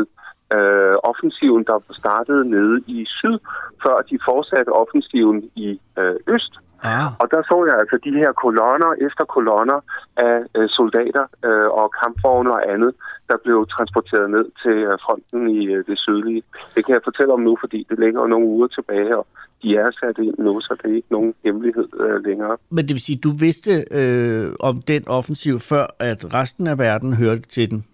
øh, 0.56 0.96
offensiven, 1.12 1.64
der 1.70 1.78
startede 2.02 2.50
nede 2.50 2.76
i 2.88 3.06
syd, 3.20 3.38
før 3.84 3.98
de 4.10 4.18
fortsatte 4.30 4.70
offensiven 4.70 5.40
i 5.56 5.68
øh, 6.00 6.16
øst. 6.28 6.54
Ah. 6.84 7.08
Og 7.22 7.28
der 7.32 7.42
så 7.50 7.58
jeg 7.70 7.76
altså 7.82 7.98
de 8.04 8.12
her 8.22 8.32
kolonner 8.44 8.92
efter 9.08 9.24
kolonner 9.36 9.80
af 10.18 10.36
øh, 10.58 10.70
soldater 10.70 11.26
øh, 11.48 11.70
og 11.80 11.88
kampvogne 12.02 12.52
og 12.58 12.62
andet, 12.74 12.92
der 13.30 13.38
blev 13.44 13.68
transporteret 13.76 14.30
ned 14.36 14.46
til 14.64 14.78
øh, 14.90 14.98
fronten 15.06 15.50
i 15.50 15.62
øh, 15.74 15.86
det 15.90 15.98
sydlige. 16.00 16.44
Det 16.76 16.86
kan 16.86 16.94
jeg 16.94 17.02
fortælle 17.04 17.34
om 17.34 17.40
nu, 17.40 17.58
fordi 17.64 17.80
det 17.90 18.00
ligger 18.00 18.28
nogle 18.28 18.48
uger 18.48 18.68
tilbage, 18.68 19.18
og 19.18 19.28
de 19.64 19.76
er 19.76 19.90
sat 20.00 20.18
ind 20.18 20.38
nu, 20.38 20.62
så 20.62 20.76
det 20.82 20.92
er 20.92 20.96
ikke 20.96 21.12
nogen 21.18 21.34
hemmelighed 21.44 21.88
øh, 22.00 22.26
længere. 22.26 22.58
Men 22.70 22.88
det 22.88 22.94
vil 22.94 23.02
sige, 23.02 23.20
du 23.24 23.32
vidste 23.40 23.72
øh, 24.00 24.46
om 24.60 24.76
den 24.92 25.04
offensiv 25.08 25.60
før, 25.60 25.86
at 26.00 26.34
resten 26.34 26.68
af 26.68 26.80
verden 26.80 27.14
hørte 27.14 27.42
til 27.42 27.72
den? 27.72 27.86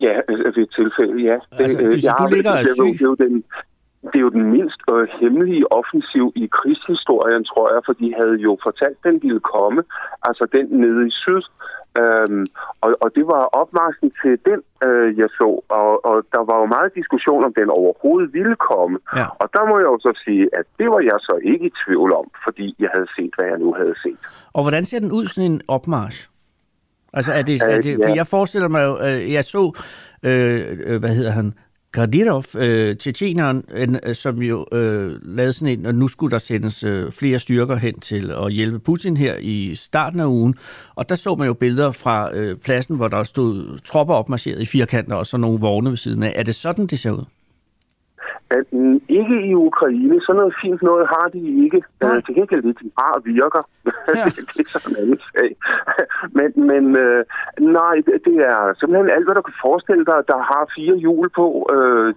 Ja, 0.00 0.14
ved 0.28 0.58
et 0.58 0.70
tilfælde, 0.80 1.22
ja. 1.22 1.36
Altså, 1.52 1.78
det, 1.78 2.04
jeg, 2.04 2.14
du 2.20 2.34
ligger 2.34 2.52
det, 2.56 2.64
det, 2.78 3.02
er 3.02 3.08
jo 3.12 3.14
den, 3.14 3.44
det 4.02 4.16
er 4.20 4.26
jo 4.28 4.28
den 4.38 4.46
mindst 4.56 4.80
øh, 4.92 5.08
hemmelige 5.20 5.72
offensiv 5.72 6.26
i 6.42 6.44
krigshistorien, 6.58 7.44
tror 7.44 7.66
jeg, 7.74 7.80
for 7.86 7.92
de 7.92 8.08
havde 8.18 8.36
jo 8.46 8.52
fortalt, 8.62 8.98
den 9.08 9.16
ville 9.22 9.40
komme, 9.40 9.80
altså 10.28 10.44
den 10.56 10.66
nede 10.82 11.06
i 11.10 11.12
syd. 11.22 11.42
Øhm, 12.00 12.46
og, 12.84 12.90
og 13.02 13.08
det 13.16 13.26
var 13.34 13.42
opmarsen 13.62 14.08
til 14.22 14.34
den, 14.48 14.60
øh, 14.86 15.18
jeg 15.20 15.28
så, 15.38 15.48
og, 15.80 15.90
og 16.10 16.16
der 16.34 16.42
var 16.50 16.56
jo 16.62 16.66
meget 16.76 16.94
diskussion 16.94 17.44
om, 17.44 17.52
den 17.60 17.70
overhovedet 17.70 18.32
ville 18.32 18.56
komme. 18.70 18.98
Ja. 19.16 19.26
Og 19.40 19.46
der 19.54 19.62
må 19.68 19.74
jeg 19.82 19.88
jo 19.94 19.98
så 20.06 20.12
sige, 20.24 20.44
at 20.58 20.66
det 20.78 20.88
var 20.94 21.00
jeg 21.10 21.18
så 21.28 21.34
ikke 21.52 21.66
i 21.66 21.72
tvivl 21.84 22.12
om, 22.20 22.26
fordi 22.44 22.66
jeg 22.78 22.90
havde 22.94 23.08
set, 23.16 23.32
hvad 23.36 23.46
jeg 23.46 23.58
nu 23.58 23.72
havde 23.80 23.96
set. 24.02 24.18
Og 24.52 24.62
hvordan 24.62 24.84
ser 24.84 24.98
den 24.98 25.12
ud, 25.12 25.26
sådan 25.26 25.50
en 25.52 25.60
opmarsch? 25.68 26.20
Altså, 27.12 27.32
er 27.32 27.42
det, 27.42 27.62
er 27.62 27.80
det, 27.80 27.98
for 28.04 28.14
jeg 28.14 28.26
forestiller 28.26 28.68
mig 28.68 28.82
jo, 28.84 28.94
øh, 29.06 29.32
jeg 29.32 29.44
så, 29.44 29.72
øh, 30.22 30.60
øh, 30.86 31.00
hvad 31.00 31.14
hedder 31.18 31.30
han, 31.30 31.54
Gradirov, 31.98 32.44
øh, 32.56 32.96
tjetjeneren, 32.96 33.64
øh, 33.72 34.14
som 34.14 34.42
jo 34.42 34.66
øh, 34.72 35.12
lavede 35.22 35.52
sådan 35.52 35.78
en, 35.78 35.86
og 35.86 35.94
nu 35.94 36.08
skulle 36.08 36.30
der 36.30 36.38
sendes 36.38 36.84
øh, 36.84 37.12
flere 37.12 37.38
styrker 37.38 37.76
hen 37.76 38.00
til 38.00 38.30
at 38.30 38.52
hjælpe 38.52 38.78
Putin 38.78 39.16
her 39.16 39.36
i 39.36 39.74
starten 39.74 40.20
af 40.20 40.26
ugen. 40.26 40.54
Og 40.94 41.08
der 41.08 41.14
så 41.14 41.34
man 41.34 41.46
jo 41.46 41.54
billeder 41.54 41.92
fra 41.92 42.34
øh, 42.34 42.56
pladsen, 42.56 42.96
hvor 42.96 43.08
der 43.08 43.24
stod 43.24 43.78
tropper 43.84 44.14
opmarcheret 44.14 44.62
i 44.62 44.66
firkanter 44.66 45.16
og 45.16 45.26
så 45.26 45.36
nogle 45.36 45.60
vogne 45.60 45.90
ved 45.90 45.96
siden 45.96 46.22
af. 46.22 46.32
Er 46.36 46.42
det 46.42 46.54
sådan, 46.54 46.86
det 46.86 46.98
ser 46.98 47.10
ud? 47.10 47.24
At 48.50 48.66
mm, 48.72 49.00
ikke 49.08 49.36
i 49.50 49.54
Ukraine, 49.54 50.20
så 50.20 50.32
noget 50.32 50.54
fint 50.62 50.82
noget 50.82 51.06
har 51.14 51.26
de 51.34 51.40
ikke. 51.64 51.82
Ja. 52.02 52.06
Uh, 52.06 52.22
til 52.24 52.34
gengæld 52.34 52.62
det, 52.62 52.76
de 52.82 52.90
bare 53.00 53.18
virker. 53.24 53.62
Ja. 54.18 54.24
det, 54.56 54.64
er 54.66 54.70
sådan 54.72 54.96
en 54.96 55.02
anden 55.02 55.20
sag. 55.32 55.50
men 56.38 56.50
men 56.70 56.84
uh, 57.04 57.20
nej, 57.78 57.94
det, 58.06 58.14
det 58.28 58.36
er 58.52 58.74
simpelthen 58.78 59.10
alt, 59.16 59.26
hvad 59.26 59.34
du 59.34 59.42
kan 59.48 59.62
forestille 59.66 60.04
dig, 60.10 60.20
der 60.32 60.38
har 60.50 60.72
fire 60.76 60.96
hjul 61.04 61.28
på. 61.40 61.46
Uh, 61.74 62.08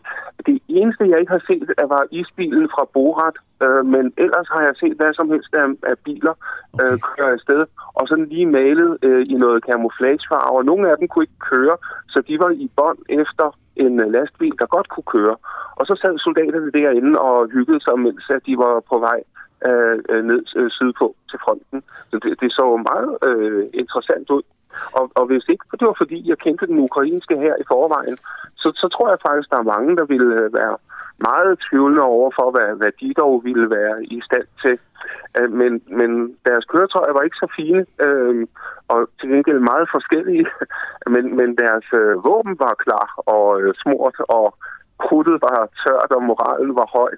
det 0.47 0.57
eneste, 0.67 1.09
jeg 1.11 1.19
ikke 1.19 1.35
har 1.37 1.43
set, 1.49 1.69
er, 1.77 1.87
var 1.95 2.03
isbilen 2.11 2.67
fra 2.73 2.83
Borat. 2.93 3.37
Uh, 3.65 3.83
men 3.93 4.05
ellers 4.17 4.47
har 4.53 4.61
jeg 4.67 4.75
set 4.81 4.95
hvad 4.99 5.13
som 5.13 5.29
helst 5.33 5.53
af, 5.61 5.67
af 5.91 5.95
biler 6.05 6.35
okay. 6.73 6.93
uh, 6.93 6.99
køre 7.15 7.31
afsted. 7.37 7.61
Og 7.97 8.03
sådan 8.07 8.25
lige 8.33 8.45
malet 8.45 8.91
uh, 9.07 9.21
i 9.33 9.35
noget 9.43 9.63
camouflagefarve. 9.69 10.63
Nogle 10.63 10.89
af 10.91 10.97
dem 10.97 11.07
kunne 11.07 11.25
ikke 11.27 11.45
køre, 11.51 11.75
så 12.13 12.17
de 12.27 12.39
var 12.39 12.49
i 12.49 12.67
bånd 12.77 12.99
efter 13.09 13.47
en 13.85 13.99
øh, 14.03 14.11
lastbil, 14.15 14.55
der 14.59 14.75
godt 14.75 14.89
kunne 14.89 15.09
køre. 15.15 15.35
Og 15.79 15.83
så 15.89 15.93
sad 16.01 16.13
soldaterne 16.17 16.71
derinde 16.71 17.19
og 17.19 17.49
hyggede 17.55 17.81
sig, 17.85 17.99
mens 17.99 18.25
at 18.35 18.45
de 18.47 18.57
var 18.57 18.73
på 18.91 18.97
vej 19.07 19.19
øh, 19.67 19.97
øh, 20.11 20.23
ned 20.29 20.43
øh, 20.59 20.69
sydpå 20.77 21.15
til 21.29 21.39
fronten. 21.43 21.83
Så 22.09 22.15
det, 22.23 22.31
det 22.41 22.51
så 22.51 22.65
meget 22.89 23.11
øh, 23.27 23.63
interessant 23.81 24.29
ud. 24.29 24.43
Og, 24.97 25.05
og 25.19 25.25
hvis 25.25 25.45
ikke 25.49 25.65
det 25.79 25.87
var 25.87 25.97
fordi, 25.97 26.29
jeg 26.29 26.37
kendte 26.37 26.67
den 26.67 26.79
ukrainske 26.87 27.35
her 27.45 27.55
i 27.63 27.65
forvejen, 27.67 28.17
så, 28.61 28.67
så 28.81 28.87
tror 28.93 29.09
jeg 29.09 29.19
faktisk, 29.27 29.49
der 29.49 29.59
er 29.59 29.71
mange, 29.73 29.97
der 29.99 30.05
ville 30.05 30.35
være 30.59 30.75
meget 31.29 31.59
tvivlende 31.65 32.01
over 32.01 32.29
for, 32.37 32.47
hvad, 32.55 32.69
hvad 32.79 32.91
de 33.01 33.13
dog 33.21 33.33
ville 33.47 33.69
være 33.69 34.03
i 34.15 34.21
stand 34.27 34.47
til. 34.63 34.75
Øh, 35.37 35.51
men, 35.59 35.71
men 35.99 36.11
deres 36.47 36.65
køretøjer 36.71 37.13
var 37.13 37.21
ikke 37.25 37.43
så 37.43 37.47
fine, 37.59 37.85
øh, 38.05 38.47
og 38.87 38.99
til 39.19 39.29
gengæld 39.29 39.59
meget 39.71 39.87
forskellige, 39.95 40.45
men, 41.13 41.35
men 41.39 41.49
deres 41.63 41.87
øh, 42.01 42.13
våben 42.27 42.55
var 42.65 42.75
klar 42.85 43.07
og 43.35 43.61
øh, 43.61 43.73
smurt, 43.81 44.17
og 44.37 44.45
krudtet 45.03 45.37
var 45.47 45.59
tørt, 45.83 46.11
og 46.17 46.23
moralen 46.23 46.75
var 46.75 46.87
høj. 46.97 47.13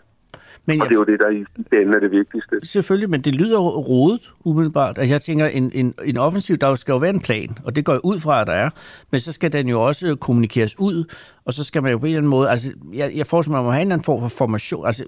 Men 0.66 0.82
og 0.82 0.90
det 0.90 0.96
er 0.96 1.00
jo 1.00 1.04
det, 1.04 1.20
der 1.20 1.30
i 1.30 1.46
den 1.72 1.94
er 1.94 2.00
det 2.00 2.12
vigtigste. 2.12 2.60
Selvfølgelig, 2.64 3.10
men 3.10 3.22
det 3.22 3.36
lyder 3.36 3.60
rodet 3.60 4.32
umiddelbart. 4.46 4.98
Altså 4.98 5.14
jeg 5.14 5.22
tænker, 5.22 5.46
en, 5.46 5.72
en, 5.74 5.94
en 6.06 6.18
offensiv, 6.18 6.56
der 6.56 6.76
skal 6.76 6.92
jo 6.92 6.98
være 6.98 7.10
en 7.10 7.20
plan, 7.20 7.58
og 7.64 7.76
det 7.76 7.86
går 7.86 8.00
ud 8.04 8.20
fra, 8.20 8.42
at 8.42 8.48
der 8.48 8.54
er, 8.54 8.70
men 9.12 9.20
så 9.20 9.32
skal 9.32 9.54
den 9.54 9.70
jo 9.70 9.82
også 9.82 10.16
kommunikeres 10.16 10.80
ud, 10.80 11.14
og 11.46 11.54
så 11.54 11.64
skal 11.64 11.84
man 11.84 11.92
jo 11.92 11.98
på 11.98 12.06
en 12.06 12.10
eller 12.10 12.18
anden 12.18 12.30
måde, 12.30 12.50
altså 12.50 12.72
jeg, 12.94 13.12
jeg 13.16 13.26
forestiller 13.26 13.54
mig, 13.54 13.60
at 13.60 13.64
man 13.64 13.66
må 13.66 13.72
have 13.72 13.82
en 13.82 13.88
eller 13.88 13.96
anden 13.96 14.06
form 14.06 14.22
for 14.22 14.38
formation, 14.38 14.86
altså 14.86 15.06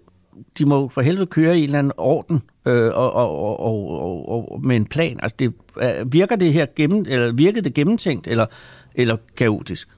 de 0.58 0.66
må 0.66 0.90
for 0.90 1.02
helvede 1.02 1.26
køre 1.26 1.58
i 1.58 1.60
en 1.60 1.66
eller 1.66 1.80
anden 1.80 1.94
orden 1.98 2.42
øh, 2.68 2.92
og, 2.94 3.14
og, 3.14 3.60
og, 3.60 3.90
og, 4.30 4.52
og, 4.52 4.62
med 4.66 4.76
en 4.76 4.86
plan. 4.86 5.20
Altså 5.22 5.36
det, 5.40 5.54
virker 6.14 6.36
det 6.36 6.54
her 6.54 6.66
gennem, 6.76 7.06
eller 7.08 7.34
virker 7.34 7.62
det 7.62 7.74
gennemtænkt, 7.74 8.28
eller, 8.28 8.46
eller 8.96 9.18
kaotisk? 9.38 9.90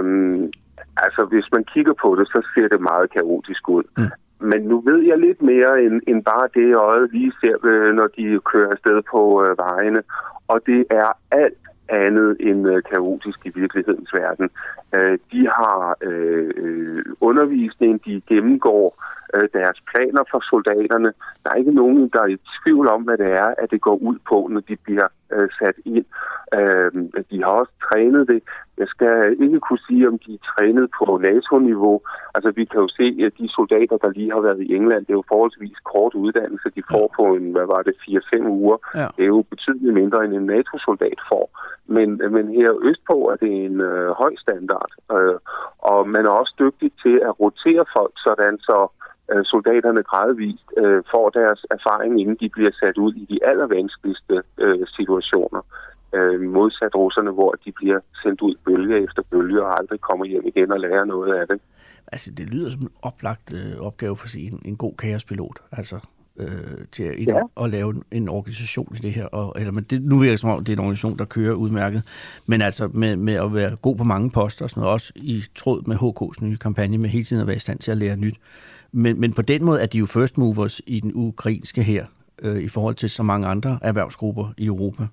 Um, 0.00 0.50
Altså, 0.96 1.24
hvis 1.24 1.46
man 1.52 1.64
kigger 1.64 1.94
på 2.02 2.16
det, 2.18 2.26
så 2.28 2.40
ser 2.54 2.68
det 2.68 2.80
meget 2.80 3.10
kaotisk 3.10 3.68
ud. 3.68 3.84
Mm. 3.98 4.10
Men 4.50 4.62
nu 4.62 4.80
ved 4.80 5.00
jeg 5.02 5.18
lidt 5.18 5.42
mere 5.42 5.82
end, 5.84 6.00
end 6.08 6.24
bare 6.24 6.48
det, 6.54 6.74
øjet 6.74 7.12
lige 7.12 7.32
ser, 7.40 7.56
øh, 7.64 7.94
når 7.94 8.08
de 8.16 8.40
kører 8.50 8.70
afsted 8.70 9.02
på 9.10 9.44
øh, 9.44 9.58
vejene. 9.58 10.02
Og 10.48 10.60
det 10.66 10.86
er 10.90 11.08
alt 11.30 11.64
andet 11.88 12.36
end 12.40 12.68
øh, 12.68 12.82
kaotisk 12.92 13.38
i 13.44 13.50
virkelighedens 13.54 14.14
verden. 14.14 14.50
Øh, 14.96 15.18
de 15.32 15.48
har 15.58 15.96
øh, 16.02 16.50
øh 16.56 17.04
undervisning, 17.20 18.04
de 18.04 18.22
gennemgår 18.28 19.04
øh, 19.34 19.48
deres 19.52 19.78
planer 19.90 20.22
for 20.30 20.40
soldaterne. 20.50 21.12
Der 21.42 21.50
er 21.50 21.54
ikke 21.54 21.74
nogen, 21.82 22.08
der 22.12 22.20
er 22.22 22.26
i 22.26 22.38
tvivl 22.62 22.88
om, 22.88 23.02
hvad 23.02 23.18
det 23.18 23.30
er, 23.32 23.50
at 23.58 23.70
det 23.70 23.80
går 23.80 23.96
ud 23.96 24.18
på, 24.28 24.48
når 24.50 24.60
de 24.60 24.76
bliver 24.76 25.08
øh, 25.32 25.48
sat 25.58 25.76
ind. 25.84 26.06
Øh, 26.58 26.90
de 27.30 27.42
har 27.44 27.52
også 27.60 27.72
trænet 27.88 28.28
det. 28.28 28.40
Jeg 28.78 28.88
skal 28.88 29.36
ikke 29.44 29.60
kunne 29.60 29.86
sige, 29.88 30.08
om 30.08 30.18
de 30.18 30.34
er 30.34 30.46
trænet 30.52 30.90
på 30.98 31.20
NATO-niveau. 31.28 32.00
Altså, 32.34 32.50
vi 32.50 32.64
kan 32.64 32.80
jo 32.80 32.88
se, 32.88 33.06
at 33.26 33.32
de 33.38 33.48
soldater, 33.48 33.96
der 33.96 34.10
lige 34.10 34.32
har 34.32 34.40
været 34.40 34.60
i 34.62 34.74
England, 34.74 35.06
det 35.06 35.12
er 35.12 35.20
jo 35.22 35.32
forholdsvis 35.32 35.78
kort 35.92 36.14
uddannelse. 36.14 36.68
De 36.76 36.82
får 36.90 37.06
på 37.16 37.22
en, 37.36 37.52
hvad 37.52 37.66
var 37.66 37.82
det, 37.82 37.94
4-5 38.34 38.46
uger. 38.46 38.76
Ja. 38.94 39.06
Det 39.16 39.22
er 39.22 39.32
jo 39.36 39.44
betydeligt 39.50 39.94
mindre, 39.94 40.24
end 40.24 40.34
en 40.34 40.46
NATO-soldat 40.46 41.20
får. 41.28 41.46
Men, 41.86 42.08
men 42.34 42.44
her 42.48 42.70
østpå 42.82 43.16
er 43.32 43.36
det 43.36 43.64
en 43.64 43.80
øh, 43.80 44.10
høj 44.10 44.34
standard. 44.36 44.85
Øh, 45.16 45.38
og 45.78 46.08
man 46.08 46.26
er 46.26 46.30
også 46.30 46.54
dygtig 46.58 46.90
til 47.02 47.16
at 47.28 47.40
rotere 47.40 47.84
folk, 47.96 48.14
sådan 48.26 48.58
så 48.58 48.78
øh, 49.32 49.44
soldaterne 49.44 50.02
gradvist 50.02 50.68
øh, 50.82 51.02
får 51.12 51.26
deres 51.30 51.60
erfaring, 51.76 52.20
inden 52.20 52.36
de 52.42 52.48
bliver 52.48 52.74
sat 52.80 52.96
ud 53.04 53.12
i 53.22 53.24
de 53.32 53.38
allervanskeligste 53.50 54.42
øh, 54.58 54.86
situationer. 54.96 55.62
Øh, 56.14 56.40
modsat 56.40 56.94
russerne, 56.94 57.30
hvor 57.30 57.52
de 57.64 57.72
bliver 57.72 58.00
sendt 58.22 58.40
ud 58.40 58.54
bølge 58.64 59.04
efter 59.04 59.22
bølge 59.30 59.64
og 59.64 59.78
aldrig 59.78 60.00
kommer 60.00 60.24
hjem 60.26 60.46
igen 60.46 60.72
og 60.72 60.80
lærer 60.80 61.04
noget 61.04 61.34
af 61.40 61.46
det. 61.46 61.60
Altså, 62.12 62.30
det 62.30 62.46
lyder 62.50 62.70
som 62.70 62.82
en 62.82 62.94
oplagt 63.02 63.48
øh, 63.58 63.86
opgave 63.86 64.16
for 64.16 64.28
sig 64.28 64.46
en, 64.46 64.60
en 64.64 64.76
god 64.76 64.94
kaospilot. 65.02 65.58
Altså, 65.72 65.96
øh, 66.38 66.48
til 66.92 67.02
at, 67.02 67.26
ja. 67.26 67.64
at 67.64 67.70
lave 67.70 68.02
en, 68.12 68.28
organisation 68.28 68.96
i 68.96 68.98
det 68.98 69.12
her. 69.12 69.24
Og, 69.26 69.54
eller, 69.58 69.72
men 69.72 69.84
det, 69.84 70.02
nu 70.02 70.18
virker 70.18 70.32
det 70.32 70.40
som 70.40 70.50
om, 70.50 70.64
det 70.64 70.72
er 70.72 70.76
en 70.76 70.80
organisation, 70.80 71.18
der 71.18 71.24
kører 71.24 71.54
udmærket. 71.54 72.02
Men 72.46 72.62
altså 72.62 72.88
med, 72.88 73.16
med 73.16 73.34
at 73.34 73.54
være 73.54 73.76
god 73.76 73.96
på 73.96 74.04
mange 74.04 74.30
poster 74.30 74.64
og 74.64 74.70
sådan 74.70 74.80
noget, 74.80 74.92
også 74.92 75.12
i 75.16 75.44
tråd 75.54 75.82
med 75.86 75.96
HK's 75.96 76.44
nye 76.44 76.56
kampagne, 76.56 76.98
med 76.98 77.10
hele 77.10 77.24
tiden 77.24 77.40
at 77.40 77.46
være 77.46 77.56
i 77.56 77.60
stand 77.60 77.78
til 77.78 77.90
at 77.90 77.98
lære 77.98 78.16
nyt. 78.16 78.36
men, 78.92 79.20
men 79.20 79.32
på 79.32 79.42
den 79.42 79.64
måde 79.64 79.80
er 79.80 79.86
de 79.86 79.98
jo 79.98 80.06
first 80.06 80.38
movers 80.38 80.80
i 80.86 81.00
den 81.00 81.12
ukrainske 81.14 81.82
her, 81.82 82.06
øh, 82.42 82.62
i 82.62 82.68
forhold 82.68 82.94
til 82.94 83.10
så 83.10 83.22
mange 83.22 83.46
andre 83.46 83.78
erhvervsgrupper 83.82 84.52
i 84.58 84.66
Europa. 84.66 85.06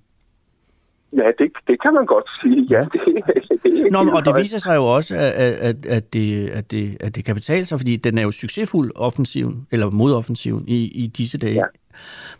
Ja, 1.18 1.28
det, 1.40 1.52
det 1.68 1.82
kan 1.82 1.94
man 1.94 2.06
godt 2.06 2.30
sige. 2.42 2.68
Ja, 2.70 2.86
det, 2.94 3.64
det 3.64 3.92
Nå, 3.92 4.00
og 4.00 4.26
det 4.26 4.34
viser 4.38 4.58
sig 4.58 4.76
jo 4.76 4.86
også, 4.86 5.16
at, 5.16 5.54
at, 5.70 5.86
at, 5.86 6.14
det, 6.14 6.50
at, 6.50 6.72
det, 6.72 6.98
at 7.02 7.16
det 7.16 7.26
kan 7.26 7.36
betale 7.36 7.66
sig, 7.66 7.80
fordi 7.80 7.96
den 7.96 8.18
er 8.18 8.24
jo 8.24 8.32
succesfuld, 8.32 8.92
offensiven, 8.96 9.68
eller 9.72 9.90
modoffensiven, 9.90 10.64
i, 10.68 10.80
i 11.04 11.08
disse 11.08 11.38
dage. 11.38 11.54
Ja. 11.54 11.66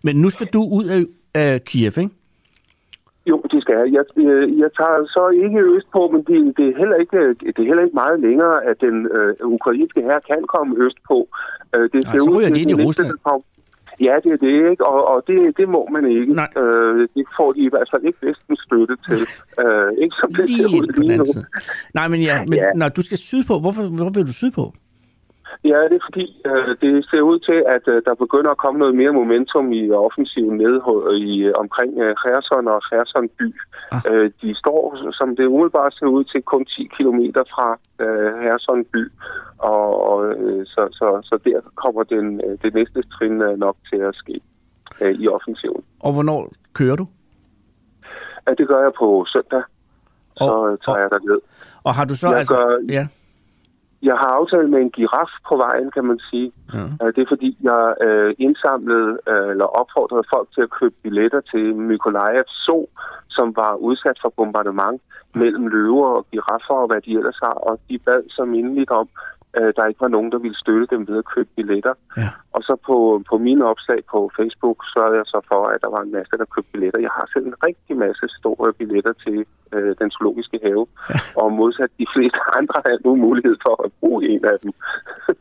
Men 0.04 0.16
nu 0.16 0.30
skal 0.30 0.48
du 0.54 0.62
ud 0.64 0.86
af, 0.86 1.02
af 1.34 1.64
Kiev, 1.64 1.98
ikke? 1.98 2.16
Jo, 3.26 3.42
det 3.52 3.62
skal 3.62 3.76
jeg. 3.78 3.88
Jeg, 3.98 4.06
jeg 4.64 4.70
tager 4.80 5.06
så 5.16 5.24
ikke 5.44 5.60
øst 5.76 5.88
på, 5.92 6.02
men 6.14 6.22
det, 6.30 6.58
det, 6.58 6.66
er 6.72 6.78
heller 6.78 6.96
ikke, 7.04 7.18
det 7.56 7.60
er 7.60 7.70
heller 7.72 7.84
ikke 7.84 8.00
meget 8.04 8.20
længere, 8.20 8.66
at 8.70 8.82
den 8.82 9.08
øh, 9.18 9.34
ukrainske 9.58 10.02
her 10.02 10.20
kan 10.32 10.42
komme 10.56 10.86
øst 10.86 11.00
på. 11.10 11.18
Øh, 11.76 11.90
det 11.94 12.00
ser 12.04 12.12
ja, 12.14 12.20
så 12.20 12.32
ud 12.32 12.44
til, 12.44 12.54
det 12.56 12.72
i 12.72 12.84
Rusland. 12.86 13.12
Ja, 14.00 14.16
det 14.24 14.32
er 14.32 14.38
det, 14.38 14.72
ikke? 14.72 14.88
Og, 14.88 15.08
og 15.08 15.24
det, 15.28 15.58
det 15.58 15.70
må 15.70 15.88
man 15.92 16.06
ikke. 16.12 16.34
Nej. 16.34 16.50
Øh, 16.58 17.08
det 17.16 17.26
får 17.38 17.52
de 17.54 17.60
i 17.60 17.70
hvert 17.70 17.90
fald 17.92 18.04
ikke 18.06 18.20
vestens 18.28 18.60
støtte 18.66 18.96
til. 19.08 19.20
øh, 19.62 19.90
ikke 20.04 20.16
som 20.22 20.34
det 20.34 20.50
lige 20.50 20.58
ser 20.58 20.68
ud 20.78 21.02
lige 21.02 21.18
nu. 21.18 21.26
Nej, 21.94 22.08
men, 22.08 22.22
ja, 22.22 22.46
men 22.50 22.54
ja. 22.54 22.70
når 22.76 22.90
du 22.90 23.02
skal 23.02 23.18
sydpå, 23.18 23.60
hvorfor, 23.60 23.84
hvorfor 23.96 24.14
vil 24.16 24.26
du 24.28 24.34
sydpå? 24.34 24.74
Ja, 25.72 25.80
det 25.90 25.98
er 26.00 26.06
fordi, 26.10 26.26
øh, 26.50 26.72
det 26.82 27.06
ser 27.10 27.22
ud 27.22 27.40
til, 27.40 27.60
at 27.76 27.84
øh, 27.94 28.02
der 28.06 28.16
begynder 28.24 28.52
at 28.52 28.62
komme 28.64 28.80
noget 28.80 28.96
mere 28.96 29.14
momentum 29.14 29.72
i 29.72 29.92
offensiven 29.92 30.58
ned 30.58 30.76
i, 31.28 31.52
omkring 31.64 31.92
øh, 32.04 32.16
Kherson 32.22 32.68
og 32.68 32.82
Kherson 32.88 33.30
by. 33.38 33.48
Ah. 33.92 34.02
Øh, 34.10 34.32
de 34.42 34.56
står, 34.62 35.12
som 35.12 35.36
det 35.36 35.46
umiddelbart 35.46 35.94
ser 35.94 36.06
ud 36.06 36.24
til, 36.24 36.42
kun 36.42 36.66
10 36.66 36.88
km 36.98 37.22
fra 37.54 37.68
øh, 38.04 38.32
Kherson 38.42 38.86
by. 38.94 39.04
Og, 39.58 39.88
og 40.10 40.18
øh, 40.26 40.66
så, 40.66 40.82
så, 40.92 41.08
så 41.24 41.36
der 41.46 41.60
kommer 41.84 42.04
den, 42.04 42.42
øh, 42.46 42.58
det 42.64 42.74
næste 42.74 43.02
trin 43.14 43.42
øh, 43.42 43.58
nok 43.66 43.76
til 43.90 44.00
at 44.10 44.16
ske 44.16 44.42
øh, 45.02 45.14
i 45.24 45.28
offensiven. 45.28 45.84
Og 46.00 46.14
hvornår 46.14 46.52
kører 46.74 46.96
du? 46.96 47.06
Ja, 48.48 48.54
det 48.54 48.68
gør 48.68 48.82
jeg 48.82 48.94
på 49.00 49.26
søndag. 49.34 49.64
Så 50.38 50.44
og, 50.44 50.80
tager 50.86 51.06
og, 51.06 51.10
jeg 51.12 51.20
ned. 51.30 51.40
Og 51.84 51.94
har 51.94 52.06
du 52.06 52.16
så... 52.16 52.28
Jeg 52.30 52.38
altså, 52.38 52.56
gør, 52.56 52.94
ja. 52.94 53.08
Jeg 54.10 54.16
har 54.22 54.32
aftalt 54.40 54.70
med 54.70 54.80
en 54.82 54.92
giraf 54.98 55.32
på 55.50 55.56
vejen, 55.66 55.92
kan 55.92 56.06
man 56.06 56.20
sige. 56.30 56.52
Ja. 56.74 56.84
Øh, 57.02 57.10
det 57.16 57.22
er 57.22 57.32
fordi, 57.34 57.58
jeg 57.70 57.96
øh, 58.08 58.36
indsamlede 58.40 59.12
øh, 59.32 59.50
eller 59.54 59.66
opfordrede 59.80 60.30
folk 60.34 60.48
til 60.56 60.62
at 60.62 60.74
købe 60.80 60.96
billetter 61.04 61.42
til 61.52 61.76
Mykolaiv 61.76 62.44
Zoo, 62.66 62.88
som 63.30 63.56
var 63.56 63.74
udsat 63.76 64.18
for 64.22 64.30
bombardement 64.38 65.02
mellem 65.36 65.68
løver 65.68 66.08
og 66.08 66.26
giraffer 66.32 66.78
og 66.84 66.88
hvad 66.88 67.02
de 67.02 67.18
ellers 67.20 67.40
har. 67.44 67.58
Og 67.68 67.80
de 67.90 67.98
bad 68.06 68.24
så 68.30 68.46
mindeligt 68.46 68.92
om, 68.92 69.08
øh, 69.58 69.74
der 69.78 69.90
ikke 69.90 70.02
var 70.06 70.16
nogen, 70.16 70.32
der 70.32 70.40
ville 70.46 70.58
støtte 70.64 70.88
dem 70.94 71.02
ved 71.08 71.18
at 71.18 71.30
købe 71.34 71.50
billetter. 71.56 71.94
Ja. 72.18 72.30
Og 72.56 72.62
så 72.68 72.74
på, 72.88 72.98
på 73.30 73.36
mine 73.48 73.64
opslag 73.72 74.00
på 74.14 74.20
Facebook 74.38 74.78
sørgede 74.94 75.18
jeg 75.22 75.28
så 75.34 75.40
for, 75.52 75.62
at 75.74 75.80
der 75.84 75.90
var 75.96 76.02
en 76.04 76.12
masse, 76.18 76.32
der 76.42 76.54
købte 76.56 76.72
billetter. 76.74 77.00
Jeg 77.08 77.14
har 77.18 77.26
selv 77.34 77.46
en 77.52 77.58
rigtig 77.68 77.96
masse 78.06 78.26
store 78.40 78.74
billetter 78.80 79.14
til 79.26 79.38
øh, 79.76 79.96
den 80.02 80.10
zoologiske 80.12 80.60
have, 80.68 80.86
ja. 81.10 81.20
og 81.42 81.48
modsat 81.60 81.92
de 82.02 82.08
fleste 82.16 82.40
andre 82.60 82.78
har 82.86 82.98
nu 83.06 83.12
mulighed 83.28 83.56
for 83.66 83.76
at 83.86 83.92
bruge 84.00 84.20
en 84.32 84.46
af 84.46 84.58
dem. 84.64 84.72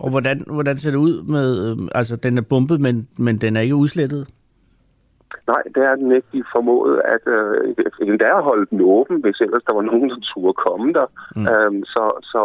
og 0.04 0.10
hvordan, 0.10 0.36
hvordan 0.56 0.76
ser 0.78 0.90
det 0.90 0.98
ud 1.08 1.16
med, 1.34 1.48
øh, 1.66 1.76
altså 1.94 2.16
den 2.16 2.38
er 2.38 2.46
bumpet, 2.52 2.80
men, 2.80 3.08
men 3.18 3.36
den 3.36 3.56
er 3.56 3.60
ikke 3.60 3.74
udslettet? 3.84 4.22
Nej, 5.52 5.62
det 5.74 5.82
er 5.90 5.94
den 6.00 6.12
ikke. 6.16 6.28
De 6.32 6.42
formåede 6.54 6.96
at 7.14 7.24
øh, 7.36 8.08
endda 8.08 8.30
holde 8.48 8.66
den 8.70 8.80
åben, 8.80 9.16
hvis 9.24 9.40
ellers 9.40 9.62
der 9.66 9.74
var 9.74 9.82
nogen, 9.82 10.10
der 10.10 10.18
turde 10.34 10.54
komme 10.66 10.92
der. 10.92 11.06
Mm. 11.36 11.46
Øhm, 11.52 11.84
så, 11.84 12.04
så, 12.32 12.42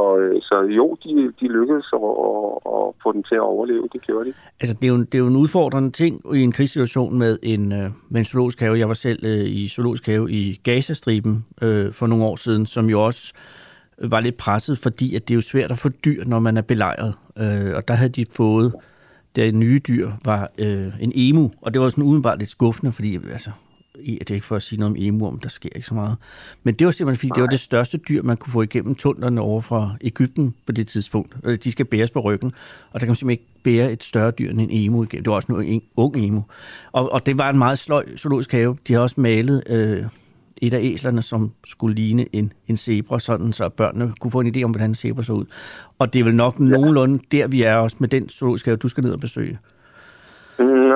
så 0.49 0.55
jo, 0.79 0.97
de, 1.03 1.09
de 1.39 1.47
lykkedes 1.57 1.87
at, 1.93 2.11
at, 2.29 2.49
at 2.73 2.83
få 3.03 3.09
den 3.15 3.23
til 3.23 3.35
at 3.35 3.47
overleve. 3.53 3.89
Det 3.93 4.01
gjorde 4.01 4.25
de. 4.29 4.33
Altså, 4.61 4.75
det 4.79 4.87
er 4.87 4.91
jo, 4.95 4.99
det 5.09 5.15
er 5.15 5.23
jo 5.25 5.27
en 5.27 5.35
udfordrende 5.35 5.91
ting 5.91 6.13
i 6.35 6.41
en 6.41 6.51
krigssituation 6.51 7.19
med 7.19 7.37
en, 7.43 7.71
øh, 7.71 7.89
med 8.09 8.19
en 8.21 8.25
zoologisk 8.25 8.59
have. 8.59 8.79
Jeg 8.79 8.87
var 8.87 8.99
selv 9.07 9.19
øh, 9.25 9.45
i 9.59 9.67
zoologisk 9.67 10.05
have 10.05 10.31
i 10.31 10.59
Gazastriben 10.63 11.45
øh, 11.61 11.93
for 11.93 12.07
nogle 12.07 12.25
år 12.25 12.35
siden, 12.35 12.65
som 12.65 12.85
jo 12.85 13.01
også 13.01 13.33
var 14.03 14.19
lidt 14.19 14.37
presset, 14.37 14.77
fordi 14.77 15.15
at 15.15 15.27
det 15.27 15.33
er 15.33 15.35
jo 15.35 15.41
svært 15.41 15.71
at 15.71 15.77
få 15.77 15.89
dyr, 15.89 16.23
når 16.25 16.39
man 16.39 16.57
er 16.57 16.61
belejret. 16.61 17.13
Øh, 17.37 17.75
og 17.75 17.87
der 17.87 17.93
havde 17.93 18.09
de 18.09 18.25
fået 18.37 18.73
det 19.45 19.55
nye 19.55 19.79
dyr 19.87 20.11
var 20.25 20.51
øh, 20.57 20.93
en 20.99 21.11
emu, 21.15 21.51
og 21.61 21.73
det 21.73 21.81
var 21.81 21.89
sådan 21.89 22.03
udenbart 22.03 22.39
lidt 22.39 22.49
skuffende, 22.49 22.91
fordi 22.91 23.15
altså, 23.15 23.51
det 24.05 24.31
er 24.31 24.33
ikke 24.33 24.45
for 24.45 24.55
at 24.55 24.61
sige 24.61 24.79
noget 24.79 24.91
om 24.91 24.95
emu, 24.99 25.27
om 25.27 25.39
der 25.39 25.49
sker 25.49 25.69
ikke 25.75 25.87
så 25.87 25.93
meget. 25.93 26.17
Men 26.63 26.75
det 26.75 26.85
var 26.85 26.91
simpelthen, 26.91 27.19
fordi 27.19 27.29
Nej. 27.29 27.35
det 27.35 27.41
var 27.41 27.47
det 27.47 27.59
største 27.59 27.97
dyr, 27.97 28.23
man 28.23 28.37
kunne 28.37 28.51
få 28.51 28.61
igennem 28.61 28.95
tunnelerne 28.95 29.41
over 29.41 29.61
fra 29.61 29.95
Ægypten 30.01 30.53
på 30.65 30.71
det 30.71 30.87
tidspunkt. 30.87 31.63
De 31.63 31.71
skal 31.71 31.85
bæres 31.85 32.11
på 32.11 32.19
ryggen, 32.19 32.51
og 32.91 32.93
der 32.93 32.99
kan 32.99 33.07
man 33.07 33.15
simpelthen 33.15 33.29
ikke 33.29 33.63
bære 33.63 33.91
et 33.91 34.03
større 34.03 34.31
dyr 34.31 34.49
end 34.49 34.61
en 34.61 34.69
emu 34.71 35.03
igennem. 35.03 35.23
Det 35.23 35.29
var 35.29 35.35
også 35.35 35.53
en 35.53 35.81
ung 35.95 36.15
emu. 36.17 36.43
Og, 36.91 37.11
og 37.13 37.25
det 37.25 37.37
var 37.37 37.49
en 37.49 37.57
meget 37.57 37.79
sløj 37.79 38.05
zoologisk 38.17 38.51
have. 38.51 38.77
De 38.87 38.93
har 38.93 38.99
også 38.99 39.21
malet 39.21 39.63
øh, 39.69 40.03
et 40.61 40.73
af 40.73 40.79
æslerne, 40.81 41.21
som 41.21 41.51
skulle 41.65 41.95
ligne 41.95 42.35
en, 42.35 42.53
en 42.67 42.77
zebra, 42.77 43.19
sådan 43.19 43.53
så 43.53 43.69
børnene 43.69 44.13
kunne 44.19 44.31
få 44.31 44.39
en 44.39 44.55
idé 44.55 44.63
om, 44.63 44.71
hvordan 44.71 44.89
en 44.89 44.95
zebra 44.95 45.23
så 45.23 45.33
ud. 45.33 45.45
Og 45.99 46.13
det 46.13 46.19
er 46.19 46.23
vel 46.23 46.35
nok 46.35 46.59
ja. 46.59 46.63
nogenlunde 46.63 47.23
der, 47.31 47.47
vi 47.47 47.61
er 47.61 47.75
også 47.75 47.97
med 47.99 48.07
den 48.07 48.29
zoologiske 48.29 48.75
du 48.75 48.87
skal 48.87 49.03
ned 49.03 49.11
og 49.11 49.19
besøge. 49.19 49.57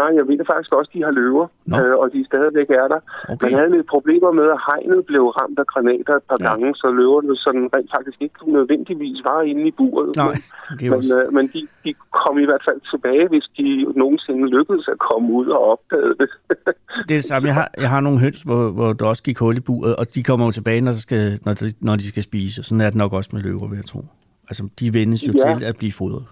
Nej, 0.02 0.12
jeg 0.20 0.26
ved 0.30 0.40
faktisk 0.52 0.72
også, 0.80 0.92
de 0.96 1.02
har 1.08 1.14
løver, 1.22 1.46
øh, 1.80 1.96
og 2.02 2.08
de 2.14 2.20
stadigvæk 2.32 2.70
er 2.82 2.88
der. 2.94 3.00
Okay. 3.34 3.44
Man 3.46 3.52
havde 3.58 3.72
lidt 3.76 3.88
problemer 3.96 4.32
med, 4.40 4.48
at 4.56 4.60
hegnet 4.68 5.02
blev 5.10 5.24
ramt 5.38 5.60
af 5.64 5.68
granater 5.72 6.16
et 6.20 6.26
par 6.32 6.40
ja. 6.40 6.46
gange, 6.48 6.68
så 6.82 6.88
løverne 7.00 7.34
sådan 7.46 7.66
rent 7.76 7.92
faktisk 7.96 8.20
ikke 8.26 8.40
nødvendigvis 8.58 9.18
var 9.30 9.42
inde 9.52 9.64
i 9.72 9.74
buret. 9.80 10.10
Nej, 10.16 10.36
det 10.80 10.88
men 10.94 11.04
øh, 11.18 11.26
men 11.36 11.46
de, 11.54 11.60
de 11.86 11.92
kom 12.20 12.36
i 12.44 12.48
hvert 12.50 12.64
fald 12.68 12.80
tilbage, 12.92 13.26
hvis 13.32 13.46
de 13.58 13.68
nogensinde 14.02 14.44
lykkedes 14.56 14.86
at 14.94 15.00
komme 15.10 15.28
ud 15.40 15.48
og 15.56 15.62
opdage 15.74 16.14
det. 16.22 16.30
det 17.08 17.14
er 17.18 17.22
det 17.22 17.30
samme. 17.32 17.46
Jeg 17.50 17.56
har, 17.60 17.70
jeg 17.84 17.90
har 17.96 18.02
nogle 18.08 18.20
høns, 18.26 18.42
hvor, 18.50 18.64
hvor 18.78 18.90
der 18.94 19.06
også 19.14 19.24
gik 19.24 19.38
hul 19.44 19.58
i 19.58 19.64
buret, 19.70 19.96
og 20.02 20.06
de 20.16 20.24
kommer 20.24 20.46
jo 20.46 20.52
tilbage, 20.60 20.82
når 20.88 20.92
de 20.92 21.02
skal, 21.08 21.24
når 21.46 21.54
de, 21.54 21.66
når 21.88 21.96
de 21.96 22.08
skal 22.14 22.24
spise. 22.24 22.64
Sådan 22.64 22.82
er 22.82 22.90
det 22.94 23.00
nok 23.04 23.14
også 23.14 23.30
med 23.34 23.42
løver, 23.42 23.68
vil 23.70 23.76
jeg 23.82 23.86
tro. 23.86 24.02
Altså, 24.50 24.64
de 24.80 24.94
vendes 24.94 25.28
jo 25.28 25.34
ja. 25.38 25.58
til 25.58 25.66
at 25.66 25.76
blive 25.82 25.92
fodret. 25.92 26.26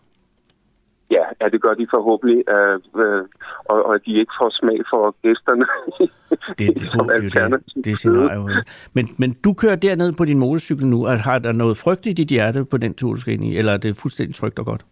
Ja, 1.12 1.24
ja, 1.41 1.45
det 1.49 1.62
gør 1.62 1.74
de 1.74 1.88
forhåbentlig, 1.95 2.43
øh, 2.55 2.80
øh, 3.03 3.24
og, 3.66 3.86
og 3.86 4.05
de 4.05 4.12
ikke 4.22 4.34
får 4.39 4.49
smag 4.60 4.80
for 4.91 5.16
gæsterne. 5.24 5.66
det, 5.99 6.10
det, 6.57 6.76
det, 6.80 7.66
det, 7.76 7.86
det 7.86 7.97
scenario. 7.97 8.49
Men, 8.93 9.10
men 9.18 9.34
du 9.43 9.53
kører 9.53 9.76
derned 9.76 10.12
på 10.14 10.26
din 10.26 10.39
motorcykel 10.39 10.88
nu, 10.88 11.07
og 11.07 11.20
har 11.20 11.39
der 11.39 11.51
noget 11.51 11.78
frygt 11.78 12.05
i 12.05 12.14
dit 12.14 12.28
hjerte 12.28 12.66
på 12.66 12.78
den 12.78 12.93
tur, 12.93 13.14
du 13.14 13.20
skal 13.20 13.34
ind 13.34 13.45
i, 13.45 13.57
eller 13.57 13.74
er 13.74 13.78
det 13.78 13.95
fuldstændig 13.95 14.36
trygt 14.36 14.60
og 14.60 14.66
godt? 14.66 14.86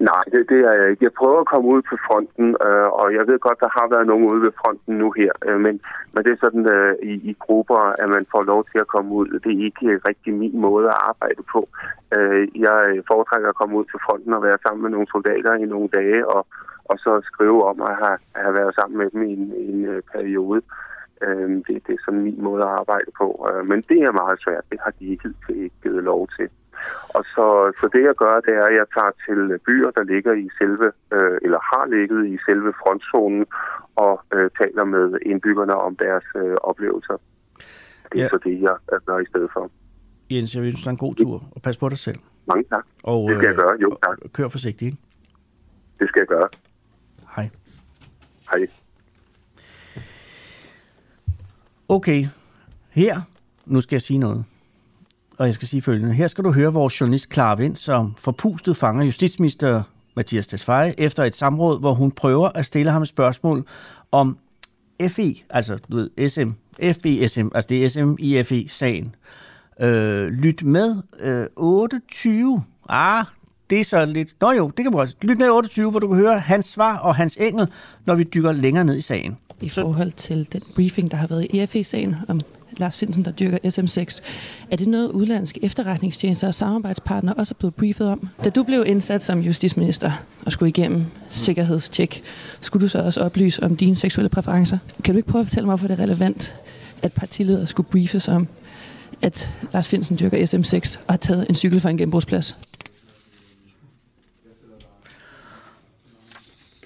Nej, 0.00 0.24
det, 0.32 0.48
det 0.48 0.60
er 0.70 0.72
jeg 0.72 0.90
ikke. 0.90 1.04
Jeg 1.04 1.12
prøver 1.12 1.40
at 1.40 1.50
komme 1.52 1.68
ud 1.68 1.82
på 1.90 1.96
fronten, 2.06 2.48
øh, 2.66 2.88
og 3.00 3.06
jeg 3.14 3.24
ved 3.28 3.38
godt, 3.38 3.60
der 3.60 3.70
har 3.78 3.86
været 3.94 4.06
nogen 4.06 4.30
ude 4.30 4.42
ved 4.42 4.52
fronten 4.60 4.94
nu 4.98 5.10
her, 5.10 5.32
øh, 5.46 5.60
men, 5.60 5.74
men 6.12 6.24
det 6.24 6.32
er 6.32 6.42
sådan 6.44 6.66
øh, 6.76 6.94
i, 7.02 7.12
i 7.30 7.32
grupper, 7.44 7.80
at 8.02 8.08
man 8.08 8.26
får 8.32 8.42
lov 8.42 8.60
til 8.70 8.78
at 8.78 8.92
komme 8.94 9.10
ud. 9.14 9.28
Det 9.44 9.52
er 9.52 9.64
ikke 9.68 10.00
rigtig 10.08 10.34
min 10.34 10.60
måde 10.60 10.88
at 10.88 11.00
arbejde 11.10 11.42
på. 11.52 11.60
Øh, 12.16 12.42
jeg 12.66 12.78
foretrækker 13.10 13.48
at 13.48 13.58
komme 13.60 13.76
ud 13.78 13.84
til 13.84 14.00
fronten 14.06 14.32
og 14.32 14.42
være 14.42 14.58
sammen 14.66 14.82
med 14.82 14.90
nogle 14.90 15.12
soldater 15.14 15.54
i 15.54 15.64
nogle 15.64 15.88
dage, 15.88 16.28
og, 16.34 16.46
og 16.84 16.96
så 16.98 17.20
skrive 17.30 17.64
om 17.70 17.82
at 17.82 17.94
have, 18.02 18.18
have 18.34 18.54
været 18.54 18.74
sammen 18.74 18.98
med 18.98 19.10
dem 19.10 19.22
i 19.22 19.32
en, 19.32 19.52
en 19.68 19.84
øh, 19.84 20.02
periode. 20.12 20.62
Øh, 21.22 21.50
det, 21.66 21.76
det 21.86 21.92
er 21.94 22.04
sådan 22.04 22.22
min 22.28 22.42
måde 22.42 22.62
at 22.62 22.74
arbejde 22.80 23.10
på. 23.20 23.28
Øh, 23.50 23.66
men 23.70 23.78
det 23.88 23.98
er 24.02 24.20
meget 24.22 24.38
svært. 24.44 24.64
Det 24.70 24.78
har 24.84 24.92
de 24.98 25.04
ikke 25.06 25.30
givet 25.82 26.04
lov 26.04 26.28
til. 26.36 26.48
Og 27.16 27.24
så, 27.34 27.46
så 27.80 27.88
det 27.94 28.02
jeg 28.08 28.14
gør, 28.14 28.34
det 28.46 28.54
er, 28.60 28.66
at 28.70 28.74
jeg 28.80 28.86
tager 28.96 29.12
til 29.26 29.58
byer, 29.66 29.90
der 29.90 30.04
ligger 30.12 30.32
i 30.32 30.48
selve, 30.58 30.86
øh, 31.16 31.38
eller 31.42 31.60
har 31.72 31.84
ligget 31.96 32.20
i 32.34 32.36
selve 32.46 32.72
frontzonen, 32.80 33.46
og 33.96 34.14
øh, 34.34 34.50
taler 34.60 34.84
med 34.84 35.18
indbyggerne 35.30 35.74
om 35.74 35.96
deres 35.96 36.24
øh, 36.36 36.56
oplevelser. 36.70 37.16
Det 38.12 38.18
er 38.18 38.22
ja. 38.22 38.28
så 38.28 38.38
det, 38.44 38.62
jeg 38.62 38.76
gør 39.06 39.18
i 39.18 39.26
stedet 39.30 39.50
for. 39.52 39.70
Jens, 40.30 40.54
jeg 40.54 40.62
vil 40.62 40.68
ønske 40.68 40.84
dig 40.84 40.90
en 40.90 40.96
god 40.96 41.14
tur, 41.14 41.42
og 41.54 41.62
pas 41.62 41.76
på 41.76 41.88
dig 41.88 41.98
selv. 41.98 42.18
Mange 42.46 42.64
tak. 42.64 42.84
Og, 43.02 43.28
det 43.28 43.36
skal 43.36 43.46
jeg 43.46 43.56
gøre, 43.56 43.76
jo 43.80 43.96
tak. 44.04 44.18
Kør 44.32 44.48
forsigtigt, 44.48 44.86
ikke? 44.90 44.98
Det 45.98 46.08
skal 46.08 46.20
jeg 46.20 46.26
gøre. 46.26 46.48
Hej. 47.36 47.50
Hej. 48.52 48.66
Okay, 51.88 52.24
her, 52.90 53.16
nu 53.66 53.80
skal 53.80 53.94
jeg 53.94 54.02
sige 54.02 54.18
noget 54.18 54.44
og 55.38 55.46
jeg 55.46 55.54
skal 55.54 55.68
sige 55.68 55.82
følgende. 55.82 56.14
Her 56.14 56.26
skal 56.26 56.44
du 56.44 56.52
høre 56.52 56.72
vores 56.72 57.00
journalist 57.00 57.32
Clara 57.32 57.54
Vind, 57.54 57.76
som 57.76 58.14
forpustet 58.18 58.76
fanger 58.76 59.04
justitsminister 59.04 59.82
Mathias 60.16 60.46
Tesfaye 60.46 60.94
efter 61.00 61.24
et 61.24 61.34
samråd, 61.34 61.80
hvor 61.80 61.94
hun 61.94 62.10
prøver 62.10 62.48
at 62.54 62.66
stille 62.66 62.90
ham 62.90 63.02
et 63.02 63.08
spørgsmål 63.08 63.66
om 64.12 64.38
FE, 65.08 65.34
altså 65.50 65.76
du 65.76 65.96
ved, 65.96 66.28
SM, 66.28 66.50
FESM, 66.82 67.48
altså 67.54 67.66
det 67.68 67.84
er 67.84 67.88
SM-IFE-sagen. 67.88 69.14
Øh, 69.80 70.28
lyt 70.28 70.62
med 70.62 70.96
øh, 71.20 71.46
28. 71.56 72.64
Ah, 72.88 73.24
det 73.70 73.80
er 73.80 73.84
så 73.84 74.04
lidt... 74.04 74.34
Nå 74.40 74.50
jo, 74.50 74.66
det 74.76 74.84
kan 74.84 74.92
man 74.92 75.00
også. 75.00 75.14
Lyt 75.22 75.38
med 75.38 75.50
28, 75.50 75.90
hvor 75.90 76.00
du 76.00 76.08
kan 76.08 76.16
høre 76.16 76.38
hans 76.38 76.66
svar 76.66 76.98
og 76.98 77.16
hans 77.16 77.36
engel, 77.36 77.68
når 78.06 78.14
vi 78.14 78.22
dykker 78.22 78.52
længere 78.52 78.84
ned 78.84 78.96
i 78.96 79.00
sagen. 79.00 79.36
I 79.60 79.68
forhold 79.68 80.12
til 80.12 80.52
den 80.52 80.62
briefing, 80.74 81.10
der 81.10 81.16
har 81.16 81.26
været 81.26 81.46
i 81.50 81.60
EFE-sagen 81.60 82.16
om 82.28 82.40
Lars 82.76 82.96
Finsen, 82.96 83.24
der 83.24 83.30
dyrker 83.30 83.58
SM6. 83.64 84.22
Er 84.70 84.76
det 84.76 84.88
noget, 84.88 85.10
udlandske 85.10 85.64
efterretningstjenester 85.64 86.46
og 86.46 86.54
samarbejdspartnere 86.54 87.34
også 87.34 87.54
er 87.54 87.58
blevet 87.58 87.74
briefet 87.74 88.08
om? 88.08 88.28
Da 88.44 88.50
du 88.50 88.62
blev 88.62 88.84
indsat 88.86 89.22
som 89.22 89.40
justitsminister 89.40 90.12
og 90.46 90.52
skulle 90.52 90.68
igennem 90.68 91.04
sikkerhedstjek, 91.28 92.22
skulle 92.60 92.82
du 92.82 92.88
så 92.88 92.98
også 92.98 93.20
oplyse 93.20 93.62
om 93.62 93.76
dine 93.76 93.96
seksuelle 93.96 94.28
præferencer. 94.28 94.78
Kan 95.04 95.14
du 95.14 95.16
ikke 95.16 95.28
prøve 95.28 95.40
at 95.40 95.48
fortælle 95.48 95.66
mig, 95.66 95.76
hvorfor 95.76 95.88
det 95.88 96.00
er 96.00 96.02
relevant, 96.02 96.54
at 97.02 97.12
partiledere 97.12 97.66
skulle 97.66 97.88
briefes 97.88 98.28
om, 98.28 98.48
at 99.22 99.50
Lars 99.72 99.88
Finsen 99.88 100.18
dyrker 100.18 100.38
SM6 100.38 100.98
og 101.06 101.12
har 101.12 101.18
taget 101.18 101.46
en 101.48 101.54
cykel 101.54 101.80
fra 101.80 101.90
en 101.90 101.98
genbrugsplads? 101.98 102.56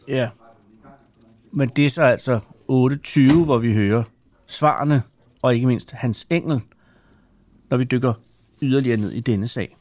Ja. 0.08 0.28
Men 1.52 1.68
det 1.68 1.86
er 1.86 1.90
så 1.90 2.02
altså 2.02 2.40
8.20, 2.70 3.44
hvor 3.44 3.58
vi 3.58 3.74
hører 3.74 4.02
svarene, 4.46 5.02
og 5.42 5.54
ikke 5.54 5.66
mindst 5.66 5.92
Hans 5.92 6.26
Engel, 6.30 6.60
når 7.70 7.76
vi 7.76 7.84
dykker 7.84 8.12
yderligere 8.62 8.96
ned 8.96 9.10
i 9.10 9.20
denne 9.20 9.48
sag. 9.48 9.76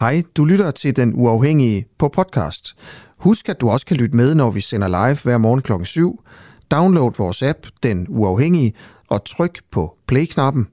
Hej, 0.00 0.22
du 0.36 0.44
lytter 0.44 0.70
til 0.70 0.96
Den 0.96 1.14
Uafhængige 1.14 1.86
på 1.98 2.08
podcast. 2.08 2.74
Husk, 3.16 3.48
at 3.48 3.60
du 3.60 3.70
også 3.70 3.86
kan 3.86 3.96
lytte 3.96 4.16
med, 4.16 4.34
når 4.34 4.50
vi 4.50 4.60
sender 4.60 4.88
live 4.88 5.18
hver 5.22 5.38
morgen 5.38 5.62
kl. 5.62 5.72
7. 5.84 6.24
Download 6.70 7.12
vores 7.18 7.42
app, 7.42 7.66
Den 7.82 8.06
Uafhængige, 8.08 8.72
og 9.08 9.24
tryk 9.24 9.62
på 9.70 9.98
play-knappen. 10.06 10.66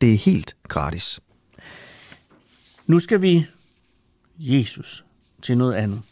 Det 0.00 0.12
er 0.12 0.18
helt 0.18 0.56
gratis. 0.68 1.20
Nu 2.86 2.98
skal 2.98 3.22
vi, 3.22 3.46
Jesus, 4.38 5.04
til 5.42 5.58
noget 5.58 5.74
andet. 5.74 6.02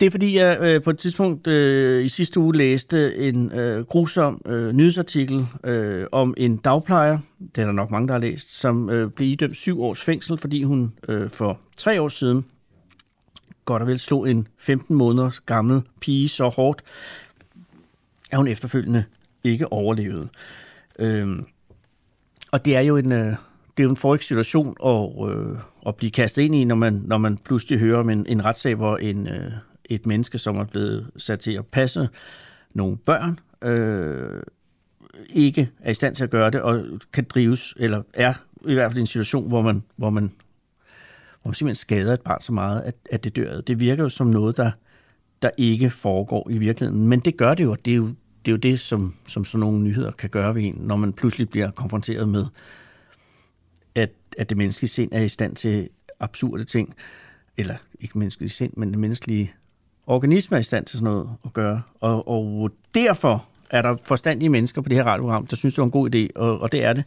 Det 0.00 0.06
er 0.06 0.10
fordi, 0.10 0.36
jeg 0.36 0.58
øh, 0.60 0.82
på 0.82 0.90
et 0.90 0.98
tidspunkt 0.98 1.46
øh, 1.46 2.04
i 2.04 2.08
sidste 2.08 2.40
uge 2.40 2.56
læste 2.56 3.16
en 3.16 3.52
øh, 3.52 3.84
grusom 3.84 4.42
øh, 4.46 4.72
nyhedsartikel 4.72 5.46
øh, 5.64 6.06
om 6.12 6.34
en 6.36 6.56
dagplejer, 6.56 7.18
det 7.56 7.62
er 7.62 7.66
der 7.66 7.72
nok 7.72 7.90
mange, 7.90 8.08
der 8.08 8.14
har 8.14 8.20
læst, 8.20 8.60
som 8.60 8.90
øh, 8.90 9.10
blev 9.10 9.28
idømt 9.28 9.56
syv 9.56 9.82
års 9.82 10.02
fængsel, 10.02 10.38
fordi 10.38 10.62
hun 10.62 10.92
øh, 11.08 11.30
for 11.30 11.60
tre 11.76 12.00
år 12.00 12.08
siden 12.08 12.44
godt 13.64 13.82
og 13.82 13.88
vel 13.88 13.98
slog 13.98 14.30
en 14.30 14.48
15 14.58 14.96
måneder 14.96 15.40
gammel 15.46 15.82
pige 16.00 16.28
så 16.28 16.48
hårdt, 16.48 16.82
at 18.30 18.36
hun 18.38 18.48
efterfølgende 18.48 19.04
ikke 19.44 19.72
overlevede. 19.72 20.28
Øh, 20.98 21.28
og 22.52 22.64
det 22.64 22.76
er 22.76 22.80
jo 22.80 22.96
en... 22.96 23.12
Øh, 23.12 23.34
det 23.76 23.82
er 23.82 23.84
jo 23.84 23.90
en 23.90 23.96
forrige 23.96 24.22
situation 24.22 24.76
at, 24.84 25.30
øh, 25.30 25.56
at 25.86 25.96
blive 25.96 26.10
kastet 26.10 26.42
ind 26.42 26.54
i, 26.54 26.64
når 26.64 26.74
man, 26.74 27.02
når 27.06 27.18
man 27.18 27.38
pludselig 27.38 27.78
hører 27.78 27.98
om 27.98 28.10
en, 28.10 28.26
en 28.28 28.44
retssag, 28.44 28.74
hvor 28.74 28.96
en, 28.96 29.26
øh, 29.26 29.52
et 29.90 30.06
menneske, 30.06 30.38
som 30.38 30.56
er 30.56 30.64
blevet 30.64 31.10
sat 31.16 31.40
til 31.40 31.52
at 31.52 31.66
passe 31.66 32.08
nogle 32.74 32.96
børn, 32.96 33.38
øh, 33.64 34.42
ikke 35.28 35.70
er 35.80 35.90
i 35.90 35.94
stand 35.94 36.14
til 36.14 36.24
at 36.24 36.30
gøre 36.30 36.50
det, 36.50 36.60
og 36.60 36.84
kan 37.12 37.24
drives, 37.24 37.74
eller 37.76 38.02
er 38.14 38.34
i 38.66 38.74
hvert 38.74 38.90
fald 38.90 38.98
i 38.98 39.00
en 39.00 39.06
situation, 39.06 39.48
hvor 39.48 39.62
man, 39.62 39.82
hvor 39.96 40.10
man, 40.10 40.32
hvor 41.42 41.48
man 41.48 41.54
simpelthen 41.54 41.74
skader 41.74 42.14
et 42.14 42.20
barn 42.20 42.40
så 42.40 42.52
meget, 42.52 42.80
at, 42.80 42.94
at 43.10 43.24
det 43.24 43.36
dør. 43.36 43.60
Det 43.60 43.80
virker 43.80 44.02
jo 44.02 44.08
som 44.08 44.26
noget, 44.26 44.56
der, 44.56 44.70
der 45.42 45.50
ikke 45.56 45.90
foregår 45.90 46.50
i 46.50 46.58
virkeligheden. 46.58 47.08
Men 47.08 47.20
det 47.20 47.36
gør 47.36 47.54
det 47.54 47.64
jo, 47.64 47.70
og 47.70 47.84
det 47.84 47.92
er 47.92 47.96
jo 47.96 48.14
det, 48.44 48.50
er 48.50 48.52
jo 48.52 48.56
det 48.56 48.80
som, 48.80 49.14
som 49.26 49.44
sådan 49.44 49.60
nogle 49.60 49.82
nyheder 49.82 50.10
kan 50.10 50.30
gøre 50.30 50.54
ved 50.54 50.62
en, 50.62 50.74
når 50.78 50.96
man 50.96 51.12
pludselig 51.12 51.50
bliver 51.50 51.70
konfronteret 51.70 52.28
med, 52.28 52.46
at, 53.94 54.10
at 54.38 54.48
det 54.48 54.56
menneskelige 54.56 54.88
sind 54.88 55.12
er 55.12 55.22
i 55.22 55.28
stand 55.28 55.56
til 55.56 55.88
absurde 56.20 56.64
ting, 56.64 56.94
eller 57.56 57.74
ikke 58.00 58.18
menneskelige 58.18 58.50
sind, 58.50 58.72
men 58.76 58.90
det 58.90 58.98
menneskelige 58.98 59.54
organisme 60.10 60.56
er 60.56 60.60
i 60.60 60.62
stand 60.62 60.84
til 60.86 60.98
sådan 60.98 61.12
noget 61.12 61.28
at 61.44 61.52
gøre. 61.52 61.82
Og, 62.00 62.28
og 62.28 62.70
derfor 62.94 63.44
er 63.70 63.82
der 63.82 63.96
forstandige 64.04 64.48
mennesker 64.48 64.82
på 64.82 64.88
det 64.88 64.96
her 64.96 65.04
radioprogram, 65.04 65.46
der 65.46 65.56
synes, 65.56 65.74
det 65.74 65.78
var 65.82 65.84
en 65.84 65.90
god 65.90 66.14
idé, 66.14 66.40
og, 66.40 66.60
og 66.60 66.72
det 66.72 66.84
er 66.84 66.92
det, 66.92 67.04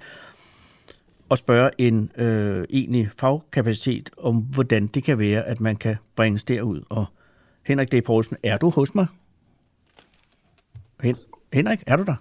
at 1.31 1.37
spørge 1.37 1.69
en 1.77 2.11
øh, 2.17 2.65
egentlig 2.69 3.09
fagkapacitet 3.17 4.09
om, 4.17 4.35
hvordan 4.35 4.87
det 4.87 5.03
kan 5.03 5.19
være, 5.19 5.43
at 5.43 5.61
man 5.61 5.75
kan 5.75 5.95
bringes 6.15 6.43
derud. 6.43 6.81
Og 6.89 7.05
Henrik 7.63 7.91
D. 7.91 8.03
Poulsen, 8.05 8.37
er 8.43 8.57
du 8.57 8.69
hos 8.69 8.95
mig? 8.95 9.07
Hen- 11.03 11.17
Henrik, 11.53 11.83
er 11.87 11.95
du 11.95 12.03
der? 12.03 12.15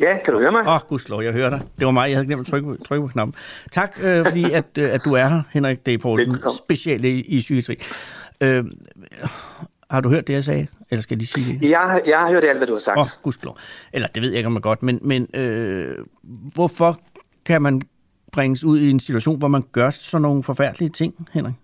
Ja, 0.00 0.18
kan 0.24 0.34
du 0.34 0.40
høre 0.40 0.52
mig? 0.52 0.60
Åh, 0.60 0.74
oh, 0.74 0.80
gudslov, 0.88 1.22
jeg 1.22 1.32
hører 1.32 1.50
dig. 1.50 1.60
Det 1.78 1.86
var 1.86 1.92
mig, 1.92 2.08
jeg 2.08 2.16
havde 2.16 2.26
glemt 2.26 2.40
at 2.40 2.46
trykke 2.46 2.68
på, 2.68 2.84
trykke 2.84 3.06
på 3.06 3.12
knappen. 3.12 3.34
Tak, 3.70 3.98
øh, 4.04 4.24
fordi 4.26 4.52
at, 4.52 4.78
øh, 4.78 4.90
at 4.90 5.00
du 5.04 5.12
er 5.12 5.28
her, 5.28 5.42
Henrik 5.50 5.86
D. 5.86 6.00
Poulsen, 6.02 6.36
specielt 6.64 7.04
i, 7.04 7.20
i 7.20 7.38
psykiatri. 7.38 7.76
Øh, 8.40 8.64
har 9.92 10.00
du 10.00 10.08
hørt 10.08 10.26
det, 10.26 10.32
jeg 10.32 10.44
sagde? 10.44 10.66
Eller 10.90 11.02
skal 11.02 11.20
de 11.20 11.26
sige 11.26 11.58
det? 11.60 11.70
Jeg, 11.70 12.02
jeg 12.06 12.18
har 12.18 12.30
hørt 12.30 12.44
alt, 12.44 12.58
hvad 12.58 12.66
du 12.66 12.72
har 12.72 12.78
sagt. 12.78 12.98
Åh, 12.98 13.34
oh. 13.46 13.54
Eller 13.92 14.08
det 14.08 14.22
ved 14.22 14.28
jeg 14.28 14.36
ikke, 14.36 14.46
om 14.46 14.52
man 14.52 14.62
godt, 14.62 14.82
men, 14.82 14.98
men 15.02 15.26
øh, 15.34 15.96
hvorfor 16.54 17.00
kan 17.46 17.62
man 17.62 17.82
bringes 18.32 18.64
ud 18.64 18.80
i 18.80 18.90
en 18.90 19.00
situation, 19.00 19.38
hvor 19.38 19.48
man 19.48 19.62
gør 19.72 19.90
sådan 19.90 20.22
nogle 20.22 20.42
forfærdelige 20.42 20.88
ting, 20.88 21.28
Henrik? 21.32 21.54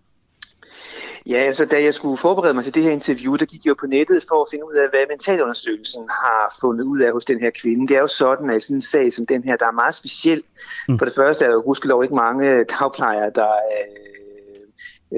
Ja, 1.26 1.36
altså 1.36 1.64
da 1.64 1.82
jeg 1.82 1.94
skulle 1.94 2.16
forberede 2.16 2.54
mig 2.54 2.64
til 2.64 2.74
det 2.74 2.82
her 2.82 2.90
interview, 2.90 3.36
der 3.36 3.46
gik 3.46 3.64
jeg 3.64 3.70
jo 3.70 3.76
på 3.80 3.86
nettet 3.86 4.24
for 4.28 4.42
at 4.42 4.48
finde 4.50 4.66
ud 4.66 4.74
af, 4.74 4.88
hvad 4.90 5.00
mentalundersøgelsen 5.08 6.08
har 6.08 6.56
fundet 6.60 6.84
ud 6.84 7.00
af 7.00 7.12
hos 7.12 7.24
den 7.24 7.40
her 7.40 7.50
kvinde. 7.62 7.88
Det 7.88 7.96
er 7.96 8.00
jo 8.00 8.06
sådan, 8.06 8.50
at 8.50 8.62
sådan 8.62 8.76
en 8.76 8.80
sag 8.80 9.12
som 9.12 9.26
den 9.26 9.44
her, 9.44 9.56
der 9.56 9.66
er 9.66 9.72
meget 9.72 9.94
speciel. 9.94 10.42
Mm. 10.88 10.98
For 10.98 11.04
det 11.04 11.14
første 11.14 11.44
er 11.44 11.48
der 11.48 11.54
jo 11.54 11.62
gudskelov 11.62 12.02
ikke 12.02 12.14
mange 12.14 12.64
dagplejere, 12.64 13.30
der 13.34 13.52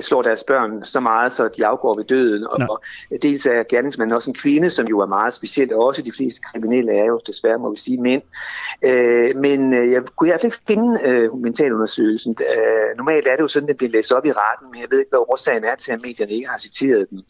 slår 0.01 0.23
deres 0.23 0.45
børn 0.45 0.85
så 0.85 1.01
meget, 1.01 1.33
så 1.33 1.49
de 1.57 1.67
afgår 1.67 1.95
ved 1.97 2.05
døden. 2.05 2.47
Og, 2.47 2.59
og 2.69 2.83
dels 3.23 3.47
er 3.47 3.63
gerningsmanden 3.69 4.17
også 4.17 4.31
en 4.31 4.35
kvinde, 4.35 4.71
som 4.71 4.87
jo 4.87 4.99
er 4.99 5.07
meget 5.07 5.35
specielt. 5.35 5.73
Også 5.73 6.03
de 6.03 6.13
fleste 6.13 6.41
kriminelle 6.53 6.93
er 6.93 7.05
jo 7.05 7.21
desværre, 7.27 7.59
må 7.59 7.71
vi 7.71 7.77
sige, 7.77 8.03
mænd. 8.03 8.23
Øh, 8.85 9.37
men 9.37 9.75
øh, 9.75 9.91
jeg 9.91 10.03
kunne 10.17 10.29
i 10.29 10.31
hvert 10.31 10.41
fald 10.41 10.53
ikke 10.53 10.63
finde 10.67 11.01
øh, 11.05 11.37
mentalundersøgelsen. 11.37 12.37
Øh, 12.41 12.97
normalt 12.97 13.27
er 13.27 13.37
det 13.37 13.43
jo 13.43 13.49
sådan, 13.49 13.65
at 13.65 13.69
den 13.69 13.77
bliver 13.77 13.91
læst 13.91 14.13
op 14.13 14.27
i 14.27 14.33
retten, 14.33 14.71
men 14.73 14.81
jeg 14.81 14.89
ved 14.91 14.99
ikke, 14.99 15.11
hvad 15.11 15.25
årsagen 15.31 15.65
er 15.65 15.75
til, 15.75 15.93
at 15.93 16.03
medierne 16.03 16.33
ikke 16.33 16.49
har 16.49 16.59
citeret 16.59 17.11
den. 17.11 17.23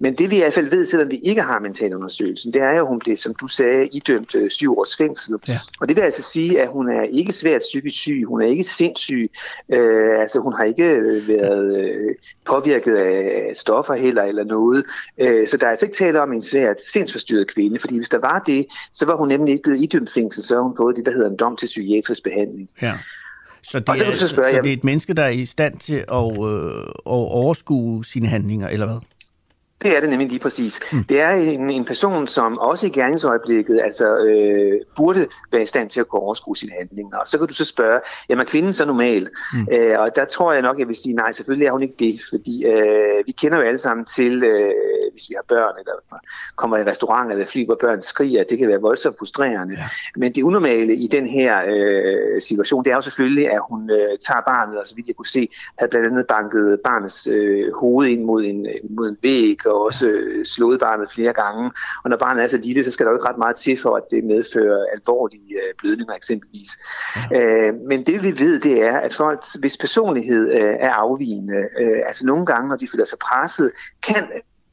Men 0.00 0.14
det 0.14 0.30
vi 0.30 0.36
i 0.36 0.38
hvert 0.38 0.54
fald 0.54 0.70
ved, 0.70 0.86
selvom 0.86 1.10
vi 1.10 1.16
ikke 1.16 1.42
har 1.42 1.58
mentalundersøgelsen, 1.58 2.52
det 2.52 2.62
er 2.62 2.72
jo, 2.78 2.86
hun 2.86 2.98
blev, 2.98 3.16
som 3.16 3.34
du 3.34 3.48
sagde, 3.48 3.86
idømt 3.86 4.34
øh, 4.34 4.50
syv 4.50 4.78
års 4.78 4.96
fængsel. 4.96 5.38
Ja. 5.48 5.58
Og 5.80 5.88
det 5.88 5.96
vil 5.96 6.02
altså 6.02 6.22
sige, 6.22 6.62
at 6.62 6.68
hun 6.68 6.90
er 6.90 7.02
ikke 7.02 7.32
svært 7.32 7.60
psykisk 7.60 7.96
syg, 7.96 8.24
hun 8.28 8.42
er 8.42 8.46
ikke 8.46 8.64
sindssyg, 8.64 9.30
øh, 9.72 10.20
altså 10.20 10.40
hun 10.40 10.52
har 10.52 10.64
ikke 10.64 11.22
været... 11.28 11.80
Øh, 11.80 12.05
påvirket 12.44 12.94
af 12.96 13.52
stoffer 13.56 13.94
heller 13.94 14.22
eller 14.22 14.44
noget. 14.44 14.84
Øh, 15.20 15.48
så 15.48 15.56
der 15.56 15.66
er 15.66 15.70
altså 15.70 15.86
ikke 15.86 15.96
tale 15.96 16.22
om 16.22 16.32
en 16.32 16.42
svært 16.42 16.76
sindsforstyrret 16.92 17.54
kvinde, 17.54 17.78
fordi 17.78 17.96
hvis 17.96 18.08
der 18.08 18.18
var 18.18 18.42
det, 18.46 18.66
så 18.92 19.06
var 19.06 19.16
hun 19.16 19.28
nemlig 19.28 19.52
ikke 19.52 19.62
blevet 19.62 19.80
idømt 19.80 20.10
fængsel, 20.10 20.42
så 20.42 20.62
hun 20.62 20.76
fået 20.76 20.96
det, 20.96 21.06
der 21.06 21.12
hedder 21.12 21.30
en 21.30 21.36
dom 21.36 21.56
til 21.56 21.66
psykiatrisk 21.66 22.24
behandling. 22.24 22.68
Ja. 22.82 22.92
Så 23.62 23.78
det, 23.78 23.98
så, 23.98 24.04
er, 24.04 24.12
så, 24.12 24.28
spørge, 24.28 24.50
så 24.50 24.60
det 24.62 24.72
er 24.72 24.76
et 24.76 24.84
menneske, 24.84 25.14
der 25.14 25.22
er 25.22 25.28
i 25.28 25.44
stand 25.44 25.78
til 25.78 25.94
at, 25.94 26.48
øh, 26.48 26.78
at 27.06 27.26
overskue 27.42 28.04
sine 28.04 28.28
handlinger, 28.28 28.68
eller 28.68 28.86
hvad? 28.86 28.96
Det 29.82 29.96
er 29.96 30.00
det 30.00 30.10
nemlig 30.10 30.28
lige 30.28 30.40
præcis. 30.40 30.80
Mm. 30.92 31.04
Det 31.04 31.20
er 31.20 31.30
en, 31.30 31.70
en 31.70 31.84
person, 31.84 32.26
som 32.26 32.58
også 32.58 32.86
i 32.86 32.90
gerningsøjeblikket 32.90 33.80
altså, 33.84 34.16
øh, 34.16 34.80
burde 34.96 35.26
være 35.52 35.62
i 35.62 35.66
stand 35.66 35.90
til 35.90 36.00
at 36.00 36.08
kunne 36.08 36.22
overskue 36.22 36.56
sine 36.56 36.72
handlinger. 36.78 37.16
Og 37.16 37.26
så 37.26 37.38
kan 37.38 37.46
du 37.46 37.54
så 37.54 37.64
spørge, 37.64 38.00
jamen 38.28 38.40
er 38.40 38.44
kvinden 38.44 38.72
så 38.72 38.84
normal? 38.84 39.28
Mm. 39.52 39.68
Øh, 39.72 40.00
og 40.00 40.16
der 40.16 40.24
tror 40.24 40.52
jeg 40.52 40.62
nok, 40.62 40.78
jeg 40.78 40.88
vil 40.88 40.96
sige, 40.96 41.14
nej, 41.14 41.32
selvfølgelig 41.32 41.66
er 41.66 41.72
hun 41.72 41.82
ikke 41.82 41.94
det, 41.98 42.20
fordi 42.30 42.66
øh, 42.66 43.26
vi 43.26 43.32
kender 43.32 43.58
jo 43.58 43.64
alle 43.64 43.78
sammen 43.78 44.04
til, 44.04 44.44
øh, 44.44 44.72
hvis 45.12 45.24
vi 45.28 45.34
har 45.34 45.44
børn, 45.48 45.74
eller 45.78 45.92
kommer 46.56 46.76
i 46.76 46.84
restaurant 46.84 47.32
eller 47.32 47.46
fly, 47.46 47.66
hvor 47.66 47.78
børn 47.80 48.02
skriger, 48.02 48.44
det 48.44 48.58
kan 48.58 48.68
være 48.68 48.80
voldsomt 48.80 49.18
frustrerende. 49.18 49.74
Ja. 49.74 49.84
Men 50.16 50.32
det 50.34 50.42
unormale 50.42 50.94
i 50.94 51.06
den 51.06 51.26
her 51.26 51.62
øh, 51.68 52.42
situation, 52.42 52.84
det 52.84 52.90
er 52.90 52.94
jo 52.94 53.00
selvfølgelig, 53.00 53.50
at 53.50 53.60
hun 53.70 53.90
øh, 53.90 54.18
tager 54.26 54.40
barnet, 54.46 54.80
og 54.80 54.86
så 54.86 54.94
vidt 54.94 55.06
jeg 55.06 55.16
kunne 55.16 55.26
se, 55.26 55.48
havde 55.78 55.90
blandt 55.90 56.06
andet 56.06 56.26
banket 56.26 56.80
barnets 56.84 57.26
øh, 57.26 57.72
hoved 57.74 58.08
ind 58.08 58.24
mod 58.24 58.44
en, 58.44 58.66
mod 58.90 59.08
en 59.08 59.18
væg, 59.22 59.65
og 59.66 59.80
også 59.84 60.06
øh, 60.06 60.46
slået 60.46 60.80
barnet 60.80 61.10
flere 61.10 61.32
gange. 61.32 61.70
Og 62.04 62.10
når 62.10 62.16
barnet 62.16 62.42
er 62.42 62.48
så 62.48 62.58
lille, 62.58 62.84
så 62.84 62.90
skal 62.90 63.06
der 63.06 63.12
jo 63.12 63.18
ikke 63.18 63.28
ret 63.28 63.38
meget 63.38 63.56
til 63.56 63.78
for, 63.82 63.96
at 63.96 64.02
det 64.10 64.24
medfører 64.24 64.84
alvorlige 64.94 65.54
øh, 65.54 65.74
blødninger 65.78 66.14
eksempelvis. 66.14 66.70
Ja. 67.30 67.66
Øh, 67.68 67.74
men 67.88 68.06
det 68.06 68.22
vi 68.22 68.38
ved, 68.38 68.60
det 68.60 68.82
er, 68.82 68.96
at 68.96 69.14
folk, 69.14 69.44
hvis 69.58 69.76
personlighed 69.76 70.50
øh, 70.50 70.74
er 70.80 70.92
afvigende, 70.92 71.68
øh, 71.80 72.02
altså 72.06 72.26
nogle 72.26 72.46
gange, 72.46 72.68
når 72.68 72.76
de 72.76 72.88
føler 72.92 73.04
sig 73.04 73.18
presset, 73.18 73.72
kan 74.02 74.26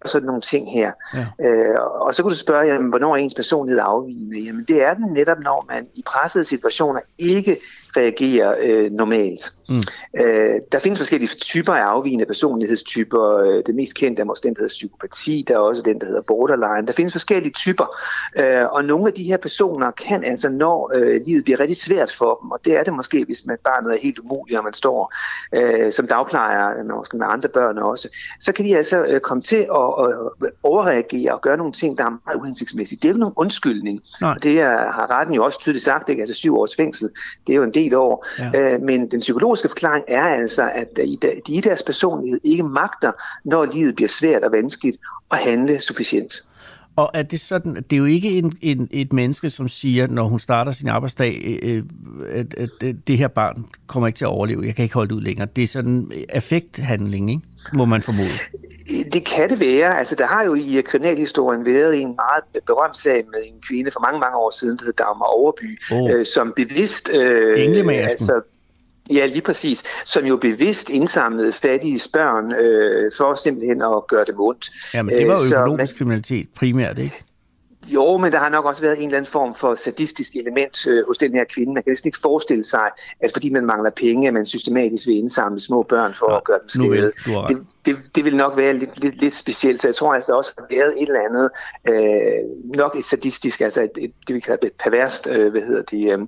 sådan 0.05 0.25
nogle 0.25 0.41
ting 0.41 0.71
her. 0.71 0.91
Ja. 1.13 1.49
Øh, 1.49 1.75
og 1.81 2.15
så 2.15 2.23
kunne 2.23 2.31
du 2.31 2.37
spørge, 2.37 2.65
jamen, 2.65 2.89
hvornår 2.89 3.13
er 3.13 3.17
ens 3.17 3.35
personlighed 3.35 3.81
afvigende? 3.83 4.39
Jamen 4.39 4.63
det 4.63 4.83
er 4.83 4.93
den 4.93 5.13
netop, 5.13 5.39
når 5.39 5.65
man 5.69 5.87
i 5.95 6.03
pressede 6.05 6.45
situationer 6.45 7.01
ikke 7.17 7.57
reagerer 7.97 8.55
øh, 8.61 8.91
normalt. 8.91 9.51
Mm. 9.69 9.81
Øh, 10.19 10.59
der 10.71 10.79
findes 10.79 10.99
forskellige 10.99 11.29
typer 11.29 11.73
af 11.73 11.81
afvigende 11.81 12.25
personlighedstyper. 12.25 13.37
Øh, 13.37 13.63
det 13.65 13.75
mest 13.75 13.95
kendte 13.95 14.21
er 14.21 14.25
måske 14.25 14.47
den, 14.47 14.53
der 14.53 14.61
hedder 14.61 14.73
psykopati. 14.73 15.45
Der 15.47 15.53
er 15.53 15.59
også 15.59 15.81
den, 15.81 15.99
der 15.99 16.05
hedder 16.05 16.21
borderline. 16.21 16.87
Der 16.87 16.93
findes 16.93 17.13
forskellige 17.13 17.53
typer. 17.53 17.95
Øh, 18.37 18.65
og 18.71 18.85
nogle 18.85 19.07
af 19.07 19.13
de 19.13 19.23
her 19.23 19.37
personer 19.37 19.91
kan 19.91 20.23
altså, 20.23 20.49
når 20.49 20.91
øh, 20.95 21.21
livet 21.25 21.43
bliver 21.43 21.59
rigtig 21.59 21.77
svært 21.77 22.11
for 22.17 22.39
dem, 22.41 22.51
og 22.51 22.59
det 22.65 22.77
er 22.79 22.83
det 22.83 22.93
måske, 22.93 23.25
hvis 23.25 23.45
man 23.45 23.57
barnet 23.63 23.93
er 23.93 23.97
helt 23.97 24.19
umuligt, 24.19 24.57
og 24.57 24.63
man 24.63 24.73
står 24.73 25.13
øh, 25.55 25.91
som 25.91 26.07
dagplejer, 26.07 26.83
måske 26.83 27.17
med 27.17 27.25
andre 27.29 27.49
børn 27.49 27.77
også, 27.77 28.09
så 28.39 28.53
kan 28.53 28.65
de 28.65 28.77
altså 28.77 29.05
øh, 29.05 29.19
komme 29.19 29.43
til 29.43 29.55
at, 29.55 29.89
at 30.41 30.51
overreagere 30.63 31.33
og 31.33 31.41
gøre 31.41 31.57
nogle 31.57 31.73
ting, 31.73 31.97
der 31.97 32.05
er 32.05 32.09
meget 32.09 32.39
uhensigtsmæssige. 32.39 32.99
Det 33.01 33.07
er 33.07 33.13
jo 33.13 33.17
nogen 33.17 33.33
undskyldning. 33.37 34.01
Nej. 34.21 34.37
Det 34.43 34.59
er, 34.59 34.91
har 34.91 35.19
retten 35.19 35.35
jo 35.35 35.43
også 35.43 35.59
tydeligt 35.59 35.83
sagt, 35.83 36.09
ikke? 36.09 36.21
altså 36.21 36.35
syv 36.35 36.57
års 36.57 36.75
fængsel, 36.75 37.09
det 37.47 37.53
er 37.53 37.57
jo 37.57 37.63
en 37.63 37.73
del 37.73 37.82
år. 37.91 38.26
Ja. 38.39 38.73
Øh, 38.73 38.81
men 38.81 39.11
den 39.11 39.19
psykologiske 39.19 39.68
forklaring 39.68 40.05
er 40.07 40.23
altså, 40.23 40.69
at 40.73 40.99
de 41.47 41.53
i 41.53 41.61
deres 41.61 41.84
personlighed 41.84 42.39
ikke 42.43 42.64
magter, 42.64 43.11
når 43.43 43.65
livet 43.65 43.95
bliver 43.95 44.10
svært 44.10 44.43
og 44.43 44.51
vanskeligt, 44.51 44.97
at 45.31 45.38
handle 45.38 45.81
sufficient. 45.81 46.34
Og 46.95 47.11
er 47.13 47.23
det 47.23 47.39
sådan, 47.39 47.75
det 47.75 47.93
er 47.93 47.97
jo 47.97 48.05
ikke 48.05 48.29
en, 48.29 48.57
en, 48.61 48.87
et 48.91 49.13
menneske, 49.13 49.49
som 49.49 49.67
siger, 49.67 50.07
når 50.07 50.23
hun 50.23 50.39
starter 50.39 50.71
sin 50.71 50.87
arbejdsdag, 50.87 51.59
øh, 51.63 51.83
at, 52.29 52.53
at, 52.57 52.69
at 52.83 52.95
det 53.07 53.17
her 53.17 53.27
barn 53.27 53.65
kommer 53.87 54.07
ikke 54.07 54.17
til 54.17 54.25
at 54.25 54.29
overleve, 54.29 54.65
jeg 54.65 54.75
kan 54.75 54.83
ikke 54.83 54.95
holde 54.95 55.09
det 55.09 55.15
ud 55.15 55.21
længere. 55.21 55.47
Det 55.55 55.63
er 55.63 55.67
sådan 55.67 55.91
en 55.91 56.11
affekthandling, 56.29 57.29
ikke? 57.29 57.41
må 57.73 57.85
man 57.85 58.01
formode. 58.01 58.29
Det 59.13 59.25
kan 59.25 59.49
det 59.49 59.59
være. 59.59 59.99
Altså, 59.99 60.15
der 60.15 60.25
har 60.25 60.43
jo 60.43 60.53
i 60.55 60.81
kriminalhistorien 60.85 61.65
været 61.65 62.01
en 62.01 62.15
meget 62.15 62.65
berømt 62.65 62.97
sag 62.97 63.23
med 63.31 63.39
en 63.45 63.61
kvinde 63.69 63.91
for 63.91 63.99
mange, 63.99 64.19
mange 64.19 64.37
år 64.37 64.49
siden, 64.49 64.77
der 64.77 64.85
hed 64.85 64.93
Dagmar 64.93 65.25
Overby, 65.25 65.81
oh. 65.91 66.11
øh, 66.11 66.25
som 66.25 66.53
bevidst... 66.55 67.11
Øh, 67.13 67.75
altså, 67.89 68.41
Ja, 69.11 69.25
lige 69.25 69.41
præcis. 69.41 69.84
Som 70.05 70.25
jo 70.25 70.38
bevidst 70.38 70.89
indsamlede 70.89 71.53
fattige 71.53 71.99
børn 72.13 72.51
øh, 72.51 73.11
for 73.17 73.34
simpelthen 73.34 73.81
at 73.81 74.07
gøre 74.07 74.25
dem 74.25 74.39
ondt. 74.39 74.71
Ja, 74.93 75.01
men 75.01 75.15
det 75.15 75.27
var 75.27 75.34
jo 75.34 75.55
økonomisk 75.55 75.97
kriminalitet 75.97 76.47
primært, 76.55 76.97
ikke? 76.97 77.23
Jo, 77.88 78.17
men 78.17 78.31
der 78.31 78.39
har 78.39 78.49
nok 78.49 78.65
også 78.65 78.81
været 78.81 78.97
en 78.97 79.05
eller 79.05 79.17
anden 79.17 79.31
form 79.31 79.55
for 79.55 79.75
sadistisk 79.75 80.35
element 80.35 80.88
øh, 80.88 81.07
hos 81.07 81.17
den 81.17 81.34
her 81.34 81.43
kvinde. 81.43 81.73
Man 81.73 81.84
kan 81.84 81.91
næsten 81.91 82.07
ikke 82.07 82.19
forestille 82.21 82.63
sig, 82.63 82.89
at 83.19 83.31
fordi 83.34 83.49
man 83.49 83.65
mangler 83.65 83.89
penge, 83.89 84.27
at 84.27 84.34
man 84.34 84.45
systematisk 84.45 85.07
vil 85.07 85.17
indsamle 85.17 85.59
små 85.59 85.84
børn 85.84 86.13
for 86.13 86.31
ja, 86.31 86.38
at 86.38 86.43
gøre 86.43 86.59
dem 86.59 86.69
skade. 86.69 87.11
Det, 87.47 87.65
det, 87.85 88.15
det 88.15 88.25
vil 88.25 88.35
nok 88.35 88.57
være 88.57 88.73
lidt, 88.73 88.99
lidt, 88.99 89.21
lidt 89.21 89.35
specielt, 89.35 89.81
så 89.81 89.88
jeg 89.88 89.95
tror 89.95 90.13
altså 90.13 90.34
også, 90.34 90.51
at 90.51 90.57
der 90.57 90.75
har 90.75 90.84
været 90.84 91.01
et 91.01 91.07
eller 91.07 91.21
andet, 91.30 91.49
øh, 91.89 92.75
nok 92.75 92.95
et 92.95 93.05
sadistisk, 93.05 93.61
altså 93.61 93.81
et, 93.81 93.91
et, 93.97 94.11
det 94.27 94.35
vi 94.35 94.39
kalder 94.39 94.67
et 94.67 94.73
perverst, 94.84 95.27
øh, 95.31 95.51
hvad 95.51 95.61
hedder 95.61 95.81
det, 95.81 96.27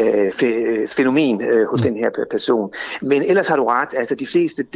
øh, 0.00 0.32
øh 0.42 0.88
fænomen 0.88 1.42
øh, 1.42 1.66
hos 1.66 1.80
mm. 1.80 1.90
den 1.90 1.96
her 1.96 2.10
person. 2.30 2.72
Men 3.02 3.22
ellers 3.22 3.48
har 3.48 3.56
du 3.56 3.64
ret, 3.64 3.88
altså 3.96 4.14
de 4.14 4.26
fleste 4.26 4.66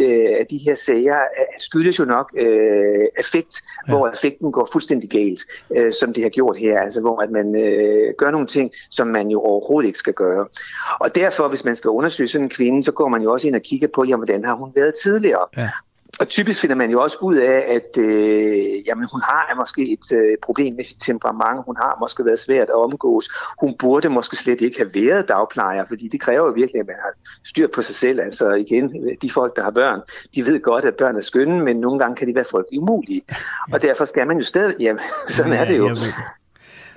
af 0.41 0.47
de 0.51 0.59
her 0.67 0.75
sager 0.75 1.17
skyldes 1.59 1.99
jo 1.99 2.05
nok 2.05 2.33
øh, 2.37 3.07
effekt, 3.19 3.63
ja. 3.89 3.93
hvor 3.93 4.09
effekten 4.09 4.53
går 4.53 4.69
fuldstændig 4.73 5.11
galt, 5.11 5.41
øh, 5.77 5.93
som 5.93 6.13
det 6.13 6.23
har 6.23 6.31
gjort 6.31 6.57
her, 6.57 6.81
altså 6.81 7.01
hvor 7.01 7.23
at 7.23 7.31
man 7.31 7.57
øh, 7.57 8.15
gør 8.19 8.31
nogle 8.31 8.47
ting, 8.47 8.71
som 8.91 9.07
man 9.07 9.29
jo 9.29 9.41
overhovedet 9.41 9.87
ikke 9.87 9.99
skal 9.99 10.15
gøre. 10.15 10.47
Og 11.01 11.15
derfor, 11.15 11.49
hvis 11.49 11.65
man 11.65 11.77
skal 11.77 11.89
undersøge 11.89 12.29
sådan 12.29 12.45
en 12.45 12.51
kvinde, 12.51 12.83
så 12.83 12.93
går 12.93 13.09
man 13.09 13.23
jo 13.23 13.33
også 13.33 13.49
ind 13.49 13.57
og 13.57 13.63
kigger 13.63 13.89
på, 13.95 14.05
jamen, 14.05 14.19
hvordan 14.19 14.45
har 14.45 14.55
hun 14.55 14.73
været 14.75 14.95
tidligere? 15.03 15.47
Ja. 15.57 15.69
Og 16.21 16.29
typisk 16.29 16.61
finder 16.61 16.77
man 16.77 16.91
jo 16.91 17.03
også 17.03 17.17
ud 17.21 17.35
af, 17.37 17.65
at 17.69 18.03
øh, 18.03 18.87
jamen, 18.87 19.09
hun 19.13 19.21
har 19.21 19.55
måske 19.57 19.93
et 19.93 20.13
øh, 20.13 20.37
problem 20.43 20.75
med 20.75 20.85
sit 20.85 21.01
temperament. 21.01 21.65
Hun 21.67 21.77
har 21.77 21.97
måske 22.01 22.25
været 22.25 22.39
svært 22.39 22.69
at 22.69 22.75
omgås. 22.75 23.29
Hun 23.61 23.75
burde 23.79 24.09
måske 24.09 24.37
slet 24.37 24.61
ikke 24.61 24.79
have 24.79 24.91
været 24.95 25.29
dagplejer, 25.29 25.85
fordi 25.89 26.09
det 26.09 26.21
kræver 26.21 26.47
jo 26.47 26.53
virkelig, 26.53 26.81
at 26.81 26.87
man 26.87 26.97
har 27.05 27.13
styr 27.45 27.69
på 27.75 27.83
sig 27.83 27.95
selv. 27.95 28.21
Altså 28.21 28.51
igen, 28.51 29.09
de 29.23 29.31
folk, 29.31 29.57
der 29.57 29.63
har 29.63 29.71
børn, 29.71 30.01
de 30.35 30.47
ved 30.47 30.63
godt, 30.63 30.85
at 30.85 30.95
børn 30.95 31.17
er 31.17 31.21
skønne, 31.21 31.65
men 31.65 31.77
nogle 31.77 31.99
gange 31.99 32.17
kan 32.17 32.29
de 32.29 32.35
være 32.35 32.45
folk 32.51 32.67
umulige. 32.79 33.23
Og 33.73 33.83
derfor 33.83 34.05
skal 34.05 34.27
man 34.27 34.39
jo 34.39 34.45
stadig, 34.45 34.77
jamen, 34.81 35.03
sådan 35.29 35.53
er 35.53 35.65
det 35.65 35.79
jo. 35.79 35.97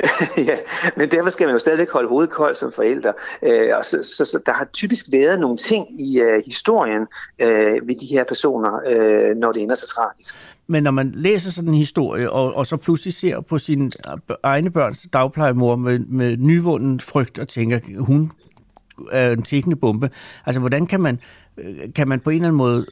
ja, 0.50 0.58
men 0.98 1.12
derfor 1.12 1.30
skal 1.30 1.48
man 1.48 1.56
jo 1.56 1.60
stadigvæk 1.60 1.90
holde 1.90 2.10
hovedet 2.10 2.30
koldt 2.30 2.58
som 2.58 2.72
forældre. 2.72 3.14
Øh, 3.44 3.78
og 3.78 3.86
så, 3.86 4.04
så, 4.18 4.26
så 4.26 4.40
der 4.46 4.54
har 4.54 4.66
typisk 4.74 5.06
været 5.12 5.40
nogle 5.40 5.58
ting 5.58 6.02
i 6.02 6.20
øh, 6.20 6.42
historien 6.46 7.02
øh, 7.40 7.88
ved 7.88 7.96
de 7.96 8.06
her 8.12 8.24
personer, 8.24 8.80
øh, 8.88 9.36
når 9.36 9.52
det 9.52 9.62
ender 9.62 9.76
så 9.76 9.88
tragisk. 9.88 10.36
Men 10.68 10.84
når 10.84 10.92
man 10.92 11.12
læser 11.16 11.52
sådan 11.52 11.70
en 11.70 11.76
historie, 11.76 12.32
og, 12.32 12.54
og 12.54 12.66
så 12.66 12.78
pludselig 12.78 13.14
ser 13.14 13.42
på 13.42 13.58
sin 13.58 13.92
egne 14.44 14.72
børns 14.72 15.08
dagplejemor 15.14 15.76
med, 15.76 16.00
med 16.00 16.38
nyvunden 16.38 17.00
frygt 17.00 17.40
og 17.40 17.48
tænker, 17.48 17.80
hun 18.00 18.32
er 19.12 19.32
en 19.32 19.44
tækkende 19.44 19.76
bombe. 19.76 20.10
Altså, 20.46 20.60
hvordan 20.60 20.88
kan 20.88 21.02
man, 21.02 21.20
øh, 21.58 21.94
kan 21.96 22.08
man 22.08 22.20
på 22.20 22.30
en 22.30 22.36
eller 22.36 22.48
anden 22.48 22.58
måde 22.58 22.86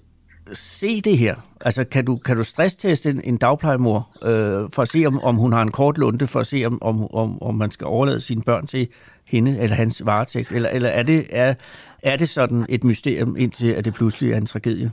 se 0.53 1.01
det 1.01 1.17
her? 1.17 1.35
Altså, 1.61 1.83
kan 1.83 2.05
du, 2.05 2.15
kan 2.15 2.37
du 2.37 2.43
stressteste 2.43 3.09
en, 3.09 3.21
en 3.23 3.37
dagplejemor 3.37 4.09
øh, 4.23 4.69
for 4.73 4.81
at 4.81 4.89
se, 4.89 5.05
om, 5.05 5.23
om 5.23 5.35
hun 5.35 5.53
har 5.53 5.61
en 5.61 5.71
kort 5.71 5.97
lunde, 5.97 6.27
for 6.27 6.39
at 6.39 6.47
se, 6.47 6.63
om, 6.65 6.83
om, 6.83 7.13
om, 7.13 7.43
om 7.43 7.55
man 7.55 7.71
skal 7.71 7.87
overlade 7.87 8.21
sine 8.21 8.41
børn 8.41 8.67
til 8.67 8.87
hende 9.25 9.59
eller 9.59 9.75
hans 9.75 10.05
varetægt? 10.05 10.51
Eller, 10.51 10.69
eller 10.69 10.89
er, 10.89 11.03
det, 11.03 11.25
er, 11.29 11.53
er 12.03 12.17
det 12.17 12.29
sådan 12.29 12.65
et 12.69 12.83
mysterium, 12.83 13.35
indtil 13.37 13.67
at 13.67 13.85
det 13.85 13.93
pludselig 13.93 14.31
er 14.31 14.37
en 14.37 14.45
tragedie? 14.45 14.91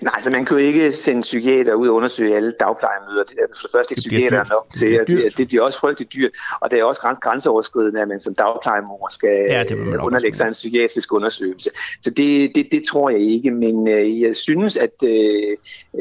Nej, 0.00 0.20
så 0.20 0.30
man 0.30 0.44
kan 0.44 0.56
jo 0.56 0.64
ikke 0.64 0.92
sende 0.92 1.20
psykiater 1.20 1.74
ud 1.74 1.88
og 1.88 1.94
undersøge 1.94 2.36
alle 2.36 2.54
dagplejemøder. 2.60 3.24
Det 3.24 3.36
er 3.38 3.46
for 3.60 3.62
det 3.62 3.72
første 3.72 3.92
ikke 3.92 4.00
psykiater 4.00 4.44
nok 4.50 4.66
til, 4.78 4.86
at 4.86 5.08
det, 5.08 5.38
det 5.38 5.48
bliver 5.48 5.62
også 5.62 5.78
frygteligt 5.78 6.12
dyrt. 6.14 6.30
Og 6.60 6.70
det 6.70 6.78
er 6.78 6.84
også 6.84 7.18
grænseoverskridende, 7.22 8.00
at 8.00 8.08
man 8.08 8.20
som 8.20 8.34
dagplejemor 8.34 9.08
skal 9.10 9.46
ja, 9.48 9.64
det 9.64 9.96
underlægge 9.96 10.36
sig 10.36 10.46
en 10.46 10.52
psykiatrisk 10.52 11.12
undersøgelse. 11.12 11.70
Så 12.02 12.10
det, 12.10 12.54
det, 12.54 12.68
det 12.72 12.82
tror 12.90 13.10
jeg 13.10 13.20
ikke, 13.20 13.50
men 13.50 13.88
øh, 13.88 14.20
jeg 14.20 14.36
synes, 14.36 14.76
at 14.76 15.02
øh, 15.04 15.56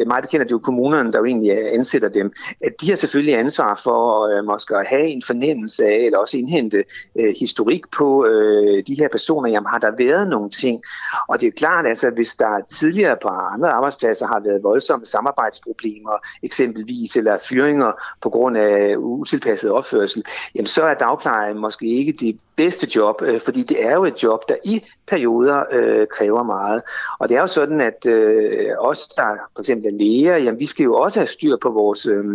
meget 0.08 0.22
bekendt, 0.22 0.42
at 0.42 0.48
det 0.48 0.54
er 0.54 0.56
jo 0.56 0.60
kommunerne, 0.60 1.12
der 1.12 1.20
jo 1.20 1.26
egentlig 1.26 1.74
ansætter 1.74 2.10
dem, 2.10 2.34
at 2.62 2.74
de 2.82 2.90
har 2.90 2.96
selvfølgelig 2.96 3.38
ansvar 3.38 3.82
for 3.84 4.38
øh, 4.38 4.46
måske 4.46 4.76
at 4.76 4.86
have 4.86 5.08
en 5.08 5.24
fornemmelse 5.28 5.86
af, 5.86 5.98
eller 6.06 6.18
også 6.18 6.38
indhente 6.38 6.84
øh, 7.20 7.34
historik 7.40 7.82
på 7.98 8.26
øh, 8.26 8.84
de 8.88 8.96
her 8.96 9.08
personer. 9.08 9.50
Jamen 9.50 9.70
har 9.70 9.80
der 9.80 9.92
været 9.98 10.28
nogle 10.28 10.50
ting? 10.50 10.82
Og 11.28 11.42
det 11.42 11.48
er 11.48 11.52
klart, 11.52 11.88
altså 11.88 12.10
hvis 12.10 12.36
der 12.36 12.62
tidligere 12.80 13.18
på 13.22 13.28
andre 13.53 13.69
arbejdspladser 13.69 14.28
har 14.28 14.40
været 14.40 14.64
voldsomme 14.64 15.06
samarbejdsproblemer, 15.06 16.18
eksempelvis, 16.44 17.15
eller 17.15 17.38
fyringer 17.49 17.91
på 18.22 18.30
grund 18.30 18.57
af 18.57 18.95
utilpasset 18.98 19.72
opførsel, 19.72 20.23
jamen 20.56 20.68
så 20.68 20.84
er 20.84 20.94
dagplejen 20.94 21.57
måske 21.57 21.86
ikke 21.86 22.11
det 22.11 22.40
bedste 22.56 22.88
job, 22.95 23.22
øh, 23.22 23.41
fordi 23.41 23.64
det 23.64 23.86
er 23.86 23.94
jo 23.94 24.06
et 24.06 24.23
job, 24.23 24.49
der 24.49 24.56
i 24.64 24.84
perioder 25.07 25.64
øh, 25.72 26.07
kræver 26.07 26.44
meget. 26.44 26.82
Og 27.19 27.30
det 27.30 27.38
er 27.38 27.41
jo 27.41 27.48
sådan, 27.48 27.82
at 27.82 28.06
øh, 28.06 28.69
os, 28.80 29.07
der 29.07 29.36
for 29.56 29.61
eksempel 29.61 29.88
er 29.88 29.98
læger, 29.98 30.38
jamen 30.38 30.60
vi 30.60 30.65
skal 30.65 30.84
jo 30.84 30.95
også 30.95 31.19
have 31.19 31.28
styr 31.28 31.57
på 31.61 31.69
vores, 31.69 32.06
øh, 32.06 32.26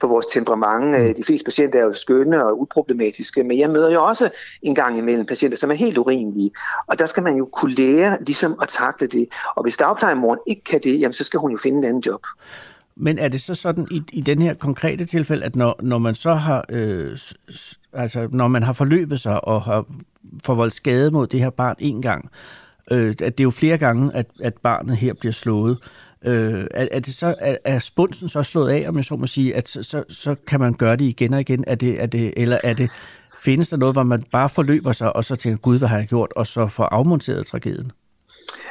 på 0.00 0.06
vores 0.06 0.26
temperament. 0.26 0.96
Øh, 0.96 1.16
de 1.16 1.24
fleste 1.24 1.44
patienter 1.44 1.78
er 1.78 1.84
jo 1.84 1.92
skønne 1.92 2.44
og 2.44 2.60
uproblematiske, 2.60 3.44
men 3.44 3.58
jeg 3.58 3.70
møder 3.70 3.92
jo 3.92 4.04
også 4.04 4.30
en 4.62 4.74
gang 4.74 4.98
imellem 4.98 5.26
patienter, 5.26 5.58
som 5.58 5.70
er 5.70 5.74
helt 5.74 5.98
urimelige. 5.98 6.50
Og 6.86 6.98
der 6.98 7.06
skal 7.06 7.22
man 7.22 7.36
jo 7.36 7.48
kunne 7.52 7.74
lære 7.74 8.18
ligesom 8.20 8.58
at 8.62 8.68
takle 8.68 9.06
det. 9.06 9.28
Og 9.56 9.62
hvis 9.62 9.76
dagplejemoren 9.76 10.40
ikke 10.46 10.64
kan 10.64 10.80
det, 10.80 11.00
jamen 11.00 11.12
så 11.12 11.24
skal 11.24 11.40
hun 11.40 11.50
jo 11.50 11.58
finde 11.58 11.78
en 11.78 11.84
anden 11.84 12.02
job. 12.06 12.26
Men 12.96 13.18
er 13.18 13.28
det 13.28 13.40
så 13.40 13.54
sådan 13.54 13.86
i, 13.90 14.02
i 14.12 14.20
den 14.20 14.42
her 14.42 14.54
konkrete 14.54 15.04
tilfælde, 15.04 15.44
at 15.44 15.56
når, 15.56 15.80
når 15.82 15.98
man 15.98 16.14
så 16.14 16.34
har, 16.34 16.64
øh, 16.68 17.18
altså 17.92 18.28
når 18.32 18.48
man 18.48 18.62
har 18.62 18.72
forløbet 18.72 19.20
sig 19.20 19.44
og 19.44 19.62
har 19.62 19.86
forvoldt 20.44 20.74
skade 20.74 21.10
mod 21.10 21.26
det 21.26 21.40
her 21.40 21.50
barn 21.50 21.76
en 21.78 22.02
gang, 22.02 22.30
øh, 22.90 23.08
at 23.08 23.18
det 23.20 23.40
er 23.40 23.44
jo 23.44 23.50
flere 23.50 23.78
gange, 23.78 24.14
at, 24.14 24.26
at 24.42 24.54
barnet 24.62 24.96
her 24.96 25.14
bliver 25.14 25.32
slået, 25.32 25.78
øh, 26.24 26.66
er, 26.70 26.88
er, 26.92 27.00
det 27.00 27.14
så, 27.14 27.34
er, 27.38 27.56
er 27.64 27.78
spunsen 27.78 28.28
så 28.28 28.42
slået 28.42 28.70
af, 28.70 28.88
om 28.88 28.96
jeg 28.96 29.04
så 29.04 29.16
må 29.16 29.26
sige, 29.26 29.56
at 29.56 29.68
så, 29.68 29.82
så, 29.82 30.04
så 30.08 30.34
kan 30.46 30.60
man 30.60 30.74
gøre 30.74 30.96
det 30.96 31.04
igen 31.04 31.34
og 31.34 31.40
igen, 31.40 31.64
er 31.66 31.74
det, 31.74 32.02
er 32.02 32.06
det, 32.06 32.34
eller 32.36 32.58
er 32.64 32.74
det, 32.74 32.90
findes 33.44 33.68
der 33.68 33.76
noget, 33.76 33.94
hvor 33.94 34.02
man 34.02 34.22
bare 34.32 34.48
forløber 34.48 34.92
sig, 34.92 35.16
og 35.16 35.24
så 35.24 35.36
tænker, 35.36 35.58
gud, 35.58 35.78
hvad 35.78 35.88
har 35.88 35.98
jeg 35.98 36.08
gjort, 36.08 36.32
og 36.36 36.46
så 36.46 36.66
får 36.66 36.84
afmonteret 36.84 37.46
tragedien? 37.46 37.92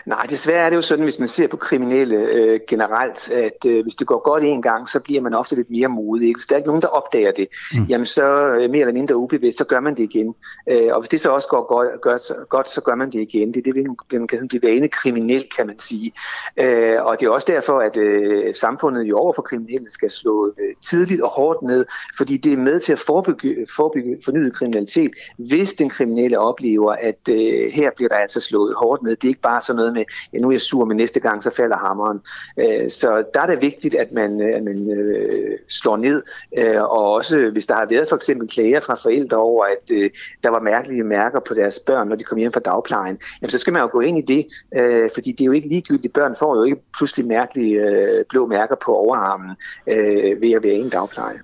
Nej, 0.06 0.26
desværre 0.30 0.66
er 0.66 0.70
det 0.70 0.76
jo 0.76 0.82
sådan, 0.82 1.04
hvis 1.04 1.20
man 1.20 1.28
ser 1.28 1.48
på 1.48 1.58
kriminelle 1.58 2.16
øh, 2.16 2.60
generelt, 2.68 3.32
at 3.32 3.66
øh, 3.68 3.84
hvis 3.84 3.96
det 3.96 4.08
går 4.08 4.24
godt 4.24 4.44
en 4.44 4.62
gang, 4.62 4.90
så 4.90 5.00
bliver 5.00 5.22
man 5.22 5.34
ofte 5.34 5.56
lidt 5.56 5.70
mere 5.70 5.88
modig. 5.88 6.28
Ikke? 6.28 6.38
Hvis 6.38 6.46
der 6.46 6.56
er 6.56 6.58
ikke 6.58 6.68
nogen, 6.68 6.82
der 6.82 6.88
opdager 6.88 7.32
det, 7.32 7.48
mm. 7.74 7.86
jamen 7.90 8.06
så 8.06 8.48
øh, 8.48 8.70
mere 8.70 8.80
eller 8.80 8.94
mindre 8.94 9.16
ubevidst, 9.16 9.58
så 9.58 9.66
gør 9.66 9.80
man 9.80 9.96
det 9.96 10.04
igen. 10.04 10.36
Øh, 10.70 10.88
og 10.92 11.02
hvis 11.02 11.10
det 11.10 11.20
så 11.20 11.30
også 11.30 11.48
går 11.48 11.68
godt, 11.68 12.02
godt, 12.02 12.50
godt, 12.50 12.70
så 12.70 12.82
gør 12.82 12.96
man 12.96 13.12
det 13.12 13.20
igen. 13.20 13.54
Det 13.54 13.68
er 13.68 13.74
det, 13.74 13.86
man 14.12 14.28
kan 14.28 14.48
blive 14.48 14.64
vane 14.64 14.88
kriminel, 14.88 15.46
kan 15.58 15.68
man 15.68 15.80
sige. 15.80 16.12
Øh, 16.58 17.06
og 17.06 17.20
det 17.20 17.26
er 17.26 17.30
også 17.30 17.48
derfor, 17.52 17.80
at 17.80 17.98
øh, 17.98 18.56
samfundet 18.56 19.04
jo 19.04 19.18
over 19.18 19.34
for 19.34 19.42
kriminelle 19.42 19.90
skal 19.92 20.12
slå 20.12 20.48
øh, 20.48 20.76
tidligt 20.82 21.22
og 21.22 21.30
hårdt 21.30 21.62
ned, 21.62 21.86
fordi 22.18 22.38
det 22.38 22.54
er 22.54 22.58
med 22.58 22.80
til 22.80 22.94
at 22.94 23.00
forebygge, 23.00 23.68
forebygge 23.76 24.18
fornyet 24.26 24.54
kriminalitet, 24.54 25.12
hvis 25.38 25.74
den 25.74 25.90
kriminelle 25.90 26.40
oplever, 26.40 26.92
at 26.92 27.30
øh, 27.30 27.72
her 27.72 27.90
bliver 27.96 28.10
der 28.10 28.16
altså 28.16 28.40
slået 28.42 28.76
hårdt 28.78 29.04
ned. 29.04 29.16
Det 29.16 29.24
er 29.24 29.30
ikke 29.30 29.42
bare 29.42 29.62
sådan 29.62 29.78
noget 29.78 29.83
noget 29.84 29.94
med, 29.94 30.04
ja, 30.34 30.38
nu 30.40 30.48
er 30.48 30.52
jeg 30.52 30.62
sur, 30.62 30.86
men 30.86 30.98
næste 30.98 31.20
gang 31.20 31.44
så 31.44 31.52
falder 31.56 31.78
hammeren. 31.78 32.20
Øh, 32.60 32.90
så 32.90 33.24
der 33.34 33.42
er 33.42 33.46
det 33.46 33.62
vigtigt, 33.62 33.96
at 33.96 34.12
man, 34.12 34.42
øh, 34.42 34.56
at 34.56 34.64
man 34.64 34.80
øh, 34.98 35.58
slår 35.70 35.98
ned, 35.98 36.24
øh, 36.58 36.82
og 36.82 37.12
også 37.14 37.50
hvis 37.52 37.66
der 37.66 37.76
har 37.76 37.88
været 37.90 38.10
for 38.10 38.16
eksempel 38.16 38.48
klager 38.48 38.80
fra 38.80 38.96
forældre 38.96 39.38
over, 39.38 39.66
at 39.66 39.92
øh, 39.92 40.10
der 40.44 40.50
var 40.50 40.60
mærkelige 40.60 41.04
mærker 41.04 41.40
på 41.48 41.54
deres 41.54 41.80
børn, 41.80 42.08
når 42.08 42.16
de 42.16 42.24
kom 42.24 42.38
hjem 42.38 42.54
fra 42.54 42.60
dagplejen, 42.60 43.18
jamen 43.42 43.50
så 43.50 43.58
skal 43.58 43.74
man 43.74 43.82
jo 43.82 43.90
gå 43.92 44.00
ind 44.00 44.18
i 44.18 44.22
det, 44.22 44.46
øh, 44.76 45.10
fordi 45.14 45.32
det 45.32 45.42
er 45.42 45.46
jo 45.46 45.52
ikke 45.52 45.68
ligegyldigt. 45.68 46.14
Børn 46.14 46.36
får 46.40 46.56
jo 46.56 46.64
ikke 46.64 46.82
pludselig 46.98 47.28
mærkelige 47.28 47.82
øh, 47.90 48.26
blå 48.30 48.48
mærker 48.48 48.76
på 48.86 48.96
overarmen 48.96 49.52
øh, 49.88 50.42
ved 50.42 50.52
at 50.52 50.64
være 50.64 50.74
i 50.74 50.80
en 50.80 50.90
dagpleje. 50.90 51.40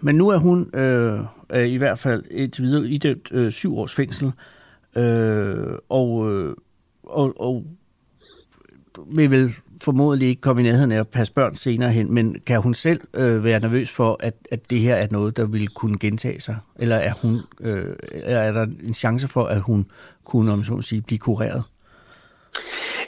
Men 0.00 0.14
nu 0.14 0.28
er 0.28 0.36
hun 0.36 0.70
øh, 0.74 1.18
er 1.50 1.60
i 1.60 1.76
hvert 1.76 1.98
fald 1.98 2.24
et 2.30 2.60
videre 2.60 2.86
idømt 2.86 3.32
øh, 3.32 3.50
syv 3.50 3.78
års 3.78 3.94
fængsel, 3.94 4.32
øh, 4.96 5.78
og, 5.88 6.32
øh, 6.32 6.54
og, 7.08 7.40
og 7.40 7.64
vil 9.06 9.30
vel 9.30 9.54
formodentlig 9.82 10.28
ikke 10.28 10.40
komme 10.40 10.62
i 10.62 10.64
nærheden 10.64 10.92
af 10.92 11.00
at 11.00 11.08
passe 11.08 11.32
børn 11.32 11.54
senere 11.54 11.92
hen, 11.92 12.14
men 12.14 12.36
kan 12.46 12.60
hun 12.60 12.74
selv 12.74 13.00
øh, 13.14 13.44
være 13.44 13.60
nervøs 13.60 13.90
for, 13.90 14.16
at, 14.20 14.34
at 14.50 14.70
det 14.70 14.80
her 14.80 14.94
er 14.94 15.06
noget, 15.10 15.36
der 15.36 15.46
vil 15.46 15.68
kunne 15.68 15.98
gentage 15.98 16.40
sig? 16.40 16.56
Eller 16.76 16.96
er, 16.96 17.12
hun, 17.22 17.40
øh, 17.60 17.96
er 18.12 18.52
der 18.52 18.62
en 18.62 18.94
chance 18.94 19.28
for, 19.28 19.44
at 19.44 19.60
hun 19.60 19.86
kunne, 20.24 20.52
om 20.52 20.64
så 20.64 20.82
sige, 20.82 21.02
blive 21.02 21.18
kureret? 21.18 21.64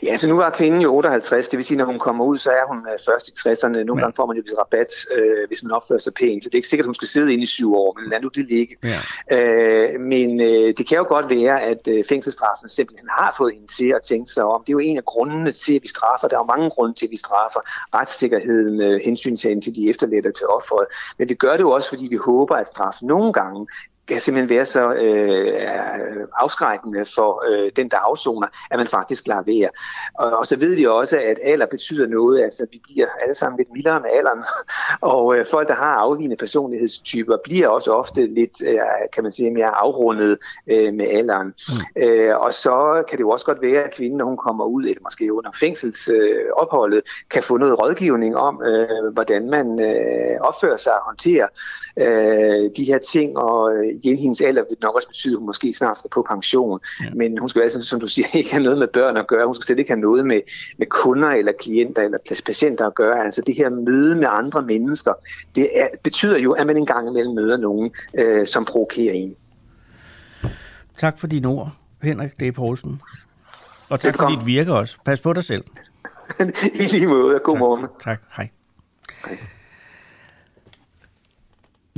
Ja, 0.02 0.16
så 0.16 0.28
nu 0.28 0.36
var 0.36 0.50
kvinden 0.50 0.80
jo 0.80 0.94
58, 0.94 1.48
det 1.48 1.56
vil 1.56 1.64
sige, 1.64 1.78
når 1.78 1.84
hun 1.84 1.98
kommer 1.98 2.24
ud, 2.24 2.38
så 2.38 2.50
er 2.50 2.66
hun 2.68 2.78
øh, 2.78 2.98
først 3.06 3.28
i 3.28 3.32
60'erne. 3.32 3.68
Nogle 3.68 4.00
ja. 4.00 4.00
gange 4.00 4.16
får 4.16 4.26
man 4.26 4.36
jo 4.36 4.42
lidt 4.42 4.58
rabat, 4.58 4.92
øh, 5.16 5.48
hvis 5.48 5.62
man 5.62 5.72
opfører 5.72 5.98
sig 5.98 6.14
pænt, 6.14 6.44
så 6.44 6.48
det 6.48 6.54
er 6.54 6.58
ikke 6.58 6.68
sikkert, 6.68 6.84
at 6.84 6.88
hun 6.88 6.94
skal 6.94 7.08
sidde 7.08 7.32
inde 7.32 7.44
i 7.44 7.46
syv 7.46 7.74
år, 7.74 8.00
men 8.00 8.10
lad 8.10 8.20
nu 8.20 8.28
det 8.28 8.46
ligge. 8.48 8.76
Ja. 8.84 8.98
Øh, 9.36 10.00
men 10.00 10.40
øh, 10.40 10.68
det 10.78 10.88
kan 10.88 10.98
jo 10.98 11.04
godt 11.08 11.30
være, 11.30 11.62
at 11.62 11.88
øh, 11.88 12.04
fængselsstraffen 12.08 12.68
simpelthen 12.68 13.08
har 13.08 13.34
fået 13.38 13.54
hende 13.54 13.66
til 13.78 13.88
at 13.96 14.02
tænke 14.02 14.30
sig 14.30 14.44
om. 14.44 14.62
Det 14.66 14.72
er 14.72 14.78
jo 14.78 14.78
en 14.78 14.96
af 14.96 15.04
grundene 15.04 15.52
til, 15.52 15.74
at 15.74 15.82
vi 15.82 15.88
straffer. 15.88 16.28
Der 16.28 16.36
er 16.36 16.40
jo 16.40 16.56
mange 16.56 16.70
grunde 16.70 16.94
til, 16.94 17.06
at 17.06 17.10
vi 17.10 17.16
straffer 17.16 17.60
retssikkerheden, 17.94 18.80
øh, 18.82 19.00
hensyntagen 19.04 19.60
til 19.62 19.74
de 19.76 19.90
efterladte 19.90 20.32
til 20.32 20.46
offeret. 20.46 20.86
Men 21.18 21.28
vi 21.28 21.34
gør 21.34 21.52
det 21.52 21.60
jo 21.60 21.70
også, 21.70 21.88
fordi 21.88 22.06
vi 22.06 22.16
håber, 22.16 22.56
at 22.56 22.68
straffen 22.68 23.08
nogle 23.08 23.32
gange 23.32 23.66
kan 24.14 24.20
simpelthen 24.20 24.56
være 24.56 24.66
så 24.66 24.94
øh, 24.94 26.26
afskrækkende 26.36 27.04
for 27.04 27.44
øh, 27.50 27.70
den, 27.76 27.88
der 27.88 27.96
afsoner, 27.96 28.46
at 28.70 28.78
man 28.78 28.86
faktisk 28.86 29.26
lader 29.26 29.42
være. 29.46 29.70
Og, 30.14 30.38
og 30.38 30.46
så 30.46 30.56
ved 30.56 30.74
vi 30.74 30.86
også, 30.86 31.16
at 31.16 31.38
alder 31.42 31.66
betyder 31.66 32.06
noget. 32.06 32.42
Altså, 32.42 32.66
vi 32.72 32.80
bliver 32.84 33.06
alle 33.22 33.34
sammen 33.34 33.58
lidt 33.58 33.72
mildere 33.72 34.00
med 34.00 34.10
alderen. 34.10 34.44
Og 35.14 35.36
øh, 35.36 35.46
folk, 35.50 35.68
der 35.68 35.74
har 35.74 35.94
afvigende 35.94 36.36
personlighedstyper, 36.36 37.36
bliver 37.44 37.68
også 37.68 37.92
ofte 37.92 38.26
lidt, 38.26 38.62
øh, 38.66 38.78
kan 39.12 39.22
man 39.22 39.32
sige, 39.32 39.50
mere 39.50 39.68
afrundet 39.68 40.38
øh, 40.66 40.94
med 40.94 41.06
alderen. 41.06 41.46
Mm. 41.46 42.02
Øh, 42.02 42.38
og 42.38 42.54
så 42.54 43.04
kan 43.08 43.18
det 43.18 43.24
jo 43.24 43.30
også 43.30 43.46
godt 43.46 43.62
være, 43.62 43.82
at 43.82 43.94
kvinden, 43.94 44.18
når 44.18 44.24
hun 44.24 44.36
kommer 44.36 44.64
ud, 44.64 44.82
eller 44.82 45.02
måske 45.02 45.34
under 45.34 45.50
fængselsopholdet, 45.60 46.96
øh, 46.96 47.02
kan 47.30 47.42
få 47.42 47.56
noget 47.56 47.80
rådgivning 47.80 48.36
om, 48.36 48.62
øh, 48.62 49.12
hvordan 49.12 49.50
man 49.50 49.80
øh, 49.80 50.40
opfører 50.40 50.76
sig 50.76 50.92
og 50.92 51.04
håndterer 51.04 51.46
øh, 51.96 52.70
de 52.76 52.84
her 52.84 52.98
ting, 52.98 53.38
og 53.38 53.76
øh, 53.76 53.99
igen, 54.04 54.18
hendes 54.18 54.40
alder 54.40 54.62
vil 54.68 54.76
nok 54.82 54.94
også 54.94 55.08
betyde, 55.08 55.34
at 55.34 55.38
hun 55.38 55.46
måske 55.46 55.72
snart 55.72 55.98
skal 55.98 56.10
på 56.10 56.26
pension. 56.28 56.80
Ja. 57.04 57.10
Men 57.14 57.38
hun 57.38 57.48
skal 57.48 57.62
altså, 57.62 57.82
som 57.82 58.00
du 58.00 58.06
siger, 58.06 58.28
ikke 58.34 58.50
have 58.50 58.62
noget 58.62 58.78
med 58.78 58.88
børn 58.88 59.16
at 59.16 59.26
gøre. 59.26 59.46
Hun 59.46 59.54
skal 59.54 59.64
slet 59.64 59.78
ikke 59.78 59.90
have 59.90 60.00
noget 60.00 60.26
med, 60.26 60.40
med 60.78 60.86
kunder 60.86 61.28
eller 61.28 61.52
klienter 61.52 62.02
eller 62.02 62.18
patienter 62.46 62.86
at 62.86 62.94
gøre. 62.94 63.24
Altså 63.24 63.42
det 63.46 63.54
her 63.56 63.70
møde 63.70 64.16
med 64.16 64.28
andre 64.30 64.62
mennesker, 64.62 65.12
det 65.54 65.68
er, 65.74 65.88
betyder 66.02 66.38
jo, 66.38 66.52
at 66.52 66.66
man 66.66 66.76
engang 66.76 67.08
imellem 67.08 67.34
møder 67.34 67.56
nogen, 67.56 67.90
øh, 68.18 68.46
som 68.46 68.64
provokerer 68.64 69.14
en. 69.14 69.36
Tak 70.96 71.18
for 71.18 71.26
dine 71.26 71.48
ord, 71.48 71.72
Henrik 72.02 72.40
D. 72.40 72.54
Poulsen. 72.54 73.00
Og 73.88 74.00
tak 74.00 74.08
Velkommen. 74.08 74.38
for 74.38 74.46
dit 74.46 74.46
virke 74.46 74.72
også. 74.72 74.96
Pas 75.04 75.20
på 75.20 75.32
dig 75.32 75.44
selv. 75.44 75.64
I 76.80 76.82
lige 76.82 77.06
måde. 77.06 77.38
God 77.38 77.54
tak. 77.54 77.58
morgen. 77.58 77.86
Tak. 78.00 78.22
Hej. 78.36 78.48
Hej. 79.26 79.38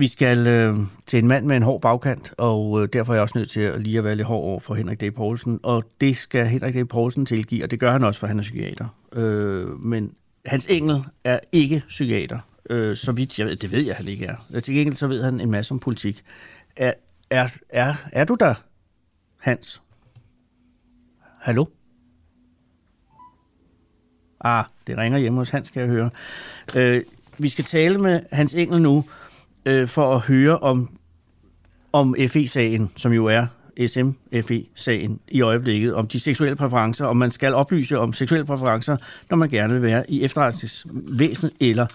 Vi 0.03 0.09
skal 0.09 0.47
øh, 0.47 0.79
til 1.07 1.19
en 1.19 1.29
mand 1.29 1.47
med 1.47 1.57
en 1.57 1.63
hård 1.63 1.81
bagkant, 1.81 2.35
og 2.39 2.83
øh, 2.83 2.89
derfor 2.93 3.13
er 3.13 3.17
jeg 3.17 3.23
også 3.23 3.39
nødt 3.39 3.51
til 3.51 3.61
at 3.61 3.83
lige 3.83 3.99
at 3.99 4.05
være 4.05 4.17
lidt 4.17 4.27
hård 4.27 4.45
over 4.45 4.61
for 4.61 4.75
Henrik 4.75 5.01
D. 5.01 5.15
Poulsen. 5.15 5.61
Og 5.63 5.85
det 6.01 6.17
skal 6.17 6.47
Henrik 6.47 6.75
D. 6.75 6.89
Poulsen 6.89 7.27
tilgive, 7.27 7.65
og 7.65 7.71
det 7.71 7.81
gør 7.81 7.93
han 7.93 8.05
også, 8.05 8.21
for 8.21 8.27
han 8.27 8.39
er 8.39 8.43
psykiater. 8.43 8.87
Øh, 9.13 9.69
men 9.85 10.15
hans 10.47 10.67
engel 10.67 11.05
er 11.25 11.39
ikke 11.53 11.85
psykiater, 11.89 12.39
øh, 12.71 12.97
så 12.97 13.13
vidt 13.13 13.39
jeg 13.39 13.47
ved. 13.47 13.57
Det 13.57 13.73
ved 13.73 13.81
jeg, 13.81 13.97
han 13.97 14.09
ikke 14.09 14.25
er. 14.27 14.37
Øh, 14.55 14.63
til 14.63 14.75
gengæld 14.75 14.97
så 14.97 15.07
ved 15.07 15.23
han 15.23 15.41
en 15.41 15.51
masse 15.51 15.73
om 15.73 15.79
politik. 15.79 16.23
Er, 16.77 16.93
er, 17.31 17.49
er, 17.69 17.95
er 18.13 18.25
du 18.25 18.37
der, 18.41 18.55
Hans? 19.39 19.83
Hallo? 21.41 21.65
Ah, 24.41 24.65
det 24.87 24.99
ringer 24.99 25.19
hjemme 25.19 25.39
hos 25.39 25.51
Hans, 25.51 25.69
skal 25.69 25.81
jeg 25.81 25.89
høre. 25.89 26.11
Øh, 26.77 27.03
vi 27.39 27.49
skal 27.49 27.65
tale 27.65 27.99
med 27.99 28.21
Hans 28.33 28.55
Engel 28.55 28.83
nu, 28.83 29.05
øh, 29.67 29.89
for 29.89 30.15
at 30.15 30.21
høre 30.21 30.59
om, 30.59 30.91
om 31.93 32.15
FE-sagen, 32.29 32.91
som 32.97 33.13
jo 33.13 33.27
er 33.27 33.47
SMFE-sagen 33.87 35.21
i 35.29 35.41
øjeblikket, 35.41 35.95
om 35.95 36.07
de 36.07 36.21
seksuelle 36.21 36.57
præferencer, 36.57 37.07
om 37.07 37.17
man 37.17 37.31
skal 37.31 37.55
oplyse 37.55 37.99
om 37.99 38.13
seksuelle 38.13 38.47
præferencer, 38.47 38.97
når 39.31 39.37
man 39.37 39.49
gerne 39.49 39.73
vil 39.73 39.83
være 39.83 40.11
i 40.11 40.23
efterretningsvæsen 40.25 41.51
eller 41.61 41.87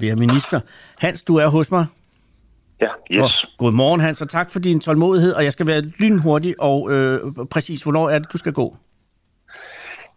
være 0.00 0.16
minister. 0.16 0.60
Hans, 0.98 1.22
du 1.22 1.36
er 1.36 1.48
hos 1.48 1.70
mig. 1.70 1.86
Ja, 2.80 2.88
yes. 3.12 3.44
Og 3.44 3.50
godmorgen, 3.58 4.00
Hans, 4.00 4.20
og 4.20 4.28
tak 4.28 4.50
for 4.50 4.58
din 4.58 4.80
tålmodighed, 4.80 5.32
og 5.32 5.44
jeg 5.44 5.52
skal 5.52 5.66
være 5.66 5.80
lynhurtig 5.80 6.54
og 6.58 6.92
øh, 6.92 7.20
præcis, 7.50 7.82
hvornår 7.82 8.10
er 8.10 8.18
det, 8.18 8.32
du 8.32 8.38
skal 8.38 8.52
gå? 8.52 8.76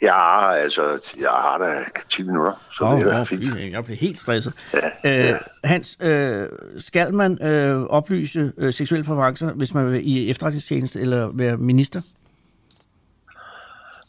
Ja, 0.02 0.52
altså, 0.54 1.14
jeg 1.20 1.30
har 1.30 1.58
da 1.58 1.86
10 2.10 2.24
minutter, 2.24 2.66
så 2.72 2.84
oh, 2.84 3.00
det 3.00 3.14
er 3.14 3.20
oh, 3.20 3.26
fint. 3.26 3.72
Jeg 3.72 3.86
bliver 3.86 3.98
helt 3.98 4.20
stresset. 4.20 4.54
Ja, 4.74 4.88
øh, 5.06 5.26
ja. 5.26 5.38
Hans, 5.64 5.98
øh, 6.02 6.48
skal 6.78 7.14
man 7.14 7.44
øh, 7.44 7.82
oplyse 7.82 8.52
øh, 8.58 8.74
seksuelle 8.74 9.06
præferencer, 9.06 9.54
hvis 9.54 9.74
man 9.74 9.92
vil 9.92 10.08
i 10.08 10.30
efterretningstjeneste 10.30 11.00
eller 11.02 11.30
være 11.34 11.58
minister? 11.58 12.02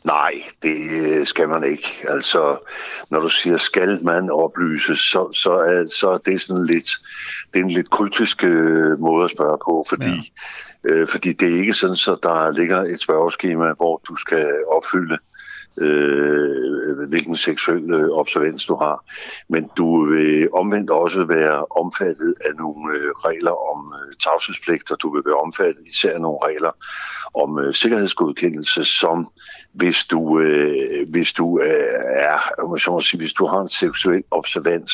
Nej, 0.04 0.32
det 0.62 1.28
skal 1.28 1.48
man 1.48 1.64
ikke. 1.64 1.88
Altså, 2.08 2.56
når 3.10 3.20
du 3.20 3.28
siger, 3.28 3.56
skal 3.56 4.04
man 4.04 4.30
oplyse, 4.30 4.96
så, 4.96 5.32
så, 5.32 5.52
er, 5.52 5.86
så 5.94 6.10
er 6.10 6.18
det 6.18 6.40
sådan 6.40 6.66
lidt, 6.66 6.90
det 7.52 7.60
er 7.60 7.64
en 7.64 7.70
lidt 7.70 7.90
kultisk 7.90 8.44
øh, 8.44 9.00
måde 9.00 9.24
at 9.24 9.30
spørge 9.30 9.58
på, 9.64 9.86
fordi, 9.88 10.32
ja. 10.84 10.90
øh, 10.90 11.08
fordi 11.08 11.32
det 11.32 11.54
er 11.54 11.58
ikke 11.58 11.74
sådan, 11.74 11.96
så 11.96 12.16
der 12.22 12.50
ligger 12.50 12.82
et 12.82 13.00
spørgeskema, 13.00 13.72
hvor 13.76 14.00
du 14.08 14.16
skal 14.16 14.46
opfylde 14.68 15.18
øh, 15.78 17.08
hvilken 17.08 17.36
seksuel 17.36 17.90
øh, 17.90 18.08
observans 18.10 18.64
du 18.64 18.74
har. 18.74 19.04
Men 19.48 19.70
du 19.76 20.04
vil 20.06 20.48
omvendt 20.52 20.90
også 20.90 21.24
være 21.24 21.64
omfattet 21.70 22.34
af 22.44 22.54
nogle 22.56 22.98
øh, 22.98 23.10
regler 23.10 23.70
om 23.72 23.94
øh, 23.98 24.12
tavshedspligt, 24.22 24.90
og 24.90 25.02
du 25.02 25.14
vil 25.14 25.22
være 25.26 25.34
omfattet 25.34 25.82
især 25.88 26.14
af 26.14 26.20
nogle 26.20 26.38
regler 26.44 26.70
om 27.34 27.58
øh, 27.58 27.74
sikkerhedsgodkendelse, 27.74 28.84
som 28.84 29.28
hvis 29.72 30.06
du, 30.06 30.40
øh, 30.40 31.08
hvis 31.10 31.32
du 31.32 31.60
øh, 31.60 31.68
er, 32.04 32.68
man 32.70 32.78
så 32.78 33.00
sige, 33.00 33.18
hvis 33.18 33.32
du 33.32 33.46
har 33.46 33.60
en 33.60 33.68
seksuel 33.68 34.22
observans, 34.30 34.92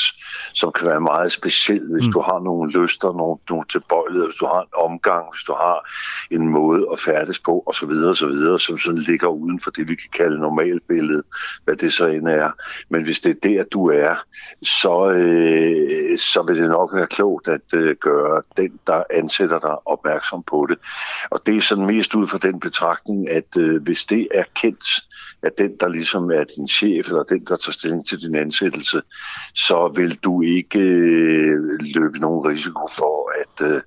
som 0.53 0.73
kan 0.73 0.87
være 0.87 1.01
meget 1.01 1.33
speciel, 1.33 1.93
hvis 1.93 2.07
mm. 2.07 2.13
du 2.13 2.21
har 2.21 2.39
nogle 2.39 2.73
lyster, 2.73 3.13
nogle, 3.13 3.39
nogle 3.51 3.65
tilbøjeligheder, 3.73 4.29
hvis 4.29 4.37
du 4.37 4.47
har 4.47 4.61
en 4.61 4.75
omgang, 4.75 5.25
hvis 5.33 5.43
du 5.43 5.53
har 5.53 5.89
en 6.31 6.49
måde 6.49 6.87
at 6.93 7.01
færdes 7.01 7.39
på, 7.39 7.63
osv., 7.67 7.91
osv., 7.91 8.59
som 8.59 8.79
sådan 8.79 9.01
ligger 9.01 9.29
uden 9.29 9.61
for 9.61 9.71
det, 9.71 9.89
vi 9.89 9.95
kan 9.95 10.11
kalde 10.13 10.39
normalbilledet, 10.69 11.25
hvad 11.65 11.77
det 11.77 11.93
så 11.93 12.07
end 12.07 12.29
er. 12.29 12.51
Men 12.91 13.03
hvis 13.03 13.21
det 13.21 13.31
er 13.31 13.49
der, 13.49 13.65
du 13.65 13.87
er, 13.87 14.15
så, 14.63 15.11
øh, 15.11 16.19
så 16.19 16.45
vil 16.47 16.57
det 16.63 16.69
nok 16.69 16.95
være 16.95 17.07
klogt 17.07 17.49
at 17.49 17.75
øh, 17.75 17.97
gøre 18.01 18.43
den, 18.57 18.79
der 18.87 19.03
ansætter 19.11 19.59
dig 19.59 19.89
opmærksom 19.89 20.43
på 20.43 20.67
det. 20.69 20.79
Og 21.31 21.41
det 21.47 21.57
er 21.57 21.61
sådan 21.61 21.87
mest 21.87 22.15
ud 22.15 22.27
fra 22.27 22.39
den 22.39 22.61
betragtning, 22.61 23.31
at 23.31 23.57
øh, 23.59 23.83
hvis 23.83 24.07
det 24.07 24.29
er 24.35 24.45
kendt 24.55 24.85
at 25.43 25.59
den, 25.59 25.73
der 25.81 25.89
ligesom 25.89 26.31
er 26.31 26.45
din 26.57 26.69
chef, 26.69 27.09
eller 27.09 27.23
den, 27.23 27.41
der 27.41 27.57
tager 27.57 27.73
stilling 27.73 28.07
til 28.07 28.21
din 28.21 28.35
ansættelse, 28.35 29.03
så 29.55 29.93
vil 29.97 30.15
du 30.15 30.43
ikke 30.43 30.79
øh, 30.79 31.79
løbe 31.81 32.19
nogen 32.19 32.53
risiko 32.53 32.89
for 32.97 33.18
at 33.43 33.67
øh, 33.67 33.81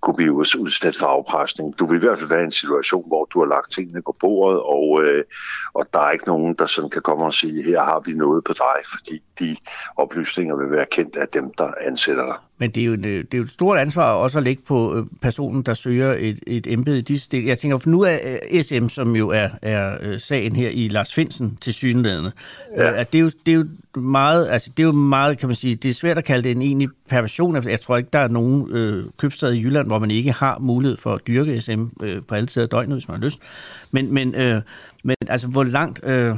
kunne 0.00 0.16
blive 0.16 0.32
udsat 0.32 0.96
for 0.96 1.06
afpresning. 1.06 1.78
Du 1.78 1.86
vil 1.86 1.96
i 1.96 2.00
hvert 2.00 2.18
fald 2.18 2.28
være 2.28 2.40
i 2.40 2.44
en 2.44 2.52
situation, 2.52 3.08
hvor 3.08 3.24
du 3.24 3.38
har 3.38 3.46
lagt 3.46 3.72
tingene 3.72 4.02
på 4.02 4.16
bordet, 4.20 4.60
og, 4.60 5.04
øh, 5.04 5.24
og 5.74 5.86
der 5.92 6.00
er 6.00 6.10
ikke 6.10 6.26
nogen, 6.26 6.54
der 6.54 6.66
sådan 6.66 6.90
kan 6.90 7.02
komme 7.02 7.24
og 7.24 7.34
sige, 7.34 7.62
her 7.62 7.80
har 7.80 8.00
vi 8.00 8.12
noget 8.12 8.44
på 8.44 8.52
dig, 8.52 8.78
fordi 8.90 9.22
de 9.38 9.56
oplysninger 9.96 10.56
vil 10.56 10.70
være 10.70 10.86
kendt 10.86 11.16
af 11.16 11.28
dem, 11.28 11.52
der 11.58 11.72
ansætter 11.80 12.26
dig. 12.26 12.36
Men 12.58 12.70
det 12.70 12.80
er, 12.80 12.84
jo, 12.84 12.96
det 12.96 13.34
er 13.34 13.38
jo 13.38 13.42
et 13.42 13.50
stort 13.50 13.78
ansvar 13.78 14.12
også 14.12 14.38
at 14.38 14.44
lægge 14.44 14.62
på 14.66 14.96
øh, 14.96 15.06
personen, 15.22 15.62
der 15.62 15.74
søger 15.74 16.14
et, 16.18 16.40
et 16.46 16.66
embede 16.66 16.98
i 16.98 17.00
disse 17.00 17.24
stil. 17.24 17.44
Jeg 17.44 17.58
tænker, 17.58 17.78
for 17.78 17.90
nu 17.90 18.02
er 18.02 18.18
øh, 18.52 18.62
SM, 18.62 18.88
som 18.88 19.16
jo 19.16 19.28
er, 19.28 19.48
er 19.62 19.96
øh, 20.00 20.20
sagen 20.20 20.56
her 20.56 20.68
i 20.68 20.88
Lars 20.88 21.14
Finsen 21.14 21.58
til 21.60 21.74
synlædende, 21.74 22.32
ja. 22.76 22.92
at 22.92 23.12
det 23.12 23.18
er, 23.18 23.22
jo, 23.22 23.30
det 23.46 23.52
er 23.52 23.56
jo 23.56 23.66
meget, 24.00 24.48
altså 24.48 24.70
det 24.76 24.82
er 24.82 24.86
jo 24.86 24.92
meget, 24.92 25.38
kan 25.38 25.48
man 25.48 25.56
sige, 25.56 25.74
det 25.74 25.88
er 25.88 25.94
svært 25.94 26.18
at 26.18 26.24
kalde 26.24 26.42
det 26.42 26.50
en 26.50 26.62
egentlig 26.62 26.88
perversion. 27.08 27.68
Jeg 27.68 27.80
tror 27.80 27.96
ikke, 27.96 28.10
der 28.12 28.18
er 28.18 28.28
nogen 28.28 28.70
øh, 28.70 29.04
købstad 29.16 29.52
i 29.52 29.62
Jylland, 29.62 29.86
hvor 29.86 29.98
man 29.98 30.10
ikke 30.10 30.32
har 30.32 30.58
mulighed 30.58 30.96
for 30.96 31.14
at 31.14 31.20
dyrke 31.26 31.60
SM 31.60 31.84
øh, 32.02 32.22
på 32.28 32.34
alle 32.34 32.46
tider 32.46 32.64
af 32.64 32.68
døgnet, 32.68 32.94
hvis 32.94 33.08
man 33.08 33.14
har 33.14 33.24
lyst. 33.24 33.40
Men, 33.90 34.14
men, 34.14 34.34
øh, 34.34 34.62
men 35.04 35.16
altså, 35.28 35.46
hvor 35.48 35.64
langt... 35.64 36.00
Øh, 36.04 36.36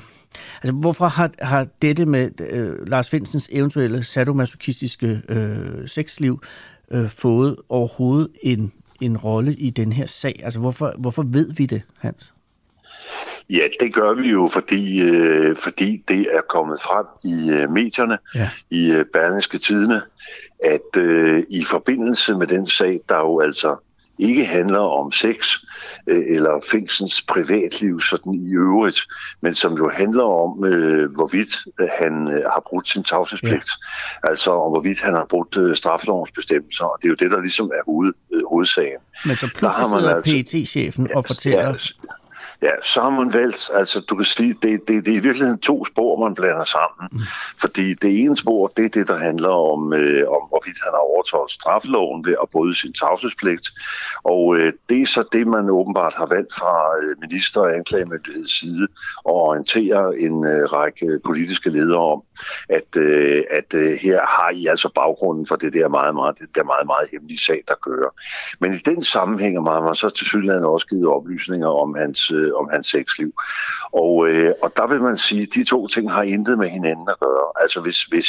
Altså, 0.62 0.72
hvorfor 0.72 1.06
har, 1.06 1.30
har 1.38 1.66
dette 1.82 2.06
med 2.06 2.30
øh, 2.40 2.86
Lars 2.86 3.10
Finsens 3.10 3.48
eventuelle 3.52 4.04
sadomasochistiske 4.04 5.22
øh, 5.28 5.88
sexliv 5.88 6.42
øh, 6.90 7.08
fået 7.08 7.56
overhovedet 7.68 8.28
en, 8.42 8.72
en 9.00 9.16
rolle 9.16 9.54
i 9.54 9.70
den 9.70 9.92
her 9.92 10.06
sag? 10.06 10.40
Altså, 10.44 10.60
hvorfor, 10.60 10.94
hvorfor 10.98 11.22
ved 11.22 11.54
vi 11.54 11.66
det, 11.66 11.82
Hans? 11.98 12.34
Ja, 13.50 13.62
det 13.80 13.94
gør 13.94 14.14
vi 14.14 14.30
jo, 14.30 14.48
fordi, 14.52 15.00
øh, 15.02 15.56
fordi 15.56 16.04
det 16.08 16.20
er 16.20 16.40
kommet 16.48 16.80
frem 16.80 17.06
i 17.24 17.50
øh, 17.50 17.70
medierne, 17.70 18.18
ja. 18.34 18.50
i 18.70 18.92
øh, 18.92 19.04
Berlingske 19.12 19.58
Tidene, 19.58 20.02
at 20.64 20.96
øh, 20.96 21.42
i 21.50 21.64
forbindelse 21.64 22.34
med 22.34 22.46
den 22.46 22.66
sag, 22.66 23.00
der 23.08 23.18
jo 23.18 23.40
altså 23.40 23.76
ikke 24.20 24.44
handler 24.44 24.78
om 24.78 25.12
sex 25.12 25.56
øh, 26.06 26.24
eller 26.28 26.64
fængsels 26.70 27.22
privatliv 27.22 28.00
sådan 28.00 28.34
i 28.34 28.54
øvrigt, 28.54 29.00
men 29.42 29.54
som 29.54 29.74
jo 29.74 29.90
handler 29.94 30.24
om, 30.24 30.64
øh, 30.64 31.14
hvorvidt 31.14 31.52
øh, 31.80 31.88
han 31.98 32.28
øh, 32.28 32.42
har 32.44 32.62
brudt 32.68 32.88
sin 32.88 33.02
tavshedspligt. 33.02 33.70
Ja. 34.24 34.30
Altså 34.30 34.50
om 34.50 34.70
hvorvidt 34.72 35.00
han 35.00 35.14
har 35.14 35.26
brudt 35.30 35.56
øh, 35.56 35.76
straflovens 35.76 36.32
bestemmelser, 36.32 36.84
og 36.84 36.98
det 37.02 37.04
er 37.04 37.08
jo 37.08 37.14
det, 37.14 37.30
der 37.30 37.40
ligesom 37.40 37.66
er 37.66 37.82
hoved, 37.86 38.12
øh, 38.34 38.42
hovedsagen. 38.50 39.00
Men 39.26 39.36
så 39.36 39.48
pludselig 39.58 39.88
sidder 39.88 40.14
altså, 40.14 40.36
PET-chefen 40.36 41.08
og 41.14 41.24
fortæller... 41.26 41.66
Ja, 41.68 41.74
Ja, 42.62 42.70
så 42.82 43.00
har 43.00 43.10
man 43.10 43.32
valgt, 43.32 43.70
altså 43.74 44.00
du 44.00 44.14
kan 44.16 44.24
sige, 44.24 44.54
det, 44.62 44.88
det, 44.88 45.06
det 45.06 45.12
er 45.12 45.18
i 45.18 45.26
virkeligheden 45.28 45.58
to 45.58 45.84
spor, 45.84 46.24
man 46.24 46.34
blander 46.34 46.64
sammen. 46.64 47.08
Mm. 47.12 47.18
Fordi 47.58 47.94
det 47.94 48.20
ene 48.20 48.36
spor, 48.36 48.66
det 48.76 48.84
er 48.84 48.88
det, 48.88 49.08
der 49.08 49.18
handler 49.18 49.48
om, 49.48 49.92
øh, 49.92 50.28
om 50.28 50.42
hvorvidt 50.48 50.78
han 50.84 50.92
har 50.92 51.04
overtrådt 51.12 51.50
straffeloven 51.50 52.24
ved 52.24 52.36
at 52.42 52.48
bryde 52.52 52.74
sin 52.74 52.92
tavshedspligt. 52.92 53.68
Og 54.24 54.56
øh, 54.56 54.72
det 54.88 55.02
er 55.02 55.06
så 55.06 55.24
det, 55.32 55.46
man 55.46 55.70
åbenbart 55.70 56.14
har 56.14 56.26
valgt 56.26 56.54
fra 56.54 56.74
øh, 57.02 57.16
minister- 57.20 57.60
og 57.60 57.74
anklagemyndigheds 57.74 58.60
side 58.60 58.82
at 59.28 59.32
orientere 59.46 60.18
en 60.18 60.44
øh, 60.44 60.72
række 60.72 61.20
politiske 61.24 61.70
ledere 61.70 62.12
om, 62.12 62.22
at, 62.68 62.96
øh, 62.96 63.44
at 63.50 63.74
øh, 63.74 63.90
her 64.02 64.20
har 64.26 64.50
I 64.54 64.66
altså 64.66 64.88
baggrunden 64.94 65.46
for 65.46 65.56
det 65.56 65.72
der 65.72 65.88
meget, 65.88 66.14
meget, 66.14 66.38
det 66.38 66.48
der 66.54 66.64
meget, 66.64 66.86
meget 66.86 67.08
hemmelige 67.12 67.38
sag, 67.38 67.62
der 67.68 67.74
kører. 67.86 68.10
Men 68.60 68.74
i 68.74 68.76
den 68.76 69.02
sammenhæng 69.02 69.68
har 69.68 69.82
man 69.82 69.94
så 69.94 70.10
til 70.10 70.26
synligheden 70.26 70.64
også 70.64 70.86
givet 70.86 71.08
oplysninger 71.08 71.68
om 71.68 71.94
hans 71.94 72.30
øh, 72.30 72.50
om 72.54 72.68
hans 72.72 72.86
sexliv. 72.86 73.32
Og, 73.92 74.28
øh, 74.28 74.52
og 74.62 74.72
der 74.76 74.86
vil 74.86 75.02
man 75.02 75.16
sige, 75.16 75.42
at 75.42 75.48
de 75.54 75.64
to 75.64 75.86
ting 75.86 76.12
har 76.12 76.22
intet 76.22 76.58
med 76.58 76.68
hinanden 76.68 77.08
at 77.08 77.20
gøre. 77.20 77.46
Altså 77.60 77.80
hvis, 77.80 78.04
hvis, 78.04 78.28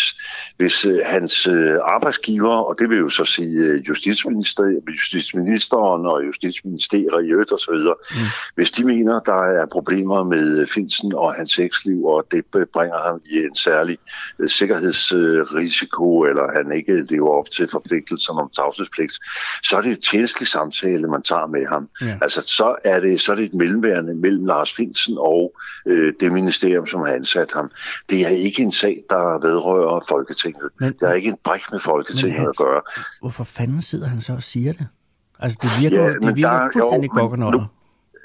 hvis 0.58 0.86
øh, 0.86 1.00
hans 1.06 1.48
øh, 1.48 1.78
arbejdsgiver, 1.82 2.56
og 2.56 2.76
det 2.80 2.90
vil 2.90 2.98
jo 2.98 3.10
så 3.10 3.26
sige 3.26 3.58
øh, 3.58 3.88
justitsminister, 3.90 4.64
justitsministeren 4.88 6.06
og 6.06 6.26
justitsministeriet 6.26 7.52
osv., 7.54 7.74
mm. 7.74 8.28
hvis 8.56 8.72
de 8.72 8.86
mener, 8.86 9.20
der 9.20 9.44
er 9.44 9.66
problemer 9.66 10.24
med 10.24 10.68
Finsen 10.68 11.14
og 11.14 11.34
hans 11.34 11.52
sexliv, 11.52 12.06
og 12.06 12.26
det 12.32 12.46
bringer 12.74 12.98
ham 12.98 13.22
i 13.32 13.38
en 13.38 13.56
særlig 13.56 13.98
sikkerhedsrisiko, 14.48 16.22
eller 16.22 16.54
han 16.58 16.72
ikke 16.72 17.06
lever 17.10 17.30
op 17.30 17.50
til 17.50 17.68
forpligtelsen 17.72 18.38
om 18.38 18.50
tavshedspligt, 18.56 19.14
så 19.64 19.78
er 19.78 19.82
det 19.82 19.92
et 19.92 20.04
tjenestelig 20.12 20.48
samtale, 20.48 21.08
man 21.08 21.22
tager 21.22 21.48
med 21.48 21.66
ham. 21.68 21.90
Ja. 22.02 22.18
Altså 22.22 22.42
så 22.42 22.76
er 22.84 23.00
det, 23.00 23.22
så 23.22 23.32
er 23.32 23.36
det 23.36 23.46
et 23.46 23.54
mellemværende 23.54 24.16
mellem 24.16 24.46
Lars 24.46 24.74
Finsen 24.74 25.16
og 25.18 25.54
øh, 25.88 26.14
det 26.20 26.32
ministerium, 26.32 26.88
som 26.88 27.00
har 27.00 27.08
ansat 27.08 27.52
ham. 27.54 27.72
Det 28.10 28.26
er 28.26 28.30
ikke 28.30 28.62
en 28.62 28.72
sag, 28.72 29.04
der 29.10 29.40
vedrører 29.48 30.06
Folketinget. 30.10 30.70
Men, 30.80 30.94
der 31.00 31.08
er 31.08 31.14
ikke 31.14 31.30
en 31.30 31.38
bræk 31.44 31.62
med 31.72 31.80
Folketinget 31.80 32.40
Hans, 32.40 32.50
at 32.50 32.66
gøre. 32.66 32.82
Hvorfor 33.22 33.44
fanden 33.44 33.82
sidder 33.82 34.08
han 34.08 34.22
så 34.22 34.34
og 34.34 34.44
siger 34.44 34.74
det? 34.74 34.88
Altså, 35.40 35.58
det 35.62 35.70
virker, 35.82 36.04
ja, 36.04 36.14
det 36.14 36.36
virker 36.36 36.50
der, 36.50 36.70
fuldstændig 36.74 37.10
gokkenotter. 37.10 37.66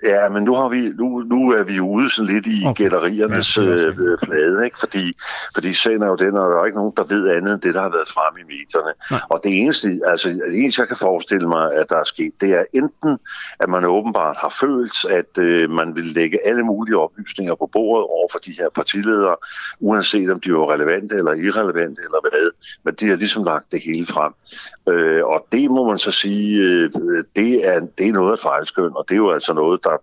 Ja, 0.02 0.28
men 0.28 0.44
nu, 0.44 0.54
har 0.54 0.68
vi, 0.68 0.88
nu, 0.88 1.20
nu 1.20 1.50
er 1.50 1.62
vi 1.62 1.80
ude 1.80 2.10
sådan 2.10 2.34
lidt 2.34 2.46
i 2.46 2.62
okay. 2.66 2.84
gætteriernes 2.84 3.56
ja, 3.56 3.62
øh, 3.62 4.18
flade, 4.24 4.64
ikke? 4.64 4.78
Fordi, 4.78 5.12
fordi 5.54 5.72
sagen 5.72 6.02
er 6.02 6.06
jo 6.06 6.16
den, 6.16 6.36
og 6.36 6.50
der 6.50 6.60
er 6.60 6.64
ikke 6.64 6.78
nogen, 6.78 6.92
der 6.96 7.04
ved 7.04 7.30
andet 7.30 7.52
end 7.52 7.60
det, 7.60 7.74
der 7.74 7.80
har 7.80 7.88
været 7.88 8.08
frem 8.08 8.36
i 8.40 8.44
medierne. 8.44 8.92
Nej. 9.10 9.20
Og 9.28 9.40
det 9.44 9.60
eneste, 9.60 10.00
altså, 10.04 10.28
det 10.28 10.58
eneste, 10.62 10.80
jeg 10.80 10.88
kan 10.88 10.96
forestille 10.96 11.48
mig, 11.48 11.72
at 11.74 11.86
der 11.88 11.96
er 11.96 12.04
sket, 12.04 12.32
det 12.40 12.50
er 12.54 12.64
enten, 12.72 13.18
at 13.60 13.68
man 13.68 13.84
åbenbart 13.84 14.36
har 14.36 14.48
følt, 14.60 15.04
at 15.10 15.38
øh, 15.38 15.70
man 15.70 15.94
vil 15.94 16.04
lægge 16.04 16.38
alle 16.46 16.62
mulige 16.62 16.98
oplysninger 16.98 17.54
på 17.54 17.70
bordet 17.72 18.06
over 18.06 18.28
for 18.32 18.38
de 18.38 18.52
her 18.58 18.68
partiledere, 18.74 19.36
uanset 19.80 20.30
om 20.30 20.40
de 20.40 20.52
var 20.52 20.72
relevante 20.72 21.14
eller 21.14 21.32
irrelevante 21.32 22.00
eller 22.06 22.20
hvad, 22.20 22.50
men 22.84 22.94
de 22.94 23.08
har 23.08 23.16
ligesom 23.16 23.44
lagt 23.44 23.72
det 23.72 23.80
hele 23.84 24.06
frem. 24.06 24.32
Øh, 24.88 25.24
og 25.24 25.46
det 25.52 25.70
må 25.70 25.88
man 25.88 25.98
så 25.98 26.10
sige, 26.10 26.62
øh, 26.62 26.90
det, 27.36 27.68
er, 27.68 27.80
det 27.98 28.08
er 28.08 28.12
noget 28.12 28.32
af 28.32 28.38
fejlskøn, 28.38 28.90
og 28.96 29.04
det 29.08 29.14
er 29.14 29.16
jo 29.16 29.30
altså 29.30 29.52
noget, 29.52 29.84
der, 29.84 29.95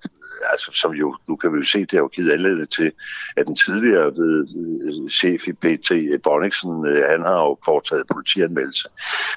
altså, 0.52 0.72
som 0.72 0.91
jo, 0.91 1.15
nu 1.30 1.36
kan 1.36 1.53
vi 1.53 1.57
jo 1.57 1.64
se, 1.64 1.80
det 1.80 1.91
har 1.91 1.99
jo 1.99 2.07
givet 2.07 2.32
anledning 2.32 2.70
til, 2.70 2.91
at 3.38 3.48
den 3.48 3.56
tidligere 3.56 4.11
øh, 4.20 5.10
chef 5.10 5.48
i 5.48 5.53
PT, 5.53 5.91
Bonniksen, 6.24 6.86
øh, 6.86 7.03
han 7.10 7.22
har 7.22 7.36
jo 7.36 7.57
foretaget 7.65 8.03
politianmeldelse. 8.14 8.88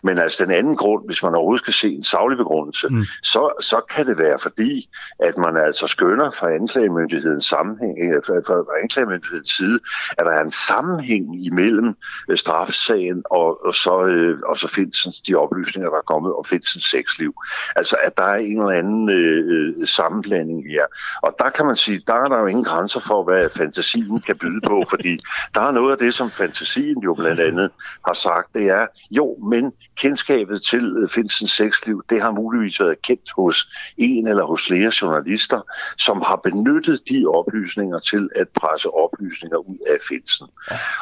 Men 0.03 0.19
altså 0.19 0.45
den 0.45 0.53
anden 0.53 0.77
grund, 0.77 1.07
hvis 1.07 1.23
man 1.23 1.35
overhovedet 1.35 1.63
skal 1.63 1.75
se 1.75 1.89
en 1.89 2.03
savlig 2.03 2.39
begrundelse, 2.39 2.89
mm. 2.89 3.05
så, 3.23 3.53
så 3.61 3.81
kan 3.91 4.07
det 4.07 4.19
være 4.19 4.39
fordi, 4.39 4.89
at 5.19 5.39
man 5.39 5.57
altså 5.57 5.87
skønner 5.87 6.31
fra 6.31 6.53
anklagemyndighedens 6.55 7.45
sammenhæng, 7.45 8.15
øh, 8.15 8.23
fra 8.27 8.81
anklagemyndighedens 8.83 9.51
side, 9.57 9.79
at 10.19 10.27
der 10.27 10.33
er 10.33 10.45
en 10.45 10.51
sammenhæng 10.51 11.47
imellem 11.47 11.95
øh, 12.31 12.37
straffesagen 12.37 13.23
og, 13.31 13.67
og 13.67 13.75
så, 13.75 14.05
øh, 14.05 14.39
og 14.47 14.59
så 14.59 14.69
findes 14.69 15.21
de 15.21 15.35
oplysninger, 15.35 15.91
der 15.91 15.99
er 15.99 16.03
kommet 16.03 16.35
om 16.35 16.45
Finsens 16.45 16.85
sexliv. 16.85 17.35
Altså, 17.77 17.97
at 18.03 18.17
der 18.17 18.23
er 18.23 18.37
en 18.37 18.61
eller 18.61 18.79
anden 18.79 19.11
øh, 19.11 19.87
sammenblanding 20.37 20.71
her. 20.71 20.87
Og 21.23 21.35
der 21.39 21.51
kan 21.51 21.67
man 21.67 21.77
sige, 21.77 22.03
der 22.07 22.15
er 22.15 22.29
der 22.29 22.39
jo 22.39 22.47
ingen 22.47 22.65
grænser 22.65 23.01
for, 23.01 23.25
hvad 23.25 23.51
fantasien 23.57 24.21
kan 24.21 24.39
byde 24.39 24.61
på, 24.67 24.85
fordi 24.93 25.19
der 25.55 25.61
er 25.61 25.71
noget 25.71 25.93
af 25.93 25.99
det, 25.99 26.15
som 26.15 26.31
fantasien 26.31 26.99
jo 27.05 27.15
blandt 27.15 27.41
andet 27.41 27.71
har 28.07 28.15
sagt, 28.15 28.55
det 28.55 28.69
er, 28.69 28.87
jo, 29.11 29.37
men 29.51 29.73
kendskabet 29.97 30.63
til 30.63 30.97
øh, 30.99 31.09
Finsens 31.09 31.51
sexliv, 31.51 32.03
det 32.11 32.23
har 32.23 32.31
muligvis 32.31 32.81
været 32.81 33.03
kendt 33.03 33.31
hos 33.37 33.69
en 33.97 34.29
eller 34.29 34.45
hos 34.45 34.67
flere 34.67 34.93
journalister, 35.03 35.61
som 35.99 36.23
har 36.27 36.37
benyttet 36.37 37.01
de 37.09 37.25
oplysninger 37.27 37.99
til 37.99 38.29
at 38.35 38.49
presse 38.49 38.89
oplysninger 38.95 39.57
ud 39.57 39.79
af 39.87 39.99
Finsen. 40.09 40.47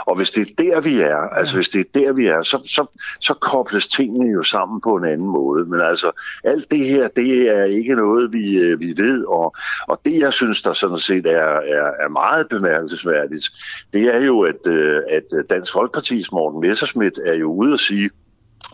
Og 0.07 0.17
hvis 0.17 0.31
det 0.31 0.51
er 0.51 0.55
der, 0.59 0.81
vi 0.81 1.01
er, 1.01 1.17
altså 1.17 1.55
hvis 1.55 1.69
det 1.69 1.81
er 1.81 2.01
der, 2.01 2.13
vi 2.13 2.27
er, 2.27 2.43
så, 2.43 2.59
så, 2.67 2.99
så 3.21 3.35
kobles 3.35 3.89
tingene 3.89 4.33
jo 4.33 4.43
sammen 4.43 4.81
på 4.81 4.97
en 4.97 5.05
anden 5.05 5.27
måde. 5.27 5.67
Men 5.67 5.81
altså, 5.81 6.11
alt 6.45 6.71
det 6.71 6.87
her, 6.87 7.09
det 7.09 7.49
er 7.49 7.65
ikke 7.65 7.95
noget, 7.95 8.33
vi, 8.33 8.59
øh, 8.59 8.81
vi 8.81 8.95
ved, 8.97 9.24
og, 9.29 9.57
og 9.89 10.01
det, 10.05 10.19
jeg 10.19 10.33
synes, 10.33 10.63
der 10.63 10.73
sådan 10.73 10.99
set 10.99 11.27
er, 11.27 11.49
er, 11.49 11.91
er 12.05 12.09
meget 12.09 12.49
bemærkelsesværdigt, 12.49 13.51
det 13.93 14.15
er 14.15 14.25
jo, 14.25 14.41
at, 14.41 14.67
øh, 14.67 15.03
at 15.09 15.25
Dansk 15.51 15.75
Folkeparti's 15.77 16.29
Morten 16.33 16.61
Messerschmidt 16.61 17.19
er 17.25 17.35
jo 17.35 17.53
ude 17.53 17.73
at 17.73 17.81
sige, 17.81 18.11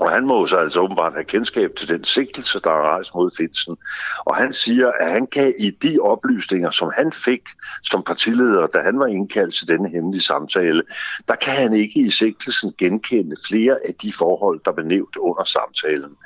og 0.01 0.11
han 0.11 0.27
må 0.27 0.47
så 0.47 0.57
altså 0.57 0.81
åbenbart 0.81 1.13
have 1.13 1.25
kendskab 1.25 1.71
til 1.77 1.89
den 1.89 2.05
sigtelse, 2.05 2.61
der 2.65 2.71
er 2.71 2.83
rejst 2.83 3.15
mod 3.15 3.31
Finsen. 3.37 3.77
Og 4.25 4.37
han 4.37 4.53
siger, 4.53 4.93
at 5.01 5.11
han 5.13 5.27
kan 5.27 5.55
i 5.59 5.71
de 5.71 5.99
oplysninger, 6.03 6.71
som 6.71 6.91
han 6.97 7.13
fik 7.13 7.43
som 7.83 8.03
partileder, 8.03 8.67
da 8.67 8.79
han 8.79 8.99
var 8.99 9.07
indkaldt 9.07 9.55
til 9.55 9.69
denne 9.69 9.89
hemmelige 9.89 10.23
samtale, 10.23 10.83
der 11.29 11.35
kan 11.35 11.53
han 11.53 11.75
ikke 11.75 12.01
i 12.01 12.11
sigtelsen 12.11 12.73
genkende 12.79 13.37
flere 13.49 13.77
af 13.89 13.95
de 14.03 14.13
forhold, 14.13 14.61
der 14.65 14.73
blev 14.73 14.87
nævnt 14.87 15.17
under 15.17 15.45
samtalen. 15.45 16.17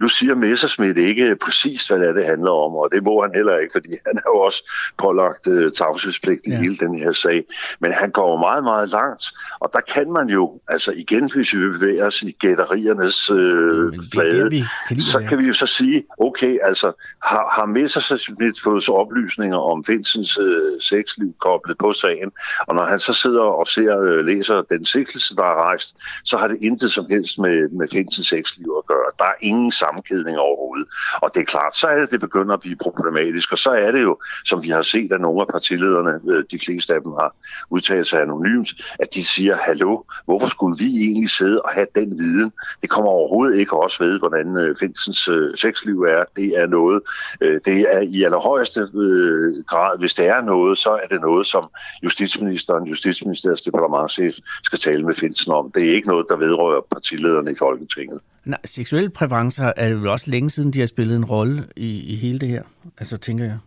Nu 0.00 0.08
siger 0.08 0.34
Messerschmidt 0.34 0.98
ikke 0.98 1.36
præcis, 1.36 1.88
hvad 1.88 1.98
det, 1.98 2.08
er, 2.08 2.12
det 2.12 2.26
handler 2.26 2.50
om, 2.50 2.74
og 2.74 2.88
det 2.92 3.02
må 3.02 3.22
han 3.22 3.34
heller 3.34 3.58
ikke, 3.58 3.72
fordi 3.72 3.88
han 4.06 4.16
er 4.16 4.22
jo 4.26 4.38
også 4.40 4.70
pålagt 4.98 5.46
uh, 5.46 5.72
tavshedspligt 5.72 6.40
i 6.46 6.50
ja. 6.50 6.56
hele 6.56 6.76
den 6.76 6.98
her 6.98 7.12
sag. 7.12 7.44
Men 7.80 7.92
han 7.92 8.10
går 8.10 8.38
meget, 8.38 8.64
meget 8.64 8.88
langt, 8.90 9.24
og 9.60 9.70
der 9.72 9.80
kan 9.80 10.12
man 10.12 10.28
jo, 10.28 10.60
altså 10.68 10.92
igen, 10.92 11.32
hvis 11.32 11.54
vi 11.54 11.58
bevæger 11.58 12.06
os 12.06 12.22
i 12.22 12.30
gætteriernes 12.30 13.19
øh, 13.30 13.92
flade, 14.12 14.50
det, 14.50 14.64
det, 14.88 15.02
så 15.02 15.18
kan 15.28 15.38
vi 15.38 15.46
jo 15.46 15.54
så 15.54 15.66
sige, 15.66 16.04
okay, 16.18 16.58
altså 16.62 16.92
har, 17.22 17.48
har 17.52 17.66
Messerschmidt 17.66 18.60
fået 18.60 18.82
så 18.82 18.92
oplysninger 18.92 19.58
om 19.58 19.84
Vincents 19.88 20.38
øh, 20.38 20.80
sexliv 20.80 21.34
koblet 21.40 21.78
på 21.78 21.92
sagen, 21.92 22.30
og 22.66 22.74
når 22.74 22.84
han 22.84 22.98
så 22.98 23.12
sidder 23.12 23.42
og 23.42 23.66
ser 23.66 24.00
øh, 24.00 24.24
læser 24.24 24.62
den 24.62 24.84
sigtelse, 24.84 25.36
der 25.36 25.42
er 25.42 25.54
rejst, 25.68 25.96
så 26.24 26.36
har 26.36 26.48
det 26.48 26.58
intet 26.62 26.90
som 26.92 27.06
helst 27.10 27.38
med, 27.38 27.68
med 27.68 27.88
Vincents 27.92 28.28
sexliv 28.28 28.74
at 28.78 28.86
gøre. 28.86 29.10
Der 29.18 29.24
er 29.24 29.38
ingen 29.40 29.72
sammenkædning 29.72 30.38
overhovedet. 30.38 30.86
Og 31.22 31.30
det 31.34 31.40
er 31.40 31.44
klart, 31.44 31.76
så 31.76 31.86
er 31.86 32.00
det, 32.00 32.10
det 32.10 32.20
begynder 32.20 32.54
at 32.54 32.60
blive 32.60 32.76
problematisk, 32.76 33.52
og 33.52 33.58
så 33.58 33.70
er 33.70 33.90
det 33.90 34.02
jo, 34.02 34.18
som 34.44 34.62
vi 34.62 34.68
har 34.68 34.82
set, 34.82 35.12
at 35.12 35.20
nogle 35.20 35.40
af 35.40 35.48
partilederne, 35.48 36.20
øh, 36.30 36.44
de 36.50 36.58
fleste 36.58 36.94
af 36.94 37.00
dem 37.02 37.12
har 37.12 37.34
udtalt 37.70 38.06
sig 38.06 38.22
anonymt, 38.22 38.68
at 38.98 39.14
de 39.14 39.24
siger, 39.24 39.56
hallo, 39.56 40.02
hvorfor 40.24 40.48
skulle 40.48 40.76
vi 40.78 41.04
egentlig 41.04 41.30
sidde 41.30 41.62
og 41.62 41.70
have 41.70 41.86
den 41.94 42.18
viden? 42.18 42.52
Det 42.82 42.90
kommer 42.90 42.99
overhovedet 43.06 43.58
ikke 43.58 43.76
også 43.76 44.04
ved, 44.04 44.18
hvordan 44.18 44.56
øh, 44.56 44.76
Finsens 44.80 45.28
øh, 45.28 45.56
sexliv 45.56 46.00
er. 46.00 46.24
Det 46.36 46.58
er 46.58 46.66
noget, 46.66 47.02
øh, 47.40 47.60
det 47.64 47.86
er 47.96 48.00
i 48.00 48.22
allerhøjeste 48.22 48.80
øh, 48.80 49.64
grad, 49.64 49.98
hvis 49.98 50.14
det 50.14 50.28
er 50.28 50.40
noget, 50.42 50.78
så 50.78 50.90
er 50.90 51.06
det 51.06 51.20
noget, 51.20 51.46
som 51.46 51.64
justitsministeren, 52.02 52.84
justitsministeriets 52.84 53.62
departementchef 53.62 54.34
skal 54.64 54.78
tale 54.78 55.06
med 55.06 55.14
Finsen 55.14 55.52
om. 55.52 55.72
Det 55.74 55.88
er 55.88 55.94
ikke 55.94 56.08
noget, 56.08 56.26
der 56.28 56.36
vedrører 56.36 56.80
partilederne 56.90 57.50
i 57.50 57.54
Folketinget. 57.58 58.20
Nej, 58.44 58.58
seksuelle 58.64 59.10
præferencer 59.10 59.72
er 59.76 59.88
jo 59.88 60.12
også 60.12 60.30
længe 60.30 60.50
siden, 60.50 60.70
de 60.72 60.80
har 60.80 60.86
spillet 60.86 61.16
en 61.16 61.24
rolle 61.24 61.64
i, 61.76 62.12
i 62.12 62.16
hele 62.16 62.38
det 62.38 62.48
her, 62.48 62.62
altså 62.98 63.16
tænker 63.16 63.44
jeg. 63.44 63.58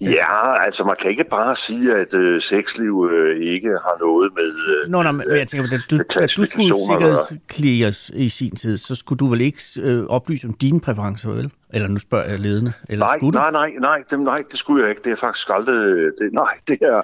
Ja, 0.00 0.64
altså 0.64 0.84
man 0.84 0.96
kan 1.00 1.10
ikke 1.10 1.24
bare 1.30 1.56
sige, 1.56 1.94
at 1.94 2.14
øh, 2.14 2.40
sexliv 2.40 3.08
øh, 3.12 3.36
ikke 3.36 3.68
har 3.68 3.96
noget 4.00 4.32
med... 4.34 4.52
Øh, 4.84 4.90
Nå, 4.90 5.02
nej, 5.02 5.12
men 5.12 5.24
jeg 5.30 5.48
tænker, 5.48 5.68
at 5.74 5.90
du, 5.90 5.96
at 6.20 6.32
du 6.36 6.44
skulle 6.44 6.74
sikkerhedsklæres 6.90 8.10
i 8.14 8.28
sin 8.28 8.56
tid, 8.56 8.78
så 8.78 8.94
skulle 8.94 9.18
du 9.18 9.26
vel 9.26 9.40
ikke 9.40 9.62
øh, 9.82 10.06
oplyse 10.06 10.46
om 10.46 10.54
dine 10.54 10.80
præferencer, 10.80 11.30
vel? 11.30 11.50
Eller 11.72 11.88
nu 11.88 11.98
spørger 11.98 12.30
jeg 12.30 12.38
ledende. 12.38 12.72
Eller 12.88 13.06
nej, 13.06 13.16
skulle 13.16 13.38
nej, 13.38 13.50
nej, 13.50 13.70
nej, 13.80 13.98
det, 14.10 14.20
nej, 14.20 14.42
det 14.50 14.58
skulle 14.58 14.82
jeg 14.82 14.90
ikke. 14.90 15.02
Det 15.04 15.12
er 15.12 15.16
faktisk 15.16 15.48
aldrig... 15.50 15.74
Det, 16.18 16.32
nej, 16.32 16.52
det 16.68 16.78
er, 16.82 17.02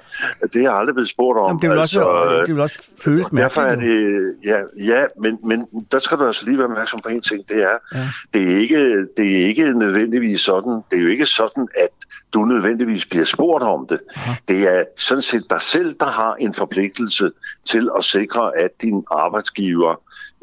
det 0.53 0.65
er 0.65 0.71
aldrig 0.71 0.95
blevet 0.95 1.09
spurgt 1.09 1.39
om. 1.39 1.47
Jamen, 1.47 1.61
det, 1.61 1.69
vil 1.69 1.77
også, 1.77 1.99
altså, 1.99 2.43
det 2.45 2.55
vil 2.55 2.61
også 2.61 2.83
føles 3.03 3.31
mærkeligt. 3.31 3.55
Derfor 3.55 3.61
er 3.61 3.75
det... 3.75 4.35
Ja, 4.45 4.59
ja 4.93 5.05
men, 5.21 5.39
men 5.43 5.65
der 5.91 5.99
skal 5.99 6.17
du 6.17 6.25
altså 6.25 6.45
lige 6.45 6.57
være 6.57 6.67
opmærksom 6.67 6.99
på 7.03 7.09
en 7.09 7.21
ting. 7.21 7.49
Det 7.49 7.63
er, 7.63 7.77
ja. 7.95 8.07
det 8.33 8.53
er, 8.53 8.57
ikke, 8.57 9.07
det 9.17 9.41
er 9.41 9.45
ikke 9.45 9.73
nødvendigvis 9.73 10.41
sådan... 10.41 10.81
Det 10.91 10.99
er 10.99 11.03
jo 11.03 11.09
ikke 11.09 11.25
sådan, 11.25 11.67
at 11.75 11.89
du 12.33 12.45
nødvendigvis 12.45 13.05
bliver 13.05 13.25
spurgt 13.25 13.63
om 13.63 13.87
det. 13.87 13.99
Det 14.47 14.67
er 14.67 14.83
sådan 14.97 15.21
set 15.21 15.43
dig 15.49 15.61
selv, 15.61 15.95
der 15.99 16.05
har 16.05 16.35
en 16.35 16.53
forpligtelse 16.53 17.31
til 17.65 17.89
at 17.97 18.03
sikre, 18.03 18.57
at 18.57 18.81
din 18.81 19.03
arbejdsgiver 19.11 19.95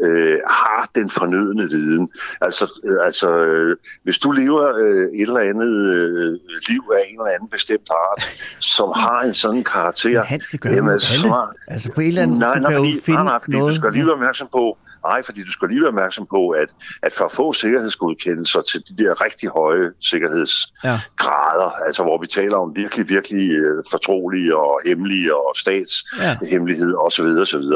øh, 0.03 0.39
har 0.47 0.91
den 0.95 1.11
fornødne 1.11 1.63
viden. 1.63 2.11
Altså, 2.41 2.81
øh, 2.85 3.07
altså 3.07 3.31
øh, 3.37 3.77
hvis 4.03 4.19
du 4.19 4.31
lever 4.31 4.77
øh, 4.77 5.21
et 5.21 5.29
eller 5.29 5.41
andet 5.41 5.95
øh, 5.95 6.39
liv 6.69 6.83
af 6.97 7.01
en 7.09 7.21
eller 7.21 7.35
anden 7.35 7.49
bestemt 7.49 7.91
art, 7.91 8.23
som 8.59 8.93
har 9.05 9.23
en 9.23 9.35
sådan 9.35 9.65
karakter... 9.65 10.11
Men 10.11 10.23
Hans, 10.23 10.49
det 10.49 10.61
gør 10.61 10.71
jamen, 10.71 11.01
så, 11.01 11.47
Altså 11.69 11.93
på 11.93 12.01
et 12.01 12.09
eller 12.09 12.23
andet, 12.23 12.39
nej, 12.39 12.59
nej, 12.59 12.77
fordi, 12.77 12.97
finde 13.05 13.25
nej, 13.25 13.25
nej, 13.25 13.39
fordi 13.41 13.59
noget... 13.59 13.71
Du 13.71 13.77
skal 13.77 13.93
lige 13.93 14.07
være 14.07 14.13
opmærksom 14.13 14.49
på, 14.53 14.79
Nej, 15.09 15.23
fordi 15.23 15.43
du 15.43 15.53
skal 15.53 15.69
lige 15.69 15.81
være 15.81 15.89
opmærksom 15.89 16.27
på, 16.31 16.49
at, 16.49 16.71
at 17.03 17.13
for 17.13 17.25
at 17.25 17.33
få 17.33 17.53
sikkerhedsgodkendelser 17.53 18.61
til 18.61 18.81
de 18.89 19.05
der 19.05 19.25
rigtig 19.25 19.49
høje 19.49 19.91
sikkerhedsgrader, 20.01 21.71
ja. 21.79 21.87
altså 21.87 22.03
hvor 22.03 22.19
vi 22.21 22.27
taler 22.27 22.57
om 22.57 22.73
virkelig, 22.77 23.09
virkelig 23.09 23.51
øh, 23.51 23.85
fortrolige 23.91 24.57
og 24.57 24.81
hemmelige 24.87 25.37
og 25.37 25.53
statshemmelighed 25.57 26.91
ja. 26.91 27.07
osv., 27.07 27.27
osv., 27.45 27.67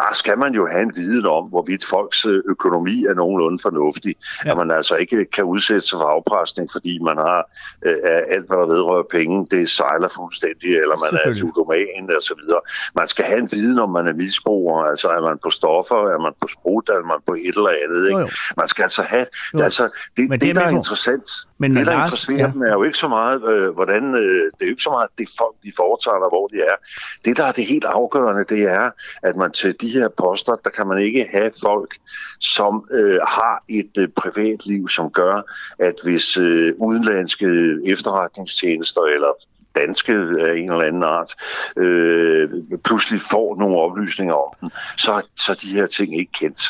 der 0.00 0.12
skal 0.12 0.38
man 0.38 0.52
jo 0.54 0.66
have 0.66 0.82
en 0.82 0.92
viden 0.94 1.26
om, 1.26 1.44
hvorvidt 1.44 1.84
folks 1.84 2.26
øh, 2.26 2.42
økonomi 2.48 3.04
er 3.04 3.14
nogenlunde 3.14 3.58
fornuftig. 3.62 4.14
Ja. 4.44 4.50
At 4.50 4.56
man 4.56 4.70
altså 4.70 4.94
ikke 4.96 5.24
kan 5.24 5.44
udsætte 5.44 5.80
sig 5.80 5.98
for 5.98 6.08
afpresning, 6.16 6.68
fordi 6.72 6.98
man 6.98 7.16
har 7.16 7.40
øh, 7.86 7.96
alt, 8.34 8.46
hvad 8.46 8.58
der 8.58 8.66
vedrører 8.66 9.06
penge, 9.10 9.46
det 9.50 9.70
sejler 9.70 10.08
fuldstændig, 10.08 10.70
eller 10.82 10.96
man 11.04 11.12
er 11.24 11.34
ludoman 11.40 12.10
og 12.16 12.22
så 12.22 12.34
videre. 12.40 12.60
Man 12.94 13.08
skal 13.08 13.24
have 13.24 13.38
en 13.38 13.48
viden 13.52 13.78
om, 13.78 13.90
man 13.90 14.08
er 14.08 14.12
misbruger, 14.12 14.84
altså 14.84 15.08
er 15.08 15.22
man 15.28 15.38
på 15.44 15.50
stoffer, 15.50 16.00
er 16.14 16.18
man 16.18 16.32
på 16.40 16.48
sprog, 16.48 16.69
man 17.12 17.18
på 17.26 17.32
et 17.34 17.54
eller 17.56 17.72
andet. 17.84 18.06
Ikke? 18.08 18.18
Jo, 18.18 18.24
jo. 18.24 18.28
Man 18.56 18.68
skal 18.68 18.82
altså 18.82 19.02
have... 19.02 19.26
Det, 19.52 19.62
altså, 19.62 19.84
det, 20.16 20.28
Men 20.28 20.40
det, 20.40 20.48
det 20.48 20.56
der 20.56 20.62
er 20.62 20.70
interessant, 20.70 21.28
men, 21.58 21.76
det, 21.76 21.86
der 21.86 21.92
Lars, 21.92 22.08
interesserer 22.08 22.46
ja. 22.46 22.52
dem, 22.52 22.62
er 22.62 22.72
jo 22.72 22.82
ikke 22.82 22.98
så 22.98 23.08
meget, 23.08 23.48
øh, 23.52 23.70
hvordan... 23.74 24.14
Øh, 24.14 24.44
det 24.54 24.60
er 24.60 24.66
jo 24.66 24.70
ikke 24.70 24.82
så 24.82 24.90
meget 24.90 25.08
det 25.18 25.28
folk, 25.38 25.56
de 25.64 25.72
foretager, 25.76 26.18
der, 26.18 26.28
hvor 26.28 26.46
de 26.46 26.58
er. 26.60 26.76
Det, 27.24 27.36
der 27.36 27.44
er 27.44 27.52
det 27.52 27.64
helt 27.66 27.84
afgørende, 27.84 28.44
det 28.44 28.62
er, 28.62 28.90
at 29.22 29.36
man 29.36 29.50
til 29.52 29.80
de 29.80 29.88
her 29.88 30.08
poster, 30.08 30.54
der 30.64 30.70
kan 30.70 30.86
man 30.86 30.98
ikke 30.98 31.28
have 31.32 31.50
folk, 31.62 31.94
som 32.40 32.88
øh, 32.92 33.18
har 33.26 33.64
et 33.68 33.92
øh, 33.98 34.08
privatliv, 34.08 34.88
som 34.88 35.10
gør, 35.10 35.42
at 35.78 35.94
hvis 36.02 36.36
øh, 36.36 36.74
udenlandske 36.78 37.46
efterretningstjenester 37.86 39.00
eller 39.00 39.32
danske 39.76 40.12
af 40.12 40.56
en 40.56 40.72
eller 40.72 40.84
anden 40.84 41.02
art, 41.02 41.34
øh, 41.76 42.50
pludselig 42.84 43.20
får 43.20 43.56
nogle 43.58 43.78
oplysninger 43.78 44.34
om 44.34 44.54
den, 44.60 44.70
så, 44.96 45.22
så 45.36 45.54
de 45.54 45.66
her 45.66 45.86
ting 45.86 46.18
ikke 46.18 46.32
kendt. 46.32 46.60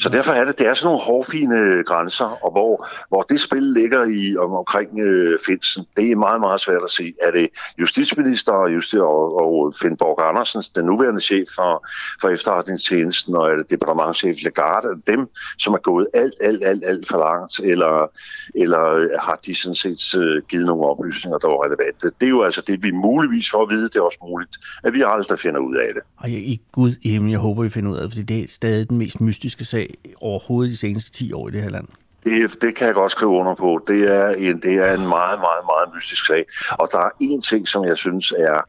Så 0.00 0.08
derfor 0.08 0.32
er 0.32 0.44
det, 0.44 0.58
det 0.58 0.66
er 0.66 0.74
sådan 0.74 0.86
nogle 0.86 1.04
hårfine 1.04 1.84
grænser, 1.84 2.44
og 2.44 2.50
hvor, 2.50 2.88
hvor 3.08 3.22
det 3.22 3.40
spil 3.40 3.62
ligger 3.62 4.04
i 4.04 4.36
om, 4.36 4.52
omkring 4.52 4.98
øh, 4.98 5.38
Finsen, 5.46 5.86
det 5.96 6.10
er 6.10 6.16
meget, 6.16 6.40
meget 6.40 6.60
svært 6.60 6.82
at 6.84 6.90
se. 6.90 7.14
Er 7.22 7.30
det 7.30 7.48
justitsminister 7.78 8.52
og, 8.52 8.70
og, 9.02 9.44
og 9.44 9.74
Finn 9.80 9.96
Borg 9.96 10.28
Andersen, 10.28 10.62
den 10.74 10.84
nuværende 10.84 11.20
chef 11.20 11.48
for, 11.54 11.86
for 12.20 12.28
efterretningstjenesten, 12.28 13.36
og 13.36 13.50
er 13.50 13.56
det 13.56 13.70
departementchef 13.70 14.36
Lagarde, 14.42 14.88
er 14.88 14.94
det 14.94 15.06
dem, 15.06 15.28
som 15.58 15.74
er 15.74 15.78
gået 15.78 16.06
alt, 16.14 16.34
alt, 16.40 16.64
alt, 16.64 16.84
alt 16.84 17.08
for 17.08 17.18
langt, 17.18 17.60
eller, 17.72 18.10
eller 18.54 19.18
har 19.20 19.38
de 19.46 19.54
sådan 19.54 19.74
set 19.74 20.20
øh, 20.20 20.42
givet 20.48 20.66
nogle 20.66 20.86
oplysninger, 20.86 21.38
der 21.38 21.48
var 21.48 21.64
relevante? 21.64 22.06
Det 22.20 22.26
er 22.26 22.30
jo 22.30 22.47
altså 22.48 22.62
det, 22.66 22.82
vi 22.82 22.90
muligvis 22.90 23.50
får 23.50 23.62
at 23.62 23.68
vide, 23.70 23.84
det 23.84 23.96
er 23.96 24.00
også 24.00 24.18
muligt, 24.22 24.56
at 24.84 24.92
vi 24.92 25.02
aldrig 25.06 25.38
finder 25.38 25.60
ud 25.60 25.76
af 25.76 25.94
det. 25.94 26.02
Og 26.16 26.30
i 26.30 26.60
Gud 26.72 26.94
i 27.02 27.08
himlen, 27.10 27.30
jeg 27.30 27.38
håber, 27.38 27.62
vi 27.62 27.68
finder 27.68 27.90
ud 27.90 27.96
af 27.96 28.02
det, 28.02 28.10
fordi 28.12 28.22
det 28.22 28.44
er 28.44 28.48
stadig 28.48 28.88
den 28.88 28.98
mest 28.98 29.20
mystiske 29.20 29.64
sag 29.64 29.94
overhovedet 30.20 30.70
de 30.72 30.76
seneste 30.76 31.12
10 31.12 31.32
år 31.32 31.48
i 31.48 31.52
det 31.52 31.62
her 31.62 31.70
land. 31.70 31.88
Det, 32.24 32.62
det 32.62 32.74
kan 32.74 32.86
jeg 32.86 32.94
godt 32.94 33.12
skrive 33.12 33.30
under 33.30 33.54
på. 33.54 33.80
Det 33.86 34.14
er, 34.14 34.28
en, 34.28 34.62
det 34.62 34.74
er 34.74 34.94
en 34.94 35.08
meget, 35.08 35.38
meget, 35.40 35.64
meget 35.66 35.94
mystisk 35.94 36.26
sag. 36.26 36.44
Og 36.70 36.88
der 36.92 36.98
er 36.98 37.10
en 37.20 37.42
ting, 37.42 37.68
som 37.68 37.84
jeg 37.84 37.96
synes 37.96 38.32
er, 38.32 38.60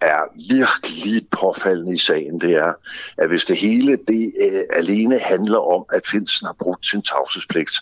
er 0.00 0.20
virkelig 0.48 1.28
påfaldende 1.30 1.94
i 1.94 1.98
sagen, 1.98 2.40
det 2.40 2.52
er, 2.52 2.72
at 3.18 3.28
hvis 3.28 3.44
det 3.44 3.56
hele 3.56 3.98
det 4.08 4.32
uh, 4.42 4.78
alene 4.78 5.18
handler 5.18 5.58
om, 5.74 5.84
at 5.92 6.06
Finsen 6.06 6.46
har 6.46 6.56
brugt 6.58 6.86
sin 6.86 7.02
tavshedspligt, 7.02 7.80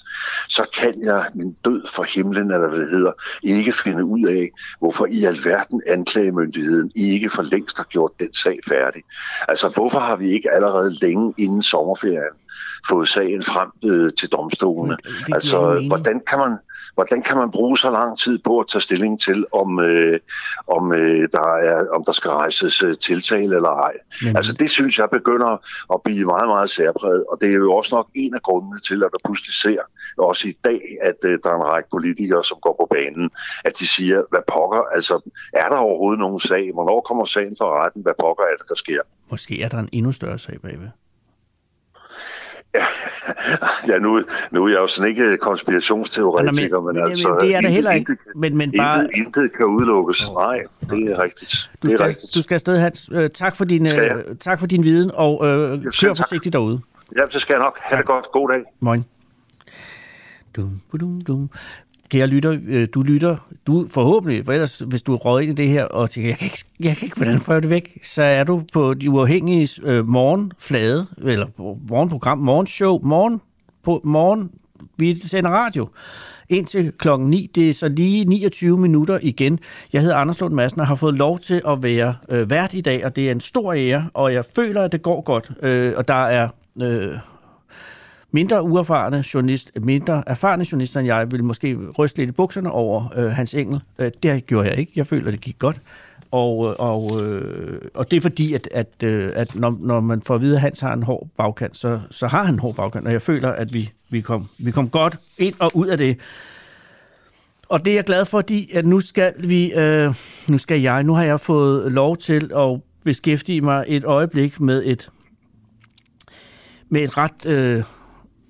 så 0.49 0.67
kan 0.81 1.05
jeg 1.05 1.31
min 1.35 1.57
død 1.65 1.87
for 1.89 2.03
himlen, 2.03 2.51
eller 2.51 2.69
hvad 2.69 2.79
det 2.79 2.91
hedder, 2.91 3.13
ikke 3.43 3.73
finde 3.73 4.05
ud 4.05 4.27
af, 4.27 4.51
hvorfor 4.79 5.07
i 5.07 5.25
alverden 5.25 5.83
anklagemyndigheden 5.87 6.93
ikke 6.95 7.31
for 7.31 7.43
længst 7.43 7.77
har 7.77 7.85
gjort 7.85 8.13
den 8.21 8.33
sag 8.33 8.59
færdig. 8.69 9.03
Altså, 9.49 9.69
hvorfor 9.69 9.99
har 9.99 10.17
vi 10.17 10.31
ikke 10.31 10.53
allerede 10.53 10.95
længe 11.01 11.35
inden 11.39 11.63
sommerferien 11.63 12.35
fået 12.89 13.09
sagen 13.09 13.43
frem 13.43 13.71
øh, 13.85 14.13
til 14.19 14.29
domstolene. 14.29 14.97
Altså, 15.33 15.87
hvordan 15.89 16.21
kan 16.27 16.39
man 16.39 16.57
hvordan 16.95 17.23
kan 17.23 17.37
man 17.37 17.51
bruge 17.51 17.79
så 17.79 17.91
lang 17.91 18.19
tid 18.19 18.39
på 18.39 18.61
at 18.61 18.67
tage 18.69 18.83
stilling 18.83 19.21
til, 19.21 19.47
om, 19.53 19.81
øh, 19.81 20.21
om, 20.67 20.93
øh, 20.93 21.29
der, 21.33 21.49
er, 21.69 21.87
om 21.95 22.05
der 22.07 22.13
skal 22.13 22.31
rejses 22.31 22.83
øh, 22.83 22.95
tiltale 22.97 23.57
eller 23.57 23.71
ej? 23.71 23.93
Men... 24.23 24.37
Altså, 24.37 24.53
det 24.53 24.71
synes 24.71 24.99
jeg 24.99 25.09
begynder 25.11 25.53
at 25.95 26.01
blive 26.05 26.25
meget, 26.25 26.49
meget 26.49 26.71
særpræget, 26.71 27.25
og 27.31 27.39
det 27.41 27.49
er 27.49 27.55
jo 27.55 27.75
også 27.75 27.95
nok 27.95 28.09
en 28.15 28.35
af 28.35 28.43
grundene 28.43 28.79
til, 28.79 29.05
at 29.05 29.11
der 29.13 29.19
pludselig 29.25 29.55
ser, 29.55 29.83
også 30.19 30.49
i 30.49 30.57
dag, 30.65 30.81
at 31.03 31.17
øh, 31.25 31.39
der 31.45 31.51
er 31.51 31.57
en 31.57 31.63
række 31.73 31.89
politikere, 31.91 32.45
som 32.45 32.59
går 32.63 32.75
på 32.81 32.87
banen, 32.95 33.31
at 33.65 33.79
de 33.79 33.87
siger, 33.87 34.23
hvad 34.31 34.41
pokker, 34.53 34.83
altså, 34.95 35.31
er 35.53 35.69
der 35.69 35.77
overhovedet 35.77 36.21
nogen 36.21 36.41
sag? 36.41 36.73
Hvornår 36.73 37.01
kommer 37.01 37.25
sagen 37.25 37.57
for 37.59 37.85
retten? 37.85 38.03
Hvad 38.03 38.15
pokker 38.21 38.45
er 38.45 38.57
det, 38.59 38.69
der 38.69 38.75
sker? 38.75 39.01
Måske 39.31 39.63
er 39.63 39.69
der 39.69 39.79
en 39.79 39.89
endnu 39.93 40.13
større 40.13 40.39
sag 40.39 40.61
bagved. 40.63 40.89
Ja, 43.89 43.99
nu, 43.99 44.23
nu 44.51 44.65
er 44.65 44.69
jeg 44.69 44.79
jo 44.79 44.87
sådan 44.87 45.11
ikke 45.11 45.37
konspirationsteoretiker, 45.37 46.81
men, 46.81 46.95
men 46.95 47.05
altså... 47.05 47.39
Det 47.41 47.55
er 47.55 47.61
der 47.61 47.69
heller 47.69 47.91
ikke, 47.91 48.17
men, 48.35 48.57
men 48.57 48.73
bare... 48.77 49.01
Intet, 49.03 49.17
intet 49.17 49.53
kan 49.53 49.67
udelukkes. 49.67 50.31
Nej, 50.31 50.63
det 50.91 51.13
er 51.13 51.23
rigtigt. 51.23 51.71
Du 51.83 51.89
skal, 51.89 52.01
er 52.01 52.07
rigtigt. 52.07 52.35
Du 52.35 52.43
skal 52.43 52.55
afsted, 52.55 52.79
Hans. 52.79 53.11
Uh, 53.13 53.27
tak, 53.27 53.57
for 53.57 53.65
din, 53.65 53.83
uh, 53.83 54.37
tak 54.41 54.59
for 54.59 54.67
din 54.67 54.85
viden, 54.85 55.11
og 55.15 55.41
uh, 55.41 55.47
kør 55.47 56.15
tak. 56.15 56.17
forsigtigt 56.17 56.53
derude. 56.53 56.81
Ja, 57.17 57.23
det 57.33 57.41
skal 57.41 57.55
jeg 57.55 57.63
nok. 57.63 57.79
Ha' 57.83 57.97
det 57.97 58.07
godt. 58.07 58.27
God 58.33 58.49
dag. 58.49 58.63
Moin. 58.81 59.05
Dum, 60.57 60.81
dum, 61.01 61.21
dum 61.21 61.51
kære 62.09 62.27
lytter, 62.27 62.59
øh, 62.67 62.89
du 62.95 63.03
lytter, 63.03 63.37
du 63.67 63.87
forhåbentlig, 63.91 64.45
for 64.45 64.53
ellers 64.53 64.79
hvis 64.79 65.03
du 65.03 65.15
er 65.15 65.39
ind 65.39 65.51
i 65.51 65.63
det 65.63 65.69
her 65.69 65.85
og 65.85 66.11
tænker, 66.11 66.29
jeg 66.29 66.39
kan 66.39 66.47
ikke, 66.47 66.65
jeg 66.81 66.97
kan 66.97 67.07
ikke 67.07 67.17
hvordan 67.17 67.39
får 67.39 67.53
jeg 67.53 67.63
det 67.63 67.71
væk, 67.71 67.99
så 68.03 68.23
er 68.23 68.45
du 68.45 68.63
på 68.73 68.95
de 68.95 69.11
uafhængige 69.11 69.69
øh, 69.83 70.09
morgenflade, 70.09 71.07
eller 71.19 71.47
morgenprogram, 71.89 72.39
morgenshow, 72.39 73.01
morgen, 73.03 73.41
på 73.83 74.01
morgen, 74.05 74.51
vi 74.97 75.15
sender 75.15 75.51
radio 75.51 75.89
indtil 76.49 76.93
klokken 76.99 77.31
9. 77.31 77.51
Det 77.55 77.69
er 77.69 77.73
så 77.73 77.89
lige 77.89 78.25
29 78.25 78.79
minutter 78.79 79.19
igen. 79.23 79.59
Jeg 79.93 80.03
hedder 80.03 80.17
Anders 80.17 80.41
Lund 80.41 80.55
Madsen 80.55 80.81
og 80.81 80.87
har 80.87 80.95
fået 80.95 81.15
lov 81.15 81.39
til 81.39 81.63
at 81.69 81.83
være 81.83 82.15
øh, 82.29 82.51
vært 82.51 82.75
i 82.75 82.81
dag, 82.81 83.05
og 83.05 83.17
det 83.17 83.29
er 83.29 83.33
en 83.33 83.41
stor 83.41 83.73
ære, 83.73 84.09
og 84.15 84.33
jeg 84.33 84.45
føler, 84.57 84.83
at 84.83 84.93
det 84.93 85.03
går 85.03 85.21
godt. 85.21 85.51
Øh, 85.63 85.93
og 85.97 86.09
der 86.09 86.25
er 86.25 86.49
øh, 86.83 87.15
mindre 88.35 88.63
uerfarne 88.63 89.25
journalist, 89.35 89.71
mindre 89.83 90.23
erfarne 90.27 90.67
journalister 90.73 91.01
end 91.01 91.07
jeg, 91.07 91.33
vil 91.33 91.45
måske 91.45 91.79
ryste 91.99 92.19
lidt 92.19 92.31
i 92.31 92.33
bukserne 92.33 92.71
over 92.71 93.13
øh, 93.17 93.25
hans 93.31 93.55
engel. 93.55 93.81
Øh, 93.99 94.11
det 94.23 94.47
gjorde 94.47 94.69
jeg 94.69 94.79
ikke. 94.79 94.93
Jeg 94.97 95.07
føler, 95.07 95.31
det 95.31 95.41
gik 95.41 95.59
godt. 95.59 95.81
Og, 96.31 96.69
øh, 96.69 96.75
og, 96.79 97.23
øh, 97.23 97.81
og 97.95 98.11
det 98.11 98.17
er 98.17 98.21
fordi, 98.21 98.55
at, 98.55 98.69
at, 98.73 99.03
øh, 99.03 99.31
at 99.35 99.55
når, 99.55 99.77
når 99.81 100.01
man 100.01 100.23
får 100.23 100.35
at 100.35 100.41
vide, 100.41 100.55
at 100.55 100.61
Hans 100.61 100.81
har 100.81 100.93
en 100.93 101.03
hård 101.03 101.29
bagkant, 101.37 101.77
så, 101.77 102.01
så 102.11 102.27
har 102.27 102.45
han 102.45 102.55
en 102.55 102.59
hård 102.59 102.75
bagkant, 102.75 103.07
og 103.07 103.13
jeg 103.13 103.23
føler, 103.23 103.53
at 103.53 103.73
vi, 103.73 103.93
vi 104.11 104.21
kom, 104.21 104.49
vi 104.59 104.71
kom 104.71 104.89
godt 104.89 105.17
ind 105.39 105.55
og 105.59 105.71
ud 105.75 105.87
af 105.87 105.99
det. 105.99 106.19
Og 107.69 107.85
det 107.85 107.91
er 107.91 107.95
jeg 107.95 108.05
glad 108.05 108.25
for, 108.25 108.39
fordi 108.39 108.71
at 108.73 108.87
nu 108.87 109.01
skal 109.01 109.33
vi, 109.39 109.73
øh, 109.73 110.15
nu 110.49 110.59
skal 110.59 110.81
jeg, 110.81 111.03
nu 111.03 111.15
har 111.15 111.25
jeg 111.25 111.41
fået 111.41 111.93
lov 111.93 112.17
til 112.17 112.51
at 112.57 112.81
beskæftige 113.05 113.61
mig 113.61 113.85
et 113.89 114.05
øjeblik 114.05 114.61
med 114.61 114.83
et, 114.87 115.09
med 116.89 117.05
et 117.05 117.17
ret, 117.17 117.47
øh, 117.47 117.83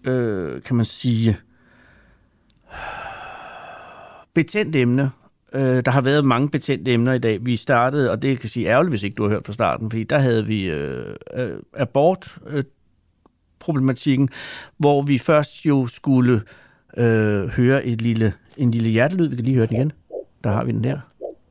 øh, 0.05 0.63
kan 0.63 0.77
man 0.77 0.85
sige, 0.85 1.37
betændt 4.35 4.77
emne. 4.77 5.11
Øh, 5.53 5.85
der 5.85 5.91
har 5.91 6.01
været 6.01 6.27
mange 6.27 6.49
betændte 6.49 6.93
emner 6.93 7.13
i 7.13 7.19
dag. 7.19 7.47
Vi 7.47 7.57
startede, 7.57 8.11
og 8.11 8.23
det 8.23 8.39
kan 8.39 8.49
sige 8.49 8.69
ærgerligt, 8.69 8.93
hvis 8.93 9.03
ikke 9.03 9.15
du 9.15 9.23
har 9.23 9.31
hørt 9.31 9.47
fra 9.47 9.53
starten, 9.53 9.91
fordi 9.91 10.05
der 10.05 10.19
havde 10.19 10.47
vi 10.47 10.71
øh, 10.71 11.15
øh 11.35 11.59
abort 11.77 12.39
øh, 12.47 12.65
problematikken, 13.59 14.29
hvor 14.79 15.03
vi 15.03 15.19
først 15.19 15.67
jo 15.67 15.87
skulle 15.87 16.43
øh, 16.97 17.49
høre 17.49 17.85
et 17.85 18.03
lille, 18.03 18.33
en 18.57 18.71
lille 18.71 18.89
hjertelyd. 18.89 19.29
Vi 19.29 19.37
kan 19.37 19.45
lige 19.45 19.57
høre 19.57 19.67
den 19.67 19.77
igen. 19.77 19.93
Der 20.45 20.51
har 20.51 20.65
vi 20.65 20.73
den 20.73 20.85
der. 20.85 20.99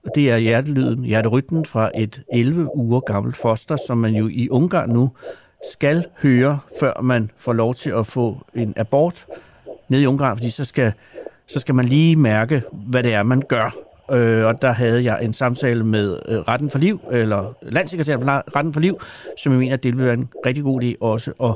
Og 0.05 0.11
det 0.15 0.31
er 0.31 0.37
hjertelyden, 0.37 1.03
hjerterytmen 1.03 1.65
fra 1.65 1.91
et 1.95 2.21
11 2.33 2.77
uger 2.77 2.99
gammelt 2.99 3.35
foster, 3.35 3.77
som 3.87 3.97
man 3.97 4.13
jo 4.13 4.27
i 4.27 4.49
Ungarn 4.49 4.89
nu 4.89 5.11
skal 5.71 6.05
høre, 6.21 6.59
før 6.79 7.01
man 7.01 7.31
får 7.37 7.53
lov 7.53 7.75
til 7.75 7.89
at 7.89 8.07
få 8.07 8.45
en 8.55 8.73
abort 8.77 9.25
ned 9.89 10.01
i 10.01 10.05
Ungarn, 10.05 10.37
fordi 10.37 10.49
så 10.49 10.65
skal, 10.65 10.93
så 11.47 11.59
skal 11.59 11.75
man 11.75 11.85
lige 11.85 12.15
mærke, 12.15 12.61
hvad 12.71 13.03
det 13.03 13.13
er, 13.13 13.23
man 13.23 13.41
gør. 13.41 13.75
Øh, 14.11 14.45
og 14.45 14.61
der 14.61 14.71
havde 14.71 15.03
jeg 15.03 15.23
en 15.23 15.33
samtale 15.33 15.83
med 15.83 16.19
øh, 16.27 16.39
Retten 16.39 16.69
for 16.69 16.77
Liv, 16.77 16.99
eller 17.11 17.53
landsekretæren 17.61 18.19
for 18.19 18.55
Retten 18.55 18.73
for 18.73 18.79
Liv, 18.79 18.99
som 19.37 19.51
jeg 19.51 19.59
mener, 19.59 19.73
at 19.73 19.83
det 19.83 19.91
ville 19.93 20.05
være 20.05 20.13
en 20.13 20.29
rigtig 20.45 20.63
god 20.63 20.83
idé 20.83 20.93
også 21.01 21.31
at, 21.43 21.55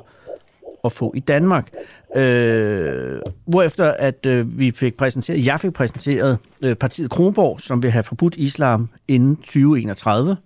at 0.83 0.91
få 0.91 1.13
i 1.15 1.19
Danmark. 1.19 1.67
Øh, 2.15 3.19
hvorefter 3.45 3.91
at 3.91 4.25
øh, 4.25 4.59
vi 4.59 4.71
fik 4.71 4.97
præsenteret, 4.97 5.45
jeg 5.45 5.59
fik 5.59 5.73
præsenteret 5.73 6.37
øh, 6.61 6.75
partiet 6.75 7.09
Kronborg, 7.09 7.61
som 7.61 7.83
vil 7.83 7.91
have 7.91 8.03
forbudt 8.03 8.35
islam 8.37 8.89
inden 9.07 9.35
2031. 9.35 10.37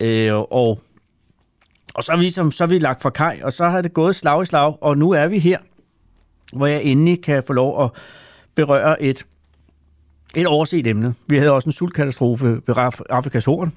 Øh, 0.00 0.34
og 0.34 0.78
og 1.94 2.04
så 2.04 2.12
er, 2.12 2.16
vi 2.16 2.22
ligesom, 2.22 2.52
så 2.52 2.64
er 2.64 2.68
vi 2.68 2.78
lagt 2.78 3.02
for 3.02 3.10
kaj, 3.10 3.40
og 3.42 3.52
så 3.52 3.68
har 3.68 3.82
det 3.82 3.92
gået 3.92 4.16
slag 4.16 4.42
i 4.42 4.46
slag, 4.46 4.82
og 4.82 4.98
nu 4.98 5.10
er 5.10 5.26
vi 5.26 5.38
her, 5.38 5.58
hvor 6.52 6.66
jeg 6.66 6.82
endelig 6.82 7.22
kan 7.22 7.42
få 7.46 7.52
lov 7.52 7.84
at 7.84 7.90
berøre 8.54 9.02
et, 9.02 9.26
et 10.36 10.46
overset 10.46 10.86
emne. 10.86 11.14
Vi 11.26 11.38
havde 11.38 11.52
også 11.52 11.68
en 11.68 11.72
sultkatastrofe 11.72 12.46
ved 12.46 12.74
Afrikas 13.10 13.44
Horn. 13.44 13.72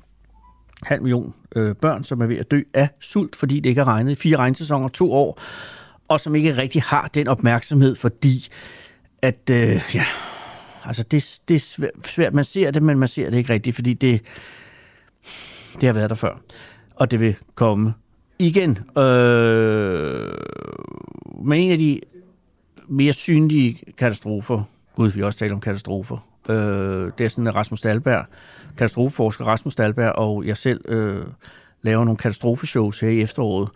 Halv 0.84 1.02
million 1.02 1.34
øh, 1.56 1.76
børn, 1.76 2.04
som 2.04 2.22
er 2.22 2.26
ved 2.26 2.38
at 2.38 2.52
dø 2.52 2.62
af 2.74 2.90
sult, 3.00 3.36
fordi 3.36 3.60
det 3.60 3.70
ikke 3.70 3.84
har 3.84 3.92
regnet 3.92 4.12
i 4.12 4.16
fire 4.16 4.38
regnsæsoner, 4.38 4.88
to 4.88 5.14
år, 5.14 5.42
og 6.08 6.20
som 6.20 6.36
ikke 6.36 6.58
rigtig 6.58 6.82
har 6.82 7.08
den 7.14 7.28
opmærksomhed, 7.28 7.96
fordi 7.96 8.48
at, 9.22 9.50
øh, 9.52 9.82
ja, 9.94 10.06
altså 10.86 11.04
det, 11.04 11.40
det 11.48 11.56
er 11.56 11.90
svært, 12.06 12.34
man 12.34 12.46
ser 12.46 12.72
det, 12.72 12.84
men 12.84 13.00
man 13.00 13.08
ser 13.08 13.30
det 13.30 13.38
ikke 13.38 13.54
rigtigt, 13.54 13.76
fordi 13.76 13.94
det, 13.94 14.22
det 15.74 15.84
har 15.84 15.94
været 15.94 16.10
der 16.10 16.16
før, 16.16 16.42
og 16.96 17.12
det 17.12 17.20
vil 17.20 17.36
komme 17.56 17.94
igen. 18.40 18.78
Øh, 18.98 20.32
men 21.44 21.60
en 21.60 21.72
af 21.72 21.78
de 21.78 22.00
mere 22.88 23.14
synlige 23.14 23.80
katastrofer, 23.98 24.64
gud, 24.96 25.12
vi 25.12 25.24
også 25.24 25.40
taler 25.40 25.56
om 25.56 25.62
katastrofer, 25.62 26.18
øh, 26.50 27.12
det 27.18 27.26
er 27.26 27.30
sådan, 27.30 27.48
at 27.48 27.56
Rasmus 27.56 27.82
Dahlberg, 27.82 28.26
katastrofeforsker 28.78 29.46
Rasmus 29.46 29.76
Dahlberg 29.76 30.12
og 30.12 30.46
jeg 30.46 30.58
selv 30.58 30.92
øh, 30.92 31.26
laver 31.82 32.06
nogle 32.06 32.18
katastrofeshows 32.18 33.00
her 33.00 33.10
i 33.10 33.22
efteråret, 33.22 33.70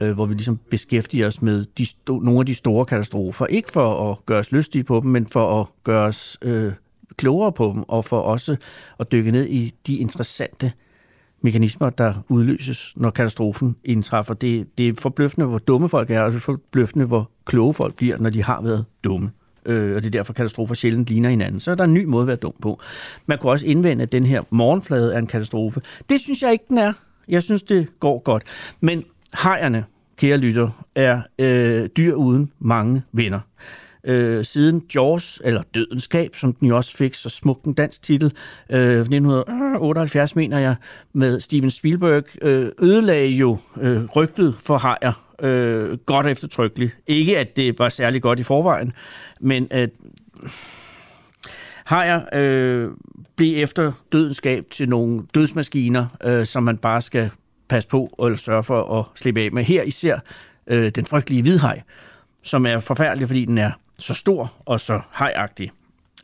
øh, 0.00 0.12
hvor 0.12 0.26
vi 0.26 0.34
ligesom 0.34 0.60
beskæftiger 0.70 1.26
os 1.26 1.42
med 1.42 1.64
de 1.78 1.86
nogle 2.08 2.40
af 2.40 2.46
de 2.46 2.54
store 2.54 2.84
katastrofer. 2.84 3.46
Ikke 3.46 3.72
for 3.72 4.10
at 4.10 4.26
gøre 4.26 4.38
os 4.38 4.52
lystige 4.52 4.84
på 4.84 5.00
dem, 5.02 5.10
men 5.10 5.26
for 5.26 5.60
at 5.60 5.66
gøre 5.84 6.06
os 6.06 6.38
øh, 6.42 6.72
klogere 7.16 7.52
på 7.52 7.72
dem, 7.74 7.84
og 7.88 8.04
for 8.04 8.20
også 8.20 8.56
at 9.00 9.12
dykke 9.12 9.30
ned 9.30 9.46
i 9.48 9.74
de 9.86 9.96
interessante 9.96 10.72
mekanismer, 11.42 11.90
der 11.90 12.14
udløses, 12.28 12.92
når 12.96 13.10
katastrofen 13.10 13.76
indtræffer. 13.84 14.34
Det, 14.34 14.78
det 14.78 14.88
er 14.88 14.92
forbløffende, 14.98 15.46
hvor 15.46 15.58
dumme 15.58 15.88
folk 15.88 16.10
er, 16.10 16.20
og 16.20 16.32
så 16.32 16.38
forbløffende, 16.38 17.06
hvor 17.06 17.30
kloge 17.44 17.74
folk 17.74 17.94
bliver, 17.94 18.18
når 18.18 18.30
de 18.30 18.42
har 18.42 18.62
været 18.62 18.84
dumme. 19.04 19.30
Øh, 19.66 19.96
og 19.96 20.02
det 20.02 20.06
er 20.08 20.10
derfor, 20.10 20.32
katastrofer 20.32 20.74
sjældent 20.74 21.08
ligner 21.08 21.30
hinanden. 21.30 21.60
Så 21.60 21.70
er 21.70 21.74
der 21.74 21.84
en 21.84 21.94
ny 21.94 22.04
måde 22.04 22.22
at 22.22 22.26
være 22.26 22.36
dum 22.36 22.54
på. 22.62 22.80
Man 23.26 23.38
kunne 23.38 23.52
også 23.52 23.66
indvende, 23.66 24.02
at 24.02 24.12
den 24.12 24.26
her 24.26 24.42
morgenflade 24.50 25.14
er 25.14 25.18
en 25.18 25.26
katastrofe. 25.26 25.80
Det 26.08 26.20
synes 26.20 26.42
jeg 26.42 26.52
ikke, 26.52 26.64
den 26.68 26.78
er. 26.78 26.92
Jeg 27.28 27.42
synes, 27.42 27.62
det 27.62 28.00
går 28.00 28.18
godt. 28.18 28.42
Men 28.80 29.04
hejerne, 29.42 29.84
kære 30.16 30.36
lytter, 30.36 30.84
er 30.94 31.22
øh, 31.38 31.88
dyr 31.96 32.14
uden 32.14 32.52
mange 32.58 33.02
venner. 33.12 33.40
Øh, 34.04 34.44
siden 34.44 34.82
Jaws, 34.94 35.40
eller 35.44 35.62
Dødenskab, 35.74 36.36
som 36.36 36.52
den 36.52 36.68
jo 36.68 36.76
også 36.76 36.96
fik 36.96 37.14
så 37.14 37.28
smuk 37.28 37.64
en 37.64 37.72
dansk 37.72 38.02
titel, 38.02 38.32
øh, 38.70 39.00
1978 39.00 40.36
mener 40.36 40.58
jeg, 40.58 40.74
med 41.12 41.40
Steven 41.40 41.70
Spielberg, 41.70 42.24
øh, 42.42 42.66
ødelagde 42.82 43.28
jo 43.28 43.58
øh, 43.80 44.04
rygtet 44.04 44.54
for 44.60 44.78
hajer 44.78 45.12
øh, 45.42 45.98
godt 45.98 46.26
eftertrykkeligt. 46.26 46.96
Ikke 47.06 47.38
at 47.38 47.56
det 47.56 47.78
var 47.78 47.88
særlig 47.88 48.22
godt 48.22 48.38
i 48.38 48.42
forvejen, 48.42 48.92
men 49.40 49.66
at 49.70 49.90
hajer 51.84 52.20
øh, 52.34 52.90
blev 53.36 53.62
efter 53.62 53.92
dødenskab 54.12 54.64
til 54.70 54.88
nogle 54.88 55.22
dødsmaskiner, 55.34 56.06
øh, 56.24 56.46
som 56.46 56.62
man 56.62 56.76
bare 56.76 57.02
skal 57.02 57.30
passe 57.68 57.88
på 57.88 58.14
og 58.18 58.38
sørge 58.38 58.62
for 58.62 58.98
at 58.98 59.04
slippe 59.14 59.40
af 59.40 59.52
med. 59.52 59.64
Her 59.64 59.82
især 59.82 60.18
øh, 60.66 60.88
den 60.88 61.06
frygtelige 61.06 61.42
hvidhaj, 61.42 61.82
som 62.42 62.66
er 62.66 62.78
forfærdelig, 62.78 63.28
fordi 63.28 63.44
den 63.44 63.58
er 63.58 63.70
så 63.98 64.14
stor 64.14 64.52
og 64.64 64.80
så 64.80 65.00
hajagtig. 65.10 65.70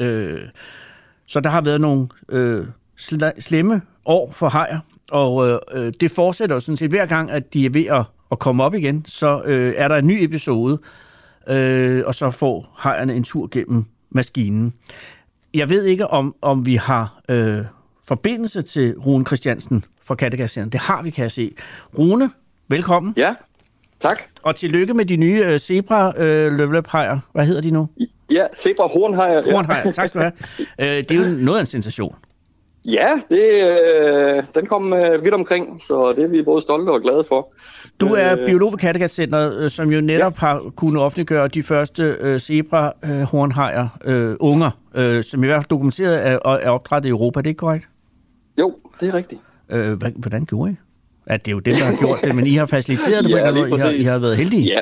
Øh, 0.00 0.42
så 1.26 1.40
der 1.40 1.50
har 1.50 1.60
været 1.60 1.80
nogle 1.80 2.08
øh, 2.28 2.66
slemme 3.38 3.82
år 4.04 4.32
for 4.32 4.48
hajer, 4.48 4.80
og 5.10 5.48
øh, 5.48 5.58
øh, 5.72 5.92
det 6.00 6.10
fortsætter 6.10 6.56
jo 6.56 6.60
sådan 6.60 6.76
set 6.76 6.90
hver 6.90 7.06
gang, 7.06 7.30
at 7.30 7.54
de 7.54 7.66
er 7.66 7.70
ved 7.70 7.86
at, 7.86 8.04
at 8.32 8.38
komme 8.38 8.64
op 8.64 8.74
igen, 8.74 9.04
så 9.04 9.42
øh, 9.44 9.74
er 9.76 9.88
der 9.88 9.96
en 9.96 10.06
ny 10.06 10.22
episode, 10.22 10.78
øh, 11.48 12.02
og 12.06 12.14
så 12.14 12.30
får 12.30 12.74
hajerne 12.78 13.14
en 13.14 13.24
tur 13.24 13.48
gennem 13.50 13.84
maskinen. 14.10 14.74
Jeg 15.54 15.68
ved 15.68 15.84
ikke, 15.84 16.06
om, 16.06 16.34
om 16.42 16.66
vi 16.66 16.74
har 16.74 17.20
øh, 17.28 17.64
forbindelse 18.08 18.62
til 18.62 18.94
Rune 18.98 19.26
Christiansen 19.26 19.84
fra 20.04 20.14
Kattegasserien. 20.14 20.70
Det 20.70 20.80
har 20.80 21.02
vi, 21.02 21.10
kan 21.10 21.22
jeg 21.22 21.32
se. 21.32 21.54
Rune, 21.98 22.30
velkommen. 22.68 23.14
Ja, 23.16 23.34
tak. 24.00 24.22
Og 24.42 24.56
tillykke 24.56 24.94
med 24.94 25.04
de 25.04 25.16
nye 25.16 25.44
øh, 25.44 25.58
zebra 25.58 26.22
øh, 26.22 26.52
løblephajer. 26.52 27.18
Hvad 27.32 27.46
hedder 27.46 27.60
de 27.60 27.70
nu? 27.70 27.88
Ja, 28.30 28.46
zebra 28.56 28.86
hornhajer. 28.86 29.52
Hornhajer, 29.52 29.92
tak 29.92 30.08
skal 30.08 30.20
du 30.20 30.22
have. 30.22 30.32
øh, 30.98 31.04
det 31.04 31.10
er 31.10 31.14
jo 31.14 31.44
noget 31.44 31.58
af 31.58 31.62
en 31.62 31.66
sensation. 31.66 32.14
Ja, 32.84 33.20
det, 33.30 33.44
øh, 34.36 34.42
den 34.54 34.66
kom 34.66 34.92
øh, 34.92 35.24
vidt 35.24 35.34
omkring, 35.34 35.82
så 35.82 36.12
det 36.16 36.24
er 36.24 36.28
vi 36.28 36.42
både 36.42 36.62
stolte 36.62 36.90
og 36.90 37.02
glade 37.02 37.24
for. 37.28 37.52
Du 38.00 38.06
er 38.06 38.40
øh, 38.40 38.46
biolog 38.46 38.72
ved 38.72 38.78
Kattegat-centret, 38.78 39.58
øh, 39.58 39.70
som 39.70 39.90
jo 39.92 40.00
netop 40.00 40.42
ja. 40.42 40.46
har 40.46 40.72
kunnet 40.76 41.02
offentliggøre 41.02 41.48
de 41.48 41.62
første 41.62 42.16
øh, 42.20 42.40
zebra-hornhajer, 42.40 43.88
øh, 44.04 44.36
unger, 44.40 44.70
øh, 44.94 45.24
som 45.24 45.44
i 45.44 45.46
hvert 45.46 45.58
fald 45.58 45.68
dokumenteret 45.68 46.26
er, 46.26 46.38
er 46.44 46.70
opdrettet 46.70 47.08
i 47.08 47.10
Europa. 47.10 47.40
Det 47.40 47.46
er 47.46 47.50
ikke 47.50 47.58
korrekt? 47.58 47.88
Jo, 48.58 48.74
det 49.00 49.08
er 49.08 49.14
rigtigt. 49.14 49.40
Øh, 49.70 50.02
hvordan 50.16 50.44
gjorde 50.44 50.72
I? 50.72 50.74
At 51.28 51.44
det 51.44 51.50
er 51.50 51.54
jo 51.54 51.60
dem, 51.60 51.74
der 51.74 51.84
har 51.84 51.96
gjort 51.96 52.18
det, 52.24 52.34
men 52.34 52.46
I 52.46 52.54
har 52.54 52.66
faciliteret 52.66 53.24
det 53.24 53.32
på 53.32 53.38
ja, 53.46 53.48
en 53.48 53.54
måde. 53.54 53.70
I 53.70 53.78
har, 53.78 53.90
I 53.90 54.02
har 54.02 54.18
været 54.18 54.36
heldige. 54.36 54.62
Ja, 54.62 54.80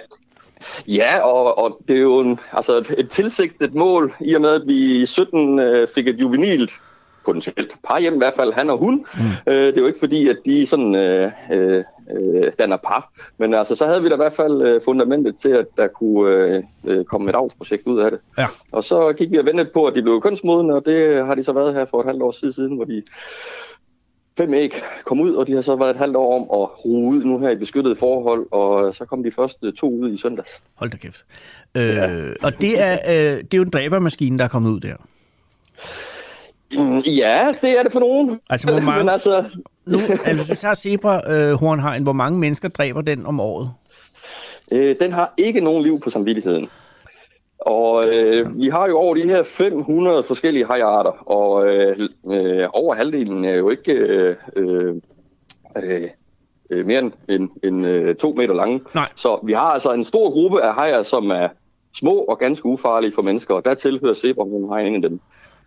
Ja, 0.89 1.21
og, 1.21 1.59
og 1.59 1.79
det 1.89 1.97
er 1.97 2.01
jo 2.01 2.21
en, 2.21 2.41
altså 2.53 2.77
et, 2.77 2.95
et 2.99 3.11
tilsigtet 3.11 3.75
mål, 3.75 4.15
i 4.21 4.35
og 4.35 4.41
med 4.41 4.51
at 4.51 4.63
vi 4.67 5.03
i 5.03 5.07
17 5.07 5.59
øh, 5.59 5.89
fik 5.95 6.09
et 6.09 6.21
juvenilt 6.21 6.71
potentielt 7.25 7.73
par 7.89 8.01
hjem 8.01 8.15
i 8.15 8.19
hvert 8.19 8.35
fald, 8.37 8.53
han 8.53 8.71
og 8.71 8.79
hun. 8.79 9.07
Mm. 9.15 9.53
Øh, 9.53 9.55
det 9.55 9.77
er 9.77 9.81
jo 9.81 9.87
ikke 9.87 9.99
fordi, 9.99 10.29
at 10.29 10.37
de 10.45 10.67
sådan 10.67 10.95
øh, 10.95 11.33
øh, 11.53 12.53
danner 12.59 12.77
par, 12.77 13.13
men 13.39 13.55
altså 13.55 13.75
så 13.75 13.87
havde 13.87 14.03
vi 14.03 14.09
da 14.09 14.15
i 14.15 14.17
hvert 14.25 14.33
fald 14.33 14.63
øh, 14.63 14.81
fundamentet 14.85 15.37
til, 15.37 15.49
at 15.49 15.67
der 15.77 15.87
kunne 15.87 16.31
øh, 16.31 16.63
øh 16.85 17.05
komme 17.05 17.31
et 17.31 17.37
avlsprojekt 17.37 17.87
ud 17.87 17.99
af 18.01 18.11
det. 18.11 18.21
Ja. 18.39 18.47
Og 18.73 18.85
så 18.85 19.13
gik 19.13 19.31
vi 19.31 19.39
og 19.39 19.45
ventede 19.45 19.71
på, 19.75 19.85
at 19.85 19.95
de 19.95 20.03
blev 20.03 20.21
kønsmodne, 20.21 20.75
og 20.75 20.87
det 20.87 21.27
har 21.27 21.35
de 21.35 21.45
så 21.45 21.53
været 21.53 21.75
her 21.75 21.85
for 21.85 22.01
et 22.01 22.07
halvt 22.07 22.23
år 22.23 22.31
siden, 22.31 22.77
hvor 22.77 22.85
de 22.85 23.03
fem 24.37 24.55
æg 24.55 24.83
kom 25.05 25.21
ud, 25.21 25.33
og 25.33 25.47
de 25.47 25.53
har 25.53 25.61
så 25.61 25.77
været 25.77 25.91
et 25.91 25.97
halvt 25.97 26.17
år 26.17 26.37
om 26.37 26.63
at 26.63 26.85
ruge 26.85 27.17
ud 27.17 27.25
nu 27.25 27.39
her 27.39 27.51
i 27.51 27.57
beskyttede 27.57 27.97
forhold, 27.97 28.47
og 28.53 28.95
så 28.95 29.05
kom 29.05 29.23
de 29.23 29.31
første 29.31 29.73
to 29.73 29.91
ud 29.91 30.13
i 30.13 30.17
søndags. 30.17 30.63
Hold 30.75 30.91
da 30.91 30.97
kæft. 30.97 31.25
Øh, 31.77 31.83
ja. 31.83 32.29
Og 32.43 32.61
det 32.61 32.83
er, 32.83 32.99
øh, 33.09 33.39
det 33.39 33.55
er 33.55 33.59
jo 33.59 33.63
en 33.63 33.71
dræbermaskine, 33.71 34.39
der 34.39 34.45
er 34.45 34.49
kommet 34.49 34.71
ud 34.71 34.81
der. 34.81 34.97
Mm, 36.73 36.99
ja, 36.99 37.55
det 37.63 37.79
er 37.79 37.83
det 37.83 37.93
for 37.93 38.01
nogen. 38.01 38.41
Altså, 38.51 38.71
hvor 38.71 38.81
mange, 38.91 38.99
Men 38.99 39.09
altså... 39.09 39.45
nu, 39.87 39.99
altså, 39.99 40.35
hvis 40.35 40.51
vi 40.51 40.57
tager 40.57 40.75
zebra 40.75 41.33
øh, 41.33 42.03
hvor 42.03 42.13
mange 42.13 42.39
mennesker 42.39 42.69
dræber 42.69 43.01
den 43.01 43.27
om 43.27 43.41
året? 43.41 43.71
Øh, 44.73 44.97
den 45.01 45.13
har 45.13 45.35
ikke 45.37 45.61
nogen 45.61 45.83
liv 45.83 46.01
på 46.01 46.11
samvittigheden. 46.11 46.69
Og 47.67 48.15
øh, 48.15 48.59
vi 48.59 48.69
har 48.69 48.87
jo 48.87 48.99
over 48.99 49.15
de 49.15 49.23
her 49.23 49.43
500 49.43 50.23
forskellige 50.23 50.67
hajarter, 50.67 51.31
og 51.31 51.67
øh, 51.67 51.97
øh, 52.31 52.69
over 52.73 52.95
halvdelen 52.95 53.45
er 53.45 53.55
jo 53.55 53.71
ikke 53.71 53.93
øh, 53.93 54.37
øh, 54.57 54.95
øh, 56.71 56.87
mere 56.87 56.99
end, 56.99 57.13
end, 57.29 57.49
end 57.65 57.87
øh, 57.87 58.15
to 58.15 58.33
meter 58.33 58.55
lange. 58.55 58.81
Nej. 58.95 59.09
Så 59.17 59.41
vi 59.45 59.53
har 59.53 59.61
altså 59.61 59.93
en 59.93 60.05
stor 60.05 60.31
gruppe 60.31 60.63
af 60.63 60.75
hajer, 60.75 61.03
som 61.03 61.31
er 61.31 61.49
små 61.95 62.15
og 62.15 62.39
ganske 62.39 62.67
ufarlige 62.67 63.13
for 63.15 63.23
mennesker, 63.23 63.55
og 63.55 63.65
der 63.65 63.75
tilhører 63.75 64.15
zebramunden 64.15 64.87
en 64.87 65.05
af 65.05 65.11
dem. 65.11 65.21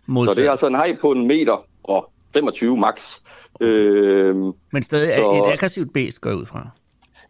Modsat. 0.06 0.34
Så 0.34 0.40
det 0.40 0.46
er 0.46 0.50
altså 0.50 0.66
en 0.66 0.74
haj 0.74 0.96
på 1.00 1.12
en 1.12 1.26
meter 1.26 1.64
og 1.82 2.10
25 2.32 2.76
max. 2.76 3.20
Øh, 3.60 4.36
Men 4.72 4.82
stadig 4.82 5.14
så... 5.14 5.30
et 5.30 5.52
aggressivt 5.52 5.92
bæst 5.92 6.20
går 6.20 6.32
ud 6.32 6.46
fra? 6.46 6.70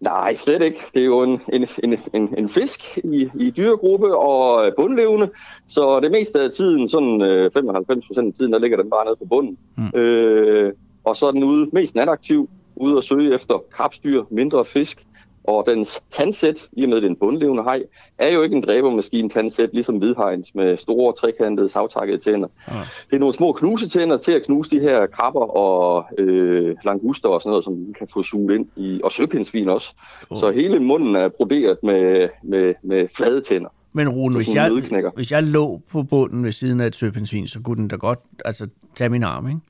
Nej, 0.00 0.34
slet 0.34 0.62
ikke. 0.62 0.80
Det 0.94 1.02
er 1.02 1.06
jo 1.06 1.22
en, 1.22 1.40
en, 1.52 1.66
en, 2.14 2.34
en, 2.38 2.48
fisk 2.48 2.98
i, 3.04 3.30
i 3.34 3.50
dyregruppe 3.50 4.16
og 4.16 4.72
bundlevende, 4.76 5.30
så 5.68 6.00
det 6.00 6.10
meste 6.10 6.40
af 6.40 6.50
tiden, 6.50 6.88
sådan 6.88 7.22
øh, 7.22 7.50
95 7.52 8.06
procent 8.06 8.26
af 8.28 8.34
tiden, 8.34 8.52
der 8.52 8.58
ligger 8.58 8.76
den 8.76 8.90
bare 8.90 9.04
nede 9.04 9.16
på 9.16 9.24
bunden. 9.24 9.58
Mm. 9.76 10.00
Øh, 10.00 10.72
og 11.04 11.16
så 11.16 11.26
er 11.26 11.30
den 11.30 11.44
ude 11.44 11.70
mest 11.72 11.94
nataktiv, 11.94 12.48
ude 12.76 12.98
at 12.98 13.04
søge 13.04 13.34
efter 13.34 13.62
krabstyr, 13.70 14.24
mindre 14.30 14.64
fisk, 14.64 15.06
og 15.44 15.64
dens 15.66 16.02
tandsæt, 16.10 16.68
i 16.72 16.82
og 16.82 16.88
med 16.88 17.00
den 17.00 17.16
bundlevende 17.16 17.62
haj, 17.62 17.82
er 18.18 18.28
jo 18.28 18.42
ikke 18.42 18.56
en 18.56 18.62
dræbermaskine 18.62 19.28
tandsæt, 19.28 19.70
ligesom 19.72 19.96
hvidhajens 19.96 20.54
med 20.54 20.76
store, 20.76 21.12
trekantede, 21.12 21.68
savtakkede 21.68 22.18
tænder. 22.18 22.48
Ja. 22.68 22.74
Det 23.10 23.16
er 23.16 23.18
nogle 23.18 23.34
små 23.34 23.52
knusetænder 23.52 24.16
til 24.16 24.32
at 24.32 24.42
knuse 24.42 24.70
de 24.70 24.80
her 24.80 25.06
krabber 25.06 25.56
og 25.56 26.04
øh, 26.18 26.76
languster 26.84 27.28
og 27.28 27.40
sådan 27.40 27.50
noget, 27.50 27.64
som 27.64 27.72
man 27.72 27.94
kan 27.98 28.08
få 28.08 28.22
suget 28.22 28.54
ind 28.54 28.66
i, 28.76 29.00
og 29.04 29.12
søpindsvin 29.12 29.68
også. 29.68 29.94
Oh. 30.30 30.36
Så 30.36 30.50
hele 30.50 30.80
munden 30.80 31.16
er 31.16 31.28
broderet 31.28 31.78
med, 31.82 32.28
med, 32.42 32.74
med 32.82 33.08
flade 33.16 33.40
tænder. 33.40 33.68
Men 33.92 34.08
Rune, 34.08 34.36
hvis 34.36 34.54
jeg, 34.54 34.70
hvis 35.14 35.32
jeg 35.32 35.42
lå 35.42 35.80
på 35.90 36.02
bunden 36.02 36.44
ved 36.44 36.52
siden 36.52 36.80
af 36.80 36.86
et 36.86 36.96
søpindsvin, 36.96 37.48
så 37.48 37.60
kunne 37.60 37.76
den 37.76 37.88
da 37.88 37.96
godt 37.96 38.18
altså, 38.44 38.68
tage 38.94 39.10
min 39.10 39.22
arm, 39.22 39.48
ikke? 39.48 39.60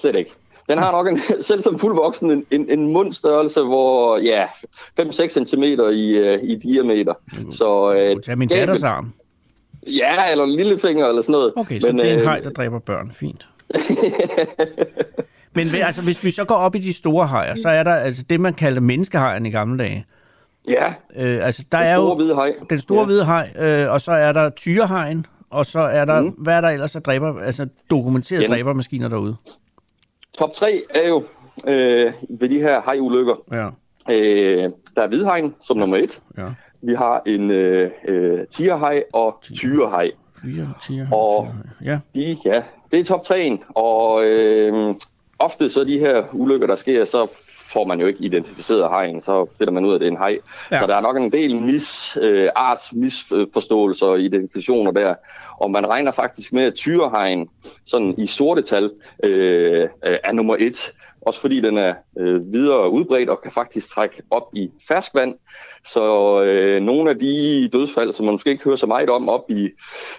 Slet 0.00 0.16
ikke. 0.16 0.30
Den 0.68 0.78
har 0.78 0.92
nok 0.92 1.08
en, 1.08 1.20
selv 1.50 1.62
som 1.62 1.78
fuldvoksen 1.78 2.30
en, 2.30 2.46
en, 2.50 2.70
en 2.70 2.92
mundstørrelse, 2.92 3.60
hvor 3.60 4.18
ja, 4.18 4.46
5-6 5.00 5.44
cm 5.44 5.62
i, 5.62 5.74
uh, 5.74 6.38
i 6.42 6.56
diameter. 6.56 7.14
Så, 7.50 7.90
uh, 7.90 8.16
du 8.16 8.20
tage 8.20 8.36
min 8.36 8.48
datters 8.48 8.82
arm? 8.82 9.12
Ja, 10.00 10.30
eller 10.30 10.44
en 10.44 10.50
lillefinger 10.50 11.06
eller 11.06 11.22
sådan 11.22 11.32
noget. 11.32 11.52
Okay, 11.56 11.80
så 11.80 11.86
Men, 11.86 11.98
det 11.98 12.08
er 12.08 12.14
en 12.14 12.20
øh, 12.20 12.26
haj, 12.26 12.40
der 12.40 12.50
dræber 12.50 12.78
børn. 12.78 13.12
Fint. 13.12 13.46
Men 15.56 15.66
altså, 15.86 16.02
hvis 16.02 16.24
vi 16.24 16.30
så 16.30 16.44
går 16.44 16.54
op 16.54 16.74
i 16.74 16.78
de 16.78 16.92
store 16.92 17.26
hajer, 17.26 17.54
så 17.54 17.68
er 17.68 17.82
der 17.82 17.94
altså 17.94 18.24
det, 18.30 18.40
man 18.40 18.54
kaldte 18.54 18.80
menneskehajen 18.80 19.46
i 19.46 19.50
gamle 19.50 19.78
dage. 19.78 20.04
Ja, 20.68 20.86
øh, 21.16 21.46
altså, 21.46 21.64
der 21.72 21.78
den 21.78 21.86
er 21.86 21.96
store 21.96 22.08
jo, 22.08 22.14
hvide 22.14 22.34
haj. 22.34 22.52
Den 22.70 22.80
store 22.80 22.98
ja. 22.98 23.04
hvide 23.04 23.24
haj, 23.24 23.48
øh, 23.58 23.92
og 23.92 24.00
så 24.00 24.12
er 24.12 24.32
der 24.32 24.50
tyrehajen, 24.50 25.26
og 25.50 25.66
så 25.66 25.80
er 25.80 26.04
der, 26.04 26.20
mm. 26.20 26.28
hvad 26.28 26.54
er 26.54 26.60
der 26.60 26.68
ellers 26.68 26.96
af 26.96 27.02
dræber, 27.02 27.40
altså 27.40 27.66
dokumenterede 27.90 28.46
dræbermaskiner 28.46 29.08
derude? 29.08 29.36
Top 30.38 30.52
3 30.52 30.82
er 30.90 31.08
jo 31.08 31.24
øh, 31.66 32.12
ved 32.40 32.48
de 32.48 32.58
her 32.58 32.80
hajulykker. 32.80 33.34
Ja. 33.52 33.68
Øh, 34.10 34.70
der 34.96 35.02
er 35.02 35.06
hvidhegn 35.06 35.54
som 35.60 35.76
nummer 35.76 35.96
1. 35.96 36.22
Ja. 36.38 36.46
Vi 36.82 36.94
har 36.94 37.22
en 37.26 37.50
øh, 37.50 37.90
øh, 38.08 38.46
tigerhaj 38.46 39.02
og 39.12 39.38
tyrehaj. 39.42 40.10
Og 41.12 41.48
ja. 41.84 41.98
De, 42.14 42.36
ja, 42.44 42.62
det 42.90 43.00
er 43.00 43.04
top 43.04 43.22
3. 43.22 43.58
Og 43.68 44.24
øh, 44.24 44.94
ofte 45.38 45.68
så 45.68 45.84
de 45.84 45.98
her 45.98 46.24
ulykker, 46.32 46.66
der 46.66 46.74
sker, 46.74 47.04
så 47.04 47.26
får 47.72 47.84
man 47.84 48.00
jo 48.00 48.06
ikke 48.06 48.24
identificeret 48.24 48.90
hajen, 48.90 49.20
så 49.20 49.54
finder 49.58 49.72
man 49.72 49.84
ud 49.84 49.90
af, 49.90 49.94
at 49.94 50.00
det 50.00 50.06
er 50.06 50.10
en 50.10 50.16
haj. 50.16 50.38
Ja. 50.70 50.78
Så 50.78 50.86
der 50.86 50.96
er 50.96 51.00
nok 51.00 51.16
en 51.16 51.32
del 51.32 51.60
mis, 51.60 52.18
øh, 52.20 52.48
arts 52.56 52.92
misforståelser 52.92 54.06
og 54.06 54.20
identifikationer 54.20 54.90
der. 54.90 55.14
Og 55.60 55.70
man 55.70 55.88
regner 55.88 56.12
faktisk 56.12 56.52
med, 56.52 56.62
at 56.62 56.74
tyrehegn 56.74 57.48
sådan 57.86 58.14
i 58.18 58.26
sorte 58.26 58.62
tal 58.62 58.90
øh, 59.24 59.82
øh, 59.82 60.18
er 60.24 60.32
nummer 60.32 60.56
et. 60.58 60.92
Også 61.20 61.40
fordi 61.40 61.60
den 61.60 61.78
er 61.78 61.94
øh, 62.18 62.52
videre 62.52 62.90
udbredt 62.90 63.28
og 63.28 63.42
kan 63.42 63.50
faktisk 63.52 63.94
trække 63.94 64.22
op 64.30 64.42
i 64.52 64.70
ferskvand. 64.88 65.34
Så 65.84 66.42
øh, 66.42 66.82
nogle 66.82 67.10
af 67.10 67.18
de 67.18 67.68
dødsfald, 67.72 68.12
som 68.12 68.26
man 68.26 68.32
måske 68.32 68.50
ikke 68.50 68.64
hører 68.64 68.76
så 68.76 68.86
meget 68.86 69.10
om, 69.10 69.28
op 69.28 69.50
i 69.50 69.70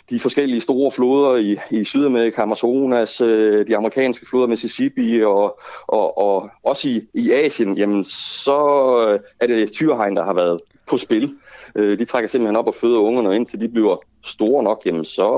de 0.10 0.20
forskellige 0.20 0.62
store 0.62 0.92
floder 0.92 1.36
i, 1.36 1.58
i 1.72 1.84
Sydamerika, 1.84 2.42
Amazonas, 2.42 3.22
øh, 3.22 3.68
de 3.68 3.78
amerikanske 3.78 4.26
floder, 4.30 4.48
Mississippi 4.48 5.24
og, 5.24 5.60
og, 5.88 6.18
og 6.18 6.50
også 6.64 6.90
i, 6.90 7.02
i 7.14 7.32
Asien, 7.32 7.78
jamen 7.78 8.04
så 8.04 8.60
øh, 9.08 9.20
er 9.40 9.48
det 9.48 9.72
tyrehegn, 9.72 10.16
der 10.16 10.26
har 10.26 10.34
været 10.34 10.60
på 10.88 10.98
spil. 10.98 11.34
Øh, 11.76 12.00
de 12.00 12.06
trækker 12.06 12.28
simpelthen 12.28 12.56
op 12.56 12.68
og 12.68 12.76
føder 12.76 13.00
ungerne, 13.00 13.30
og 13.30 13.36
indtil 13.36 13.62
de 13.62 13.70
bliver 13.70 13.98
store 14.24 14.64
nok, 14.64 14.82
jamen 14.86 15.06
så, 15.06 15.30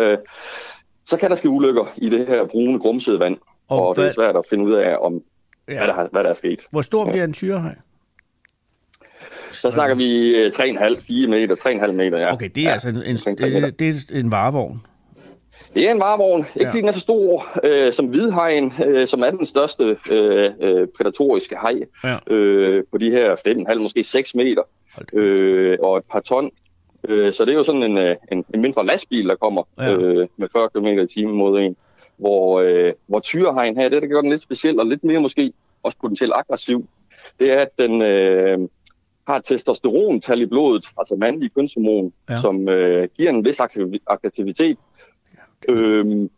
øh, 0.00 0.18
så 1.06 1.16
kan 1.16 1.30
der 1.30 1.36
ske 1.36 1.48
ulykker 1.48 1.92
i 1.96 2.10
det 2.10 2.26
her 2.26 2.46
brune, 2.46 2.78
grumsede 2.78 3.20
vand. 3.20 3.36
Og, 3.68 3.88
og 3.88 3.96
det 3.96 4.06
er 4.06 4.10
svært 4.10 4.36
at 4.36 4.44
finde 4.50 4.64
ud 4.64 4.72
af, 4.72 4.96
om 5.00 5.22
ja. 5.68 5.74
hvad, 5.74 5.86
der, 5.88 6.08
hvad 6.12 6.24
der 6.24 6.30
er 6.30 6.34
sket. 6.34 6.66
Hvor 6.70 6.82
stor 6.82 7.04
bliver 7.04 7.24
en 7.24 7.32
tyrehej? 7.32 7.74
Så 9.52 9.70
snakker 9.70 9.96
vi 9.96 10.34
3,5-4 10.48 11.28
meter, 11.28 11.56
3,5 11.86 11.92
meter, 11.92 12.18
ja. 12.18 12.32
Okay, 12.32 12.50
det 12.54 12.60
er 12.60 12.66
ja, 12.66 12.72
altså 12.72 12.88
en, 12.88 12.96
en, 12.96 13.16
det, 13.16 13.78
det 13.78 14.10
er 14.10 14.20
en 14.20 14.30
varevogn. 14.30 14.82
Det 15.74 15.88
er 15.88 15.92
en 15.92 16.00
varevogn. 16.00 16.40
Ikke 16.40 16.60
ja. 16.60 16.68
fordi 16.68 16.80
den 16.80 16.88
er 16.88 16.92
så 16.92 17.00
stor 17.00 17.46
øh, 17.64 17.92
som 17.92 18.06
hvidhajen, 18.06 18.72
øh, 18.86 19.06
som 19.06 19.22
er 19.22 19.30
den 19.30 19.46
største 19.46 19.96
øh, 20.10 20.50
øh, 20.60 20.88
predatoriske 20.96 21.56
haj. 21.56 21.74
Ja. 22.04 22.34
Øh, 22.34 22.84
på 22.90 22.98
de 22.98 23.10
her 23.10 23.36
5,5, 23.70 23.78
måske 23.78 24.04
6 24.04 24.34
meter. 24.34 24.62
Øh, 25.12 25.78
og 25.82 25.96
et 25.96 26.04
par 26.10 26.20
ton. 26.20 26.50
Øh, 27.08 27.32
så 27.32 27.44
det 27.44 27.52
er 27.52 27.56
jo 27.56 27.64
sådan 27.64 27.82
en, 27.82 27.98
øh, 27.98 28.16
en, 28.32 28.44
en 28.54 28.60
mindre 28.60 28.86
lastbil, 28.86 29.28
der 29.28 29.34
kommer 29.34 29.62
ja. 29.78 29.92
øh, 29.92 30.28
med 30.36 30.48
40 30.52 30.68
km 30.74 30.86
i 30.86 31.06
timen 31.06 31.36
mod 31.36 31.60
en. 31.60 31.76
Hvor, 32.16 32.60
øh, 32.60 32.92
hvor 33.06 33.20
tyrehajen 33.20 33.76
her, 33.76 33.88
det 33.88 34.02
der 34.02 34.08
gør 34.08 34.20
den 34.20 34.30
lidt 34.30 34.42
speciel 34.42 34.80
og 34.80 34.86
lidt 34.86 35.04
mere 35.04 35.20
måske 35.20 35.52
også 35.82 35.98
potentielt 36.00 36.32
aggressiv, 36.34 36.86
det 37.40 37.52
er, 37.52 37.60
at 37.60 37.78
den 37.78 38.02
øh, 38.02 38.68
har 39.26 39.40
testosterontal 39.40 40.42
i 40.42 40.46
blodet, 40.46 40.84
altså 40.98 41.16
mandlig 41.16 41.54
kønshormon, 41.54 42.12
ja. 42.30 42.36
som 42.36 42.68
øh, 42.68 43.08
giver 43.16 43.30
en 43.30 43.44
vis 43.44 43.60
aktivitet. 44.06 44.78
Okay. 45.68 45.74
Øhm, 45.76 46.30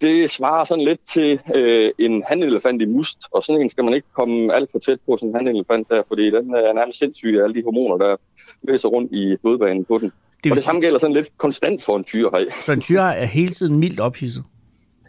det 0.00 0.30
svarer 0.30 0.64
sådan 0.64 0.84
lidt 0.84 1.00
til 1.06 1.40
øh, 1.54 1.90
en 1.98 2.24
handelefant 2.28 2.82
i 2.82 2.86
must, 2.86 3.18
og 3.32 3.42
sådan 3.42 3.62
en 3.62 3.68
skal 3.68 3.84
man 3.84 3.94
ikke 3.94 4.08
komme 4.16 4.54
alt 4.54 4.70
for 4.72 4.78
tæt 4.78 4.98
på, 5.06 5.16
sådan 5.16 5.28
en 5.28 5.34
handelefant 5.34 5.88
der, 5.88 6.02
fordi 6.08 6.26
den 6.30 6.54
er 6.54 6.72
nærmest 6.72 6.98
sindssyg 6.98 7.36
af 7.38 7.44
alle 7.44 7.54
de 7.54 7.62
hormoner, 7.64 7.96
der 7.96 8.16
løser 8.62 8.88
rundt 8.88 9.12
i 9.12 9.36
blodbanen 9.42 9.84
på 9.84 9.98
den. 9.98 10.12
Det 10.44 10.52
og 10.52 10.56
det 10.56 10.64
samme 10.64 10.80
gælder 10.80 10.98
sådan 10.98 11.16
lidt 11.16 11.38
konstant 11.38 11.82
for 11.82 11.96
en 11.96 12.04
tyrehej. 12.04 12.44
Så 12.60 12.72
en 12.72 12.80
tyrehej 12.80 13.16
er 13.18 13.24
hele 13.24 13.52
tiden 13.52 13.78
mildt 13.78 14.00
ophidset? 14.00 14.44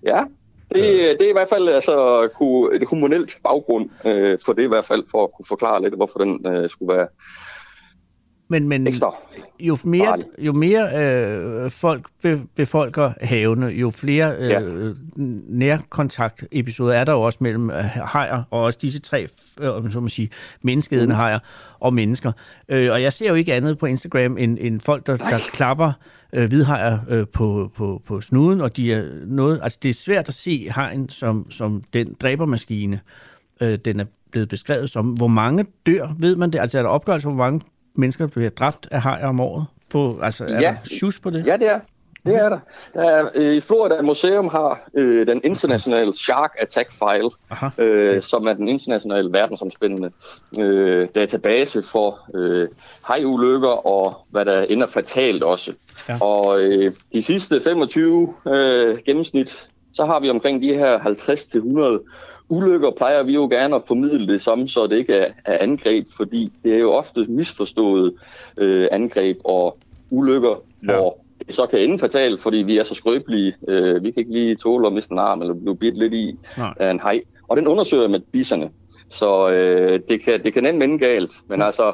Ja, 0.04 0.24
det, 0.70 0.84
det 1.20 1.22
er 1.22 1.30
i 1.30 1.34
hvert 1.34 1.50
fald 1.50 1.70
altså, 1.70 2.24
et 2.74 2.88
hormonelt 2.90 3.40
baggrund 3.44 3.90
øh, 4.06 4.38
for 4.46 4.54
det 4.54 4.64
i 4.64 4.68
hvert 4.68 4.86
fald, 4.86 5.04
for 5.12 5.24
at 5.24 5.30
kunne 5.36 5.46
forklare 5.48 5.82
lidt, 5.82 5.96
hvorfor 5.96 6.20
den 6.20 6.48
øh, 6.48 6.70
skulle 6.70 6.94
være 6.96 7.08
men, 8.48 8.68
men 8.68 8.88
ekstra. 8.88 9.16
Jo 9.60 9.78
mere, 9.84 10.18
jo 10.40 10.54
mere 10.54 10.90
øh, 10.98 11.72
folk 11.72 12.08
be, 12.22 12.42
befolker 12.56 13.12
havene, 13.22 13.66
jo 13.66 13.90
flere 13.90 14.36
øh, 14.38 14.50
ja. 14.50 14.60
nærkontaktepisoder 15.48 16.94
er 16.94 17.04
der 17.04 17.12
jo 17.12 17.22
også 17.22 17.38
mellem 17.42 17.70
øh, 17.70 17.84
hajer 17.84 18.44
og 18.52 18.62
også 18.62 18.80
disse 18.82 19.00
tre, 19.00 19.28
øh, 19.60 19.92
så 19.92 20.00
man 20.00 20.10
sige, 20.10 20.30
menneskeædende 20.62 21.14
mm. 21.14 21.20
hajer 21.20 21.40
og 21.80 21.94
mennesker. 21.94 22.32
Øh, 22.70 22.92
og 22.92 23.02
jeg 23.02 23.14
ser 23.14 23.30
jo 23.30 23.36
ikke 23.36 23.54
andet 23.54 23.78
på 23.78 23.86
Instagram 23.86 24.38
end, 24.38 24.58
end 24.62 24.80
folk, 24.80 25.08
der, 25.08 25.18
der 25.18 25.40
klapper 25.54 25.92
øh, 26.34 26.48
hvidhajer 26.48 26.98
øh, 27.10 27.28
på, 27.34 27.72
på, 27.76 28.02
på 28.06 28.22
snuden, 28.22 28.62
og 28.62 28.78
de 28.78 28.94
er 28.94 29.04
noget, 29.26 29.60
altså 29.64 29.80
det 29.84 29.90
er 29.90 29.94
svært 29.94 30.28
at 30.28 30.34
se 30.34 30.70
hajen 30.70 31.10
som, 31.10 31.52
som 31.52 31.84
den 31.94 32.16
dræbermaskine, 32.22 33.00
øh, 33.62 33.80
den 33.86 34.00
er 34.00 34.06
blevet 34.32 34.50
beskrevet 34.50 34.90
som. 34.90 35.10
Hvor 35.10 35.28
mange 35.28 35.66
dør, 35.86 36.16
ved 36.20 36.36
man 36.36 36.52
det? 36.52 36.60
Altså 36.60 36.78
er 36.78 36.82
der 36.82 36.90
opgørelse, 36.90 37.28
hvor 37.28 37.38
mange 37.38 37.62
mennesker 37.98 38.28
bliver 38.28 38.50
dræbt 38.50 38.88
af 38.92 39.02
hajer 39.02 39.28
om 39.28 39.40
året? 39.40 39.66
På, 39.90 40.20
altså, 40.22 40.46
er 40.46 40.62
ja. 40.62 40.78
der 41.02 41.20
på 41.24 41.30
det? 41.30 41.46
Ja, 41.46 41.58
det 41.58 41.70
er. 41.70 41.80
Det 42.28 42.36
er 42.36 42.50
der. 42.50 42.60
der 42.94 43.02
er, 43.02 43.30
øh, 43.36 43.56
I 43.56 43.62
Florida 43.62 44.02
Museum 44.02 44.48
har 44.48 44.90
øh, 44.94 45.28
den 45.28 45.42
internationale 45.44 46.16
Shark 46.16 46.52
Attack 46.60 46.92
File, 46.92 47.30
øh, 47.86 48.22
som 48.22 48.48
er 48.48 48.54
den 48.54 48.68
internationale 48.68 49.34
verdensomspændende 49.34 50.12
øh, 50.60 51.08
database 51.16 51.84
for 51.84 52.20
øh, 52.36 52.68
hajulykker 53.02 53.88
og 53.88 54.16
hvad 54.30 54.46
der 54.46 54.62
ender 54.62 54.88
fatalt 54.88 55.44
også. 55.44 55.74
Ja. 56.10 56.18
Og 56.22 56.62
øh, 56.62 56.94
de 57.14 57.22
sidste 57.22 57.62
25 57.62 58.34
øh, 58.48 58.98
gennemsnit, 59.06 59.68
så 59.98 60.06
har 60.06 60.20
vi 60.20 60.30
omkring 60.30 60.62
de 60.62 60.74
her 60.74 61.00
50-100 61.00 62.50
ulykker 62.50 62.92
plejer 62.98 63.24
vi 63.24 63.34
jo 63.34 63.48
gerne 63.48 63.76
at 63.76 63.82
formidle 63.88 64.28
det 64.28 64.42
samme, 64.42 64.68
så 64.68 64.88
det 64.88 64.98
ikke 64.98 65.14
er, 65.14 65.32
er 65.46 65.58
angreb, 65.58 66.08
fordi 66.18 66.52
det 66.64 66.74
er 66.74 66.80
jo 66.80 66.92
ofte 66.92 67.26
misforstået 67.30 68.14
øh, 68.58 68.88
angreb 68.92 69.38
og 69.44 69.78
ulykker, 70.10 70.64
ja. 70.88 70.94
hvor 70.94 71.18
det 71.46 71.56
så 71.56 71.66
kan 71.66 71.80
ende 71.80 72.00
fatalt, 72.00 72.42
fordi 72.42 72.58
vi 72.58 72.78
er 72.78 72.84
så 72.84 72.94
skrøbelige. 72.94 73.56
Øh, 73.68 74.04
vi 74.04 74.12
kan 74.12 74.20
ikke 74.20 74.32
lige 74.32 74.56
tåle 74.56 74.88
at 74.88 74.94
miste 74.94 75.12
en 75.12 75.20
arm 75.20 75.42
eller 75.42 75.54
blive 75.54 75.78
bidt 75.78 75.98
lidt 75.98 76.14
i 76.14 76.36
Nej. 76.58 76.74
af 76.80 76.92
en 76.92 77.00
hej. 77.00 77.22
Og 77.48 77.58
den 77.58 77.68
undersøger 77.68 78.08
med 78.08 78.20
bisserne, 78.20 78.70
så 79.10 79.50
øh, 79.50 80.00
det, 80.08 80.24
kan, 80.24 80.44
det 80.44 80.54
kan 80.54 80.66
ende 80.66 80.86
ende 80.86 81.00
galt. 81.00 81.32
Men 81.50 81.62
altså, 81.62 81.94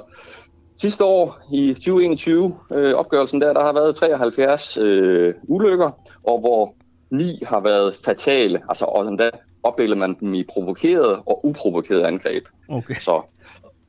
sidste 0.82 1.04
år 1.04 1.40
i 1.54 1.74
2021, 1.74 2.56
øh, 2.74 2.94
opgørelsen 2.94 3.42
der, 3.42 3.54
der 3.54 3.64
har 3.64 3.74
været 3.74 3.96
73 3.96 4.78
øh, 4.78 5.34
ulykker, 5.48 5.90
og 6.24 6.40
hvor 6.40 6.76
ni 7.14 7.44
har 7.46 7.60
været 7.60 7.96
fatale, 8.06 8.62
altså 8.70 8.86
og 8.86 9.20
da 9.20 9.30
opdeler 9.64 9.96
man 9.96 10.16
dem 10.20 10.34
i 10.34 10.44
provokerede 10.44 11.16
og 11.16 11.46
uprovokerede 11.46 12.08
angreb. 12.08 12.44
Okay. 12.70 12.96
Så 12.96 13.22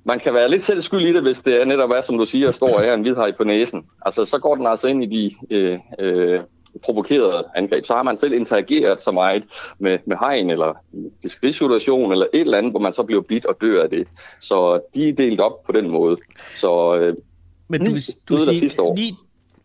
man 0.04 0.18
kan 0.18 0.34
være 0.34 0.48
lidt 0.48 0.64
selv 0.64 0.80
skyld 0.80 1.00
i 1.00 1.12
det, 1.12 1.22
hvis 1.22 1.40
det 1.40 1.60
er 1.60 1.64
netop 1.64 1.90
er, 1.90 2.00
som 2.00 2.18
du 2.18 2.24
siger, 2.24 2.52
står 2.52 2.80
her 2.80 2.94
en 2.94 3.02
hvidhaj 3.02 3.32
på 3.32 3.44
næsen. 3.44 3.86
Altså, 4.06 4.24
så 4.24 4.38
går 4.38 4.54
den 4.54 4.66
altså 4.66 4.88
ind 4.88 5.04
i 5.04 5.06
de 5.06 5.34
øh, 5.50 5.78
øh, 5.98 6.40
provokerede 6.82 7.44
angreb. 7.56 7.84
Så 7.84 7.94
har 7.94 8.02
man 8.02 8.18
selv 8.18 8.32
interageret 8.32 9.00
så 9.00 9.10
meget 9.10 9.44
med, 9.78 9.98
med 10.06 10.16
hegn 10.20 10.50
eller 10.50 10.72
fiskerisituation 11.22 12.12
eller 12.12 12.26
et 12.34 12.40
eller 12.40 12.58
andet, 12.58 12.72
hvor 12.72 12.80
man 12.80 12.92
så 12.92 13.02
bliver 13.02 13.22
bidt 13.22 13.44
og 13.46 13.56
dør 13.60 13.82
af 13.82 13.90
det. 13.90 14.06
Så 14.40 14.80
de 14.94 15.08
er 15.08 15.12
delt 15.12 15.40
op 15.40 15.62
på 15.62 15.72
den 15.72 15.90
måde. 15.90 16.16
Så 16.56 16.98
øh, 16.98 17.16
Men 17.68 17.80
du, 17.80 17.86
du 18.28 18.36
der 18.36 18.44
siger, 18.44 18.58
sidste 18.58 18.82
år. 18.82 18.94
9 18.94 19.14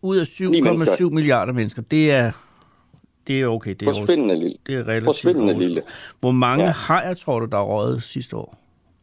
ud 0.02 0.16
af 0.16 0.26
Ni 0.50 0.60
mennesker. 0.60 0.96
7,7 0.96 1.10
milliarder 1.10 1.52
mennesker, 1.52 1.82
det 1.82 2.10
er, 2.10 2.32
det 3.26 3.40
er 3.40 3.46
okay. 3.46 3.74
Det 3.74 3.88
er, 3.88 3.92
Forsvindende 3.94 4.34
lille. 4.38 4.56
Det 4.66 4.74
er 4.74 4.78
relativt 4.88 5.04
Forsvindende 5.04 5.58
lille. 5.58 5.82
Hvor 6.20 6.30
mange 6.30 6.62
Ja. 6.64 6.68
ja. 6.68 6.72
hajer 6.76 7.14
tror 7.14 7.40
du, 7.40 7.46
der 7.46 7.58
er 7.58 7.62
røget 7.64 8.02
sidste 8.02 8.36
år? 8.36 8.56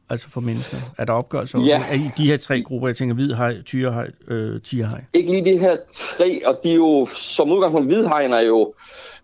Altså 0.10 0.30
for 0.30 0.42
mennesker. 0.42 0.78
Er 0.98 1.06
der 1.06 1.14
opgørelser 1.14 1.60
Ja. 1.60 1.84
ja. 1.92 1.96
i 1.96 2.10
de 2.18 2.26
her 2.28 2.38
tre 2.38 2.62
grupper? 2.62 2.88
Jeg 2.88 2.96
tænker 2.96 3.16
hvid 3.16 3.34
haj, 3.34 3.62
tyrehaj, 3.62 4.08
øh, 4.28 4.62
tigerhaj. 4.62 5.02
Ikke 5.14 5.32
lige 5.32 5.46
de 5.54 5.58
her 5.60 5.76
tre, 5.94 6.42
og 6.48 6.60
de 6.64 6.72
er 6.72 6.76
jo 6.76 7.08
som 7.16 7.52
udgangspunkt, 7.52 7.88
hvidhegn 7.88 8.34
er 8.34 8.40
jo 8.42 8.74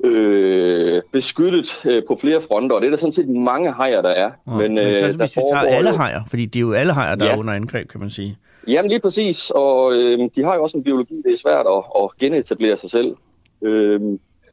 øh, 0.03 1.01
beskyttet 1.11 1.85
øh, 1.85 2.03
på 2.07 2.17
flere 2.21 2.41
fronter, 2.41 2.75
og 2.75 2.81
det 2.81 2.87
er 2.87 2.91
der 2.91 2.97
sådan 2.97 3.13
set 3.13 3.29
mange 3.29 3.71
hajer, 3.73 4.01
der 4.01 4.09
er. 4.09 4.31
Men, 4.47 4.57
Men 4.57 4.93
så, 4.93 5.07
øh, 5.07 5.15
hvis 5.15 5.37
vi 5.37 5.41
tager 5.51 5.61
alle 5.61 5.97
hajer, 5.97 6.21
fordi 6.29 6.45
det 6.45 6.55
er 6.59 6.61
jo 6.61 6.73
alle 6.73 6.93
hajer, 6.93 7.15
der 7.15 7.25
Ja. 7.25 7.29
ja. 7.31 7.35
er 7.35 7.39
under 7.39 7.53
angreb, 7.53 7.87
kan 7.89 7.99
man 7.99 8.09
sige. 8.09 8.37
Jamen 8.67 8.89
lige 8.89 8.99
præcis, 9.01 9.51
og 9.55 9.93
øh, 9.93 10.19
de 10.35 10.43
har 10.43 10.55
jo 10.55 10.63
også 10.63 10.77
en 10.77 10.83
biologi, 10.83 11.13
det 11.25 11.33
er 11.33 11.37
svært 11.37 11.65
at, 11.67 11.83
at 12.03 12.09
genetablere 12.19 12.77
sig 12.77 12.89
selv. 12.89 13.15
Øh, 13.61 14.01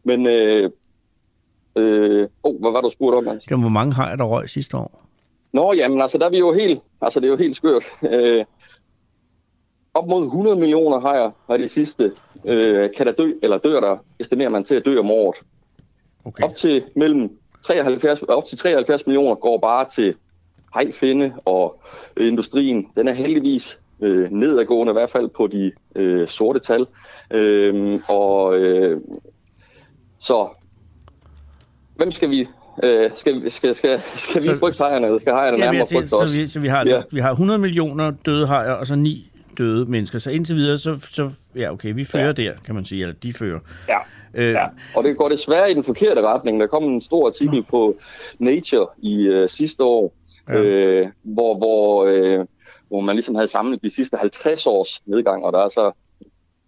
men, 0.05 0.27
øh, 0.27 0.71
øh, 1.77 2.29
oh, 2.43 2.61
hvad 2.61 2.73
var 2.73 2.81
du 2.81 2.91
spurgt 2.91 3.17
om, 3.17 3.27
Hans? 3.27 3.51
Var, 3.51 3.57
hvor 3.57 3.69
mange 3.69 3.93
hajer, 3.93 4.17
der 4.17 4.25
røg 4.25 4.49
sidste 4.51 4.77
år. 4.77 5.03
Nå, 5.53 5.73
jamen 5.73 6.01
altså, 6.01 6.19
der 6.19 6.27
er 6.27 6.31
vi 6.31 6.39
jo 6.39 6.53
helt, 6.53 6.81
altså 7.01 7.21
det 7.21 7.27
er 7.27 7.31
jo 7.31 7.37
helt 7.37 7.57
skørt. 7.57 7.85
Øh, 8.13 8.45
op 9.95 10.09
mod 10.09 10.25
100 10.25 10.57
millioner 10.57 11.01
hajer 11.01 11.31
har 11.47 11.57
de 11.57 11.69
sidste, 11.69 12.13
øh, 12.45 12.91
kan 12.97 13.07
der 13.07 13.13
dø, 13.13 13.33
eller 13.43 13.59
dør 13.59 13.81
der, 13.81 13.97
estimerer 14.21 14.49
man 14.49 14.65
til 14.65 14.75
at 14.75 14.85
dø 14.85 14.99
om 14.99 15.11
året. 15.11 15.37
Okay. 16.25 16.45
Op 16.45 16.55
til 16.55 16.85
mellem 16.97 17.39
73, 17.63 18.23
op 18.23 18.45
til 18.45 18.59
73 18.59 19.07
millioner 19.07 19.35
går 19.35 19.59
bare 19.59 19.89
til 19.89 20.15
hejfinde 20.75 21.35
og 21.45 21.81
øh, 22.17 22.29
industrien. 22.29 22.91
Den 22.97 23.09
er 23.09 23.13
heldigvis 23.13 23.81
øh, 24.01 24.31
nedadgående, 24.31 24.91
i 24.91 24.95
hvert 24.95 25.11
fald 25.11 25.29
på 25.29 25.47
de 25.47 25.73
øh, 25.97 26.29
sorte 26.29 26.61
tal. 26.61 26.87
Øh, 27.31 28.01
og 28.09 28.59
øh, 28.59 29.01
så, 30.21 30.49
hvem 31.97 32.11
skal 32.11 32.31
vi 32.31 32.49
Øh, 32.83 33.11
skal, 33.15 33.51
skal, 33.51 33.75
skal, 33.75 34.01
skal 34.05 34.43
vi 34.43 34.47
Så- 34.49 34.59
frygte 34.59 34.79
hejerne, 34.79 35.07
eller 35.07 35.19
skal 35.19 35.33
hejerne 35.33 35.59
Ja, 35.59 35.65
nærmere 35.65 35.87
frygte 35.93 36.15
os? 36.15 36.31
så, 36.31 36.39
vi, 36.41 36.49
så 36.49 36.61
vi 36.61 36.69
har, 36.69 36.79
altså, 36.79 36.95
Ja. 36.97 37.03
vi 37.11 37.21
har 37.21 37.31
100 37.31 37.59
millioner 37.59 38.11
døde 38.27 38.47
hajer, 38.47 38.73
og 38.73 38.87
så 38.87 38.95
ni 38.97 39.31
døde 39.59 39.87
mennesker. 39.87 40.19
Så 40.19 40.31
indtil 40.31 40.57
videre, 40.57 40.79
så, 40.79 40.99
så 41.13 41.31
ja, 41.57 41.73
okay, 41.73 41.95
vi 41.95 42.05
fører 42.05 42.27
ja. 42.27 42.33
der, 42.33 42.53
kan 42.67 42.75
man 42.75 42.85
sige, 42.85 43.03
eller 43.03 43.15
de 43.15 43.33
fører. 43.33 43.59
Ja. 43.89 43.99
Øh, 44.35 44.51
Ja, 44.53 44.67
og 44.95 45.05
det 45.05 45.17
går 45.17 45.29
desværre 45.29 45.71
i 45.71 45.75
den 45.75 45.85
forkerte 45.85 46.21
retning. 46.23 46.61
Der 46.61 46.67
kom 46.67 46.85
en 46.85 47.01
stor 47.01 47.27
artikel 47.27 47.63
på 47.63 47.97
Nature 48.39 48.87
i 48.99 49.27
øh, 49.27 49.49
sidste 49.49 49.85
år, 49.85 50.15
Ja. 50.49 50.55
øh, 50.63 51.07
hvor, 51.23 51.57
hvor, 51.57 52.05
øh, 52.05 52.47
hvor 52.89 53.01
man 53.01 53.17
ligesom 53.17 53.35
havde 53.35 53.49
samlet 53.49 53.83
de 53.83 53.91
sidste 53.95 54.17
50 54.17 54.67
års 54.67 55.01
nedgang, 55.07 55.45
og 55.45 55.53
der 55.53 55.59
er 55.59 55.69
så 55.69 55.93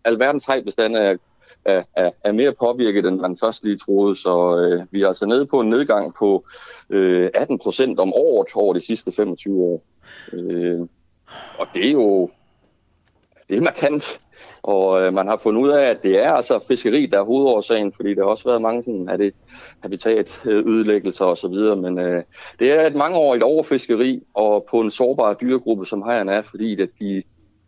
alverdens 0.05 0.47
hejbestand 0.47 0.97
er, 0.97 1.16
er, 1.65 1.83
er, 1.97 2.11
er 2.25 2.33
mere 2.33 2.53
påvirket, 2.53 3.07
end 3.07 3.21
man 3.21 3.37
først 3.41 3.65
lige 3.65 3.77
troede. 3.77 4.17
Så 4.17 4.59
øh, 4.59 4.87
vi 4.91 5.03
er 5.03 5.09
altså 5.09 5.27
nede 5.27 5.47
på 5.47 5.61
en 5.61 5.71
nedgang 5.71 6.15
på 6.15 6.45
øh, 6.91 7.31
18 7.35 7.59
procent 7.59 8.01
om 8.01 8.13
året 8.13 8.49
over 8.55 8.75
de 8.75 8.81
sidste 8.81 9.13
25 9.13 9.63
år. 9.63 9.83
Øh, 10.33 10.81
og 11.59 11.67
det 11.75 11.87
er 11.87 11.93
jo 11.93 12.31
det 13.49 13.57
er 13.57 13.63
markant. 13.63 14.21
Og 14.63 15.03
øh, 15.03 15.15
man 15.15 15.27
har 15.27 15.37
fundet 15.37 15.63
ud 15.63 15.69
af, 15.69 15.85
at 15.85 16.03
det 16.03 16.25
er 16.25 16.33
altså 16.33 16.65
fiskeri, 16.69 17.07
der 17.07 17.19
er 17.19 17.25
hovedårsagen, 17.25 17.93
fordi 17.93 18.15
der 18.15 18.23
har 18.23 18.31
også 18.31 18.49
været 18.49 18.63
mange 18.63 18.83
sådan, 18.85 19.09
er 19.09 19.17
det 19.17 19.35
habitatødelæggelser 19.83 21.25
øh, 21.25 21.31
og 21.31 21.39
så 21.39 21.49
videre, 21.49 21.77
men 21.77 21.99
øh, 21.99 22.23
det 22.59 22.73
er 22.73 22.87
et 22.87 22.95
mangeårigt 22.95 23.43
overfiskeri, 23.43 24.23
og 24.35 24.67
på 24.71 24.81
en 24.81 24.91
sårbar 24.91 25.35
dyregruppe, 25.35 25.87
som 25.87 26.03
hejerne 26.03 26.33
er, 26.33 26.43
fordi 26.43 26.83
at 26.83 26.89
de 27.01 27.23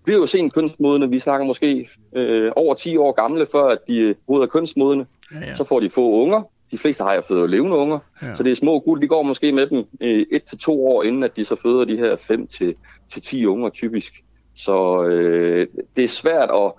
bliver 0.04 0.18
jo 0.18 0.26
sent 0.26 0.54
kønsmodne. 0.54 1.10
Vi 1.10 1.18
snakker 1.18 1.46
måske 1.46 1.88
øh, 2.16 2.52
over 2.56 2.74
10 2.74 2.96
år 2.96 3.12
gamle, 3.12 3.46
før 3.52 3.64
at 3.64 3.78
de 3.88 4.14
overhovedet 4.26 4.48
er 4.48 4.50
kønsmodne. 4.50 5.06
Ja, 5.34 5.46
ja. 5.46 5.54
Så 5.54 5.64
får 5.64 5.80
de 5.80 5.90
få 5.90 6.10
unger. 6.10 6.42
De 6.70 6.78
fleste 6.78 7.04
føder 7.28 7.40
jo 7.40 7.46
levende 7.46 7.76
unger. 7.76 7.98
Ja. 8.22 8.26
Ja. 8.26 8.34
Så 8.34 8.42
det 8.42 8.52
er 8.52 8.56
små 8.56 8.78
gutter, 8.78 9.00
de 9.00 9.08
går 9.08 9.22
måske 9.22 9.52
med 9.52 9.66
dem 9.66 9.84
øh, 10.00 10.26
et 10.32 10.44
til 10.44 10.58
to 10.58 10.86
år, 10.86 11.02
inden 11.02 11.22
at 11.22 11.36
de 11.36 11.44
så 11.44 11.56
føder 11.56 11.84
de 11.84 11.96
her 11.96 12.16
5 12.16 12.46
til, 12.46 12.74
til 13.12 13.22
10 13.22 13.46
unger 13.46 13.68
typisk. 13.68 14.24
Så 14.54 15.04
øh, 15.04 15.66
det 15.96 16.04
er 16.04 16.08
svært 16.08 16.50
at 16.50 16.72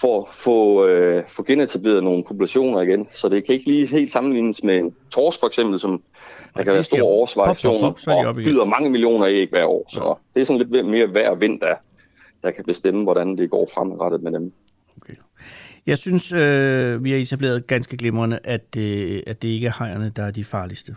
få, 0.00 0.28
få, 0.32 0.86
øh, 0.86 1.24
få 1.28 1.42
genetableret 1.42 2.04
nogle 2.04 2.24
populationer 2.24 2.80
igen. 2.80 3.06
Så 3.10 3.28
det 3.28 3.44
kan 3.44 3.54
ikke 3.54 3.66
lige 3.66 3.86
helt 3.86 4.12
sammenlignes 4.12 4.64
med 4.64 4.78
en 4.78 4.94
torsk 5.10 5.40
for 5.40 5.46
eksempel, 5.46 5.78
som 5.78 6.02
der 6.56 6.62
kan 6.62 6.72
være 6.72 6.82
store 6.82 7.02
årsvariationer 7.02 7.88
er 8.08 8.26
og 8.26 8.34
byder 8.34 8.64
mange 8.64 8.90
millioner 8.90 9.26
æg 9.26 9.48
hver 9.50 9.64
år. 9.64 9.84
Så 9.88 10.14
det 10.34 10.40
er 10.40 10.44
sådan 10.44 10.68
lidt 10.68 10.86
mere 10.86 11.06
hver 11.06 11.34
vind, 11.34 11.60
der, 11.60 11.74
der 12.46 12.52
kan 12.52 12.64
bestemme, 12.64 13.02
hvordan 13.02 13.38
det 13.38 13.50
går 13.50 13.68
fremadrettet 13.74 14.22
med 14.22 14.32
dem. 14.32 14.52
Jeg 15.86 15.98
synes, 15.98 16.32
øh, 16.32 17.04
vi 17.04 17.10
har 17.10 17.18
etableret 17.18 17.66
ganske 17.66 17.96
glimrende, 17.96 18.38
at, 18.44 18.76
øh, 18.78 19.22
at 19.26 19.42
det 19.42 19.48
ikke 19.48 19.66
er 19.66 19.70
hajerne, 19.70 20.12
der 20.16 20.22
er 20.22 20.30
de 20.30 20.44
farligste. 20.44 20.94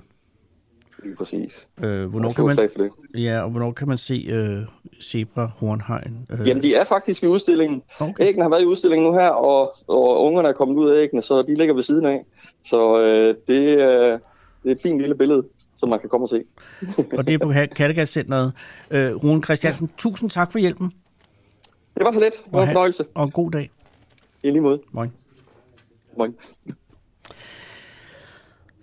Lige 1.04 1.16
præcis. 1.16 1.68
Øh, 1.84 2.06
hvornår, 2.06 2.34
kan 2.34 2.46
man, 2.46 2.58
det. 2.58 2.92
ja, 3.16 3.42
og 3.42 3.50
hvornår 3.50 3.72
kan 3.72 3.88
man 3.88 3.98
se 3.98 4.28
øh, 4.30 4.62
zebra, 5.02 5.52
hornhegn? 5.58 6.28
Øh, 6.30 6.48
Jamen, 6.48 6.64
de 6.64 6.76
er 6.76 6.84
faktisk 6.84 7.24
i 7.24 7.28
udstillingen. 7.28 7.84
Okay. 8.00 8.28
Æggene 8.28 8.44
har 8.44 8.50
været 8.50 8.62
i 8.62 8.66
udstillingen 8.66 9.08
nu 9.12 9.14
her, 9.14 9.30
og, 9.30 9.76
og 9.88 10.24
ungerne 10.24 10.48
er 10.48 10.54
kommet 10.54 10.76
ud 10.76 10.90
af 10.90 11.02
æggene, 11.02 11.22
så 11.22 11.42
de 11.42 11.56
ligger 11.56 11.74
ved 11.74 11.84
siden 11.84 12.06
af. 12.06 12.26
Så 12.66 13.00
øh, 13.00 13.36
det, 13.48 13.82
er, 13.82 14.20
det 14.64 14.72
er 14.72 14.72
et 14.72 14.82
fint 14.82 15.00
lille 15.00 15.16
billede, 15.16 15.44
som 15.76 15.90
man 15.90 16.00
kan 16.00 16.10
komme 16.10 16.26
og 16.26 16.30
se. 16.30 16.44
og 17.18 17.28
det 17.28 17.34
er 17.34 17.38
på 17.38 17.52
Kattegat-centret. 17.76 18.54
Øh, 18.92 19.16
Rune 19.16 19.44
Christiansen, 19.44 19.90
tusind 19.98 20.30
tak 20.30 20.52
for 20.52 20.60
hjælpen, 20.60 20.92
Det 22.00 22.06
var 22.06 22.12
så 22.12 22.20
let. 22.20 22.34
Det 22.46 22.54
var 22.54 22.60
Og 22.60 22.64
en 22.64 22.70
fornøjelse. 22.70 23.06
og 23.16 23.24
en 23.24 23.32
god 23.32 23.52
dag. 23.52 23.72
I 24.44 24.48
lige 24.52 24.62
måde. 24.62 24.82
Moin. 24.92 25.12
Moin. 26.18 26.36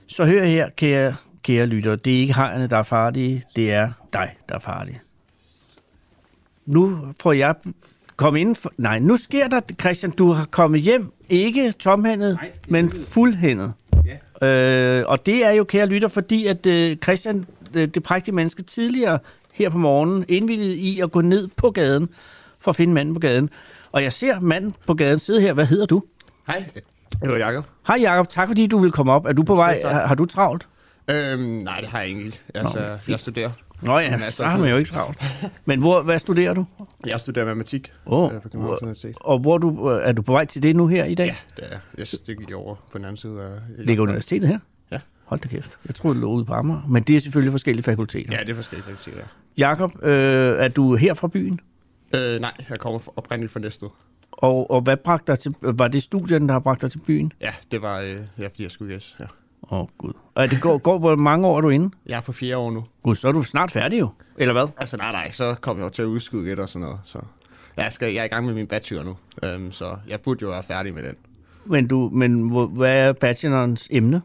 Så 0.07 0.25
hør 0.25 0.45
her, 0.45 0.71
kære, 0.77 1.15
kære 1.43 1.67
lytter. 1.67 1.97
Det 1.97 2.17
er 2.17 2.21
ikke 2.21 2.35
hejerne, 2.35 2.67
der 2.67 2.77
er 2.77 2.83
farlige. 2.83 3.45
Det 3.57 3.73
er 3.73 3.91
dig, 4.13 4.33
der 4.49 4.55
er 4.55 4.59
farlig. 4.59 5.01
Nu 6.67 6.99
får 7.21 7.33
jeg 7.33 7.55
komme 8.17 8.41
ind 8.41 8.57
for... 8.57 8.73
Nej, 8.77 8.99
nu 8.99 9.17
sker 9.17 9.49
der, 9.49 9.61
Christian, 9.81 10.13
du 10.13 10.33
har 10.33 10.45
kommet 10.45 10.81
hjem. 10.81 11.13
Ikke 11.29 11.73
tomhændet, 11.73 12.39
men 12.69 12.91
fuldhændet. 12.91 13.73
Ja. 14.41 14.47
Øh, 14.49 15.09
og 15.09 15.27
det 15.27 15.45
er 15.47 15.51
jo, 15.51 15.65
kære 15.65 15.87
lytter, 15.87 16.09
fordi 16.09 16.47
at 16.47 16.67
øh, 16.67 16.97
Christian, 16.97 17.47
det, 17.75 17.95
det 17.95 18.03
prægtige 18.03 18.35
menneske, 18.35 18.63
tidligere 18.63 19.19
her 19.53 19.71
på 19.71 19.79
morgenen 19.79 20.25
indvilligede 20.29 20.77
i 20.77 21.01
at 21.01 21.11
gå 21.11 21.21
ned 21.21 21.49
på 21.57 21.71
gaden 21.71 22.09
for 22.67 22.71
at 22.71 22.77
finde 22.77 22.95
manden 22.95 23.15
på 23.15 23.21
gaden. 23.21 23.51
Og 23.93 24.03
jeg 24.03 24.13
ser 24.13 24.41
manden 24.41 24.75
på 24.87 24.95
gaden 24.95 25.19
sidde 25.19 25.41
her. 25.41 25.53
Hvad 25.53 25.67
hedder 25.67 25.87
du? 25.87 26.03
Hej, 26.47 26.65
jeg 26.75 27.29
hedder 27.29 27.47
Jacob. 27.47 27.65
Hej 27.87 27.99
Jacob, 28.01 28.29
tak 28.29 28.49
fordi 28.49 28.67
du 28.67 28.79
vil 28.79 28.93
komme 28.93 29.13
op. 29.13 29.25
Er 29.27 29.33
du 29.33 29.43
på 29.43 29.55
vej? 29.55 29.81
Har, 29.85 30.07
har 30.07 30.15
du 30.15 30.25
travlt? 30.25 30.69
Øhm, 31.11 31.41
nej, 31.43 31.81
det 31.81 31.89
har 31.89 32.01
jeg 32.01 32.09
ikke. 32.09 32.41
Altså, 32.55 32.79
Nå, 32.79 32.85
jeg 33.09 33.21
studerer. 33.21 33.51
Nå 33.83 33.99
ja, 33.99 34.11
Men 34.11 34.23
altså, 34.23 34.37
så 34.37 34.45
har 34.45 34.59
man 34.59 34.71
jo 34.71 34.77
ikke 34.77 34.91
travlt. 34.91 35.23
Men 35.67 35.81
hvor, 35.81 36.03
hvad 36.03 36.19
studerer 36.19 36.55
du? 36.55 36.67
Jeg 37.07 37.21
studerer 37.21 37.45
matematik 37.45 37.93
øh, 38.07 38.11
på 38.11 38.41
Københavns 38.43 38.83
Universitet. 38.83 39.17
Og 39.21 39.39
hvor 39.39 39.55
er 39.55 39.59
du, 39.59 39.87
er 39.87 40.13
du 40.13 40.23
på 40.23 40.33
vej 40.33 40.45
til 40.45 40.63
det 40.63 40.77
nu 40.77 40.87
her 40.87 41.05
i 41.05 41.15
dag? 41.15 41.27
Ja, 41.27 41.35
det 41.57 41.65
er 41.65 41.69
jeg. 41.71 41.81
Jeg 41.99 42.07
synes, 42.07 42.21
det 42.21 42.39
gik 42.39 42.53
over 42.55 42.75
på 42.93 42.99
den 42.99 43.05
anden 43.05 43.17
side 43.17 43.43
af... 43.43 43.87
Ligger 43.87 44.03
universitetet 44.03 44.49
her? 44.49 44.59
Ja. 44.93 44.99
Hold 45.25 45.41
da 45.41 45.49
kæft. 45.49 45.79
Jeg 45.87 45.95
troede, 45.95 46.15
det 46.15 46.21
lå 46.21 46.31
ude 46.31 46.45
på 46.45 46.53
Amager. 46.53 46.83
Men 46.89 47.03
det 47.03 47.17
er 47.17 47.21
selvfølgelig 47.21 47.53
forskellige 47.53 47.85
fakulteter. 47.85 48.35
Ja, 48.37 48.41
det 48.41 48.51
er 48.51 48.55
forskellige 48.55 48.85
fakulteter. 48.85 49.27
Jakob, 49.57 49.93
øh, 50.03 50.59
er 50.59 50.69
du 50.69 50.95
her 50.97 51.15
fra 51.15 51.29
byen? 51.29 51.61
Øh, 52.19 52.41
nej, 52.41 52.53
jeg 52.71 52.79
kommer 52.79 53.01
oprindeligt 53.17 53.53
fra 53.53 53.61
Næstved. 53.61 53.89
Og, 54.33 54.71
og 54.71 54.81
hvad 54.81 54.97
bragte 54.97 55.33
dig 55.33 55.39
til, 55.39 55.55
var 55.61 55.89
det 55.89 56.03
studien, 56.03 56.47
der 56.47 56.53
har 56.53 56.61
bragt 56.61 56.83
dig 56.83 56.91
til 56.91 56.99
byen? 56.99 57.33
Ja, 57.41 57.53
det 57.71 57.83
var, 57.83 58.01
øh, 58.01 58.21
ja, 58.39 58.47
fordi 58.47 58.63
jeg 58.63 58.71
skulle 58.71 58.95
gæs. 58.95 59.17
Ja. 59.21 59.25
Åh, 59.71 59.81
oh, 59.81 59.87
gud. 59.99 60.13
Og 60.35 60.51
det 60.51 60.61
går, 60.61 60.79
går, 60.79 60.99
hvor 60.99 61.17
mange 61.17 61.47
år 61.47 61.57
er 61.57 61.61
du 61.61 61.69
inde? 61.69 61.91
Jeg 62.07 62.17
er 62.17 62.21
på 62.21 62.33
fjerde 62.33 62.57
år 62.57 62.71
nu. 62.71 62.85
Gud, 63.03 63.15
så 63.15 63.29
er 63.29 63.33
du 63.33 63.43
snart 63.43 63.71
færdig 63.71 64.01
jo. 64.01 64.09
Eller 64.39 64.53
hvad? 64.53 64.69
Altså, 64.77 64.97
nej, 64.97 65.13
nej, 65.13 65.31
så 65.31 65.55
kommer 65.61 65.83
jeg 65.83 65.85
jo 65.85 65.95
til 65.95 66.03
at 66.03 66.07
udskyde 66.07 66.45
lidt 66.45 66.61
og 66.61 66.69
sådan 66.69 66.87
noget. 66.87 67.01
Så 67.05 67.19
jeg, 67.77 67.93
skal, 67.93 68.13
jeg 68.13 68.21
er 68.21 68.25
i 68.25 68.29
gang 68.29 68.47
med 68.47 68.55
min 68.55 68.67
bachelor 68.67 69.03
nu, 69.03 69.17
øhm, 69.43 69.73
så 69.73 69.97
jeg 70.09 70.21
burde 70.21 70.43
jo 70.43 70.49
være 70.49 70.63
færdig 70.63 70.95
med 70.95 71.03
den. 71.03 71.15
Men, 71.65 71.89
du, 71.89 72.11
men 72.13 72.51
hvad 72.69 72.99
er 72.99 73.13
bachelorens 73.13 73.89
emne? 73.91 74.23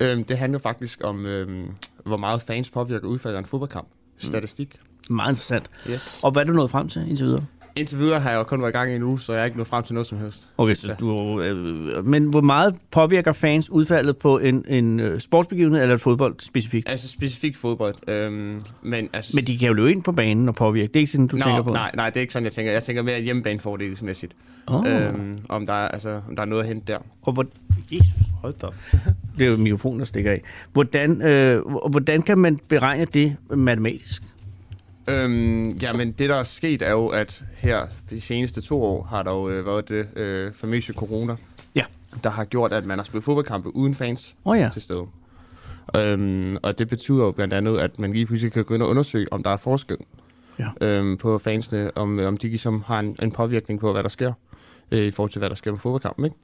Øhm, 0.00 0.24
det 0.24 0.38
handler 0.38 0.58
faktisk 0.58 1.00
om, 1.04 1.26
øhm, 1.26 1.70
hvor 2.04 2.16
meget 2.16 2.42
fans 2.42 2.70
påvirker 2.70 3.08
udfaldet 3.08 3.36
af 3.36 3.40
en 3.40 3.46
fodboldkamp. 3.46 3.88
Statistik. 4.18 4.80
Meget 5.10 5.30
interessant. 5.30 5.70
Yes. 5.90 6.20
Og 6.22 6.30
hvad 6.30 6.42
er 6.42 6.46
du 6.46 6.52
nået 6.52 6.70
frem 6.70 6.88
til 6.88 7.08
indtil 7.08 7.26
videre? 7.26 7.44
Indtil 7.76 7.98
videre 7.98 8.20
har 8.20 8.30
jeg 8.30 8.38
jo 8.38 8.42
kun 8.42 8.60
været 8.60 8.70
i 8.70 8.76
gang 8.76 8.92
i 8.92 8.96
en 8.96 9.02
uge, 9.02 9.20
så 9.20 9.32
jeg 9.32 9.40
er 9.40 9.44
ikke 9.44 9.56
nået 9.56 9.66
frem 9.66 9.84
til 9.84 9.94
noget 9.94 10.06
som 10.06 10.18
helst. 10.18 10.48
Okay, 10.58 10.74
så 10.74 10.94
du, 11.00 11.40
øh, 11.40 12.06
men 12.06 12.24
hvor 12.24 12.40
meget 12.40 12.74
påvirker 12.90 13.32
fans 13.32 13.70
udfaldet 13.70 14.16
på 14.16 14.38
en, 14.38 14.64
en 14.68 15.00
øh, 15.00 15.20
sportsbegivenhed 15.20 15.82
eller 15.82 15.94
et 15.94 16.00
fodbold 16.00 16.34
specifikt? 16.38 16.90
Altså 16.90 17.08
specifikt 17.08 17.56
fodbold. 17.56 17.94
Øhm, 18.08 18.60
men, 18.82 19.08
altså, 19.12 19.32
Men 19.34 19.46
de 19.46 19.58
kan 19.58 19.68
jo 19.68 19.74
løbe 19.74 19.90
ind 19.90 20.02
på 20.02 20.12
banen 20.12 20.48
og 20.48 20.54
påvirke. 20.54 20.88
Det 20.88 20.96
er 20.96 21.00
ikke 21.00 21.12
sådan, 21.12 21.26
du 21.26 21.36
Nå, 21.36 21.44
tænker 21.44 21.62
på? 21.62 21.72
Nej, 21.72 21.90
nej, 21.94 22.10
det 22.10 22.16
er 22.16 22.20
ikke 22.20 22.32
sådan, 22.32 22.44
jeg 22.44 22.52
tænker. 22.52 22.72
Jeg 22.72 22.82
tænker 22.82 23.02
mere 23.02 23.20
hjemmebanefordelsmæssigt. 23.20 24.32
Åh. 24.68 24.84
Øhm, 24.86 25.38
om, 25.48 25.66
der 25.66 25.72
er, 25.72 25.88
altså, 25.88 26.20
om 26.28 26.36
der 26.36 26.42
er 26.42 26.46
noget 26.46 26.62
at 26.62 26.68
hente 26.68 26.92
der. 26.92 26.98
Og 27.22 27.32
hvor... 27.32 27.46
Jesus, 27.92 28.26
hold 28.42 28.54
da. 28.62 28.66
Det 29.38 29.46
er 29.46 29.50
jo 29.50 29.56
mikrofonen, 29.56 29.98
der 29.98 30.04
stikker 30.04 30.30
af. 30.30 30.42
Hvordan, 30.72 31.22
øh, 31.22 31.62
hvordan 31.90 32.22
kan 32.22 32.38
man 32.38 32.58
beregne 32.68 33.04
det 33.04 33.36
matematisk? 33.50 34.22
Øhm, 35.08 35.68
jamen, 35.68 36.12
det 36.12 36.28
der 36.28 36.34
er 36.34 36.42
sket 36.42 36.82
er 36.82 36.90
jo, 36.90 37.06
at 37.06 37.44
her 37.56 37.86
de 38.10 38.20
seneste 38.20 38.60
to 38.60 38.82
år 38.82 39.02
har 39.02 39.22
der 39.22 39.30
jo 39.32 39.48
øh, 39.48 39.66
været 39.66 39.88
det 39.88 40.18
øh, 40.18 40.52
famøse 40.54 40.92
corona, 40.92 41.36
ja. 41.74 41.84
der 42.24 42.30
har 42.30 42.44
gjort, 42.44 42.72
at 42.72 42.86
man 42.86 42.98
har 42.98 43.04
spillet 43.04 43.24
fodboldkampe 43.24 43.76
uden 43.76 43.94
fans 43.94 44.34
oh, 44.44 44.58
ja. 44.58 44.70
til 44.72 44.82
stede. 44.82 45.06
Øhm, 45.96 46.56
og 46.62 46.78
det 46.78 46.88
betyder 46.88 47.24
jo 47.24 47.30
blandt 47.30 47.54
andet, 47.54 47.78
at 47.78 47.98
man 47.98 48.12
lige 48.12 48.26
pludselig 48.26 48.52
kan 48.52 48.64
gå 48.64 48.74
ind 48.74 48.82
og 48.82 48.88
undersøge, 48.88 49.32
om 49.32 49.42
der 49.42 49.50
er 49.50 49.56
forskel 49.56 49.96
ja. 50.58 50.68
øhm, 50.80 51.16
på 51.16 51.38
fansene, 51.38 51.90
om, 51.96 52.18
om 52.18 52.36
de 52.36 52.48
ligesom 52.48 52.82
har 52.86 53.00
en, 53.00 53.16
en 53.22 53.32
påvirkning 53.32 53.80
på, 53.80 53.92
hvad 53.92 54.02
der 54.02 54.08
sker, 54.08 54.32
øh, 54.90 55.04
i 55.04 55.10
forhold 55.10 55.30
til, 55.30 55.38
hvad 55.38 55.50
der 55.50 55.56
sker 55.56 55.70
på 55.70 55.76
fodboldkampen. 55.76 56.24
Ikke? 56.24 56.36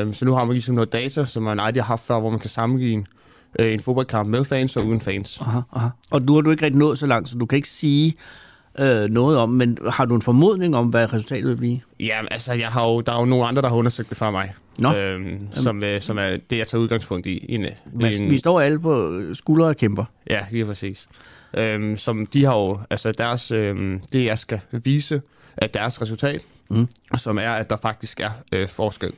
Øhm, 0.00 0.14
så 0.14 0.24
nu 0.24 0.32
har 0.32 0.44
man 0.44 0.52
ligesom 0.52 0.74
noget 0.74 0.92
data, 0.92 1.24
som 1.24 1.42
man 1.42 1.60
aldrig 1.60 1.82
har 1.82 1.88
haft 1.88 2.04
før, 2.04 2.20
hvor 2.20 2.30
man 2.30 2.40
kan 2.40 2.50
sammenligne 2.50 3.02
øh, 3.02 3.21
en 3.58 3.80
fodboldkamp 3.80 4.28
med 4.28 4.44
fans 4.44 4.76
og 4.76 4.86
uden 4.86 5.00
fans. 5.00 5.38
Aha, 5.40 5.60
aha. 5.72 5.88
Og 6.10 6.22
nu 6.22 6.34
har 6.34 6.40
du 6.40 6.50
ikke 6.50 6.64
rigtig 6.64 6.78
nået 6.78 6.98
så 6.98 7.06
langt, 7.06 7.28
så 7.28 7.38
du 7.38 7.46
kan 7.46 7.56
ikke 7.56 7.68
sige 7.68 8.14
øh, 8.78 9.10
noget 9.10 9.38
om, 9.38 9.50
men 9.50 9.78
har 9.90 10.04
du 10.04 10.14
en 10.14 10.22
formodning 10.22 10.76
om, 10.76 10.88
hvad 10.88 11.12
resultatet 11.12 11.48
vil 11.48 11.56
blive? 11.56 11.80
Ja, 12.00 12.20
altså, 12.30 12.52
jeg 12.52 12.68
har 12.68 12.88
jo, 12.88 13.00
der 13.00 13.12
er 13.12 13.18
jo 13.18 13.24
nogle 13.24 13.46
andre, 13.46 13.62
der 13.62 13.68
har 13.68 13.76
undersøgt 13.76 14.08
det 14.08 14.16
før 14.16 14.30
mig. 14.30 14.54
Nå. 14.78 14.94
Øhm, 14.94 15.48
som, 15.52 15.84
øh, 15.84 16.00
som 16.00 16.18
er 16.18 16.36
det, 16.50 16.58
jeg 16.58 16.66
tager 16.66 16.82
udgangspunkt 16.82 17.26
i. 17.26 17.38
i 17.38 17.54
en, 17.54 17.66
Men 17.92 18.12
en, 18.14 18.30
vi 18.30 18.38
står 18.38 18.60
alle 18.60 18.80
på 18.80 19.20
skuldre 19.34 19.66
og 19.66 19.76
kæmper. 19.76 20.04
Ja, 20.30 20.40
lige 20.50 20.64
præcis. 20.64 21.08
Øhm, 21.54 21.96
som 21.96 22.26
de 22.26 22.44
har 22.44 22.58
jo, 22.58 22.78
altså 22.90 23.12
deres, 23.12 23.50
øhm, 23.50 24.00
det 24.12 24.24
jeg 24.24 24.38
skal 24.38 24.60
vise, 24.70 25.22
at 25.56 25.74
deres 25.74 26.02
resultat, 26.02 26.42
mm. 26.70 26.88
som 27.16 27.38
er, 27.38 27.50
at 27.50 27.70
der 27.70 27.76
faktisk 27.76 28.20
er 28.20 28.30
øh, 28.52 28.68
forskel 28.68 29.12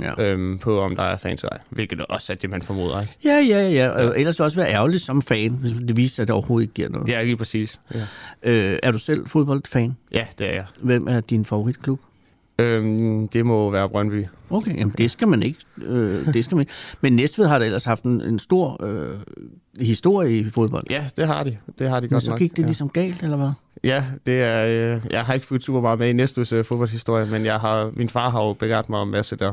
ja. 0.00 0.22
øhm, 0.22 0.58
på, 0.58 0.80
om 0.80 0.96
der 0.96 1.02
er 1.02 1.16
fans 1.16 1.42
eller 1.42 1.52
ej. 1.52 1.60
Hvilket 1.70 2.04
også 2.08 2.32
er 2.32 2.36
det, 2.36 2.50
man 2.50 2.62
formoder, 2.62 3.00
ikke? 3.00 3.14
Ja, 3.24 3.38
ja, 3.48 3.68
ja. 3.68 3.88
Og 3.88 4.04
ellers 4.04 4.16
vil 4.16 4.26
det 4.26 4.40
også 4.40 4.56
være 4.56 4.70
ærgerligt 4.70 5.02
som 5.02 5.22
fan, 5.22 5.52
hvis 5.60 5.72
det 5.72 5.96
viser 5.96 6.14
sig, 6.14 6.22
at 6.22 6.28
det 6.28 6.34
overhovedet 6.34 6.64
ikke 6.64 6.74
giver 6.74 6.88
noget. 6.88 7.08
Ja, 7.08 7.22
lige 7.22 7.36
præcis. 7.36 7.80
Ja. 7.94 8.00
Øh, 8.42 8.78
er 8.82 8.90
du 8.90 8.98
selv 8.98 9.26
fodboldfan? 9.26 9.96
Ja, 10.12 10.26
det 10.38 10.48
er 10.48 10.52
jeg. 10.52 10.64
Hvem 10.80 11.08
er 11.08 11.20
din 11.20 11.44
favoritklub? 11.44 12.00
Øhm, 12.58 13.28
det 13.28 13.46
må 13.46 13.70
være 13.70 13.88
Brøndby. 13.88 14.24
Okay, 14.50 14.76
jamen 14.78 14.94
det 14.98 15.10
skal 15.10 15.28
man 15.28 15.42
ikke. 15.42 15.58
Øh, 15.82 16.34
det 16.34 16.44
skal 16.44 16.54
man 16.54 16.60
ikke. 16.62 16.72
Men 17.00 17.16
Næstved 17.16 17.46
har 17.46 17.58
da 17.58 17.64
ellers 17.64 17.84
haft 17.84 18.02
en, 18.02 18.20
en 18.20 18.38
stor 18.38 18.84
øh, 18.84 19.18
historie 19.80 20.38
i 20.38 20.50
fodbold. 20.50 20.84
Ja, 20.90 21.04
det 21.16 21.26
har 21.26 21.44
de. 21.44 21.56
Det 21.78 21.88
har 21.88 22.00
de 22.00 22.04
Men 22.04 22.10
godt 22.10 22.22
så 22.22 22.30
nok. 22.30 22.38
gik 22.38 22.50
det 22.50 22.58
ja. 22.62 22.66
ligesom 22.66 22.88
galt, 22.88 23.22
eller 23.22 23.36
hvad? 23.36 23.50
Ja, 23.84 24.04
det 24.26 24.42
er, 24.42 24.94
øh, 24.94 25.00
jeg 25.10 25.24
har 25.24 25.34
ikke 25.34 25.46
fulgt 25.46 25.64
super 25.64 25.80
meget 25.80 25.98
med 25.98 26.08
i 26.08 26.12
Næstveds 26.12 26.52
øh, 26.52 26.64
fodboldhistorie, 26.64 27.26
men 27.26 27.44
jeg 27.44 27.60
har, 27.60 27.90
min 27.96 28.08
far 28.08 28.30
har 28.30 28.44
jo 28.44 28.52
begavet 28.52 28.88
mig 28.88 28.98
om 28.98 29.08
masse 29.08 29.36
der. 29.36 29.52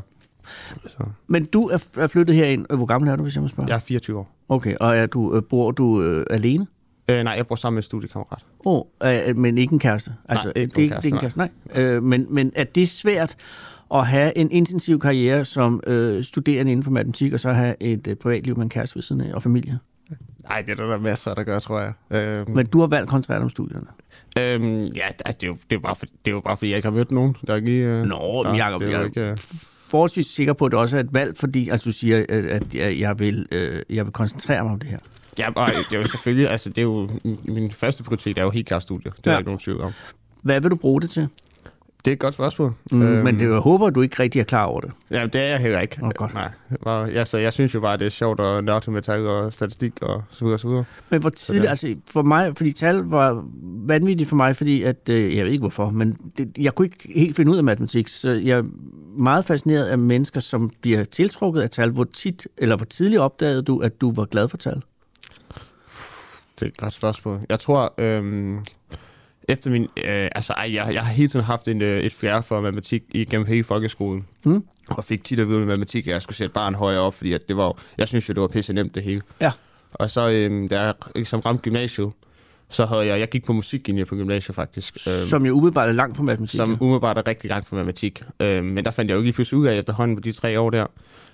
Så. 0.88 1.04
Men 1.28 1.46
du 1.46 1.68
er, 1.68 2.08
flyttet 2.08 2.36
herind. 2.36 2.66
Hvor 2.76 2.86
gammel 2.86 3.10
er 3.10 3.16
du, 3.16 3.24
hvis 3.24 3.36
jeg 3.36 3.42
må 3.42 3.48
spørge? 3.48 3.70
Jeg 3.70 3.76
er 3.76 3.80
24 3.80 4.20
år. 4.20 4.36
Okay, 4.50 4.76
og 4.80 4.98
er 4.98 5.06
du, 5.06 5.36
øh, 5.36 5.44
bor 5.50 5.72
du 5.72 6.02
øh, 6.02 6.26
alene? 6.30 6.68
Øh, 7.10 7.24
nej, 7.24 7.34
jeg 7.34 7.48
bor 7.48 7.56
sammen 7.56 7.76
med 7.76 7.84
en 7.84 7.86
studiekammerat. 7.86 8.46
Oh, 8.66 8.84
øh, 9.04 9.38
men 9.38 9.58
ikke 9.58 9.74
en 9.74 9.80
kæreste? 9.80 10.14
Altså, 10.30 10.52
Nej, 10.56 10.64
ikke 10.64 10.76
det, 10.76 10.90
nogen 10.90 10.90
det 10.90 10.96
er 10.96 11.06
ikke 11.06 11.16
en 11.16 11.20
kæreste, 11.20 11.38
nej. 11.38 11.50
Øh, 11.76 12.04
men, 12.04 12.28
men 12.30 12.52
er 12.56 12.64
det 12.64 12.90
svært 12.90 13.36
at 13.94 14.08
have 14.08 14.38
en 14.38 14.52
intensiv 14.52 15.00
karriere 15.00 15.46
som 15.46 15.82
øh, 15.88 16.24
studerende 16.24 16.72
inden 16.72 16.84
for 16.84 16.92
matematik, 16.92 17.34
og 17.34 17.40
så 17.40 17.54
have 17.54 17.76
et 17.80 18.08
øh, 18.08 18.16
privatliv 18.16 18.56
med 18.56 18.64
en 18.64 18.70
kæreste 18.70 18.96
ved 18.96 19.04
siden 19.04 19.22
af, 19.22 19.34
og 19.34 19.44
familie? 19.44 19.80
Nej, 20.50 20.62
det 20.62 20.72
er 20.72 20.76
der, 20.76 20.86
der 20.86 21.00
masser, 21.00 21.34
der 21.34 21.44
gør, 21.44 21.60
tror 21.60 21.80
jeg. 21.80 21.94
Øhm, 22.18 22.52
Men 22.52 22.66
du 22.66 22.80
har 22.80 22.88
valgt 22.88 23.10
koncentreret 23.10 23.44
om 23.44 23.50
studierne? 23.50 23.88
Øhm, 24.40 24.84
ja, 24.84 25.08
det 25.28 25.44
er, 25.44 25.48
jo, 25.48 25.58
det, 25.70 25.76
er 25.76 25.80
bare 25.80 25.96
for, 25.96 26.06
det 26.06 26.32
er 26.32 26.32
jo 26.32 26.40
bare, 26.40 26.58
fordi 26.58 26.70
jeg 26.70 26.78
ikke 26.78 26.90
har 26.90 26.96
mødt 26.96 27.12
nogen. 27.12 27.36
Der 27.48 27.54
er 27.54 27.58
ikke 27.58 27.72
øh, 27.72 28.06
Nå, 28.06 28.44
men 28.44 28.56
Jacob, 28.56 28.82
jeg 28.82 29.06
ikke, 29.06 29.22
øh, 29.22 29.38
forholdsvis 29.92 30.28
sikker 30.28 30.54
på, 30.54 30.66
at 30.66 30.72
det 30.72 30.80
også 30.80 30.96
er 30.98 31.00
et 31.00 31.14
valg, 31.14 31.38
fordi 31.38 31.70
altså, 31.70 31.86
du 31.90 31.92
siger, 31.94 32.26
at, 32.30 32.76
jeg, 33.00 33.20
vil, 33.20 33.46
øh, 33.52 33.82
jeg 33.90 34.06
vil 34.06 34.14
koncentrere 34.14 34.64
mig 34.64 34.72
om 34.74 34.80
det 34.80 34.90
her. 34.90 34.98
Ja, 35.38 35.50
og 35.56 35.68
det 35.90 35.96
er 35.96 36.00
jo 36.00 36.06
selvfølgelig, 36.08 36.50
altså 36.50 36.70
det 36.70 36.78
er 36.78 36.82
jo, 36.82 37.10
min 37.46 37.72
første 37.72 38.04
prioritet 38.04 38.38
er 38.38 38.44
jo 38.44 38.50
helt 38.50 38.68
klart 38.68 38.84
studier. 38.84 39.12
Det 39.12 39.20
er 39.28 39.32
Ja. 39.32 39.32
ja. 39.32 39.38
ikke 39.40 39.48
nogen 39.48 39.60
tvivl 39.60 39.82
om. 39.82 39.92
Hvad 40.44 40.62
vil 40.62 40.72
du 40.72 40.76
bruge 40.76 41.02
det 41.02 41.10
til? 41.10 41.28
Det 42.06 42.12
er 42.12 42.14
et 42.14 42.20
godt 42.20 42.34
spørgsmål. 42.34 42.74
Mm, 42.92 43.02
øhm, 43.02 43.24
men 43.24 43.40
det, 43.40 43.50
jeg 43.50 43.60
håber, 43.60 43.90
du 43.90 44.02
ikke 44.02 44.20
rigtig 44.20 44.40
er 44.40 44.44
klar 44.44 44.66
over 44.66 44.82
det. 44.82 44.92
Ja, 45.12 45.26
det 45.26 45.42
er 45.42 45.46
jeg 45.46 45.60
heller 45.60 45.80
ikke. 45.80 45.98
Oh, 46.02 46.12
godt. 46.16 46.34
Nej. 46.34 46.50
Og, 46.82 47.12
ja, 47.12 47.26
så 47.26 47.38
jeg 47.38 47.54
synes 47.54 47.74
jo 47.74 47.80
bare, 47.80 47.98
det 47.98 48.06
er 48.06 48.10
sjovt 48.10 48.40
at 48.40 48.64
nørde 48.64 48.92
med 48.92 49.02
tal 49.02 49.28
og 49.28 49.54
statistik 49.54 49.94
og 50.02 50.24
så 50.30 50.46
videre 50.46 50.56
og 50.56 50.60
så 50.60 50.68
videre. 50.68 50.86
Men 51.10 51.22
hvor 51.22 51.30
tidligt, 51.30 51.70
altså 51.70 51.96
for 52.12 52.22
mig, 52.22 52.58
fordi 52.58 52.72
tal 52.72 52.96
var 52.96 53.46
vanvittigt 53.64 54.30
for 54.30 54.36
mig, 54.36 54.56
fordi 54.56 54.84
at, 54.84 55.10
øh, 55.10 55.36
jeg 55.36 55.46
ved 55.46 55.52
ikke 55.52 55.62
hvorfor, 55.62 55.90
men 55.90 56.18
det, 56.38 56.52
jeg 56.58 56.76
kunne 56.76 56.86
ikke 56.86 57.12
helt 57.16 57.36
finde 57.36 57.52
ud 57.52 57.58
af 57.58 57.64
matematik, 57.64 58.08
så 58.08 58.30
jeg 58.30 58.58
er 58.58 58.64
meget 59.18 59.46
fascineret 59.46 59.86
af 59.86 59.98
mennesker, 59.98 60.40
som 60.40 60.72
bliver 60.82 61.04
tiltrukket 61.04 61.62
af 61.62 61.70
tal. 61.70 61.90
Hvor 61.90 62.04
tit, 62.04 62.48
eller 62.58 62.76
hvor 62.76 62.86
tidligt 62.86 63.22
opdagede 63.22 63.62
du, 63.62 63.80
at 63.80 64.02
du 64.02 64.14
var 64.14 64.26
glad 64.26 64.48
for 64.48 64.58
tal? 64.58 64.82
Det 66.60 66.62
er 66.62 66.66
et 66.66 66.78
godt 66.78 66.94
spørgsmål. 66.94 67.40
Jeg 67.50 67.60
tror, 67.60 67.94
øhm, 67.98 68.60
efter 69.50 69.70
min... 69.72 69.84
Øh, 69.84 70.30
altså, 70.36 70.54
ej, 70.54 70.74
jeg, 70.74 70.94
jeg 70.94 71.02
har 71.02 71.14
hele 71.14 71.28
tiden 71.30 71.46
haft 71.46 71.68
en, 71.68 71.82
øh, 71.82 72.04
et 72.04 72.14
fjerde 72.14 72.44
for 72.44 72.62
matematik 72.62 73.04
igennem 73.10 73.48
hele 73.48 73.64
folkeskolen. 73.64 74.26
Mm. 74.44 74.64
Og 74.90 75.04
fik 75.04 75.24
tit 75.24 75.40
at 75.40 75.48
vide 75.48 75.58
med 75.60 75.66
matematik, 75.68 76.08
at 76.08 76.14
jeg 76.14 76.22
skulle 76.22 76.36
sætte 76.36 76.54
barn 76.54 76.76
højere 76.76 77.02
op, 77.02 77.14
fordi 77.14 77.34
at 77.34 77.48
det 77.48 77.58
var, 77.58 77.80
jeg 77.98 78.08
synes 78.08 78.30
jo, 78.30 78.34
det 78.34 78.42
var 78.42 78.48
pisse 78.48 78.74
nemt 78.74 78.96
det 78.96 79.04
hele. 79.04 79.22
Ja. 79.42 79.52
Og 79.94 80.10
så, 80.10 80.30
øhm, 80.30 80.68
da 80.70 80.82
jeg 80.82 80.94
ligesom 81.16 81.40
ramte 81.40 81.62
gymnasiet, 81.62 82.12
så 82.70 82.86
havde 82.86 83.06
jeg, 83.06 83.20
jeg 83.20 83.30
gik 83.30 83.46
på 83.46 83.54
musiklinje 83.54 84.06
på 84.06 84.16
gymnasiet 84.16 84.56
faktisk. 84.56 84.98
Øhm, 85.08 85.28
Som 85.30 85.46
jo 85.46 85.54
umiddelbart 85.54 85.90
er 85.90 85.94
langt 85.94 86.18
fra 86.18 86.24
matematik. 86.24 86.58
som 86.58 86.78
umiddelbart 86.82 87.18
er 87.18 87.28
rigtig 87.28 87.50
langt 87.50 87.68
for 87.68 87.76
matematik. 87.76 88.24
Øhm, 88.40 88.66
men 88.66 88.86
der 88.86 88.92
fandt 88.92 89.12
jeg 89.12 89.16
jo 89.18 89.22
lige 89.22 89.34
pludselig 89.34 89.60
ud 89.60 89.68
af 89.68 89.78
efterhånden 89.78 90.18
på 90.18 90.22
de 90.22 90.32
tre 90.32 90.60
år 90.60 90.70
der, 90.70 90.86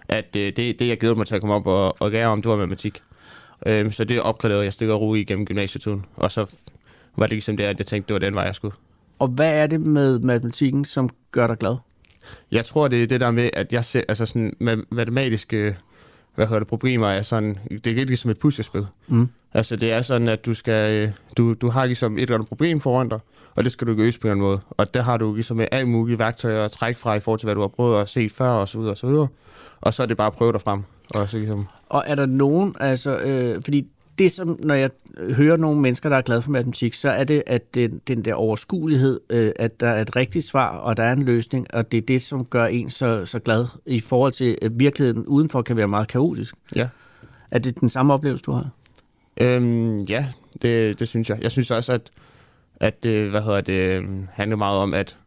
at 0.10 0.36
øh, 0.36 0.54
det, 0.56 0.80
det, 0.80 0.88
jeg 0.88 0.98
glæder 1.00 1.16
mig 1.16 1.28
til 1.28 1.36
at 1.36 1.42
komme 1.42 1.56
op 1.56 1.68
og, 1.68 2.02
og 2.02 2.12
lære 2.12 2.28
om, 2.28 2.42
det 2.42 2.50
var 2.50 2.56
matematik. 2.58 3.02
Øhm, 3.66 3.92
så 3.92 4.04
det 4.04 4.22
opgraderede 4.22 4.64
jeg 4.64 4.74
stille 4.74 4.94
og 4.94 5.02
roligt 5.02 5.30
igennem 5.30 5.46
gymnasietiden. 5.46 6.06
Og 6.16 6.32
så 6.32 6.46
var 7.18 7.26
det 7.26 7.32
ligesom 7.32 7.58
det, 7.58 7.64
at 7.64 7.80
jeg 7.80 7.86
tænkte, 7.86 8.08
det 8.08 8.14
var 8.14 8.28
den 8.28 8.36
vej, 8.36 8.44
jeg 8.44 8.56
skulle. 8.56 8.76
Og 9.20 9.28
hvad 9.28 9.54
er 9.54 9.68
det 9.68 9.82
med 9.82 10.20
matematikken, 10.20 10.86
som 10.86 11.10
gør 11.32 11.48
dig 11.48 11.58
glad? 11.58 11.76
Jeg 12.52 12.66
tror, 12.66 12.88
det 12.88 13.04
er 13.04 13.08
det 13.08 13.20
der 13.20 13.32
med, 13.32 13.50
at 13.54 13.74
jeg 13.74 13.86
ser, 13.86 14.02
altså 14.10 14.26
sådan 14.26 14.54
ma- 14.62 14.88
matematiske 14.92 15.76
hvad 16.38 16.48
hedder 16.48 16.60
det, 16.60 16.68
problemer 16.68 17.08
er 17.08 17.22
sådan, 17.22 17.58
det 17.70 17.88
er 17.88 17.96
lidt 17.96 18.10
ligesom 18.10 18.32
et 18.32 18.40
puslespil. 18.40 18.86
Mm. 19.08 19.30
Altså 19.54 19.76
det 19.76 19.92
er 19.92 20.02
sådan, 20.02 20.28
at 20.28 20.46
du 20.46 20.54
skal, 20.54 20.94
øh, 20.94 21.12
du, 21.38 21.54
du 21.54 21.70
har 21.70 21.86
ligesom 21.86 22.18
et 22.18 22.22
eller 22.22 22.36
andet 22.36 22.48
problem 22.48 22.82
foran 22.82 23.10
dig, 23.10 23.20
og 23.56 23.64
det 23.64 23.72
skal 23.72 23.88
du 23.88 23.94
løse 23.94 24.20
på 24.20 24.28
en 24.28 24.40
måde. 24.40 24.60
Og 24.70 24.94
der 24.94 25.02
har 25.02 25.18
du 25.18 25.34
ligesom 25.34 25.62
alt 25.72 25.88
mulige 25.88 26.20
værktøjer 26.20 26.66
at 26.66 26.72
trække 26.72 27.00
fra 27.00 27.16
i 27.16 27.20
forhold 27.20 27.40
til, 27.40 27.46
hvad 27.46 27.56
du 27.56 27.62
har 27.62 27.68
prøvet 27.68 28.02
at 28.02 28.10
se 28.10 28.30
før, 28.30 28.50
og 28.50 28.68
så 28.68 28.78
videre, 28.78 28.94
og 28.94 28.98
så 28.98 29.08
videre. 29.08 29.28
Og 29.82 29.94
så 29.94 30.04
er 30.04 30.08
det 30.08 30.18
bare 30.18 30.28
at 30.28 30.34
prøve 30.34 30.54
dig 30.54 30.62
frem. 30.62 30.84
Og 31.10 31.30
så 31.30 31.38
ligesom, 31.38 31.68
Og 31.90 32.04
er 32.08 32.16
der 32.16 32.26
nogen, 32.26 32.76
altså, 32.80 33.20
øh, 33.20 33.64
fordi 33.64 33.88
det 34.18 34.32
som, 34.32 34.60
når 34.64 34.74
jeg 34.74 34.90
hører 35.18 35.58
nogle 35.58 35.82
mennesker, 35.82 36.10
der 36.10 36.18
er 36.18 36.22
glade 36.22 36.42
for 36.42 36.52
matematik, 36.52 36.94
så 36.94 37.10
er 37.10 37.24
det, 37.24 37.44
at 37.46 37.76
den, 37.76 38.02
den 38.08 38.26
der 38.26 38.34
overskuelighed, 38.34 39.20
øh, 39.30 39.52
at 39.56 39.80
der 39.80 39.88
er 39.88 40.02
et 40.02 40.16
rigtigt 40.16 40.46
svar, 40.46 40.78
og 40.78 40.98
der 40.98 41.04
er 41.04 41.14
en 41.14 41.24
løsning, 41.24 41.68
og 41.74 41.92
det 41.92 41.98
er 41.98 42.02
det, 42.02 42.22
som 42.22 42.46
gør 42.46 42.66
en 42.66 42.90
så, 42.90 43.26
så 43.26 43.40
glad 43.40 43.66
i 43.86 44.00
forhold 44.00 44.32
til 44.32 44.58
at 44.62 44.80
virkeligheden 44.80 45.26
udenfor 45.26 45.62
kan 45.62 45.78
være 45.78 45.88
meget 45.88 46.08
kaotisk. 46.08 46.56
Ja. 46.76 46.88
Er 47.52 47.60
det 47.60 47.80
den 47.80 47.90
samme 47.90 48.14
oplevelse, 48.14 48.44
du 48.44 48.52
har? 48.52 48.70
Øhm, 49.42 50.00
ja, 50.00 50.26
det, 50.62 51.00
det 51.00 51.08
synes 51.08 51.30
jeg. 51.30 51.38
Jeg 51.42 51.52
synes 51.52 51.72
også, 51.72 51.94
at, 51.94 52.12
at 52.80 53.04
det, 53.04 53.30
hvad 53.30 53.42
hedder 53.42 53.62
det, 53.62 53.82
øhm, 53.82 54.28
handler 54.32 54.58
meget 54.58 54.80
om, 54.80 54.94
at, 54.94 55.18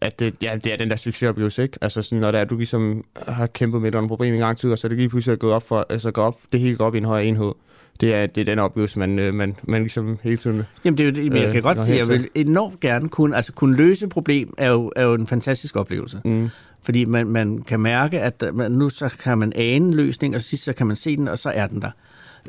at 0.00 0.18
det, 0.18 0.34
ja, 0.42 0.58
det 0.64 0.72
er 0.72 0.76
den 0.76 0.90
der 0.90 0.96
succesoplevelse, 0.96 1.62
ikke? 1.62 1.78
Altså 1.80 2.02
sådan, 2.02 2.18
når 2.18 2.30
det 2.30 2.38
er, 2.38 2.42
at 2.42 2.50
du 2.50 2.56
ligesom 2.56 3.04
har 3.28 3.46
kæmpet 3.46 3.80
med 3.80 3.88
et 3.88 3.92
eller 3.92 3.98
andet 3.98 4.08
problem 4.08 4.34
i 4.34 4.38
lang 4.38 4.58
tid, 4.58 4.72
og 4.72 4.78
så 4.78 4.86
er 4.86 4.88
det 4.88 4.98
lige 4.98 5.08
pludselig 5.08 5.38
gået 5.38 5.52
op 5.54 5.68
for, 5.68 5.86
altså 5.90 6.10
går 6.10 6.22
op, 6.22 6.38
det 6.52 6.60
hele 6.60 6.76
går 6.76 6.84
op 6.84 6.94
i 6.94 6.98
en 6.98 7.04
højere 7.04 7.26
enhed. 7.26 7.52
Det 8.00 8.14
er, 8.14 8.26
det 8.26 8.40
er 8.40 8.44
den 8.44 8.58
oplevelse, 8.58 8.98
man, 8.98 9.18
øh, 9.18 9.34
man, 9.34 9.56
man 9.62 9.80
ligesom 9.80 10.18
hele 10.22 10.36
tiden... 10.36 10.62
Jamen 10.84 10.98
det 10.98 11.04
er 11.04 11.08
jo 11.08 11.30
det, 11.30 11.40
jeg 11.40 11.46
kan 11.46 11.56
øh, 11.56 11.62
godt 11.62 11.84
sige, 11.84 11.98
jeg 11.98 12.08
vil 12.08 12.28
enormt 12.34 12.80
gerne 12.80 13.08
kunne, 13.08 13.36
altså 13.36 13.52
kunne 13.52 13.76
løse 13.76 14.04
et 14.04 14.10
problem, 14.10 14.54
er 14.58 14.70
jo, 14.70 14.92
er 14.96 15.04
jo 15.04 15.14
en 15.14 15.26
fantastisk 15.26 15.76
oplevelse. 15.76 16.20
Mm. 16.24 16.48
Fordi 16.82 17.04
man, 17.04 17.26
man 17.26 17.62
kan 17.62 17.80
mærke, 17.80 18.20
at 18.20 18.44
man, 18.54 18.72
nu 18.72 18.88
så 18.88 19.16
kan 19.22 19.38
man 19.38 19.52
ane 19.56 19.86
en 19.86 19.94
løsning, 19.94 20.34
og 20.34 20.40
sidst 20.40 20.64
så 20.64 20.72
kan 20.72 20.86
man 20.86 20.96
se 20.96 21.16
den, 21.16 21.28
og 21.28 21.38
så 21.38 21.50
er 21.54 21.66
den 21.66 21.82
der. 21.82 21.90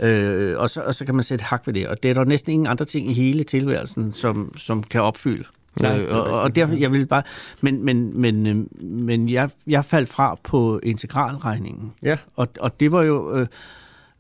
Øh, 0.02 0.60
og, 0.60 0.70
så, 0.70 0.82
og 0.82 0.96
så 0.96 1.06
kan 1.06 1.16
man 1.16 1.24
sætte 1.24 1.46
hak 1.46 1.68
ved 1.68 1.74
det. 1.74 1.88
Og 1.88 2.04
det 2.04 2.12
er 2.12 2.14
der 2.14 2.24
næsten 2.24 2.52
ingen 2.52 2.68
andre 2.68 2.86
ting 2.86 3.12
i 3.12 3.14
hele 3.14 3.44
tilværelsen, 3.44 4.14
som, 4.14 4.54
som 4.58 4.84
kan 4.84 5.02
opfylde. 5.02 5.44
Nej, 5.82 6.00
øh, 6.00 6.16
og, 6.16 6.42
og 6.42 6.56
derfor, 6.56 6.76
jeg 6.76 6.92
vil 6.92 7.06
bare... 7.06 7.24
Men, 7.62 7.86
men, 7.86 8.22
men, 8.22 8.48
øh, 8.48 8.84
men 8.84 9.30
jeg, 9.30 9.50
jeg 9.68 9.86
faldt 9.86 10.10
fra 10.10 10.38
på 10.44 10.80
integralregningen. 10.84 11.94
Ja. 12.04 12.18
Og, 12.36 12.48
og 12.60 12.80
det 12.80 12.92
var 12.92 13.04
jo... 13.04 13.38
Øh, 13.38 13.48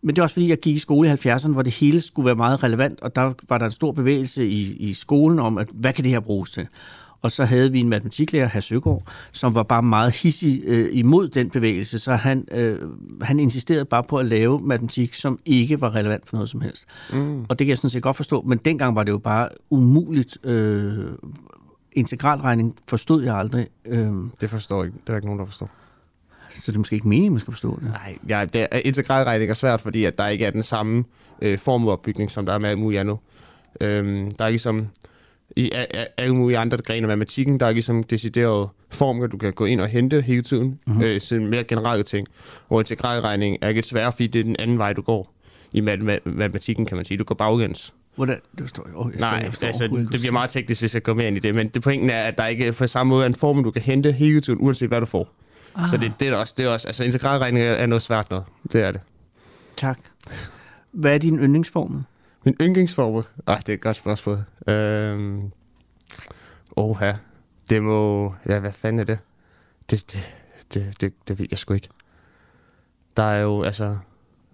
men 0.02 0.16
det 0.16 0.20
er 0.20 0.24
også 0.24 0.34
fordi, 0.34 0.50
jeg 0.50 0.60
gik 0.60 0.76
i 0.76 0.80
skole 0.80 1.10
i 1.10 1.12
70'erne, 1.12 1.52
hvor 1.52 1.62
det 1.62 1.74
hele 1.74 2.02
skulle 2.02 2.26
være 2.26 2.36
meget 2.36 2.64
relevant, 2.64 3.02
og 3.02 3.16
der 3.16 3.34
var 3.50 3.58
der 3.58 3.66
en 3.66 3.72
stor 3.72 3.92
bevægelse 3.92 4.48
i, 4.48 4.76
i 4.76 4.94
skolen 4.94 5.40
om, 5.40 5.58
at 5.58 5.68
hvad 5.74 5.94
kan 5.94 6.04
det 6.04 6.12
her 6.12 6.20
bruges 6.20 6.52
til? 6.52 6.68
Og 7.22 7.32
så 7.32 7.46
havde 7.46 7.72
vi 7.72 7.80
en 7.80 7.90
matematiklærer, 7.90 8.48
herr 8.48 8.62
Søgaard, 8.62 9.04
som 9.32 9.56
var 9.56 9.64
bare 9.64 9.84
meget 9.84 10.12
hissig 10.16 10.64
øh, 10.66 10.90
imod 10.92 11.28
den 11.28 11.50
bevægelse, 11.50 12.00
så 12.00 12.16
han, 12.16 12.48
øh, 12.52 12.80
han 13.22 13.40
insisterede 13.40 13.86
bare 13.86 14.04
på 14.04 14.18
at 14.18 14.26
lave 14.26 14.60
matematik, 14.60 15.14
som 15.14 15.40
ikke 15.46 15.82
var 15.82 15.96
relevant 15.96 16.28
for 16.28 16.36
noget 16.38 16.50
som 16.50 16.62
helst. 16.62 16.86
Mm. 17.14 17.42
Og 17.42 17.60
det 17.60 17.66
kan 17.66 17.68
jeg 17.68 17.78
sådan 17.78 17.90
set 17.90 18.04
godt 18.04 18.16
forstå, 18.16 18.42
men 18.42 18.58
dengang 18.58 18.96
var 18.96 19.04
det 19.04 19.12
jo 19.12 19.18
bare 19.18 19.50
umuligt. 19.70 20.38
Øh, 20.44 21.06
integralregning 21.92 22.76
forstod 22.88 23.24
jeg 23.24 23.36
aldrig. 23.36 23.68
Øh, 23.86 24.12
Det 24.42 24.50
forstår 24.50 24.84
ikke. 24.84 24.98
Det 25.08 25.14
er 25.14 25.16
ikke 25.16 25.28
nogen, 25.28 25.40
der 25.40 25.46
forstår. 25.46 25.70
Så 26.60 26.72
det 26.72 26.76
er 26.76 26.80
måske 26.80 26.94
ikke 26.94 27.08
meningen, 27.08 27.32
man 27.34 27.40
skal 27.40 27.54
forstå 27.54 27.80
det. 27.80 27.88
Nej, 27.92 28.18
ja, 28.30 28.46
det 28.54 28.68
er, 28.72 28.80
integralregning 28.86 29.50
er 29.52 29.56
svært, 29.56 29.82
fordi 29.82 30.06
at 30.06 30.18
der 30.18 30.28
ikke 30.28 30.46
er 30.46 30.52
den 30.52 30.64
samme 30.64 31.04
øh, 31.42 31.58
formueopbygning, 31.58 32.32
som 32.32 32.46
der 32.46 32.54
er 32.54 32.58
med 32.58 32.70
alt 32.70 32.80
muligt 32.80 33.00
andet. 33.00 33.18
Øhm, 33.82 34.32
der 34.32 34.46
er 34.46 34.50
ligesom 34.50 34.88
i 35.56 35.72
alle 36.18 36.36
mulige 36.36 36.58
andre 36.58 36.78
grene 36.78 37.04
af 37.04 37.08
matematikken, 37.08 37.60
der 37.60 37.66
er 37.66 37.72
ligesom 37.72 38.04
deciderede 38.04 38.70
formler, 38.90 39.28
du 39.28 39.38
kan 39.38 39.54
gå 39.54 39.66
ind 39.66 39.82
og 39.82 39.88
hente 39.88 40.22
hele 40.22 40.42
tiden, 40.42 40.66
Mhm. 40.68 40.80
mm-hmm. 40.88 41.04
øh, 41.04 41.22
sådan 41.22 41.48
mere 41.48 41.64
generelle 41.64 42.04
ting. 42.04 42.28
Hvor 42.68 42.80
integralregning 42.80 43.58
er 43.62 43.72
lidt 43.72 43.86
sværere, 43.86 44.12
fordi 44.12 44.28
det 44.28 44.40
er 44.40 44.44
den 44.44 44.56
anden 44.60 44.78
vej, 44.78 44.94
du 44.94 45.02
går 45.02 45.34
i 45.72 45.82
mat- 45.82 46.02
mat- 46.02 46.26
matematikken, 46.26 46.86
kan 46.86 46.96
man 46.98 47.06
sige. 47.06 47.18
Du 47.18 47.24
går 47.24 47.36
baglæns. 47.36 47.94
Hvordan? 48.16 48.36
Det 48.52 48.62
forstår 48.62 48.84
jeg. 48.88 48.96
Oh, 48.96 49.12
jeg 49.12 49.20
Nej, 49.20 49.30
jeg 49.30 49.46
forstår 49.46 49.68
altså, 49.68 49.84
det 50.12 50.20
bliver 50.20 50.32
meget 50.32 50.50
teknisk, 50.50 50.82
hvis 50.82 50.94
jeg 50.94 51.04
går 51.04 51.14
mere 51.14 51.28
ind 51.28 51.38
i 51.38 51.40
det, 51.40 51.56
men 51.56 51.68
det 51.68 51.82
pointen 51.82 52.10
er, 52.10 52.22
at 52.24 52.38
der 52.38 52.46
ikke 52.48 52.72
på 52.72 52.88
samme 52.88 53.10
måde 53.10 53.24
er 53.24 53.28
en 53.28 53.36
formel, 53.36 53.64
du 53.64 53.72
kan 53.72 53.82
hente 53.82 54.12
hele 54.12 54.42
tiden, 54.42 54.60
uanset 54.62 54.88
hvad 54.88 55.00
du 55.00 55.06
får. 55.06 55.30
Ah. 55.80 55.90
Så 55.90 55.98
det, 55.98 56.14
det, 56.20 56.28
er 56.28 56.36
også, 56.36 56.54
det 56.58 56.66
er 56.66 56.70
også, 56.70 56.88
altså 56.88 57.04
integralregning 57.04 57.66
er 57.66 57.72
er 57.72 57.86
noget 57.86 58.02
svært 58.02 58.30
noget. 58.30 58.46
Det 58.72 58.84
er 58.84 58.92
det. 58.92 59.02
Tak. 59.78 60.00
Hvad 60.92 61.14
er 61.14 61.18
din 61.18 61.40
yndlingsformel? 61.40 62.04
Min 62.44 62.56
yndlingsformel? 62.62 63.24
Ej, 63.48 63.58
det 63.58 63.70
er 63.70 63.74
et 63.74 63.82
godt 63.82 63.98
spørgsmål. 63.98 64.38
Øhm... 64.68 65.52
Oha. 66.76 67.14
Det 67.70 67.84
må... 67.84 68.34
Ja, 68.50 68.60
hvad 68.60 68.72
fanden 68.72 69.00
er 69.00 69.04
det? 69.04 69.20
Det, 69.92 70.12
det, 70.12 70.36
det, 70.74 71.02
det, 71.02 71.14
det 71.28 71.40
ved 71.40 71.48
jeg 71.52 71.60
sgu 71.60 71.74
ikke. 71.74 71.90
Der 73.18 73.24
er 73.24 73.42
jo 73.42 73.64
altså 73.64 73.98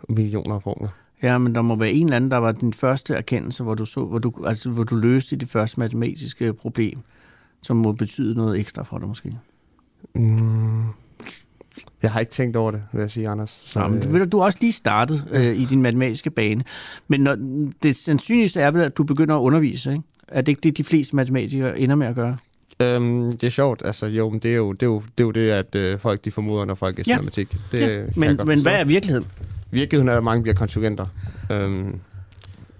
millioner 0.10 0.56
af 0.56 0.64
formler. 0.64 0.90
Ja, 1.24 1.38
men 1.38 1.56
der 1.56 1.62
må 1.62 1.76
være 1.76 1.92
en 1.92 2.06
eller 2.06 2.16
anden, 2.16 2.32
der 2.32 2.38
var 2.38 2.52
din 2.52 2.74
første 2.74 3.16
erkendelse, 3.16 3.64
hvor 3.64 3.76
du, 3.76 3.86
så, 3.86 4.06
hvor 4.06 4.20
du, 4.20 4.46
altså, 4.46 4.70
hvor 4.70 4.84
du 4.84 4.96
løste 4.96 5.36
det 5.36 5.50
første 5.50 5.80
matematiske 5.80 6.54
problem, 6.54 7.00
som 7.62 7.78
må 7.78 7.92
betyde 7.92 8.36
noget 8.36 8.60
ekstra 8.60 8.84
for 8.84 8.98
dig 8.98 9.08
måske. 9.08 9.38
Mm. 10.16 10.84
Jeg 12.04 12.12
har 12.12 12.20
ikke 12.20 12.32
tænkt 12.32 12.56
over 12.58 12.72
det, 12.72 12.82
vil 12.94 13.00
jeg 13.02 13.12
sige, 13.12 13.30
Anders. 13.30 13.62
Så, 13.66 13.80
Nå, 13.80 13.88
men 13.88 14.02
du, 14.02 14.10
ved 14.10 14.20
du, 14.20 14.26
du 14.32 14.40
er 14.40 14.44
også 14.46 14.58
lige 14.62 14.72
startet 14.74 15.24
øh, 15.32 15.56
i 15.56 15.66
din 15.66 15.82
matematiske 15.82 16.30
bane. 16.30 16.64
Men 17.08 17.22
når, 17.22 17.38
det 17.84 17.96
sandsynligste 17.96 18.62
er 18.62 18.72
vel, 18.72 18.82
at 18.82 18.98
du 18.98 19.04
begynder 19.04 19.36
at 19.36 19.40
undervise, 19.40 19.92
ikke? 19.92 20.04
Er 20.28 20.42
det 20.42 20.48
ikke 20.52 20.62
det, 20.62 20.78
de 20.78 20.84
fleste 20.84 21.16
matematikere 21.16 21.80
ender 21.80 21.96
med 21.96 22.08
at 22.08 22.16
gøre? 22.16 22.38
Øhm, 22.80 23.32
det 23.32 23.44
er 23.44 23.52
sjovt, 23.52 23.82
altså 23.86 24.06
jo, 24.06 24.30
men 24.30 24.40
det 24.40 24.52
er 24.52 24.56
jo 24.56 24.72
det, 24.74 24.84
er 24.84 24.88
jo, 24.88 25.00
det, 25.00 25.20
er 25.20 25.26
jo 25.26 25.32
det 25.32 25.50
at 25.50 25.76
øh, 25.76 26.00
folk 26.00 26.26
de 26.26 26.32
formoder, 26.32 26.66
når 26.66 26.76
folk 26.76 27.00
er 27.00 27.04
Ja. 27.08 27.16
matematik. 27.16 27.58
Det 27.72 27.80
Ja, 27.80 28.04
Men, 28.16 28.40
men 28.46 28.62
hvad 28.62 28.74
er 28.80 28.84
virkeligheden? 28.84 29.28
Virkeligheden 29.72 30.10
er, 30.10 30.18
at 30.18 30.24
mange 30.24 30.42
bliver 30.44 30.56
konsulenter. 30.56 31.06
Øhm, 31.52 32.00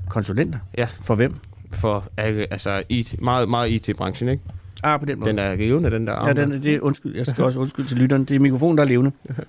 Konsulenter? 0.10 0.60
Ja. 0.78 0.88
For 1.02 1.16
hvem? 1.16 1.36
For 1.72 2.04
alle, 2.18 2.48
altså 2.52 2.84
IT, 2.90 3.22
meget, 3.22 3.50
meget 3.50 3.70
IT-branchen, 3.72 4.30
ikke? 4.30 4.44
Ah, 4.86 5.00
på 5.00 5.06
den 5.06 5.20
måde. 5.20 5.30
Den 5.30 5.40
er 5.40 5.56
levende, 5.56 5.92
den 5.92 6.08
der 6.08 6.14
Ja, 6.14 6.20
arm 6.20 6.36
den, 6.36 6.52
der. 6.52 6.60
det, 6.60 6.80
undskyld, 6.80 7.18
jeg 7.18 7.26
skal 7.26 7.44
også 7.44 7.60
undskylde 7.60 7.88
til 7.88 7.98
lytteren. 7.98 8.26
Det 8.26 8.36
er 8.36 8.40
mikrofonen, 8.40 8.78
der 8.78 8.84
er 8.84 8.88
levende. 8.88 9.12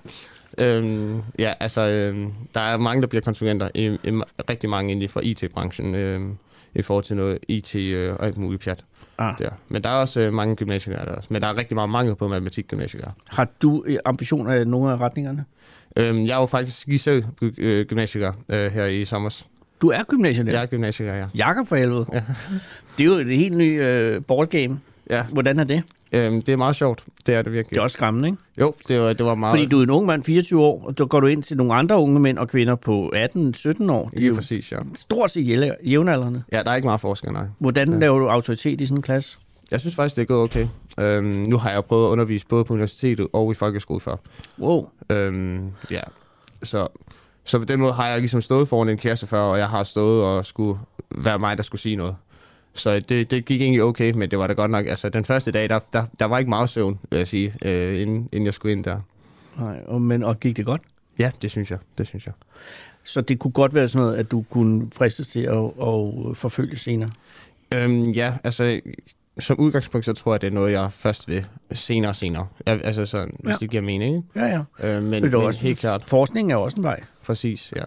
Øhm, 0.61 1.21
ja, 1.39 1.53
altså, 1.59 1.81
øhm, 1.81 2.31
der 2.53 2.59
er 2.59 2.77
mange, 2.77 3.01
der 3.01 3.07
bliver 3.07 3.21
konsulenter. 3.21 3.69
I, 3.75 3.85
i, 3.85 4.09
rigtig 4.49 4.69
mange 4.69 4.91
inden 4.91 5.09
for 5.09 5.21
IT-branchen. 5.23 5.95
Øhm, 5.95 6.37
I 6.75 6.81
forhold 6.81 7.03
til 7.03 7.15
noget 7.15 7.39
IT 7.47 7.75
øh, 7.75 8.13
og 8.13 8.25
alt 8.25 8.37
muligt 8.37 8.63
pjat. 8.63 8.83
Ah. 9.17 9.33
Der. 9.39 9.49
Men 9.69 9.83
der 9.83 9.89
er 9.89 9.93
også 9.93 10.19
øh, 10.19 10.33
mange 10.33 10.55
gymnasielærere 10.55 11.05
der 11.05 11.11
også. 11.11 11.27
Men 11.31 11.41
der 11.41 11.47
er 11.47 11.57
rigtig 11.57 11.75
meget 11.75 11.89
mangel 11.89 12.15
på 12.15 12.27
matematik-gymnasielærere. 12.27 13.11
Har 13.29 13.47
du 13.61 13.83
øh, 13.87 13.97
ambitioner 14.05 14.53
i 14.53 14.65
nogle 14.65 14.91
af 14.91 15.01
retningerne? 15.01 15.45
Øhm, 15.97 16.25
jeg 16.25 16.35
er 16.35 16.39
jo 16.39 16.45
faktisk 16.45 16.87
lige 16.87 16.99
selv 16.99 17.23
øh, 17.57 17.85
gymnasielærer 17.85 18.33
øh, 18.49 18.71
her 18.71 18.85
i 18.85 19.05
sommer. 19.05 19.43
Du 19.81 19.89
er 19.89 20.03
gymnasielærer? 20.07 20.55
Jeg 20.55 20.61
er 20.63 20.67
gymnasielærer, 20.67 21.17
ja. 21.17 21.25
Jakob 21.35 21.67
for 21.67 21.75
helvede. 21.75 22.05
Ja. 22.13 22.23
Det 22.97 23.03
er 23.03 23.07
jo 23.07 23.13
et 23.13 23.37
helt 23.37 23.57
ny 23.57 23.81
øh, 23.81 24.21
ballgame. 24.21 24.79
Ja. 25.09 25.23
Hvordan 25.33 25.59
er 25.59 25.63
det? 25.63 25.83
Øhm, 26.11 26.41
det 26.41 26.53
er 26.53 26.55
meget 26.57 26.75
sjovt. 26.75 27.03
Det 27.25 27.35
er 27.35 27.41
det 27.41 27.51
virkelig. 27.53 27.69
Det 27.69 27.77
er 27.77 27.81
også 27.83 27.95
skræmmende, 27.95 28.27
ikke? 28.29 28.39
Jo, 28.59 28.73
det 28.87 28.99
var, 29.01 29.13
det 29.13 29.25
var 29.25 29.35
meget... 29.35 29.51
Fordi 29.51 29.65
du 29.65 29.79
er 29.79 29.83
en 29.83 29.89
ung 29.89 30.05
mand, 30.05 30.23
24 30.23 30.61
år, 30.61 30.83
og 30.85 30.93
så 30.97 31.05
går 31.05 31.19
du 31.19 31.27
ind 31.27 31.43
til 31.43 31.57
nogle 31.57 31.73
andre 31.73 31.97
unge 31.99 32.19
mænd 32.19 32.37
og 32.37 32.47
kvinder 32.47 32.75
på 32.75 33.11
18-17 33.15 33.91
år. 33.91 34.09
De 34.17 34.23
er 34.23 34.27
jo 34.27 34.33
præcis, 34.35 34.71
ja. 34.71 34.77
stort 34.93 35.31
set 35.31 35.73
jævnaldrende. 35.85 36.43
Ja, 36.51 36.63
der 36.63 36.71
er 36.71 36.75
ikke 36.75 36.85
meget 36.85 37.01
forskel, 37.01 37.31
nej. 37.31 37.45
Hvordan 37.59 37.93
Ja. 37.93 37.99
laver 37.99 38.19
du 38.19 38.27
autoritet 38.29 38.81
i 38.81 38.85
sådan 38.85 38.97
en 38.97 39.01
klasse? 39.01 39.37
Jeg 39.71 39.79
synes 39.79 39.95
faktisk, 39.95 40.15
det 40.15 40.21
er 40.21 40.25
gået 40.25 40.43
okay. 40.43 40.67
Øhm, 40.99 41.25
nu 41.47 41.57
har 41.57 41.71
jeg 41.71 41.85
prøvet 41.85 42.05
at 42.07 42.09
undervise 42.11 42.45
både 42.47 42.63
på 42.65 42.73
universitetet 42.73 43.27
og 43.33 43.51
i 43.51 43.55
folkeskole 43.55 43.99
før. 43.99 44.15
Wow. 44.59 44.89
Øhm, 45.09 45.71
ja, 45.91 46.01
så, 46.63 46.87
så 47.43 47.59
på 47.59 47.65
den 47.65 47.79
måde 47.79 47.93
har 47.93 48.07
jeg 48.07 48.19
ligesom 48.19 48.41
stået 48.41 48.67
foran 48.67 48.89
en 48.89 48.97
kæreste 48.97 49.27
før, 49.27 49.39
og 49.39 49.57
jeg 49.57 49.67
har 49.67 49.83
stået 49.83 50.23
og 50.23 50.45
skulle 50.45 50.79
være 51.15 51.39
mig, 51.39 51.57
der 51.57 51.63
skulle 51.63 51.81
sige 51.81 51.95
noget. 51.95 52.15
Så 52.77 52.99
det, 52.99 53.31
det 53.31 53.45
gik 53.45 53.61
egentlig 53.61 53.83
okay, 53.83 54.11
men 54.11 54.31
det 54.31 54.39
var 54.39 54.47
da 54.47 54.53
godt 54.53 54.71
nok, 54.71 54.85
altså 54.87 55.09
den 55.09 55.25
første 55.25 55.51
dag, 55.51 55.69
der, 55.69 55.79
der, 55.93 56.03
der 56.19 56.25
var 56.25 56.37
ikke 56.39 56.49
meget 56.49 56.69
søvn, 56.69 56.99
vil 57.09 57.17
jeg 57.17 57.27
sige, 57.27 57.53
øh, 57.65 58.01
inden, 58.01 58.29
inden 58.31 58.45
jeg 58.45 58.53
skulle 58.53 58.71
ind 58.71 58.83
der. 58.83 58.99
Nej, 59.59 59.79
og, 59.85 60.01
men, 60.01 60.23
og 60.23 60.39
gik 60.39 60.57
det 60.57 60.65
godt? 60.65 60.81
Ja, 61.19 61.31
det 61.41 61.51
synes 61.51 61.71
jeg, 61.71 61.79
det 61.97 62.07
synes 62.07 62.25
jeg. 62.25 62.33
Så 63.03 63.21
det 63.21 63.39
kunne 63.39 63.51
godt 63.51 63.73
være 63.73 63.87
sådan 63.87 64.05
noget, 64.05 64.17
at 64.17 64.31
du 64.31 64.45
kunne 64.49 64.87
fristes 64.95 65.27
til 65.27 65.39
at, 65.39 65.63
at 65.87 66.37
forfølge 66.37 66.77
senere? 66.77 67.09
Øhm, 67.73 68.03
ja, 68.09 68.33
altså 68.43 68.79
som 69.39 69.59
udgangspunkt, 69.59 70.05
så 70.05 70.13
tror 70.13 70.33
jeg, 70.33 70.41
det 70.41 70.47
er 70.47 70.51
noget, 70.51 70.71
jeg 70.71 70.91
først 70.91 71.27
vil 71.27 71.45
senere 71.71 72.11
og 72.11 72.15
senere. 72.15 72.47
Altså 72.65 73.05
sådan, 73.05 73.35
hvis 73.39 73.51
Ja. 73.51 73.57
det 73.59 73.69
giver 73.69 73.83
mening? 73.83 74.25
Ja, 74.35 74.45
ja. 74.45 74.57
Øh, 74.97 75.03
men, 75.03 75.23
det 75.23 75.33
er 75.33 75.37
men 75.37 75.47
også, 75.47 75.61
helt 75.63 75.79
klart. 75.79 76.03
Forskningen 76.05 76.51
er 76.51 76.55
også 76.55 76.77
en 76.77 76.83
vej. 76.83 77.03
Præcis, 77.25 77.73
ja. 77.75 77.83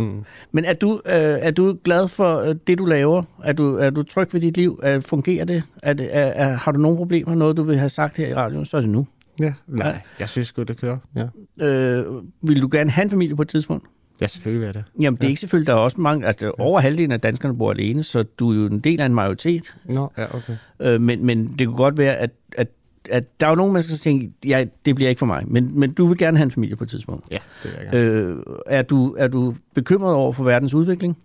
Mm. 0.00 0.24
Men 0.52 0.64
er 0.64 0.72
du, 0.72 0.92
øh, 1.06 1.12
er 1.16 1.50
du 1.50 1.78
glad 1.84 2.08
for 2.08 2.40
øh, 2.40 2.54
det, 2.66 2.78
du 2.78 2.84
laver? 2.84 3.22
Er 3.44 3.52
du, 3.52 3.76
er 3.76 3.90
du 3.90 4.02
tryg 4.02 4.28
ved 4.32 4.40
dit 4.40 4.56
liv? 4.56 4.80
Er, 4.82 5.00
fungerer 5.00 5.44
det? 5.44 5.62
Er 5.82 5.92
det 5.92 6.08
er, 6.16 6.20
er, 6.20 6.56
har 6.56 6.72
du 6.72 6.80
nogle 6.80 6.96
problemer? 6.96 7.34
Noget, 7.34 7.56
du 7.56 7.62
vil 7.62 7.78
have 7.78 7.88
sagt 7.88 8.16
her 8.16 8.28
i 8.28 8.34
radioen? 8.34 8.64
Så 8.64 8.76
er 8.76 8.80
det 8.80 8.90
nu. 8.90 9.06
Ja, 9.40 9.52
nej, 9.66 10.00
jeg 10.20 10.28
synes 10.28 10.52
godt 10.52 10.68
det 10.68 10.76
kører. 10.80 10.98
Ja, 11.16 11.24
Øh, 11.66 12.04
vil 12.42 12.62
du 12.62 12.68
gerne 12.72 12.90
have 12.90 13.02
en 13.02 13.10
familie 13.10 13.36
på 13.36 13.42
et 13.42 13.48
tidspunkt? 13.48 13.86
ja 14.20 14.26
selvfølgelig 14.26 14.60
vil 14.60 14.66
jeg 14.66 14.74
det. 14.74 14.84
Jamen, 15.00 15.16
det 15.16 15.22
er 15.24 15.26
Ja. 15.26 15.30
ikke 15.30 15.40
selvfølgelig. 15.40 15.66
Der 15.66 15.72
er 15.72 15.78
også 15.78 16.00
mange... 16.00 16.26
Altså, 16.26 16.52
over 16.58 16.80
halvdelen 16.80 17.12
af 17.12 17.20
danskerne 17.20 17.56
bor 17.58 17.70
alene, 17.70 18.02
så 18.02 18.22
du 18.22 18.50
er 18.50 18.54
jo 18.54 18.66
en 18.66 18.78
del 18.80 19.00
af 19.00 19.06
en 19.06 19.14
majoritet. 19.14 19.76
Nå, 19.84 20.12
ja, 20.18 20.24
okay. 20.36 20.56
Øh, 20.80 21.00
men, 21.00 21.26
men 21.26 21.54
det 21.58 21.66
kunne 21.66 21.76
godt 21.76 21.98
være, 21.98 22.16
at, 22.16 22.30
at, 22.56 22.68
at 23.10 23.40
der 23.40 23.46
er 23.46 23.50
jo 23.50 23.56
nogle 23.56 23.72
mennesker, 23.72 23.94
der 23.94 23.98
tænker, 23.98 24.28
ja, 24.44 24.64
det 24.84 24.94
bliver 24.94 25.08
ikke 25.08 25.18
for 25.18 25.26
mig. 25.26 25.44
Men, 25.46 25.80
men 25.80 25.92
du 25.92 26.06
vil 26.06 26.18
gerne 26.18 26.36
have 26.36 26.44
en 26.44 26.50
familie 26.50 26.76
på 26.76 26.84
et 26.84 26.90
tidspunkt. 26.90 27.24
Ja, 27.30 27.38
det 27.62 27.70
vil 27.72 27.78
jeg 27.82 27.92
gerne. 27.92 28.06
Øh, 28.06 28.36
er, 28.66 28.82
du, 28.82 29.14
er 29.18 29.28
du 29.28 29.54
bekymret 29.74 30.14
over 30.14 30.32
for 30.32 30.44
verdens 30.44 30.74
udvikling? 30.74 31.16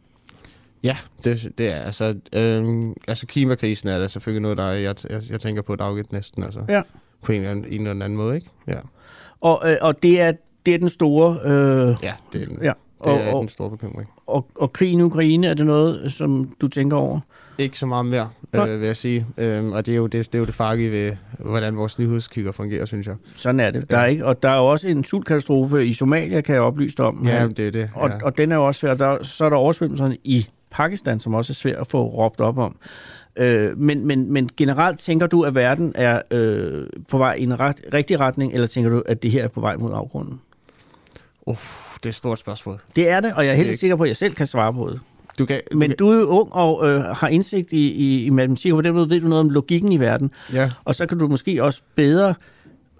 Ja, 0.84 0.97
det, 1.23 1.51
det 1.57 1.69
er 1.69 1.80
altså... 1.81 2.15
Øhm, 2.34 2.93
altså 3.07 3.26
klimakrisen 3.27 3.89
er 3.89 3.99
da 3.99 4.07
selvfølgelig 4.07 4.41
noget, 4.41 4.57
der 4.57 4.64
er, 4.64 4.73
jeg, 4.73 4.95
jeg, 5.10 5.22
jeg 5.30 5.39
tænker 5.39 5.61
på 5.61 5.76
dagligt 5.76 6.14
næsten, 6.14 6.43
altså. 6.43 6.60
Ja. 6.69 6.81
På 7.22 7.31
en 7.31 7.38
eller 7.38 7.51
anden, 7.51 7.65
en 7.65 7.88
eller 7.88 8.06
anden 8.06 8.18
måde, 8.18 8.35
ikke? 8.35 8.47
Ja, 8.68 8.77
Og, 9.41 9.61
øh, 9.65 9.77
og 9.81 10.03
det, 10.03 10.22
er, 10.22 10.31
det 10.65 10.73
er 10.73 10.77
den 10.77 10.89
store... 10.89 11.39
Øh, 11.45 11.95
ja 12.03 12.14
det 12.34 12.41
er, 12.41 12.45
den, 12.45 12.60
ja. 12.61 12.73
Det 13.03 13.11
Og, 13.13 13.19
er 13.19 13.34
og, 13.34 13.41
den 13.41 13.49
store 13.49 13.69
bekymring. 13.69 14.09
og, 14.27 14.45
og 14.55 14.73
krigen 14.73 14.99
i 14.99 15.03
Ukraine, 15.03 15.47
er 15.47 15.53
det 15.53 15.65
noget, 15.65 16.11
som 16.11 16.55
du 16.61 16.67
tænker 16.67 16.97
over? 16.97 17.19
Ikke 17.57 17.80
så 17.80 17.85
meget 17.85 18.05
mere, 18.05 18.30
øh, 18.53 18.80
vil 18.80 18.85
jeg 18.88 18.97
sige. 18.97 19.26
Øhm, 19.38 19.71
og 19.71 19.85
det 19.85 19.91
er, 19.91 19.95
jo 19.95 20.07
det, 20.07 20.26
det 20.26 20.35
er 20.35 20.39
jo 20.39 20.45
det 20.45 20.53
farlige 20.53 20.91
ved, 20.91 21.15
hvordan 21.39 21.77
vores 21.77 21.99
nyhedskigger 21.99 22.51
fungerer, 22.51 22.85
synes 22.85 23.07
jeg. 23.07 23.15
Sådan 23.35 23.59
er 23.59 23.71
det. 23.71 23.91
Der 23.91 23.97
er 23.97 24.05
ikke, 24.05 24.26
og 24.26 24.43
der 24.43 24.49
er 24.49 24.57
jo 24.57 24.65
også 24.65 24.88
en 24.88 25.03
sultkatastrofe 25.03 25.85
i 25.85 25.93
Somalia, 25.93 26.41
kan 26.41 26.55
jeg 26.55 26.61
oplyse 26.61 26.97
dig 26.97 27.05
om. 27.05 27.27
Ja, 27.27 27.47
det 27.47 27.67
er 27.67 27.71
det. 27.71 27.89
Og, 27.95 28.09
ja. 28.09 28.15
og 28.23 28.38
den 28.38 28.51
er 28.51 28.55
jo 28.55 28.65
også 28.65 28.80
svær. 28.80 28.93
Der, 28.93 29.23
så 29.23 29.45
er 29.45 29.49
der 29.49 29.57
oversvømmelserne 29.57 30.17
i 30.23 30.47
Pakistan, 30.71 31.19
som 31.19 31.34
også 31.34 31.51
er 31.51 31.55
svært 31.55 31.76
at 31.76 31.88
få 31.88 32.03
råbt 32.03 32.39
op 32.39 32.57
om. 32.57 32.76
Øh, 33.35 33.77
men, 33.77 34.05
men, 34.07 34.34
men 34.34 34.49
generelt 34.57 34.99
tænker 34.99 35.27
du, 35.27 35.41
at 35.41 35.55
verden 35.55 35.91
er 35.95 36.21
øh, 36.31 36.88
på 37.09 37.17
vej 37.17 37.34
i 37.34 37.43
en 37.43 37.59
ret, 37.59 37.81
rigtig 37.93 38.19
retning, 38.19 38.53
eller 38.53 38.67
tænker 38.67 38.89
du, 38.89 39.03
at 39.05 39.23
det 39.23 39.31
her 39.31 39.43
er 39.43 39.47
på 39.47 39.61
vej 39.61 39.76
mod 39.77 39.91
afgrunden? 39.93 40.41
Uff, 41.45 41.88
det 42.03 42.05
er 42.05 42.09
et 42.09 42.15
stort 42.15 42.39
spørgsmål. 42.39 42.80
Det 42.95 43.09
er 43.09 43.19
det, 43.19 43.34
og 43.34 43.45
jeg 43.45 43.51
er 43.51 43.55
helt 43.55 43.67
ikke- 43.67 43.80
sikker 43.80 43.95
på, 43.95 44.03
at 44.03 44.07
jeg 44.09 44.17
selv 44.17 44.34
kan 44.34 44.47
svare 44.47 44.73
på 44.73 44.89
det. 44.89 44.99
Du 45.39 45.45
kan, 45.45 45.61
du 45.71 45.77
Men 45.77 45.91
du 45.99 46.09
er 46.09 46.15
jo 46.19 46.26
ung 46.27 46.53
og 46.53 46.88
øh, 46.89 47.01
har 47.01 47.27
indsigt 47.27 47.71
i, 47.71 47.91
i, 47.91 48.26
i 48.26 48.30
matematik, 48.30 48.71
og 48.71 48.77
på 48.77 48.81
den 48.81 48.93
måde 48.93 49.09
ved 49.09 49.21
du 49.21 49.27
noget 49.27 49.39
om 49.39 49.49
logikken 49.49 49.91
i 49.91 49.99
verden. 49.99 50.31
Ja. 50.53 50.71
Og 50.85 50.95
så 50.95 51.05
kan 51.05 51.17
du 51.19 51.27
måske 51.27 51.63
også 51.63 51.81
bedre 51.95 52.34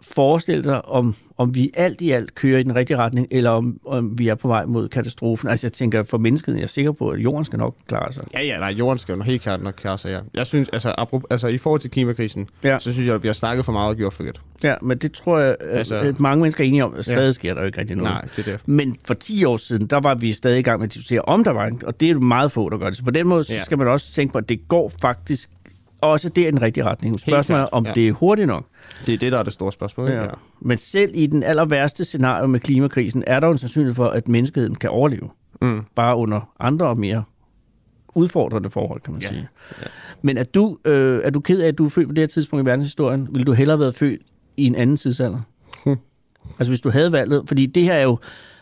forestille 0.02 0.64
dig, 0.64 0.86
om, 0.86 1.16
om 1.38 1.56
vi 1.56 1.70
alt 1.74 2.02
i 2.02 2.12
alt 2.12 2.36
kører 2.36 2.60
i 2.60 2.64
den 2.64 2.76
rigtige 2.76 2.98
retning, 2.98 3.28
eller 3.32 3.50
om, 3.50 3.80
om 3.86 4.20
vi 4.20 4.28
er 4.28 4.36
på 4.36 4.48
vej 4.48 4.66
mod 4.66 4.88
katastrofen. 4.90 5.50
Altså 5.50 5.68
jeg 5.68 5.74
tænker, 5.74 6.04
for 6.04 6.18
mennesket 6.18 6.56
jeg 6.56 6.64
er 6.64 6.68
sikker 6.68 6.92
på, 6.92 7.10
at 7.10 7.20
jorden 7.20 7.46
skal 7.46 7.60
nok 7.60 7.76
klare 7.88 8.14
sig. 8.14 8.24
Ja, 8.34 8.42
ja, 8.42 8.58
nej, 8.60 8.70
jorden 8.70 8.98
skal 8.98 9.16
jo 9.16 9.22
helt 9.22 9.42
klart 9.42 9.64
nok 9.64 9.74
klare 9.78 9.98
sig, 9.98 10.10
ja. 10.12 10.20
Jeg 10.34 10.48
synes, 10.48 10.70
altså, 10.70 10.90
apro- 11.00 11.22
altså 11.30 11.48
i 11.48 11.58
forhold 11.58 11.82
til 11.82 11.92
klimakrisen, 11.92 12.48
Ja. 12.64 12.80
så 12.80 12.92
synes 12.94 13.06
jeg, 13.08 13.14
der 13.14 13.20
bliver 13.20 13.34
snakket 13.34 13.66
for 13.66 13.72
meget 13.72 13.90
og 13.90 13.96
gjort 13.96 14.14
for 14.14 14.24
lidt. 14.24 14.42
Ja, 14.64 14.76
men 14.82 14.98
det 14.98 15.12
tror 15.12 15.40
jeg, 15.40 15.56
at, 15.60 15.78
Altså- 15.78 15.96
at 15.96 16.20
mange 16.20 16.42
mennesker 16.42 16.64
er 16.64 16.68
enige 16.68 16.86
om, 16.86 16.94
at 16.98 17.06
stadig 17.06 17.26
Ja. 17.26 17.32
sker 17.32 17.54
der 17.54 17.62
jo 17.62 17.66
ikke 17.68 17.80
rigtig 17.80 17.96
noget. 17.96 18.12
Nej, 18.12 18.22
det 18.36 18.48
er 18.48 18.52
det. 18.52 18.60
Men 18.66 18.96
for 19.08 19.14
10 19.14 19.46
år 19.46 19.58
siden, 19.58 19.88
der 19.88 20.00
var 20.00 20.16
vi 20.16 20.34
stadig 20.34 20.60
i 20.60 20.62
gang 20.62 20.80
med 20.80 20.88
at 20.88 20.94
diskutere, 20.94 21.22
om 21.22 21.44
der 21.44 21.52
var 21.52 21.66
en, 21.66 21.82
og 21.86 22.00
det 22.00 22.10
er 22.10 22.14
jo 22.14 22.20
meget 22.20 22.52
få, 22.52 22.70
der 22.70 22.78
gør 22.78 22.86
det. 22.88 22.98
Så 22.98 23.04
på 23.04 23.12
den 23.12 23.28
måde, 23.28 23.44
så 23.44 23.54
Ja. 23.54 23.64
skal 23.64 23.78
man 23.78 23.88
også 23.88 24.14
tænke 24.14 24.32
på, 24.32 24.38
at 24.38 24.50
det 24.50 24.68
går 24.68 24.92
faktisk 25.02 25.50
også 26.02 26.30
det 26.30 26.44
er 26.44 26.48
en 26.48 26.62
rigtig 26.62 26.86
retning. 26.86 27.20
Spørgsmålet 27.20 27.62
er, 27.64 27.68
om 27.72 27.86
ja. 27.86 27.92
det 27.94 28.08
er 28.08 28.12
hurtigt 28.12 28.48
nok. 28.48 28.66
Det 29.06 29.14
er 29.14 29.18
det, 29.18 29.32
der 29.32 29.38
er 29.40 29.44
det 29.44 29.54
store 29.54 29.72
spørgsmål. 29.72 30.10
Ja. 30.10 30.26
Men 30.62 30.78
selv 30.78 31.12
i 31.14 31.26
den 31.28 31.44
aller 31.44 31.66
værste 31.66 32.06
scenario 32.06 32.48
med 32.48 32.60
klimakrisen, 32.60 33.24
er 33.28 33.40
der 33.40 33.48
jo 33.48 33.52
en 33.52 33.58
sandsynlighed 33.58 33.94
for, 33.94 34.08
at 34.08 34.28
menneskeheden 34.28 34.76
kan 34.76 34.90
overleve. 34.90 35.30
Mm. 35.62 35.82
Bare 35.96 36.16
under 36.16 36.54
andre 36.60 36.86
og 36.88 36.98
mere 36.98 37.24
udfordrende 38.16 38.70
forhold, 38.70 39.02
kan 39.02 39.14
man 39.14 39.22
Ja. 39.22 39.28
sige. 39.28 39.48
Men 40.22 40.38
er 40.38 40.44
du, 40.44 40.78
øh, 40.86 41.22
er 41.24 41.30
du 41.30 41.40
ked 41.40 41.62
af, 41.62 41.68
at 41.68 41.78
du 41.78 41.86
er 41.86 41.90
født 41.90 42.08
på 42.08 42.14
det 42.14 42.22
her 42.22 42.28
tidspunkt 42.28 42.64
i 42.64 42.66
verdenshistorien? 42.66 43.28
Vil 43.32 43.48
du 43.48 43.52
hellere 43.54 43.74
have 43.78 43.80
været 43.82 43.96
født 43.96 44.22
i 44.58 44.66
en 44.66 44.76
anden 44.76 44.98
tidsalder? 44.98 45.40
Hmm. 45.86 45.96
Altså 46.60 46.72
hvis 46.72 46.82
du 46.82 46.90
havde 46.90 47.12
valget, 47.12 47.44
fordi 47.48 47.66
det 47.66 47.84
her 47.84 47.94
er 47.94 48.04
jo, 48.04 48.18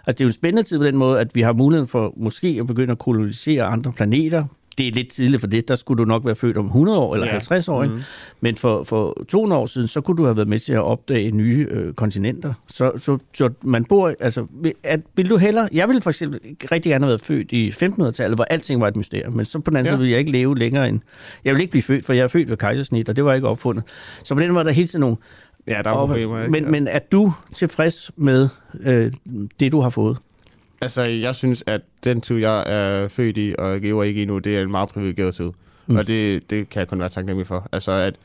altså 0.07 0.17
det 0.17 0.21
er 0.21 0.25
jo 0.25 0.27
en 0.27 0.33
spændende 0.33 0.63
tid 0.69 0.77
på 0.77 0.83
den 0.85 0.97
måde, 0.97 1.19
at 1.19 1.35
vi 1.35 1.41
har 1.41 1.53
muligheden 1.53 1.87
for 1.87 2.13
måske 2.17 2.57
at 2.59 2.67
begynde 2.67 2.91
at 2.91 2.99
kolonisere 2.99 3.63
andre 3.63 3.91
planeter. 3.91 4.45
Det 4.77 4.87
er 4.87 4.91
lidt 4.91 5.09
tidligt 5.09 5.39
for 5.39 5.47
det, 5.47 5.67
der 5.67 5.75
skulle 5.75 5.99
du 6.03 6.05
nok 6.07 6.25
være 6.25 6.35
født 6.35 6.57
om 6.57 6.65
100 6.65 6.97
år 6.99 7.13
eller 7.13 7.25
Ja. 7.27 7.31
50 7.31 7.67
år. 7.69 7.83
Ikke? 7.83 7.95
Mhm. 7.95 8.03
Men 8.41 8.55
for, 8.55 8.83
for 8.83 9.23
200 9.27 9.61
år 9.61 9.65
siden, 9.65 9.87
så 9.87 10.01
kunne 10.01 10.17
du 10.17 10.23
have 10.23 10.35
været 10.35 10.47
med 10.47 10.59
til 10.59 10.73
at 10.73 10.81
opdage 10.83 11.31
nye 11.31 11.67
øh, 11.71 11.93
kontinenter. 11.93 12.53
Så, 12.67 12.91
så, 12.97 13.17
så 13.33 13.49
man 13.61 13.85
bor, 13.85 14.13
altså, 14.19 14.45
vil, 14.61 14.73
at, 14.83 14.99
vil 15.15 15.29
du 15.29 15.37
hellere, 15.37 15.69
jeg 15.71 15.87
ville 15.87 16.01
for 16.01 16.09
eksempel 16.09 16.39
rigtig 16.71 16.89
gerne 16.89 17.05
have 17.05 17.09
været 17.09 17.21
født 17.21 17.51
i 17.51 17.69
1500-tallet, 17.69 18.37
hvor 18.37 18.43
alting 18.49 18.81
var 18.81 18.87
et 18.87 18.95
mysterium, 18.95 19.33
men 19.33 19.45
så 19.45 19.59
på 19.59 19.69
den 19.71 19.77
anden 19.77 19.85
Ja. 19.85 19.91
side 19.91 19.99
ville 19.99 20.11
jeg 20.11 20.19
ikke 20.19 20.31
leve 20.31 20.57
længere 20.57 20.89
end, 20.89 20.99
jeg 21.45 21.53
vil 21.53 21.61
ikke 21.61 21.71
blive 21.71 21.83
født, 21.83 22.05
for 22.05 22.13
jeg 22.13 22.23
er 22.23 22.27
født 22.27 22.49
ved 22.49 22.57
kejsersnit, 22.57 23.09
og 23.09 23.15
det 23.15 23.25
var 23.25 23.33
ikke 23.33 23.47
opfundet. 23.47 23.83
Så 24.23 24.33
på 24.35 24.41
den 24.41 24.49
måde 24.51 24.59
er 24.59 24.63
der 24.63 24.71
hele 24.71 24.87
tiden 24.87 25.01
nogle, 25.01 25.17
Ja, 25.67 25.81
der 25.83 25.89
er 25.89 25.93
problemer. 25.93 26.39
ikke? 26.39 26.51
men, 26.51 26.63
Ja. 26.63 26.69
men 26.69 26.87
er 26.87 26.99
du 26.99 27.33
tilfreds 27.53 28.11
med 28.17 28.49
øh, 28.83 29.11
det, 29.59 29.71
du 29.71 29.81
har 29.81 29.89
fået? 29.89 30.17
Altså, 30.81 31.01
jeg 31.01 31.35
synes, 31.35 31.63
at 31.67 31.81
den 32.03 32.21
tid, 32.21 32.37
jeg 32.37 32.63
er 32.67 33.07
født 33.07 33.37
i 33.37 33.55
og 33.57 33.77
lever 33.77 34.03
ikke 34.03 34.21
i 34.21 34.25
nu, 34.25 34.37
det 34.37 34.57
er 34.57 34.61
en 34.61 34.71
meget 34.71 34.89
privilegeret 34.89 35.35
tid. 35.35 35.51
Mm. 35.87 35.95
Og 35.95 36.07
det, 36.07 36.49
det 36.49 36.69
kan 36.69 36.79
jeg 36.79 36.87
kun 36.87 36.99
være 36.99 37.09
taknemmelig 37.09 37.47
for. 37.47 37.67
Altså, 37.71 37.91
at 37.91 38.15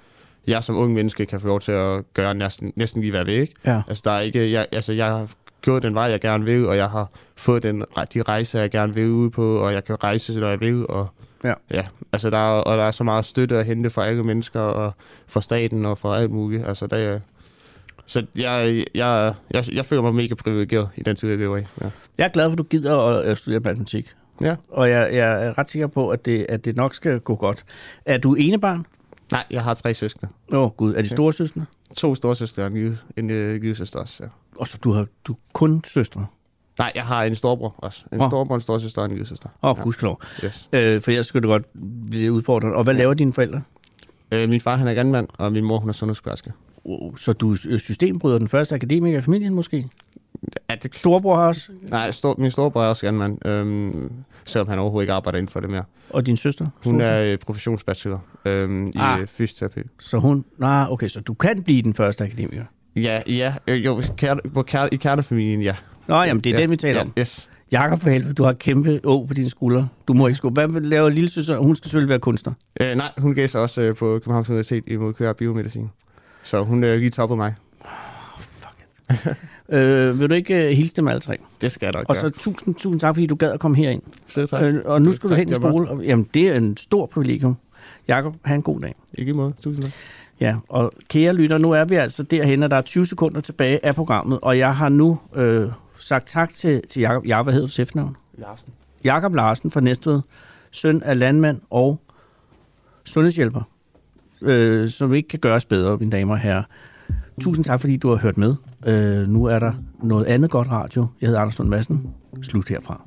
jeg 0.47 0.65
som 0.65 0.77
ung 0.77 0.93
menneske 0.93 1.27
kan 1.27 1.41
få 1.41 1.47
lov 1.47 1.61
til 1.61 1.73
at 1.73 2.15
gøre 2.15 2.35
næsten, 2.35 2.73
næsten 2.77 3.01
lige, 3.01 3.11
hvad 3.11 3.21
jeg 3.21 3.27
vil, 3.27 3.35
ikke? 3.35 3.55
Ja. 3.67 3.83
Altså, 3.89 4.03
der 4.05 4.11
er 4.11 4.21
ikke... 4.21 4.53
Jeg, 4.53 4.67
altså, 4.73 4.93
jeg 4.93 5.07
har 5.07 5.31
gået 5.65 5.83
den 5.83 5.95
vej, 5.95 6.05
jeg 6.05 6.21
gerne 6.21 6.45
vil, 6.45 6.67
og 6.67 6.77
jeg 6.77 6.91
har 6.91 7.11
fået 7.37 7.63
den, 7.63 7.85
de 8.15 8.23
rejser, 8.23 8.61
jeg 8.61 8.71
gerne 8.71 8.95
vil 8.95 9.09
ud 9.09 9.31
på, 9.31 9.57
og 9.57 9.73
jeg 9.73 9.85
kan 9.85 10.05
rejse, 10.05 10.41
når 10.41 10.49
jeg 10.49 10.61
vil, 10.61 10.87
og 10.87 11.09
Ja. 11.45 11.55
ja 11.71 11.85
altså, 12.13 12.31
der 12.31 12.39
er, 12.39 12.61
og 12.61 12.79
der 12.79 12.85
er 12.85 12.91
så 12.91 13.05
meget 13.05 13.25
støtte 13.25 13.57
at 13.59 13.67
hente 13.67 13.91
fra 13.91 14.07
alle 14.07 14.25
mennesker, 14.25 14.61
og 14.61 14.93
fra 15.27 15.41
staten, 15.41 15.85
og 15.87 15.99
fra 15.99 16.19
alt 16.19 16.31
muligt. 16.31 16.67
Altså, 16.67 16.87
der 16.87 16.97
er, 16.97 17.21
så 18.07 18.27
jeg, 18.37 18.85
jeg, 18.95 19.35
jeg, 19.51 19.65
jeg 19.75 19.85
føler 19.85 20.03
mig 20.03 20.15
mega 20.15 20.35
privilegeret 20.35 20.89
i 20.97 21.03
den 21.03 21.17
tid, 21.17 21.29
jeg 21.29 21.39
lever 21.39 21.57
i. 21.57 21.63
Ja. 21.81 21.91
Jeg 22.19 22.25
er 22.25 22.29
glad 22.29 22.45
for, 22.47 22.53
at 22.53 22.59
du 22.59 22.63
gider 22.63 22.99
at, 22.99 23.39
studere 23.39 23.61
matematik. 23.61 24.15
Ja. 24.41 24.57
Og 24.71 24.91
jeg, 24.91 25.11
jeg 25.13 25.47
er 25.47 25.59
ret 25.59 25.71
sikker 25.71 25.87
på, 25.87 26.09
at 26.09 26.25
det, 26.25 26.47
at 26.49 26.65
det 26.65 26.77
nok 26.77 26.95
skal 26.95 27.21
gå 27.21 27.35
godt. 27.35 27.65
Er 28.07 28.19
du 28.19 28.35
enebarn? 28.35 28.87
Nej, 29.33 29.45
jeg 29.51 29.65
har 29.65 29.75
tre 29.75 29.95
søskende. 29.95 30.33
Åh, 30.53 30.63
oh, 30.63 30.71
gud. 30.71 30.95
Er 30.95 31.03
de 31.03 31.09
store 31.09 31.33
søskende? 31.33 31.67
To 31.97 32.15
storesøstre 32.15 32.63
og 32.63 32.67
en, 32.67 32.75
lille- 32.75 32.99
en 33.17 33.31
øh, 33.31 33.61
lille 33.61 33.75
søster 33.77 34.01
også, 34.01 34.23
ja. 34.25 34.29
Og 34.57 34.67
så 34.67 34.79
du 34.85 34.93
har 34.93 35.07
du 35.25 35.37
kun 35.53 35.85
søstre? 35.85 36.27
Nej, 36.79 36.93
jeg 36.95 37.03
har 37.03 37.25
en 37.25 37.35
storbror 37.35 37.75
også. 37.79 38.05
En 38.13 38.21
Åh. 38.21 38.31
storbror, 38.31 38.55
en 38.55 38.61
storesøster 38.61 39.03
og 39.03 39.07
en 39.07 39.11
lille 39.11 39.27
søster. 39.27 39.49
Åh, 39.63 39.71
oh, 39.71 39.77
gudskelov. 39.79 40.21
Yes. 40.45 40.69
Øh, 40.73 41.01
for 41.01 41.11
jeg 41.11 41.25
skulle 41.25 41.43
det 41.43 41.49
godt 41.49 41.67
blive 42.11 42.33
udfordret. 42.33 42.75
Og 42.75 42.85
hvad 42.85 42.95
laver 42.95 43.15
dine 43.15 43.33
forældre? 43.33 43.63
Øh, 44.33 44.49
min 44.49 44.61
far, 44.61 44.77
han 44.77 44.89
er 44.89 44.93
landmand, 44.95 45.29
og 45.39 45.53
min 45.53 45.65
mor, 45.65 45.79
hun 45.79 45.89
er 45.89 45.93
sundhedsplejerske. 45.93 46.53
Så 47.17 47.33
du 47.33 47.53
er 47.53 47.79
systembryder, 47.79 48.39
den 48.39 48.49
første 48.49 48.75
akademiker 48.75 49.19
i 49.19 49.23
familien 49.23 49.55
måske? 49.55 49.89
Er 50.69 50.75
det 50.75 50.95
Storbror 50.95 51.37
har 51.37 51.47
også? 51.47 51.69
Nej, 51.91 52.11
stor, 52.11 52.35
min 52.39 52.51
storebror 52.51 52.83
er 52.83 52.89
også 52.89 53.07
landmand, 53.07 53.47
øhm, 53.47 54.13
selvom 54.45 54.69
han 54.69 54.79
overhovedet 54.79 55.05
ikke 55.05 55.13
arbejder 55.13 55.39
inden 55.39 55.53
for 55.53 55.61
det 55.61 55.71
mere. 55.71 55.85
Og 56.11 56.27
din 56.27 56.37
søster? 56.37 56.65
Hun 56.65 56.81
Storesøster? 56.83 57.11
er 57.11 57.33
øh, 57.33 57.39
professionsbachelor 57.39 58.25
øhm, 58.45 58.87
i 58.87 58.93
Ah. 58.97 59.21
ah. 59.21 59.27
fysioterapi. 59.27 59.81
Så 59.99 60.19
hun... 60.19 60.45
Nej, 60.59 60.87
okay, 60.89 61.09
så 61.09 61.21
du 61.21 61.35
kan 61.35 61.63
blive 61.63 61.83
den 61.83 61.95
første 61.95 62.25
akademiker. 62.25 62.65
Ja, 62.97 63.23
ja, 63.27 63.55
øh, 63.67 63.85
jo, 63.85 64.03
kær, 64.17 64.35
på 64.55 64.63
kær, 64.63 64.89
i 64.93 64.97
kernefamilien, 64.97 65.63
ja. 65.63 65.77
Nå, 66.07 66.23
jamen, 66.23 66.41
det 66.45 66.51
er 66.51 66.55
ja, 66.55 66.63
den, 66.63 66.71
vi 66.71 66.77
taler 66.77 66.99
ja, 66.99 67.05
om. 67.05 67.13
Yes. 67.19 67.49
Jakob 67.73 68.01
for 68.01 68.11
helvede, 68.11 68.35
du 68.35 68.45
har 68.45 68.53
kæmpe 68.53 69.01
å 69.05 69.25
på 69.29 69.35
dine 69.35 69.51
skuldre. 69.51 69.89
Du 70.09 70.13
må 70.13 70.27
ikke 70.27 70.37
skubbe. 70.37 70.67
Hvad 70.67 70.81
laver 70.81 71.09
lille 71.09 71.31
søster? 71.31 71.59
Hun 71.59 71.77
skal 71.77 71.89
selvfølgelig 71.89 72.09
være 72.09 72.19
kunstner. 72.19 72.53
Øh, 72.81 72.97
nej, 72.97 73.11
hun 73.19 73.37
sig 73.47 73.61
også 73.61 73.81
øh, 73.81 73.97
på 73.97 74.19
Københavns 74.19 74.51
Universitet 74.51 74.85
i 74.87 74.97
molekylær 74.97 75.33
biomedicin. 75.33 75.91
Så 76.43 76.63
hun 76.63 76.85
er 76.85 76.97
lige 76.97 77.11
toppet 77.11 77.39
mig. 77.39 77.55
Øh, 79.69 80.21
vil 80.21 80.31
du 80.31 80.35
ikke 80.35 80.55
uh, 80.55 80.77
hilse 80.77 80.95
dem 80.97 81.09
alle 81.09 81.21
tre? 81.21 81.37
Det 81.61 81.73
skal 81.73 81.87
jeg 81.87 81.93
nok 81.93 82.05
Og 82.09 82.17
så 82.17 82.23
gøre. 82.23 82.31
tusind, 82.31 82.75
tusind 82.75 83.01
tak, 83.01 83.15
fordi 83.15 83.27
du 83.27 83.35
gad 83.35 83.53
at 83.53 83.61
komme 83.61 83.77
herind. 83.77 84.03
Selv 84.27 84.49
tak. 84.49 84.63
Øh, 84.63 84.83
og 84.85 85.03
nu 85.03 85.13
skal 85.13 85.31
du 85.31 85.35
hen 85.35 85.49
i 85.49 85.55
skole. 85.55 85.89
Og, 85.89 86.05
jamen, 86.05 86.29
det 86.35 86.49
er 86.49 86.55
en 86.55 86.77
stor 86.77 87.07
privilegium. 87.07 87.57
Jakob, 88.09 88.35
have 88.45 88.55
en 88.55 88.63
god 88.63 88.81
dag. 88.81 88.95
Ikke 89.15 89.31
i 89.31 89.33
måde. 89.33 89.53
Tusind 89.63 89.85
tak. 89.85 89.93
Ja, 90.41 90.57
og 90.69 90.93
kære 91.09 91.33
lytter, 91.33 91.59
nu 91.59 91.71
er 91.71 91.85
vi 91.85 91.95
altså 91.95 92.23
derhen, 92.23 92.63
og 92.63 92.71
der 92.71 92.77
er 92.77 92.83
20 92.83 93.07
sekunder 93.07 93.41
tilbage 93.41 93.87
af 93.87 93.95
programmet, 93.95 94.39
og 94.43 94.59
jeg 94.59 94.77
har 94.77 94.89
nu 94.89 95.19
øh, 95.35 95.69
sagt 95.99 96.29
tak 96.29 96.51
til, 96.51 96.83
til 96.89 97.01
Jakob. 97.01 97.27
Ja, 97.27 97.43
hvad 97.43 97.53
hedder 97.53 97.69
du 97.77 97.83
efternavn? 97.83 98.17
Larsen. 98.39 98.69
Jakob 99.05 99.35
Larsen 99.35 99.71
fra 99.71 99.81
Næstved, 99.81 100.21
søn 100.71 101.03
af 101.03 101.19
landmand 101.19 101.61
og 101.71 102.01
sundhedshjælper, 103.05 103.63
øh, 104.43 104.89
som 104.89 105.15
ikke 105.15 105.29
kan 105.29 105.39
gøres 105.39 105.65
bedre, 105.65 105.97
mine 105.97 106.13
damer 106.13 106.35
og 106.35 106.41
herrer. 106.41 106.63
Tusind 107.41 107.65
tak, 107.65 107.81
fordi 107.81 107.97
du 107.97 108.09
har 108.09 108.17
hørt 108.17 108.39
med. 108.39 108.55
Øh, 108.87 109.29
nu 109.29 109.45
er 109.45 109.59
der 109.59 109.73
noget 110.03 110.25
andet 110.25 110.51
godt 110.51 110.71
radio. 110.71 111.07
Jeg 111.21 111.27
hedder 111.27 111.41
Anders 111.41 111.59
Lund 111.59 111.71
Madsen. 111.71 112.11
Slut 112.43 112.69
herfra. 112.69 113.03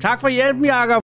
Tak 0.00 0.20
for 0.20 0.28
hjælpen, 0.28 0.64
Jakob. 0.64 1.02